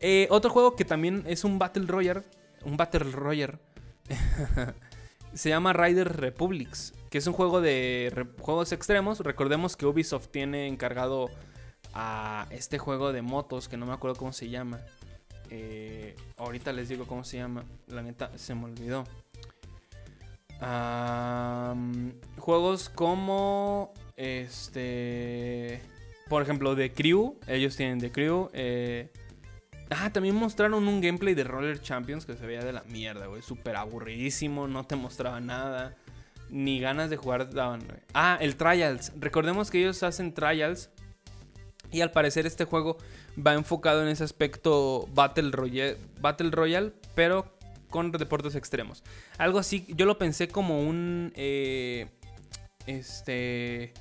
Eh, 0.01 0.27
otro 0.31 0.51
juego 0.51 0.77
que 0.77 0.85
también 0.85 1.25
es 1.27 1.45
un 1.45 1.59
Battle 1.59 1.87
Royale, 1.87 2.23
un 2.67 2.77
Battle 2.77 3.11
Royale, 3.11 3.59
se 5.35 5.49
llama 5.49 5.73
Rider 5.73 6.17
Republics 6.17 6.93
que 7.11 7.19
es 7.19 7.27
un 7.27 7.33
juego 7.33 7.61
de 7.61 8.27
juegos 8.41 8.73
extremos. 8.73 9.21
Recordemos 9.21 9.77
que 9.77 9.87
Ubisoft 9.87 10.29
tiene 10.29 10.67
encargado 10.67 11.31
a 11.95 12.47
este 12.51 12.79
juego 12.79 13.12
de 13.12 13.23
motos 13.23 13.69
que 13.69 13.77
no 13.77 13.87
me 13.87 13.93
acuerdo 13.93 14.17
cómo 14.17 14.33
se 14.33 14.49
llama. 14.49 14.81
Eh, 15.51 16.17
ahorita 16.37 16.73
les 16.73 16.89
digo 16.89 17.07
cómo 17.07 17.25
se 17.25 17.39
llama. 17.39 17.64
La 17.87 18.03
neta 18.03 18.37
se 18.37 18.55
me 18.55 18.64
olvidó. 18.64 19.05
juegos 22.39 22.89
como 22.89 23.95
este, 24.17 25.81
por 26.29 26.43
ejemplo, 26.43 26.75
The 26.75 26.93
Crew. 26.93 27.39
Ellos 27.47 27.77
tienen 27.77 28.01
The 28.01 28.11
Crew. 28.11 28.51
Eh, 28.53 29.11
ah, 29.91 30.11
también 30.12 30.34
mostraron 30.34 30.87
un 30.87 31.01
gameplay 31.01 31.34
de 31.34 31.45
Roller 31.45 31.80
Champions 31.80 32.26
que 32.26 32.37
se 32.37 32.47
veía 32.47 32.64
de 32.64 32.72
la 32.72 32.82
mierda, 32.84 33.26
güey. 33.26 33.43
Súper 33.43 33.76
aburridísimo, 33.76 34.66
no 34.66 34.84
te 34.84 34.97
mostraba 34.97 35.41
nada 35.41 35.97
ni 36.51 36.80
ganas 36.80 37.11
de 37.11 37.16
jugar 37.16 37.53
daban. 37.53 37.82
Ah, 38.14 38.39
el 38.41 38.57
Trials. 38.57 39.12
Recordemos 39.18 39.70
que 39.70 39.78
ellos 39.78 40.03
hacen 40.03 40.32
Trials. 40.32 40.91
Y 41.93 42.01
al 42.01 42.11
parecer 42.11 42.47
este 42.47 42.64
juego 42.64 42.99
va 43.39 43.55
enfocado 43.55 44.03
en 44.03 44.09
ese 44.09 44.24
aspecto 44.24 45.09
Battle 45.14 45.51
Royale, 45.53 45.97
Battle 46.20 46.51
Royale 46.51 46.93
pero 47.14 47.57
con 47.91 48.11
deportes 48.11 48.57
extremos. 48.57 49.05
Algo 49.39 49.61
así, 49.61 49.87
yo 49.89 50.05
lo 50.05 50.18
pensé 50.18 50.49
como 50.49 50.80
un... 50.80 51.32
Eh, 51.37 52.09
este... 52.87 53.93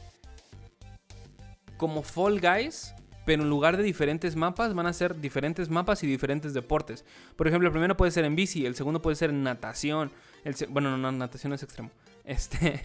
Como 1.77 2.01
Fall 2.01 2.39
Guys, 2.39 2.94
pero 3.25 3.43
en 3.43 3.49
lugar 3.49 3.77
de 3.77 3.83
diferentes 3.83 4.35
mapas 4.35 4.73
van 4.73 4.87
a 4.87 4.93
ser 4.93 5.19
diferentes 5.19 5.69
mapas 5.69 6.03
y 6.03 6.07
diferentes 6.07 6.53
deportes. 6.53 7.03
Por 7.35 7.47
ejemplo, 7.47 7.67
el 7.67 7.71
primero 7.71 7.97
puede 7.97 8.11
ser 8.11 8.25
en 8.25 8.35
bici, 8.35 8.65
el 8.65 8.75
segundo 8.75 9.01
puede 9.01 9.15
ser 9.15 9.31
en 9.31 9.43
natación. 9.43 10.11
Bueno, 10.69 10.91
no, 10.91 10.97
no, 10.97 11.11
natación 11.11 11.53
es 11.53 11.63
extremo. 11.63 11.91
Este, 12.25 12.81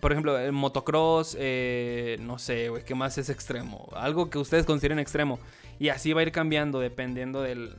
por 0.00 0.10
ejemplo, 0.10 0.36
el 0.36 0.50
motocross, 0.50 1.36
eh, 1.38 2.16
no 2.20 2.40
sé, 2.40 2.68
güey, 2.68 2.84
¿qué 2.84 2.96
más 2.96 3.18
es 3.18 3.28
extremo? 3.30 3.88
Algo 3.94 4.30
que 4.30 4.38
ustedes 4.38 4.66
consideren 4.66 4.98
extremo. 4.98 5.38
Y 5.78 5.88
así 5.88 6.12
va 6.12 6.20
a 6.20 6.24
ir 6.24 6.32
cambiando 6.32 6.80
dependiendo 6.80 7.40
del, 7.40 7.76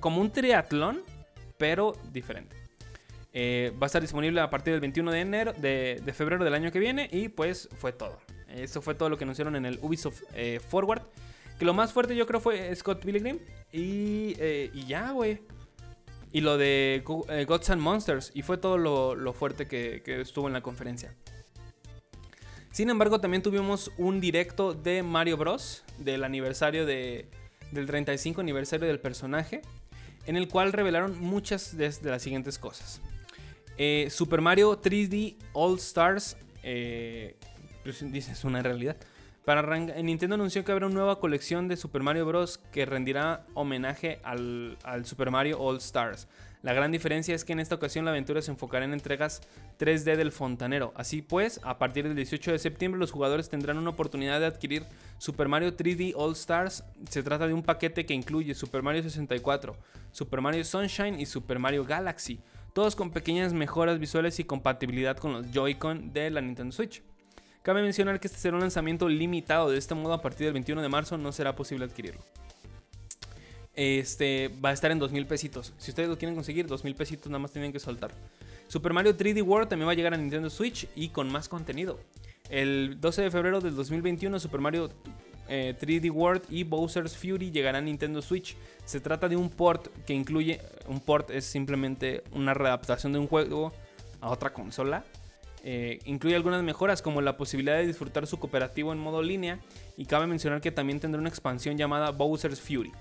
como 0.00 0.20
un 0.20 0.30
triatlón, 0.30 1.02
pero 1.58 1.96
diferente. 2.12 2.56
Eh, 3.32 3.72
va 3.80 3.84
a 3.84 3.88
estar 3.88 4.02
disponible 4.02 4.40
a 4.40 4.50
partir 4.50 4.72
del 4.72 4.80
21 4.80 5.10
de 5.12 5.20
enero, 5.20 5.52
de, 5.52 6.12
febrero 6.14 6.44
del 6.44 6.54
año 6.54 6.72
que 6.72 6.78
viene. 6.78 7.08
Y 7.12 7.28
pues 7.28 7.68
fue 7.76 7.92
todo. 7.92 8.18
Eso 8.54 8.82
fue 8.82 8.94
todo 8.94 9.08
lo 9.08 9.16
que 9.16 9.24
anunciaron 9.24 9.56
en 9.56 9.66
el 9.66 9.78
Ubisoft 9.82 10.22
eh, 10.34 10.60
Forward. 10.60 11.02
Que 11.58 11.64
lo 11.64 11.74
más 11.74 11.92
fuerte 11.92 12.16
yo 12.16 12.26
creo 12.26 12.40
fue 12.40 12.74
Scott 12.74 13.04
Pilgrim. 13.04 13.38
Y, 13.72 14.34
y 14.40 14.86
ya, 14.86 15.10
güey 15.12 15.40
y 16.32 16.40
lo 16.40 16.58
de 16.58 17.02
eh, 17.28 17.44
Gods 17.44 17.70
and 17.70 17.82
Monsters. 17.82 18.30
Y 18.34 18.42
fue 18.42 18.58
todo 18.58 18.78
lo, 18.78 19.32
fuerte 19.32 19.66
que, 19.66 20.02
estuvo 20.20 20.46
en 20.46 20.52
la 20.52 20.60
conferencia. 20.60 21.14
Sin 22.70 22.88
embargo, 22.88 23.20
también 23.20 23.42
tuvimos 23.42 23.90
un 23.98 24.20
directo 24.20 24.74
de 24.74 25.02
Mario 25.02 25.36
Bros. 25.36 25.84
Del 25.98 26.24
aniversario 26.24 26.86
de, 26.86 27.28
del 27.72 27.86
35 27.86 28.40
aniversario 28.40 28.86
del 28.86 29.00
personaje. 29.00 29.62
En 30.26 30.36
el 30.36 30.48
cual 30.48 30.72
revelaron 30.72 31.18
muchas 31.18 31.76
de, 31.76 31.92
las 32.02 32.22
siguientes 32.22 32.58
cosas. 32.58 33.00
Eh, 33.76 34.08
Super 34.10 34.40
Mario 34.40 34.80
3D 34.80 35.36
All 35.52 35.78
Stars. 35.78 36.36
Eh, 36.62 37.36
pues 37.82 38.02
es 38.02 38.44
una 38.44 38.62
realidad. 38.62 38.96
Para 39.44 39.62
Nintendo 39.78 40.34
anunció 40.34 40.64
que 40.64 40.72
habrá 40.72 40.86
una 40.86 40.96
nueva 40.96 41.18
colección 41.18 41.66
de 41.66 41.76
Super 41.76 42.02
Mario 42.02 42.26
Bros. 42.26 42.58
que 42.72 42.84
rendirá 42.84 43.46
homenaje 43.54 44.20
al, 44.22 44.76
Super 45.04 45.30
Mario 45.30 45.58
All 45.58 45.78
Stars. 45.78 46.28
La 46.62 46.74
gran 46.74 46.92
diferencia 46.92 47.34
es 47.34 47.42
que 47.42 47.54
en 47.54 47.60
esta 47.60 47.74
ocasión 47.74 48.04
la 48.04 48.10
aventura 48.10 48.42
se 48.42 48.50
enfocará 48.50 48.84
en 48.84 48.92
entregas 48.92 49.40
3D 49.78 50.16
del 50.16 50.30
fontanero. 50.30 50.92
Así 50.94 51.22
pues, 51.22 51.58
a 51.64 51.78
partir 51.78 52.04
del 52.04 52.14
18 52.16 52.52
de 52.52 52.58
septiembre 52.58 53.00
los 53.00 53.12
jugadores 53.12 53.48
tendrán 53.48 53.78
una 53.78 53.90
oportunidad 53.90 54.40
de 54.40 54.46
adquirir 54.46 54.84
Super 55.16 55.48
Mario 55.48 55.74
3D 55.74 56.12
All 56.14 56.34
Stars. 56.34 56.84
Se 57.08 57.22
trata 57.22 57.48
de 57.48 57.54
un 57.54 57.62
paquete 57.62 58.04
que 58.04 58.12
incluye 58.12 58.54
Super 58.54 58.82
Mario 58.82 59.02
64, 59.02 59.74
Super 60.12 60.42
Mario 60.42 60.64
Sunshine 60.64 61.18
y 61.18 61.24
Super 61.24 61.58
Mario 61.58 61.86
Galaxy, 61.86 62.40
todos 62.74 62.94
con 62.94 63.10
pequeñas 63.10 63.54
mejoras 63.54 63.98
visuales 63.98 64.38
y 64.38 64.44
compatibilidad 64.44 65.16
con 65.16 65.32
los 65.32 65.50
Joy-Con 65.50 66.12
de 66.12 66.30
la 66.30 66.42
Nintendo 66.42 66.72
Switch. 66.72 67.02
Cabe 67.62 67.82
mencionar 67.82 68.20
que 68.20 68.26
este 68.26 68.38
será 68.38 68.54
un 68.54 68.62
lanzamiento 68.62 69.08
limitado, 69.08 69.70
de 69.70 69.76
este 69.76 69.94
modo 69.94 70.14
a 70.14 70.22
partir 70.22 70.46
del 70.46 70.54
21 70.54 70.80
de 70.80 70.88
marzo 70.88 71.18
no 71.18 71.30
será 71.30 71.54
posible 71.54 71.84
adquirirlo. 71.84 72.20
Este 73.74 74.50
va 74.64 74.70
a 74.70 74.72
estar 74.72 74.90
en 74.90 74.98
2000 74.98 75.26
pesitos. 75.26 75.74
Si 75.76 75.90
ustedes 75.90 76.08
lo 76.08 76.16
quieren 76.16 76.34
conseguir, 76.34 76.66
2000 76.66 76.94
pesitos 76.94 77.26
nada 77.28 77.38
más 77.38 77.52
tienen 77.52 77.72
que 77.72 77.78
soltar. 77.78 78.12
Super 78.66 78.92
Mario 78.92 79.16
3D 79.16 79.42
World 79.42 79.68
también 79.68 79.88
va 79.88 79.92
a 79.92 79.94
llegar 79.94 80.14
a 80.14 80.16
Nintendo 80.16 80.48
Switch 80.48 80.88
y 80.96 81.10
con 81.10 81.30
más 81.30 81.48
contenido. 81.48 82.00
El 82.48 82.98
12 83.00 83.22
de 83.22 83.30
febrero 83.30 83.60
del 83.60 83.76
2021, 83.76 84.40
Super 84.40 84.60
Mario 84.60 84.90
3D 85.48 86.06
eh, 86.06 86.10
World 86.10 86.42
y 86.48 86.64
Bowser's 86.64 87.16
Fury 87.16 87.50
llegarán 87.50 87.82
a 87.82 87.86
Nintendo 87.86 88.22
Switch. 88.22 88.56
Se 88.86 89.00
trata 89.00 89.28
de 89.28 89.36
un 89.36 89.50
port 89.50 89.88
que 90.06 90.14
incluye. 90.14 90.60
Un 90.88 91.00
port 91.00 91.30
es 91.30 91.44
simplemente 91.44 92.22
una 92.32 92.54
readaptación 92.54 93.12
de 93.12 93.18
un 93.18 93.26
juego 93.26 93.72
a 94.20 94.30
otra 94.30 94.52
consola 94.52 95.04
eh, 95.62 95.98
incluye 96.04 96.36
algunas 96.36 96.62
mejoras 96.62 97.02
como 97.02 97.20
la 97.20 97.36
posibilidad 97.36 97.76
de 97.76 97.86
disfrutar 97.86 98.26
su 98.26 98.38
cooperativo 98.38 98.92
en 98.92 98.98
modo 98.98 99.22
línea 99.22 99.60
y 99.96 100.06
cabe 100.06 100.26
mencionar 100.26 100.60
que 100.60 100.72
también 100.72 101.00
tendrá 101.00 101.20
una 101.20 101.28
expansión 101.28 101.76
llamada 101.76 102.10
Bowser's 102.10 102.60
Fury. 102.60 102.92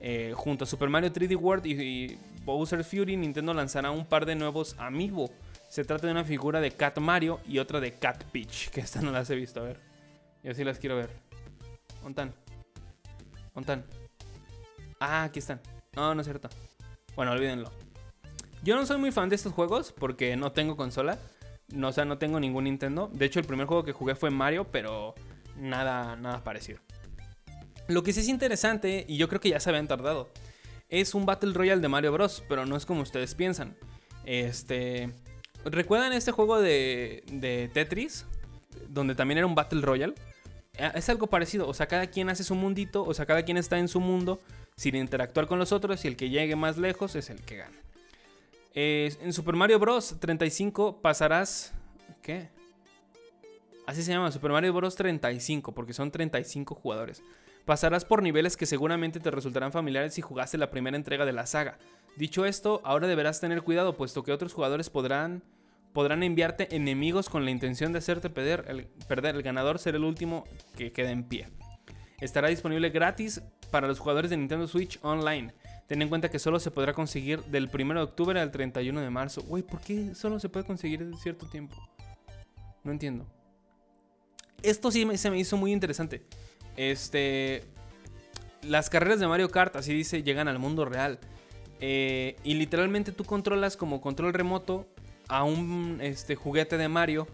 Eh, 0.00 0.32
junto 0.36 0.64
a 0.64 0.66
Super 0.66 0.88
Mario 0.88 1.12
3D 1.12 1.36
World 1.36 1.66
y, 1.66 2.18
Bowser's 2.44 2.86
Fury, 2.86 3.16
Nintendo 3.16 3.52
lanzará 3.52 3.90
un 3.90 4.06
par 4.06 4.24
de 4.24 4.36
nuevos 4.36 4.76
Amiibo. 4.78 5.30
Se 5.68 5.84
trata 5.84 6.06
de 6.06 6.12
una 6.12 6.24
figura 6.24 6.60
de 6.60 6.70
Cat 6.70 6.98
Mario 6.98 7.40
y 7.46 7.58
otra 7.58 7.80
de 7.80 7.92
Cat 7.92 8.22
Peach, 8.24 8.70
que 8.70 8.80
esta 8.80 9.00
no 9.00 9.10
las 9.10 9.28
he 9.30 9.34
visto, 9.34 9.60
a 9.60 9.64
ver. 9.64 9.80
Yo 10.44 10.54
sí 10.54 10.62
las 10.62 10.78
quiero 10.78 10.96
ver. 10.96 11.10
¿Ontan? 12.04 12.32
¿Ontan? 13.52 13.84
Ah, 15.00 15.24
aquí 15.24 15.40
están. 15.40 15.60
No, 15.96 16.14
no 16.14 16.20
es 16.20 16.26
cierto. 16.26 16.48
Bueno, 17.16 17.32
olvídenlo. 17.32 17.72
Yo 18.62 18.76
no 18.76 18.86
soy 18.86 18.98
muy 18.98 19.10
fan 19.10 19.28
de 19.28 19.36
estos 19.36 19.52
juegos 19.52 19.92
porque 19.92 20.36
no 20.36 20.52
tengo 20.52 20.76
consola. 20.76 21.18
No, 21.68 21.88
o 21.88 21.92
sea, 21.92 22.04
no 22.04 22.18
tengo 22.18 22.38
ningún 22.38 22.64
Nintendo. 22.64 23.10
De 23.12 23.24
hecho, 23.26 23.40
el 23.40 23.46
primer 23.46 23.66
juego 23.66 23.84
que 23.84 23.92
jugué 23.92 24.14
fue 24.14 24.30
Mario, 24.30 24.64
pero 24.70 25.14
nada, 25.56 26.16
nada 26.16 26.44
parecido. 26.44 26.78
Lo 27.88 28.02
que 28.02 28.12
sí 28.12 28.20
es 28.20 28.28
interesante, 28.28 29.04
y 29.08 29.16
yo 29.16 29.28
creo 29.28 29.40
que 29.40 29.50
ya 29.50 29.60
se 29.60 29.70
habían 29.70 29.88
tardado, 29.88 30.30
es 30.88 31.14
un 31.14 31.26
Battle 31.26 31.52
Royale 31.52 31.80
de 31.80 31.88
Mario 31.88 32.12
Bros. 32.12 32.42
Pero 32.48 32.66
no 32.66 32.76
es 32.76 32.86
como 32.86 33.02
ustedes 33.02 33.34
piensan. 33.34 33.76
Este. 34.24 35.10
¿Recuerdan 35.64 36.12
este 36.12 36.30
juego 36.30 36.60
de, 36.60 37.24
de 37.30 37.68
Tetris? 37.72 38.24
Donde 38.88 39.14
también 39.14 39.38
era 39.38 39.46
un 39.46 39.54
Battle 39.54 39.80
Royale. 39.80 40.14
Eh, 40.74 40.92
es 40.94 41.08
algo 41.08 41.26
parecido. 41.26 41.68
O 41.68 41.74
sea, 41.74 41.86
cada 41.86 42.06
quien 42.06 42.28
hace 42.28 42.44
su 42.44 42.54
mundito. 42.54 43.04
O 43.04 43.14
sea, 43.14 43.26
cada 43.26 43.42
quien 43.42 43.56
está 43.56 43.78
en 43.78 43.88
su 43.88 44.00
mundo 44.00 44.40
sin 44.76 44.94
interactuar 44.94 45.46
con 45.46 45.58
los 45.58 45.72
otros. 45.72 46.04
Y 46.04 46.08
el 46.08 46.16
que 46.16 46.30
llegue 46.30 46.56
más 46.56 46.78
lejos 46.78 47.16
es 47.16 47.30
el 47.30 47.40
que 47.42 47.56
gana. 47.56 47.76
En 48.78 49.32
Super 49.32 49.56
Mario 49.56 49.78
Bros. 49.78 50.16
35 50.20 51.00
pasarás... 51.00 51.72
¿Qué? 52.22 52.50
Así 53.86 54.02
se 54.02 54.12
llama, 54.12 54.30
Super 54.30 54.50
Mario 54.50 54.74
Bros. 54.74 54.96
35, 54.96 55.72
porque 55.72 55.94
son 55.94 56.10
35 56.10 56.74
jugadores. 56.74 57.22
Pasarás 57.64 58.04
por 58.04 58.22
niveles 58.22 58.56
que 58.56 58.66
seguramente 58.66 59.18
te 59.18 59.30
resultarán 59.30 59.72
familiares 59.72 60.12
si 60.12 60.20
jugaste 60.20 60.58
la 60.58 60.70
primera 60.70 60.96
entrega 60.96 61.24
de 61.24 61.32
la 61.32 61.46
saga. 61.46 61.78
Dicho 62.16 62.44
esto, 62.44 62.82
ahora 62.84 63.08
deberás 63.08 63.40
tener 63.40 63.62
cuidado, 63.62 63.96
puesto 63.96 64.22
que 64.22 64.32
otros 64.32 64.52
jugadores 64.52 64.90
podrán 64.90 65.42
podrán 65.94 66.22
enviarte 66.22 66.76
enemigos 66.76 67.30
con 67.30 67.46
la 67.46 67.50
intención 67.50 67.90
de 67.92 68.00
hacerte 68.00 68.28
perder. 68.28 68.66
El, 68.68 68.84
perder. 69.08 69.34
el 69.34 69.42
ganador 69.42 69.78
será 69.78 69.96
el 69.96 70.04
último 70.04 70.44
que 70.76 70.92
quede 70.92 71.10
en 71.10 71.24
pie. 71.24 71.48
Estará 72.20 72.48
disponible 72.48 72.90
gratis 72.90 73.40
para 73.70 73.88
los 73.88 73.98
jugadores 73.98 74.30
de 74.30 74.36
Nintendo 74.36 74.68
Switch 74.68 74.98
Online. 75.00 75.54
Ten 75.86 76.02
en 76.02 76.08
cuenta 76.08 76.30
que 76.30 76.38
solo 76.38 76.58
se 76.58 76.70
podrá 76.70 76.92
conseguir 76.92 77.44
del 77.44 77.70
1 77.72 77.94
de 77.94 78.00
octubre 78.00 78.40
al 78.40 78.50
31 78.50 79.00
de 79.00 79.10
marzo. 79.10 79.42
Güey, 79.42 79.62
¿por 79.62 79.80
qué 79.80 80.14
solo 80.14 80.40
se 80.40 80.48
puede 80.48 80.66
conseguir 80.66 81.02
en 81.02 81.16
cierto 81.16 81.46
tiempo? 81.46 81.76
No 82.82 82.90
entiendo. 82.90 83.26
Esto 84.62 84.90
sí 84.90 85.06
se 85.16 85.30
me 85.30 85.38
hizo 85.38 85.56
muy 85.56 85.72
interesante. 85.72 86.22
Este. 86.76 87.64
Las 88.62 88.90
carreras 88.90 89.20
de 89.20 89.28
Mario 89.28 89.48
Kart, 89.48 89.76
así 89.76 89.94
dice, 89.94 90.24
llegan 90.24 90.48
al 90.48 90.58
mundo 90.58 90.84
real. 90.84 91.20
Eh, 91.78 92.36
y 92.42 92.54
literalmente 92.54 93.12
tú 93.12 93.24
controlas 93.24 93.76
como 93.76 94.00
control 94.00 94.32
remoto 94.32 94.88
a 95.28 95.44
un 95.44 95.98
este, 96.02 96.34
juguete 96.34 96.76
de 96.78 96.88
Mario. 96.88 97.28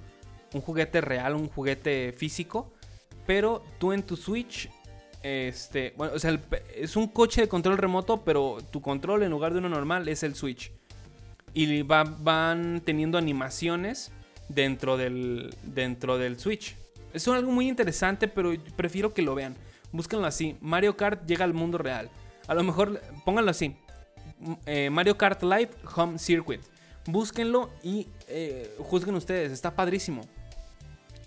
Un 0.53 0.61
juguete 0.61 1.01
real, 1.01 1.37
un 1.37 1.49
juguete 1.49 2.13
físico. 2.13 2.71
Pero 3.27 3.63
tú 3.79 3.93
en 3.93 4.03
tu 4.03 4.17
Switch 4.17 4.69
este, 5.23 5.95
bueno, 5.97 6.15
o 6.15 6.19
sea, 6.19 6.39
es 6.75 6.97
un 6.97 7.09
coche 7.09 7.43
de 7.43 7.49
control 7.49 7.79
remoto, 7.79 8.23
pero 8.25 8.59
tu 8.71 8.81
control 8.81 9.23
en 9.23 9.31
lugar 9.31 9.53
de 9.53 9.59
uno 9.59 9.69
normal 9.69 10.09
es 10.09 10.23
el 10.23 10.35
Switch. 10.35 10.73
Y 11.55 11.83
van 11.83 12.81
teniendo 12.85 13.19
animaciones 13.19 14.11
dentro 14.49 14.97
del, 14.97 15.55
dentro 15.63 16.19
del 16.19 16.39
Switch. 16.39 16.77
Es 17.13 17.29
algo 17.29 17.53
muy 17.53 17.69
interesante, 17.69 18.27
pero 18.27 18.53
prefiero 18.75 19.13
que 19.13 19.23
lo 19.23 19.35
vean. 19.35 19.55
Búsquenlo 19.93 20.27
así. 20.27 20.57
Mario 20.61 20.97
Kart 20.97 21.27
llega 21.27 21.45
al 21.45 21.53
mundo 21.53 21.79
real. 21.79 22.11
A 22.47 22.55
lo 22.55 22.63
mejor, 22.63 23.01
pónganlo 23.25 23.51
así. 23.51 23.77
Eh, 24.67 24.91
Mario 24.91 25.17
Kart 25.19 25.43
Live 25.43 25.71
Home 25.95 26.19
Circuit. 26.19 26.63
Búsquenlo 27.07 27.71
y 27.83 28.09
eh, 28.29 28.75
juzguen 28.79 29.15
ustedes. 29.15 29.53
Está 29.53 29.77
padrísimo. 29.77 30.27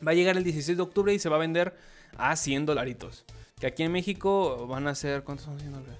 Va 0.05 0.11
a 0.11 0.15
llegar 0.15 0.37
el 0.37 0.43
16 0.43 0.77
de 0.77 0.83
octubre 0.83 1.13
y 1.13 1.19
se 1.19 1.29
va 1.29 1.35
a 1.35 1.39
vender 1.39 1.75
a 2.17 2.35
100 2.35 2.65
dolaritos. 2.65 3.25
Que 3.59 3.67
aquí 3.67 3.83
en 3.83 3.91
México 3.91 4.67
van 4.67 4.87
a 4.87 4.95
ser. 4.95 5.23
¿Cuántos 5.23 5.45
son 5.45 5.59
100 5.59 5.71
dólares? 5.71 5.97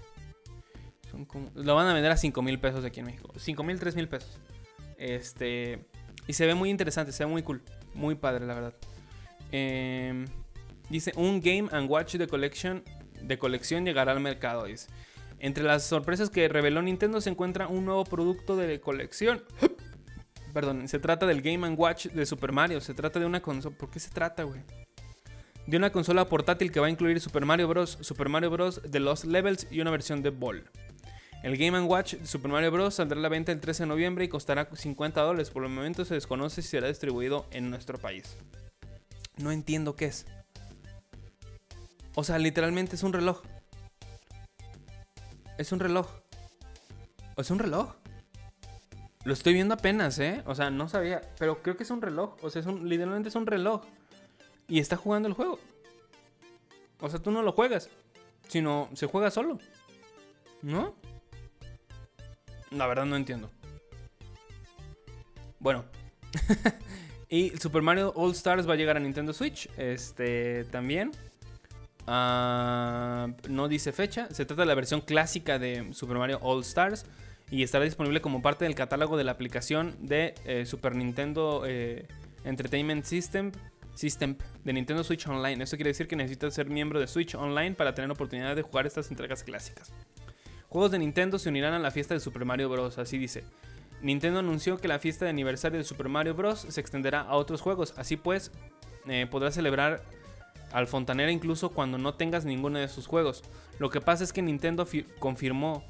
lo 1.55 1.75
van 1.75 1.87
a 1.87 1.93
vender 1.93 2.11
a 2.11 2.17
5 2.17 2.41
mil 2.41 2.59
pesos 2.59 2.83
aquí 2.83 2.99
en 2.99 3.05
México. 3.05 3.31
5 3.37 3.63
mil, 3.63 3.79
3 3.79 3.95
mil 3.95 4.07
pesos. 4.07 4.37
Este. 4.97 5.85
Y 6.27 6.33
se 6.33 6.45
ve 6.45 6.55
muy 6.55 6.69
interesante, 6.69 7.11
se 7.11 7.23
ve 7.23 7.31
muy 7.31 7.43
cool. 7.43 7.61
Muy 7.93 8.15
padre, 8.15 8.45
la 8.45 8.53
verdad. 8.53 8.73
Em, 9.51 10.25
dice: 10.89 11.13
Un 11.15 11.39
Game 11.39 11.69
and 11.71 11.89
Watch 11.89 12.15
de, 12.15 12.27
collection, 12.27 12.83
de 13.21 13.37
colección 13.37 13.85
llegará 13.85 14.11
al 14.11 14.19
mercado. 14.19 14.65
Dice. 14.65 14.89
Entre 15.39 15.63
las 15.63 15.83
sorpresas 15.83 16.29
que 16.29 16.47
reveló 16.47 16.81
Nintendo 16.81 17.21
se 17.21 17.29
encuentra 17.29 17.67
un 17.67 17.85
nuevo 17.85 18.03
producto 18.03 18.55
de 18.55 18.79
colección. 18.81 19.43
Perdón, 20.53 20.87
se 20.87 20.99
trata 20.99 21.25
del 21.25 21.41
Game⁇ 21.41 21.67
Watch 21.77 22.07
de 22.07 22.25
Super 22.25 22.51
Mario. 22.51 22.81
Se 22.81 22.93
trata 22.93 23.19
de 23.19 23.25
una 23.25 23.41
consola. 23.41 23.77
¿Por 23.77 23.89
qué 23.89 23.99
se 23.99 24.09
trata, 24.09 24.43
güey? 24.43 24.61
De 25.67 25.77
una 25.77 25.91
consola 25.91 26.25
portátil 26.25 26.71
que 26.71 26.79
va 26.79 26.87
a 26.87 26.89
incluir 26.91 27.19
Super 27.19 27.45
Mario 27.45 27.67
Bros., 27.67 27.97
Super 28.01 28.29
Mario 28.29 28.51
Bros. 28.51 28.81
The 28.89 28.99
Lost 28.99 29.25
Levels 29.25 29.67
y 29.71 29.81
una 29.81 29.91
versión 29.91 30.21
de 30.21 30.29
Ball. 30.29 30.69
El 31.41 31.57
Game⁇ 31.57 31.79
Watch 31.87 32.15
de 32.15 32.27
Super 32.27 32.51
Mario 32.51 32.71
Bros. 32.71 32.95
saldrá 32.95 33.19
a 33.19 33.21
la 33.21 33.29
venta 33.29 33.51
el 33.51 33.59
13 33.59 33.83
de 33.83 33.87
noviembre 33.87 34.25
y 34.25 34.27
costará 34.27 34.67
50 34.71 35.21
dólares. 35.21 35.49
Por 35.49 35.63
el 35.63 35.69
momento 35.69 36.05
se 36.05 36.13
desconoce 36.13 36.61
si 36.61 36.69
será 36.69 36.87
distribuido 36.87 37.45
en 37.51 37.69
nuestro 37.69 37.97
país. 37.97 38.37
No 39.37 39.51
entiendo 39.51 39.95
qué 39.95 40.05
es. 40.05 40.25
O 42.15 42.23
sea, 42.23 42.39
literalmente 42.39 42.95
es 42.95 43.03
un 43.03 43.13
reloj. 43.13 43.41
Es 45.57 45.71
un 45.71 45.79
reloj. 45.79 46.07
¿Es 47.37 47.51
un 47.51 47.59
reloj? 47.59 47.95
Lo 49.23 49.33
estoy 49.33 49.53
viendo 49.53 49.73
apenas, 49.73 50.17
¿eh? 50.19 50.41
O 50.45 50.55
sea, 50.55 50.69
no 50.69 50.87
sabía. 50.87 51.21
Pero 51.37 51.61
creo 51.61 51.75
que 51.75 51.83
es 51.83 51.91
un 51.91 52.01
reloj. 52.01 52.37
O 52.41 52.49
sea, 52.49 52.61
es 52.61 52.65
un, 52.67 52.87
literalmente 52.87 53.29
es 53.29 53.35
un 53.35 53.45
reloj. 53.45 53.83
Y 54.67 54.79
está 54.79 54.97
jugando 54.97 55.27
el 55.27 55.33
juego. 55.33 55.59
O 56.99 57.09
sea, 57.09 57.19
tú 57.19 57.31
no 57.31 57.41
lo 57.41 57.51
juegas. 57.51 57.89
Sino 58.47 58.89
se 58.93 59.07
juega 59.07 59.31
solo. 59.31 59.59
¿No? 60.61 60.95
La 62.71 62.87
verdad 62.87 63.05
no 63.05 63.15
entiendo. 63.15 63.49
Bueno. 65.59 65.85
y 67.29 67.51
Super 67.57 67.81
Mario 67.81 68.13
All 68.15 68.31
Stars 68.31 68.67
va 68.67 68.73
a 68.73 68.77
llegar 68.77 68.97
a 68.97 68.99
Nintendo 68.99 69.33
Switch. 69.33 69.69
Este 69.77 70.65
también. 70.65 71.11
Ah, 72.07 73.29
no 73.49 73.67
dice 73.67 73.91
fecha. 73.91 74.27
Se 74.31 74.45
trata 74.45 74.63
de 74.63 74.67
la 74.67 74.75
versión 74.75 75.01
clásica 75.01 75.59
de 75.59 75.93
Super 75.93 76.17
Mario 76.17 76.39
All 76.41 76.61
Stars. 76.61 77.05
Y 77.51 77.61
estará 77.61 77.85
disponible 77.85 78.21
como 78.21 78.41
parte 78.41 78.65
del 78.65 78.73
catálogo 78.73 79.17
de 79.17 79.23
la 79.23 79.31
aplicación 79.31 79.95
de 79.99 80.33
eh, 80.45 80.65
Super 80.65 80.95
Nintendo 80.95 81.63
eh, 81.65 82.07
Entertainment 82.43 83.05
System, 83.05 83.51
System 83.95 84.37
de 84.63 84.73
Nintendo 84.73 85.03
Switch 85.03 85.27
Online. 85.27 85.63
Esto 85.63 85.77
quiere 85.77 85.89
decir 85.89 86.07
que 86.07 86.15
necesitas 86.15 86.53
ser 86.53 86.69
miembro 86.69 86.99
de 86.99 87.07
Switch 87.07 87.33
Online 87.35 87.75
para 87.75 87.95
tener 87.95 88.11
oportunidad 88.11 88.55
de 88.55 88.61
jugar 88.61 88.85
estas 88.85 89.09
entregas 89.09 89.43
clásicas. 89.43 89.91
Juegos 90.69 90.91
de 90.91 90.99
Nintendo 90.99 91.39
se 91.39 91.49
unirán 91.49 91.73
a 91.73 91.79
la 91.79 91.91
fiesta 91.91 92.13
de 92.13 92.19
Super 92.19 92.45
Mario 92.45 92.69
Bros. 92.69 92.97
Así 92.97 93.17
dice. 93.17 93.43
Nintendo 94.01 94.39
anunció 94.39 94.77
que 94.77 94.87
la 94.87 94.99
fiesta 94.99 95.25
de 95.25 95.31
aniversario 95.31 95.77
de 95.77 95.83
Super 95.83 96.09
Mario 96.09 96.35
Bros. 96.35 96.65
se 96.69 96.81
extenderá 96.81 97.21
a 97.21 97.35
otros 97.35 97.61
juegos. 97.61 97.93
Así 97.97 98.17
pues, 98.17 98.51
eh, 99.07 99.25
podrás 99.29 99.55
celebrar 99.55 100.03
al 100.71 100.87
Fontanera 100.87 101.31
incluso 101.31 101.69
cuando 101.69 101.97
no 101.97 102.15
tengas 102.15 102.45
ninguno 102.45 102.79
de 102.79 102.87
sus 102.87 103.07
juegos. 103.07 103.43
Lo 103.79 103.89
que 103.89 104.01
pasa 104.01 104.23
es 104.23 104.33
que 104.33 104.41
Nintendo 104.41 104.85
confirmó 105.19 105.83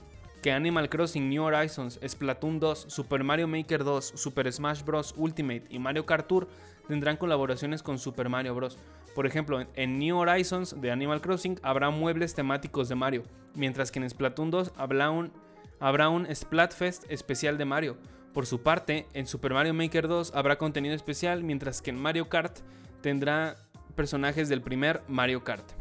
que 0.43 0.51
Animal 0.51 0.89
Crossing 0.89 1.27
New 1.27 1.43
Horizons, 1.43 1.99
Splatoon 2.07 2.59
2, 2.59 2.85
Super 2.87 3.23
Mario 3.23 3.47
Maker 3.47 3.83
2, 3.83 4.13
Super 4.15 4.53
Smash 4.53 4.83
Bros. 4.83 5.15
Ultimate 5.17 5.63
y 5.69 5.79
Mario 5.79 6.05
Kart 6.05 6.27
Tour 6.27 6.47
tendrán 6.87 7.17
colaboraciones 7.17 7.83
con 7.83 7.99
Super 7.99 8.29
Mario 8.29 8.55
Bros. 8.55 8.77
Por 9.13 9.25
ejemplo, 9.25 9.65
en 9.75 9.99
New 9.99 10.17
Horizons 10.17 10.79
de 10.81 10.91
Animal 10.91 11.21
Crossing 11.21 11.59
habrá 11.63 11.89
muebles 11.89 12.35
temáticos 12.35 12.89
de 12.89 12.95
Mario, 12.95 13.23
mientras 13.53 13.91
que 13.91 13.99
en 13.99 14.09
Splatoon 14.09 14.51
2 14.51 14.73
habrá 14.77 15.09
un, 15.09 16.35
Splatfest 16.35 17.09
especial 17.09 17.57
de 17.57 17.65
Mario. 17.65 17.97
Por 18.33 18.45
su 18.45 18.61
parte, 18.61 19.07
en 19.13 19.27
Super 19.27 19.53
Mario 19.53 19.73
Maker 19.73 20.07
2 20.07 20.33
habrá 20.35 20.57
contenido 20.57 20.93
especial, 20.93 21.43
mientras 21.43 21.81
que 21.81 21.91
en 21.91 22.01
Mario 22.01 22.27
Kart 22.27 22.59
tendrá 23.01 23.55
personajes 23.95 24.49
del 24.49 24.61
primer 24.61 25.01
Mario 25.07 25.43
Kart. 25.43 25.71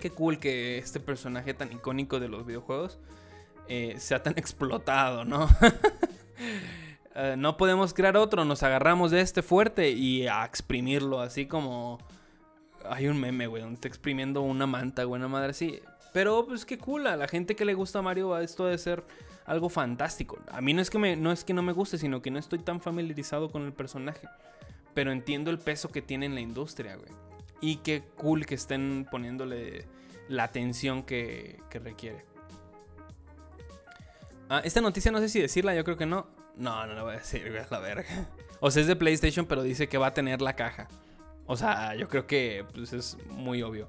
Qué 0.00 0.10
cool 0.10 0.38
que 0.38 0.78
este 0.78 0.98
personaje 0.98 1.54
tan 1.54 1.72
icónico 1.72 2.18
de 2.18 2.28
los 2.28 2.46
videojuegos 2.46 2.98
eh, 3.68 3.94
sea 3.98 4.22
tan 4.22 4.34
explotado, 4.36 5.24
¿no? 5.24 5.48
Eh, 7.14 7.34
no 7.36 7.56
podemos 7.56 7.92
crear 7.92 8.16
otro, 8.16 8.44
nos 8.44 8.62
agarramos 8.62 9.10
de 9.10 9.20
este 9.20 9.42
fuerte 9.42 9.90
y 9.90 10.26
a 10.26 10.44
exprimirlo, 10.44 11.20
así 11.20 11.46
como... 11.46 11.98
Hay 12.88 13.08
un 13.08 13.20
meme, 13.20 13.46
güey, 13.46 13.62
donde 13.62 13.74
está 13.74 13.88
exprimiendo 13.88 14.40
una 14.40 14.66
manta, 14.66 15.04
güey, 15.04 15.18
una 15.18 15.28
madre 15.28 15.50
así. 15.50 15.80
Pero 16.14 16.46
pues 16.46 16.64
qué 16.64 16.78
cool, 16.78 17.06
a 17.06 17.16
la 17.16 17.28
gente 17.28 17.54
que 17.54 17.66
le 17.66 17.74
gusta 17.74 18.00
Mario 18.00 18.38
esto 18.38 18.64
debe 18.64 18.78
ser 18.78 19.04
algo 19.44 19.68
fantástico. 19.68 20.38
A 20.50 20.62
mí 20.62 20.72
no 20.72 20.80
es 20.80 20.88
que 20.88 20.98
me, 20.98 21.14
no 21.14 21.34
me 21.62 21.72
guste, 21.72 21.98
sino 21.98 22.22
que 22.22 22.30
no 22.30 22.38
estoy 22.38 22.60
tan 22.60 22.80
familiarizado 22.80 23.50
con 23.50 23.66
el 23.66 23.72
personaje. 23.72 24.26
Pero 24.94 25.12
entiendo 25.12 25.50
el 25.50 25.58
peso 25.58 25.90
que 25.90 26.00
tiene 26.00 26.26
en 26.26 26.34
la 26.34 26.40
industria, 26.40 26.96
güey. 26.96 27.10
Y 27.60 27.76
qué 27.76 28.02
cool 28.16 28.46
que 28.46 28.54
estén 28.54 29.06
poniéndole 29.10 29.86
la 30.28 30.44
atención 30.44 31.02
que 31.02 31.60
requiere. 31.70 32.29
Ah, 34.52 34.60
esta 34.64 34.80
noticia 34.80 35.12
no 35.12 35.20
sé 35.20 35.28
si 35.28 35.40
decirla, 35.40 35.76
yo 35.76 35.84
creo 35.84 35.96
que 35.96 36.06
no. 36.06 36.26
No, 36.56 36.84
no 36.84 36.94
la 36.94 37.04
voy 37.04 37.14
a 37.14 37.18
decir, 37.18 37.48
güey, 37.48 37.62
la 37.70 37.78
verga. 37.78 38.28
O 38.58 38.68
sea, 38.72 38.82
es 38.82 38.88
de 38.88 38.96
PlayStation, 38.96 39.46
pero 39.46 39.62
dice 39.62 39.88
que 39.88 39.96
va 39.96 40.08
a 40.08 40.12
tener 40.12 40.42
la 40.42 40.56
caja. 40.56 40.88
O 41.46 41.56
sea, 41.56 41.94
yo 41.94 42.08
creo 42.08 42.26
que 42.26 42.64
pues, 42.74 42.92
es 42.92 43.16
muy 43.28 43.62
obvio. 43.62 43.88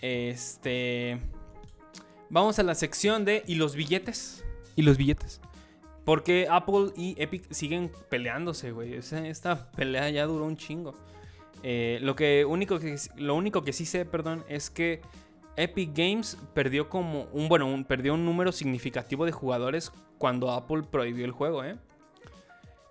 Este. 0.00 1.20
Vamos 2.30 2.58
a 2.58 2.64
la 2.64 2.74
sección 2.74 3.24
de. 3.24 3.44
¿Y 3.46 3.54
los 3.54 3.76
billetes? 3.76 4.44
¿Y 4.74 4.82
los 4.82 4.96
billetes? 4.96 5.40
Porque 6.04 6.48
Apple 6.50 6.92
y 6.96 7.14
Epic 7.22 7.44
siguen 7.52 7.92
peleándose, 8.08 8.72
güey. 8.72 8.94
Esta 8.94 9.70
pelea 9.70 10.10
ya 10.10 10.26
duró 10.26 10.46
un 10.46 10.56
chingo. 10.56 10.94
Eh, 11.62 12.00
lo, 12.02 12.16
que 12.16 12.44
único 12.44 12.80
que, 12.80 12.96
lo 13.16 13.36
único 13.36 13.62
que 13.62 13.72
sí 13.72 13.86
sé, 13.86 14.04
perdón, 14.04 14.44
es 14.48 14.68
que 14.68 15.00
Epic 15.56 15.90
Games 15.94 16.36
perdió 16.52 16.88
como 16.88 17.24
un, 17.32 17.48
bueno, 17.48 17.84
perdió 17.86 18.14
un 18.14 18.24
número 18.24 18.52
significativo 18.52 19.24
de 19.24 19.32
jugadores 19.32 19.92
cuando 20.18 20.50
Apple 20.50 20.82
prohibió 20.90 21.24
el 21.24 21.32
juego, 21.32 21.64
¿eh? 21.64 21.76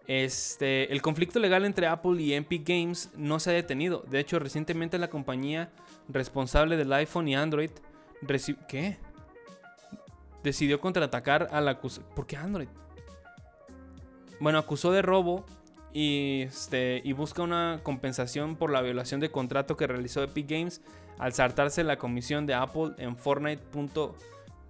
Este, 0.07 0.91
el 0.91 1.01
conflicto 1.01 1.39
legal 1.39 1.63
entre 1.63 1.87
Apple 1.87 2.21
y 2.21 2.33
Epic 2.33 2.67
Games 2.67 3.09
no 3.15 3.39
se 3.39 3.51
ha 3.51 3.53
detenido. 3.53 4.03
De 4.09 4.19
hecho, 4.19 4.37
recientemente 4.39 4.97
la 4.97 5.09
compañía 5.09 5.71
responsable 6.09 6.75
del 6.75 6.91
iPhone 6.91 7.27
y 7.27 7.35
Android 7.35 7.71
¿qué? 8.67 8.97
Decidió 10.43 10.81
contraatacar 10.81 11.47
a 11.51 11.61
la 11.61 11.79
¿Por 11.79 12.27
qué 12.27 12.35
Android? 12.35 12.67
Bueno, 14.39 14.57
acusó 14.57 14.91
de 14.91 15.01
robo 15.01 15.45
este, 15.93 17.01
y 17.05 17.13
busca 17.13 17.43
una 17.43 17.79
compensación 17.83 18.55
por 18.55 18.71
la 18.71 18.81
violación 18.81 19.21
de 19.21 19.31
contrato 19.31 19.77
que 19.77 19.87
realizó 19.87 20.23
Epic 20.23 20.49
Games 20.49 20.81
al 21.17 21.33
saltarse 21.33 21.83
la 21.83 21.97
comisión 21.97 22.45
de 22.45 22.53
Apple 22.53 22.91
en 22.97 23.15
Fortnite. 23.15 23.63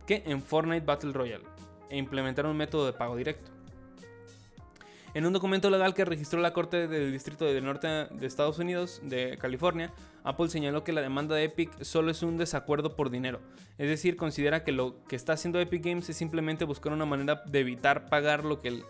¿Qué? 0.06 0.24
En 0.26 0.42
Fortnite 0.42 0.86
Battle 0.86 1.14
Royale 1.14 1.46
e 1.90 1.98
implementar 1.98 2.46
un 2.46 2.58
método 2.58 2.86
de 2.86 2.94
pago 2.94 3.16
directo. 3.16 3.52
En 5.14 5.28
un 5.28 5.34
documento 5.34 5.70
legal 5.70 5.94
que 5.94 6.06
registró 6.06 6.42
la 6.42 6.54
Corte 6.54 6.88
del 6.88 7.12
Distrito 7.12 7.46
del 7.46 7.64
Norte 7.64 7.88
de 7.88 8.26
Estados 8.26 8.58
Unidos, 8.58 9.00
de 9.04 9.38
California, 9.38 9.94
Apple 10.24 10.50
señaló 10.50 10.84
que 10.84 10.92
la 10.92 11.02
demanda 11.02 11.36
de 11.36 11.44
Epic 11.44 11.84
solo 11.84 12.10
es 12.10 12.24
un 12.24 12.38
desacuerdo 12.38 12.96
por 12.96 13.12
dinero. 13.12 13.40
Es 13.78 13.88
decir, 13.88 14.16
considera 14.16 14.64
que 14.64 14.72
lo 14.72 15.04
que 15.04 15.16
está 15.16 15.34
haciendo 15.34 15.60
Epic 15.60 15.86
Games 15.86 16.10
es 16.10 16.18
simplemente 16.18 16.66
buscar 16.66 16.94
una 16.94 17.06
manera 17.06 17.44
de 17.46 17.60
evitar 17.60 18.10
pagar 18.10 18.44
lo 18.44 18.60
que 18.60 18.82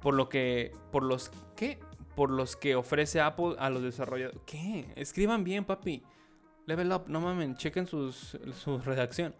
por 0.00 0.14
lo 0.14 0.30
que 0.30 0.72
por 0.90 1.02
los 1.02 1.30
¿qué? 1.54 1.78
por 2.16 2.30
los 2.30 2.56
que 2.56 2.74
ofrece 2.74 3.20
Apple 3.20 3.56
a 3.58 3.68
los 3.68 3.82
desarrolladores. 3.82 4.40
¿Qué? 4.46 4.86
Escriban 4.96 5.44
bien, 5.44 5.64
papi. 5.64 6.02
Level 6.68 6.92
up, 6.92 7.04
no 7.08 7.22
mamen, 7.22 7.56
chequen 7.56 7.86
sus, 7.86 8.36
su 8.62 8.78
redacción. 8.84 9.34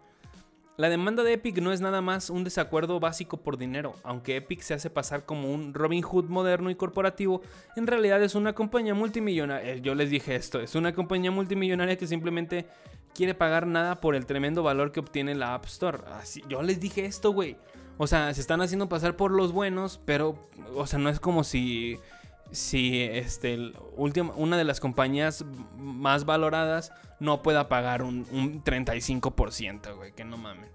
La 0.77 0.89
demanda 0.89 1.21
de 1.21 1.33
Epic 1.33 1.59
no 1.59 1.71
es 1.71 1.79
nada 1.79 2.01
más 2.01 2.31
un 2.31 2.43
desacuerdo 2.43 2.99
básico 2.99 3.37
por 3.37 3.57
dinero, 3.57 3.93
aunque 4.03 4.37
Epic 4.37 4.61
se 4.61 4.73
hace 4.73 4.89
pasar 4.89 5.25
como 5.25 5.53
un 5.53 5.75
Robin 5.75 6.01
Hood 6.01 6.25
moderno 6.25 6.71
y 6.71 6.75
corporativo, 6.75 7.41
en 7.75 7.85
realidad 7.85 8.23
es 8.23 8.33
una 8.33 8.53
compañía 8.53 8.95
multimillonaria, 8.95 9.73
eh, 9.73 9.81
yo 9.81 9.93
les 9.93 10.09
dije 10.09 10.35
esto, 10.35 10.59
es 10.59 10.73
una 10.73 10.93
compañía 10.93 11.29
multimillonaria 11.29 11.97
que 11.97 12.07
simplemente 12.07 12.65
quiere 13.13 13.35
pagar 13.35 13.67
nada 13.67 14.01
por 14.01 14.15
el 14.15 14.25
tremendo 14.25 14.63
valor 14.63 14.91
que 14.91 15.01
obtiene 15.01 15.35
la 15.35 15.53
App 15.53 15.65
Store. 15.65 15.99
Así, 16.19 16.41
yo 16.49 16.63
les 16.63 16.79
dije 16.79 17.05
esto, 17.05 17.31
güey. 17.31 17.57
O 17.97 18.07
sea, 18.07 18.33
se 18.33 18.41
están 18.41 18.61
haciendo 18.61 18.89
pasar 18.89 19.15
por 19.15 19.31
los 19.31 19.51
buenos, 19.51 19.99
pero, 20.03 20.49
o 20.73 20.87
sea, 20.87 20.97
no 20.97 21.09
es 21.09 21.19
como 21.19 21.43
si, 21.43 21.99
si 22.51 23.01
este, 23.01 23.73
una 23.95 24.57
de 24.57 24.63
las 24.63 24.79
compañías 24.79 25.45
más 25.77 26.25
valoradas 26.25 26.91
no 27.19 27.41
pueda 27.41 27.69
pagar 27.69 28.01
un, 28.01 28.25
35%, 28.63 29.95
güey, 29.95 30.11
que 30.13 30.23
no 30.23 30.37
mames. 30.37 30.69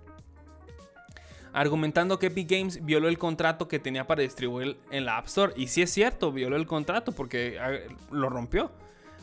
Argumentando 1.53 2.19
que 2.19 2.27
Epic 2.27 2.51
Games 2.51 2.85
violó 2.85 3.09
el 3.09 3.17
contrato 3.17 3.69
que 3.69 3.79
tenía 3.79 4.07
para 4.07 4.23
distribuir 4.23 4.77
en 4.91 5.05
la 5.05 5.19
App 5.19 5.27
Store. 5.27 5.53
Y 5.57 5.69
sí 5.69 5.83
es 5.83 5.91
cierto, 5.91 6.33
violó 6.33 6.57
el 6.57 6.67
contrato 6.67 7.13
porque 7.13 7.59
ah, 7.61 7.73
lo 8.11 8.29
rompió. 8.29 8.73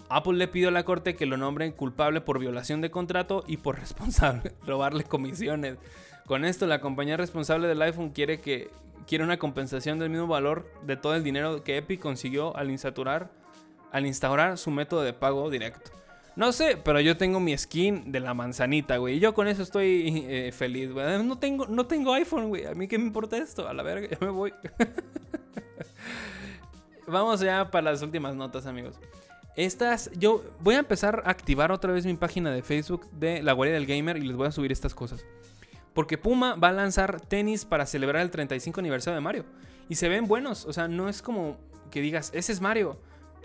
Apple 0.08 0.34
le 0.34 0.48
pidió 0.48 0.70
a 0.70 0.72
la 0.72 0.84
corte 0.84 1.16
que 1.16 1.26
lo 1.26 1.38
nombren 1.38 1.74
culpable 1.74 2.22
por 2.22 2.40
violación 2.40 2.80
de 2.80 2.90
contrato 2.90 3.44
y 3.48 3.58
por 3.58 3.80
responsable 3.80 4.54
robarle 4.66 5.04
comisiones. 5.04 5.78
Con 6.26 6.46
esto, 6.46 6.68
la 6.68 6.80
compañía 6.80 7.18
responsable 7.18 7.68
del 7.68 7.82
iPhone 7.82 8.12
quiere 8.12 8.40
que 8.40 8.70
quiere 9.08 9.24
una 9.24 9.38
compensación 9.38 10.00
del 10.00 10.10
mismo 10.10 10.28
valor 10.28 10.72
de 10.84 10.98
todo 10.98 11.16
el 11.16 11.24
dinero 11.24 11.64
que 11.64 11.78
Epic 11.78 12.00
consiguió 12.00 12.56
al 12.56 12.72
al 13.92 14.06
instaurar 14.06 14.58
su 14.58 14.72
método 14.72 15.02
de 15.02 15.14
pago 15.14 15.50
directo. 15.50 15.92
No 16.36 16.54
sé, 16.54 16.78
pero 16.82 17.02
yo 17.02 17.18
tengo 17.18 17.42
mi 17.42 17.58
skin 17.58 18.12
de 18.12 18.22
la 18.22 18.34
manzanita, 18.34 18.98
güey. 18.98 19.18
Y 19.18 19.20
yo 19.20 19.34
con 19.34 19.48
eso 19.48 19.64
estoy 19.64 20.26
eh, 20.28 20.52
feliz, 20.54 20.92
güey. 20.92 21.22
No 21.24 21.38
tengo, 21.38 21.68
no 21.68 21.86
tengo 21.86 22.14
iPhone, 22.14 22.48
güey. 22.48 22.66
A 22.66 22.74
mí 22.74 22.88
qué 22.88 22.98
me 22.98 23.06
importa 23.06 23.38
esto. 23.38 23.68
A 23.68 23.74
la 23.74 23.84
verga, 23.84 24.08
ya 24.10 24.18
me 24.22 24.32
voy. 24.32 24.54
Vamos 27.08 27.42
ya 27.42 27.70
para 27.70 27.92
las 27.92 28.02
últimas 28.02 28.36
notas, 28.36 28.66
amigos. 28.66 28.96
Estas, 29.58 30.10
yo 30.18 30.42
voy 30.62 30.76
a 30.76 30.80
empezar 30.80 31.24
a 31.26 31.30
activar 31.30 31.74
otra 31.74 31.92
vez 31.92 32.06
mi 32.06 32.14
página 32.14 32.52
de 32.52 32.64
Facebook 32.64 33.10
de 33.12 33.44
la 33.44 33.52
Guardia 33.52 33.76
del 33.76 33.86
Gamer 33.86 34.16
y 34.16 34.22
les 34.22 34.38
voy 34.38 34.48
a 34.48 34.52
subir 34.52 34.72
estas 34.72 34.96
cosas. 34.96 35.26
Porque 35.94 36.18
Puma 36.18 36.56
va 36.56 36.70
a 36.70 36.74
lanzar 36.74 37.22
tenis 37.22 37.66
para 37.66 37.86
celebrar 37.86 38.22
el 38.22 38.32
35 38.32 38.80
aniversario 38.80 39.16
de 39.16 39.22
Mario. 39.22 39.46
Y 39.90 39.96
se 39.96 40.08
ven 40.08 40.28
buenos, 40.28 40.66
o 40.66 40.74
sea, 40.74 40.88
no 40.88 41.10
es 41.10 41.22
como 41.22 41.58
que 41.90 42.02
digas, 42.02 42.32
ese 42.34 42.54
es 42.54 42.62
Mario. 42.62 43.00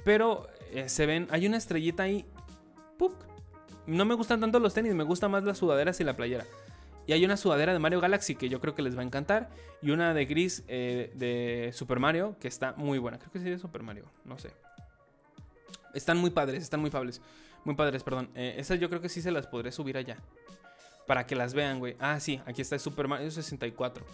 Pero 0.05 0.47
eh, 0.71 0.89
se 0.89 1.07
ven, 1.07 1.27
hay 1.31 1.47
una 1.47 1.57
estrellita 1.57 2.05
ahí 2.05 2.25
no 3.87 4.05
me 4.05 4.15
gustan 4.15 4.41
tanto 4.41 4.59
los 4.59 4.75
tenis, 4.75 4.95
me 4.95 5.05
gustan 5.05 5.31
más 5.31 5.45
las 5.45 5.59
sudaderas 5.59 6.01
y 6.01 6.05
la 6.05 6.17
playera. 6.17 6.45
Y 7.07 7.13
hay 7.13 7.25
una 7.25 7.37
sudadera 7.37 7.73
de 7.73 7.79
Mario 7.79 8.01
Galaxy 8.01 8.35
que 8.35 8.49
yo 8.49 8.61
creo 8.61 8.75
que 8.75 8.83
les 8.83 8.97
va 8.97 9.01
a 9.01 9.05
encantar. 9.05 9.49
Y 9.81 9.93
una 9.93 10.13
de 10.13 10.27
gris 10.27 10.65
eh, 10.67 11.13
de 11.15 11.71
Super 11.73 12.01
Mario 12.01 12.37
que 12.41 12.49
está 12.49 12.73
muy 12.77 12.99
buena. 12.99 13.19
Creo 13.19 13.31
que 13.31 13.39
sí 13.39 13.49
de 13.49 13.59
Super 13.59 13.85
Mario, 13.85 14.07
no 14.25 14.39
sé. 14.39 14.51
Están 15.95 16.19
muy 16.19 16.31
padres, 16.31 16.65
están 16.65 16.81
muy 16.81 16.91
padres. 16.91 17.23
Muy 17.65 17.77
padres, 17.77 18.03
perdón. 18.03 18.29
Eh, 18.35 18.57
esas 18.59 18.81
yo 18.81 18.89
creo 18.89 19.01
que 19.01 19.09
sí 19.09 19.23
se 19.23 19.31
las 19.31 19.47
podré 19.47 19.71
subir 19.71 19.97
allá. 19.97 20.17
Para 21.07 21.27
que 21.27 21.37
las 21.37 21.55
vean, 21.55 21.79
güey. 21.79 21.97
Ah, 22.01 22.19
sí, 22.21 22.41
aquí 22.47 22.63
está 22.63 22.75
el 22.75 22.81
Super 22.81 23.09
Mario 23.09 23.31
64. 23.31 24.05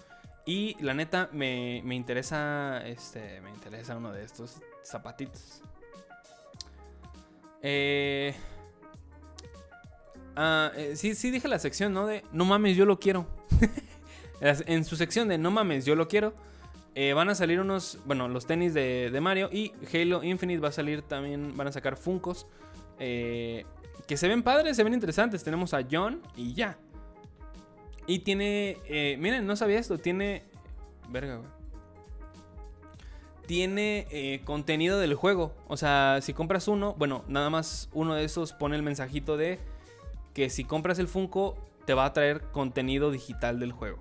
Y 0.45 0.77
la 0.83 0.95
neta, 0.95 1.29
me, 1.33 1.81
me 1.85 1.95
interesa. 1.95 2.83
Este. 2.87 3.41
Me 3.41 3.51
interesa 3.51 3.97
uno 3.97 4.13
de 4.13 4.25
estos 4.25 4.61
zapatitos. 4.85 5.63
Eh. 7.63 8.35
Ah, 10.35 10.73
eh, 10.77 10.97
sí, 10.97 11.15
sí 11.15 11.31
dije 11.31 11.49
la 11.49 11.59
sección, 11.59 11.93
¿no? 11.93 12.07
De 12.07 12.25
no 12.33 12.45
mames, 12.45 12.77
yo 12.77 12.87
lo 12.87 12.99
quiero. 12.99 13.27
en 14.41 14.85
su 14.85 14.97
sección 14.97 15.29
de 15.29 15.39
no 15.39 15.51
mames, 15.51 15.85
yo 15.85 15.95
lo 15.95 16.09
quiero. 16.09 16.35
Eh, 16.95 17.15
van 17.15 17.31
a 17.31 17.35
salir 17.35 17.59
unos, 17.59 17.99
bueno, 18.05 18.29
los 18.29 18.47
tenis 18.47 18.75
de, 18.75 19.19
Mario 19.23 19.49
y 19.51 19.73
Halo 19.95 20.23
Infinite 20.23 20.61
va 20.61 20.69
a 20.69 20.73
salir 20.73 21.01
también, 21.03 21.57
van 21.57 21.69
a 21.69 21.73
sacar 21.73 21.97
Funcos. 21.97 22.47
Eh, 22.99 23.65
que 24.07 24.17
se 24.17 24.29
ven 24.29 24.43
padres, 24.43 24.77
se 24.77 24.85
ven 24.85 24.95
interesantes. 24.95 25.43
Tenemos 25.43 25.75
a 25.75 25.83
John 25.91 26.21
y 26.37 26.55
ya. 26.55 26.77
Y 28.07 28.21
tiene, 28.21 28.79
miren, 29.19 29.47
no 29.47 29.57
sabía 29.57 29.79
esto, 29.79 29.99
tiene... 29.99 30.43
Verga, 31.09 31.37
güey. 31.37 31.49
Tiene 33.47 34.41
contenido 34.45 34.99
del 34.99 35.15
juego. 35.15 35.53
O 35.69 35.77
sea, 35.77 36.21
si 36.23 36.33
compras 36.33 36.69
uno, 36.69 36.95
bueno, 36.95 37.25
nada 37.29 37.51
más 37.51 37.91
uno 37.93 38.15
de 38.15 38.25
esos 38.25 38.53
pone 38.53 38.77
el 38.77 38.83
mensajito 38.83 39.37
de 39.37 39.59
que 40.35 40.49
si 40.51 40.65
compras 40.65 40.99
el 40.99 41.09
Funko 41.09 41.57
te 41.85 41.95
va 41.95 42.05
a 42.05 42.13
traer 42.13 42.41
contenido 42.53 43.11
digital 43.11 43.59
del 43.59 43.73
juego. 43.73 43.99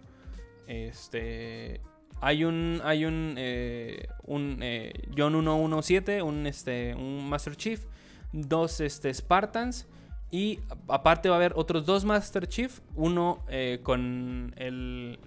Este 0.68 1.82
hay 2.22 2.44
un 2.44 2.82
hay 2.84 3.06
un 3.06 3.36
eh, 3.38 4.08
un 4.24 4.60
eh, 4.62 4.94
John 5.18 5.34
117, 5.34 6.22
un 6.22 6.48
este 6.48 6.96
un 6.96 7.28
Master 7.28 7.56
Chief, 7.56 7.84
dos 8.32 8.80
este 8.80 9.14
Spartans 9.14 9.88
y 10.32 10.60
aparte 10.88 11.28
va 11.28 11.36
a 11.36 11.38
haber 11.38 11.54
otros 11.56 11.86
dos 11.86 12.06
Master 12.06 12.48
Chief, 12.48 12.80
uno 12.96 13.44
eh, 13.50 13.80
con 13.84 14.54
el, 14.56 15.20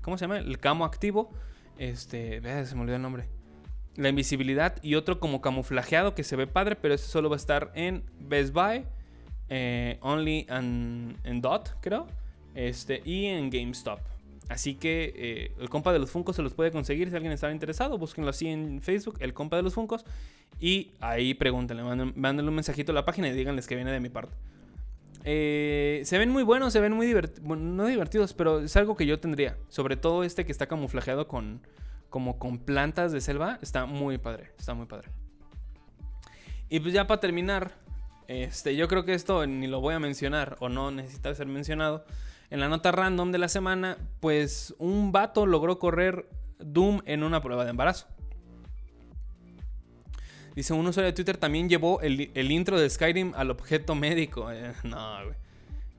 ¿cómo 0.00 0.16
se 0.16 0.24
llama? 0.24 0.38
El 0.38 0.58
camo 0.58 0.84
activo. 0.84 1.30
Este, 1.76 2.40
se 2.66 2.74
me 2.74 2.82
olvidó 2.82 2.96
el 2.96 3.02
nombre. 3.02 3.28
La 3.96 4.08
invisibilidad 4.08 4.76
y 4.82 4.94
otro 4.94 5.18
como 5.18 5.40
camuflajeado 5.40 6.14
que 6.14 6.22
se 6.22 6.36
ve 6.36 6.46
padre, 6.46 6.76
pero 6.76 6.94
ese 6.94 7.08
solo 7.08 7.28
va 7.28 7.36
a 7.36 7.38
estar 7.38 7.72
en 7.74 8.04
Best 8.20 8.54
Buy 8.54 8.84
eh, 9.48 9.98
Only 10.00 10.46
en 10.48 11.40
Dot, 11.40 11.76
creo. 11.80 12.06
Este, 12.54 13.02
y 13.04 13.26
en 13.26 13.50
GameStop. 13.50 14.00
Así 14.50 14.74
que 14.74 15.14
eh, 15.14 15.52
el 15.60 15.70
compa 15.70 15.92
de 15.92 16.00
los 16.00 16.10
Funcos 16.10 16.34
se 16.34 16.42
los 16.42 16.54
puede 16.54 16.72
conseguir 16.72 17.08
si 17.08 17.14
alguien 17.14 17.32
está 17.32 17.52
interesado. 17.52 17.98
Búsquenlo 17.98 18.30
así 18.30 18.48
en 18.48 18.82
Facebook, 18.82 19.16
el 19.20 19.32
compa 19.32 19.54
de 19.54 19.62
los 19.62 19.74
Funcos. 19.74 20.04
Y 20.58 20.90
ahí 20.98 21.34
pregúntenle, 21.34 21.84
mándenle 21.84 22.48
un 22.48 22.56
mensajito 22.56 22.90
a 22.90 22.96
la 22.96 23.04
página 23.04 23.28
y 23.28 23.32
díganles 23.32 23.68
que 23.68 23.76
viene 23.76 23.92
de 23.92 24.00
mi 24.00 24.08
parte. 24.08 24.34
Eh, 25.22 26.02
se 26.04 26.18
ven 26.18 26.30
muy 26.30 26.42
buenos, 26.42 26.72
se 26.72 26.80
ven 26.80 26.92
muy 26.92 27.06
divertidos. 27.06 27.46
no 27.46 27.86
divertidos, 27.86 28.34
pero 28.34 28.58
es 28.58 28.74
algo 28.74 28.96
que 28.96 29.06
yo 29.06 29.20
tendría. 29.20 29.56
Sobre 29.68 29.96
todo 29.96 30.24
este 30.24 30.44
que 30.44 30.50
está 30.50 30.66
camuflajeado 30.66 31.28
con. 31.28 31.60
como 32.08 32.40
con 32.40 32.58
plantas 32.58 33.12
de 33.12 33.20
selva. 33.20 33.60
Está 33.62 33.86
muy 33.86 34.18
padre. 34.18 34.50
Está 34.58 34.74
muy 34.74 34.86
padre. 34.86 35.10
Y 36.68 36.80
pues 36.80 36.92
ya 36.92 37.06
para 37.06 37.20
terminar, 37.20 37.70
este, 38.26 38.74
yo 38.74 38.88
creo 38.88 39.04
que 39.04 39.14
esto 39.14 39.46
ni 39.46 39.68
lo 39.68 39.80
voy 39.80 39.94
a 39.94 40.00
mencionar 40.00 40.56
o 40.58 40.68
no 40.68 40.90
necesita 40.90 41.32
ser 41.36 41.46
mencionado. 41.46 42.04
En 42.50 42.60
la 42.60 42.68
nota 42.68 42.90
random 42.90 43.30
de 43.30 43.38
la 43.38 43.48
semana, 43.48 43.96
pues 44.18 44.74
un 44.78 45.12
vato 45.12 45.46
logró 45.46 45.78
correr 45.78 46.28
Doom 46.58 47.00
en 47.06 47.22
una 47.22 47.40
prueba 47.40 47.64
de 47.64 47.70
embarazo. 47.70 48.06
Dice, 50.54 50.72
un 50.72 50.86
usuario 50.86 51.06
de 51.06 51.12
Twitter 51.12 51.36
también 51.36 51.68
llevó 51.68 52.00
el, 52.00 52.50
intro 52.50 52.78
de 52.78 52.90
Skyrim 52.90 53.32
al 53.36 53.50
objeto 53.50 53.94
médico. 53.94 54.50
Eh, 54.50 54.72
no, 54.84 55.24
güey. 55.24 55.36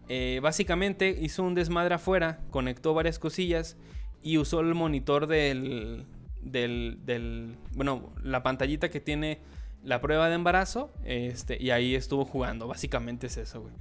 Eh, 0.10 0.42
básicamente 0.44 1.18
hizo 1.22 1.42
un 1.42 1.56
desmadre 1.56 1.96
afuera, 1.96 2.42
conectó 2.50 2.94
varias 2.94 3.18
cosillas 3.18 3.78
y 4.22 4.38
usó 4.38 4.60
el 4.60 4.76
monitor 4.76 5.26
del, 5.26 6.06
del, 6.42 7.00
del, 7.06 7.56
bueno, 7.76 8.12
la 8.22 8.44
pantallita 8.44 8.90
que 8.90 9.00
tiene 9.00 9.40
la 9.84 10.02
prueba 10.02 10.28
de 10.28 10.36
embarazo 10.36 10.92
este, 11.06 11.58
y 11.62 11.72
ahí 11.72 11.96
estuvo 11.96 12.26
jugando. 12.26 12.68
Básicamente 12.68 13.28
es 13.28 13.38
eso, 13.38 13.62
güey. 13.62 13.74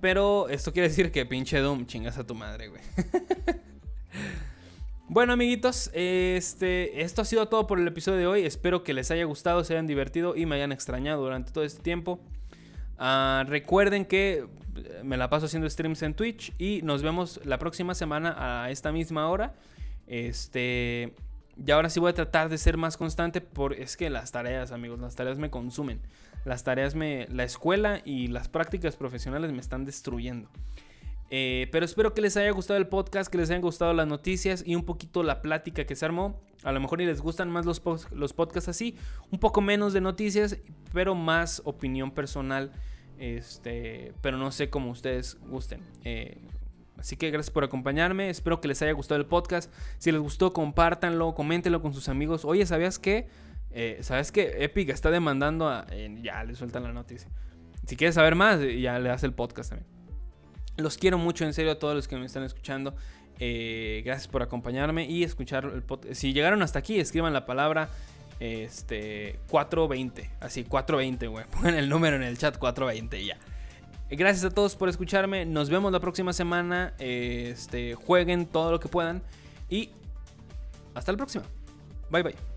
Pero 0.00 0.48
esto 0.48 0.72
quiere 0.72 0.88
decir 0.88 1.10
que 1.10 1.26
pinche 1.26 1.58
Doom 1.58 1.86
chingas 1.86 2.18
a 2.18 2.26
tu 2.26 2.34
madre, 2.34 2.68
güey. 2.68 2.82
bueno, 5.08 5.32
amiguitos, 5.32 5.90
este, 5.94 7.02
esto 7.02 7.22
ha 7.22 7.24
sido 7.24 7.48
todo 7.48 7.66
por 7.66 7.80
el 7.80 7.88
episodio 7.88 8.18
de 8.18 8.26
hoy. 8.26 8.46
Espero 8.46 8.84
que 8.84 8.94
les 8.94 9.10
haya 9.10 9.24
gustado, 9.24 9.64
se 9.64 9.74
hayan 9.74 9.86
divertido 9.86 10.36
y 10.36 10.46
me 10.46 10.56
hayan 10.56 10.72
extrañado 10.72 11.22
durante 11.22 11.52
todo 11.52 11.64
este 11.64 11.82
tiempo. 11.82 12.20
Ah, 12.98 13.44
recuerden 13.48 14.04
que 14.04 14.46
me 15.02 15.16
la 15.16 15.30
paso 15.30 15.46
haciendo 15.46 15.68
streams 15.68 16.02
en 16.02 16.14
Twitch 16.14 16.52
y 16.58 16.80
nos 16.82 17.02
vemos 17.02 17.40
la 17.44 17.58
próxima 17.58 17.94
semana 17.94 18.62
a 18.62 18.70
esta 18.70 18.92
misma 18.92 19.28
hora. 19.28 19.54
Este. 20.06 21.14
Y 21.56 21.70
ahora 21.70 21.90
sí 21.90 22.00
voy 22.00 22.10
a 22.10 22.14
tratar 22.14 22.48
de 22.48 22.58
ser 22.58 22.76
más 22.76 22.96
constante 22.96 23.40
por 23.40 23.74
es 23.74 23.96
que 23.96 24.08
las 24.08 24.32
tareas, 24.32 24.72
amigos, 24.72 25.00
las 25.00 25.14
tareas 25.14 25.38
me 25.38 25.50
consumen. 25.50 26.00
Las 26.44 26.64
tareas 26.64 26.94
me 26.94 27.26
la 27.30 27.44
escuela 27.44 28.00
y 28.04 28.28
las 28.28 28.48
prácticas 28.48 28.96
profesionales 28.96 29.52
me 29.52 29.60
están 29.60 29.84
destruyendo. 29.84 30.48
Eh, 31.30 31.68
pero 31.70 31.84
espero 31.84 32.12
que 32.12 32.20
les 32.20 32.36
haya 32.36 32.50
gustado 32.50 32.78
el 32.78 32.88
podcast, 32.88 33.30
que 33.30 33.38
les 33.38 33.50
hayan 33.50 33.62
gustado 33.62 33.92
las 33.94 34.06
noticias 34.06 34.64
y 34.66 34.74
un 34.74 34.84
poquito 34.84 35.22
la 35.22 35.42
plática 35.42 35.84
que 35.84 35.94
se 35.94 36.04
armó. 36.04 36.40
A 36.64 36.72
lo 36.72 36.80
mejor 36.80 36.98
ni 36.98 37.06
les 37.06 37.20
gustan 37.20 37.50
más 37.50 37.64
los, 37.64 37.80
los 38.12 38.32
podcasts 38.32 38.68
así, 38.68 38.96
un 39.30 39.38
poco 39.38 39.60
menos 39.60 39.92
de 39.92 40.00
noticias, 40.00 40.58
pero 40.92 41.14
más 41.14 41.62
opinión 41.64 42.10
personal. 42.10 42.72
Este, 43.18 44.14
pero 44.22 44.38
no 44.38 44.50
sé 44.50 44.70
cómo 44.70 44.90
ustedes 44.90 45.38
gusten. 45.46 45.82
Eh, 46.04 46.38
así 46.96 47.16
que 47.16 47.30
gracias 47.30 47.52
por 47.52 47.64
acompañarme. 47.64 48.28
Espero 48.28 48.60
que 48.60 48.68
les 48.68 48.82
haya 48.82 48.92
gustado 48.92 49.20
el 49.20 49.26
podcast. 49.26 49.72
Si 49.98 50.10
les 50.10 50.20
gustó, 50.20 50.52
compártanlo, 50.52 51.34
coméntenlo 51.34 51.80
con 51.80 51.94
sus 51.94 52.08
amigos. 52.08 52.44
Oye, 52.44 52.66
¿sabías 52.66 52.98
qué? 52.98 53.28
Eh, 53.72 53.98
¿Sabes 54.02 54.32
qué? 54.32 54.64
Epic 54.64 54.88
está 54.90 55.10
demandando 55.10 55.68
a. 55.68 55.86
ya 56.22 56.42
le 56.44 56.54
sueltan 56.54 56.82
la 56.82 56.92
noticia. 56.92 57.30
Si 57.86 57.96
quieres 57.96 58.14
saber 58.14 58.34
más, 58.34 58.60
ya 58.60 58.98
le 58.98 59.10
hace 59.10 59.26
el 59.26 59.32
podcast 59.32 59.70
también. 59.70 59.88
Los 60.76 60.96
quiero 60.96 61.18
mucho, 61.18 61.44
en 61.44 61.52
serio, 61.52 61.72
a 61.72 61.78
todos 61.78 61.94
los 61.94 62.08
que 62.08 62.16
me 62.16 62.26
están 62.26 62.42
escuchando. 62.42 62.94
Eh, 63.38 64.02
gracias 64.04 64.28
por 64.28 64.42
acompañarme 64.42 65.06
y 65.06 65.24
escuchar 65.24 65.64
el 65.64 65.82
podcast. 65.82 66.14
Si 66.14 66.32
llegaron 66.32 66.62
hasta 66.62 66.78
aquí, 66.78 67.00
escriban 67.00 67.32
la 67.32 67.46
palabra 67.46 67.88
este 68.38 69.38
420. 69.48 70.30
Así, 70.40 70.64
420, 70.64 71.26
güey. 71.26 71.44
Pongan 71.50 71.74
el 71.74 71.88
número 71.88 72.16
en 72.16 72.22
el 72.22 72.38
chat 72.38 72.56
420 72.58 73.24
ya. 73.24 73.38
Gracias 74.10 74.44
a 74.44 74.50
todos 74.50 74.74
por 74.74 74.88
escucharme. 74.88 75.46
Nos 75.46 75.70
vemos 75.70 75.92
la 75.92 76.00
próxima 76.00 76.32
semana. 76.32 76.94
Este, 76.98 77.94
jueguen 77.94 78.46
todo 78.46 78.72
lo 78.72 78.80
que 78.80 78.88
puedan. 78.88 79.22
Y 79.68 79.90
hasta 80.94 81.12
la 81.12 81.16
próxima. 81.16 81.44
Bye 82.10 82.22
bye. 82.22 82.49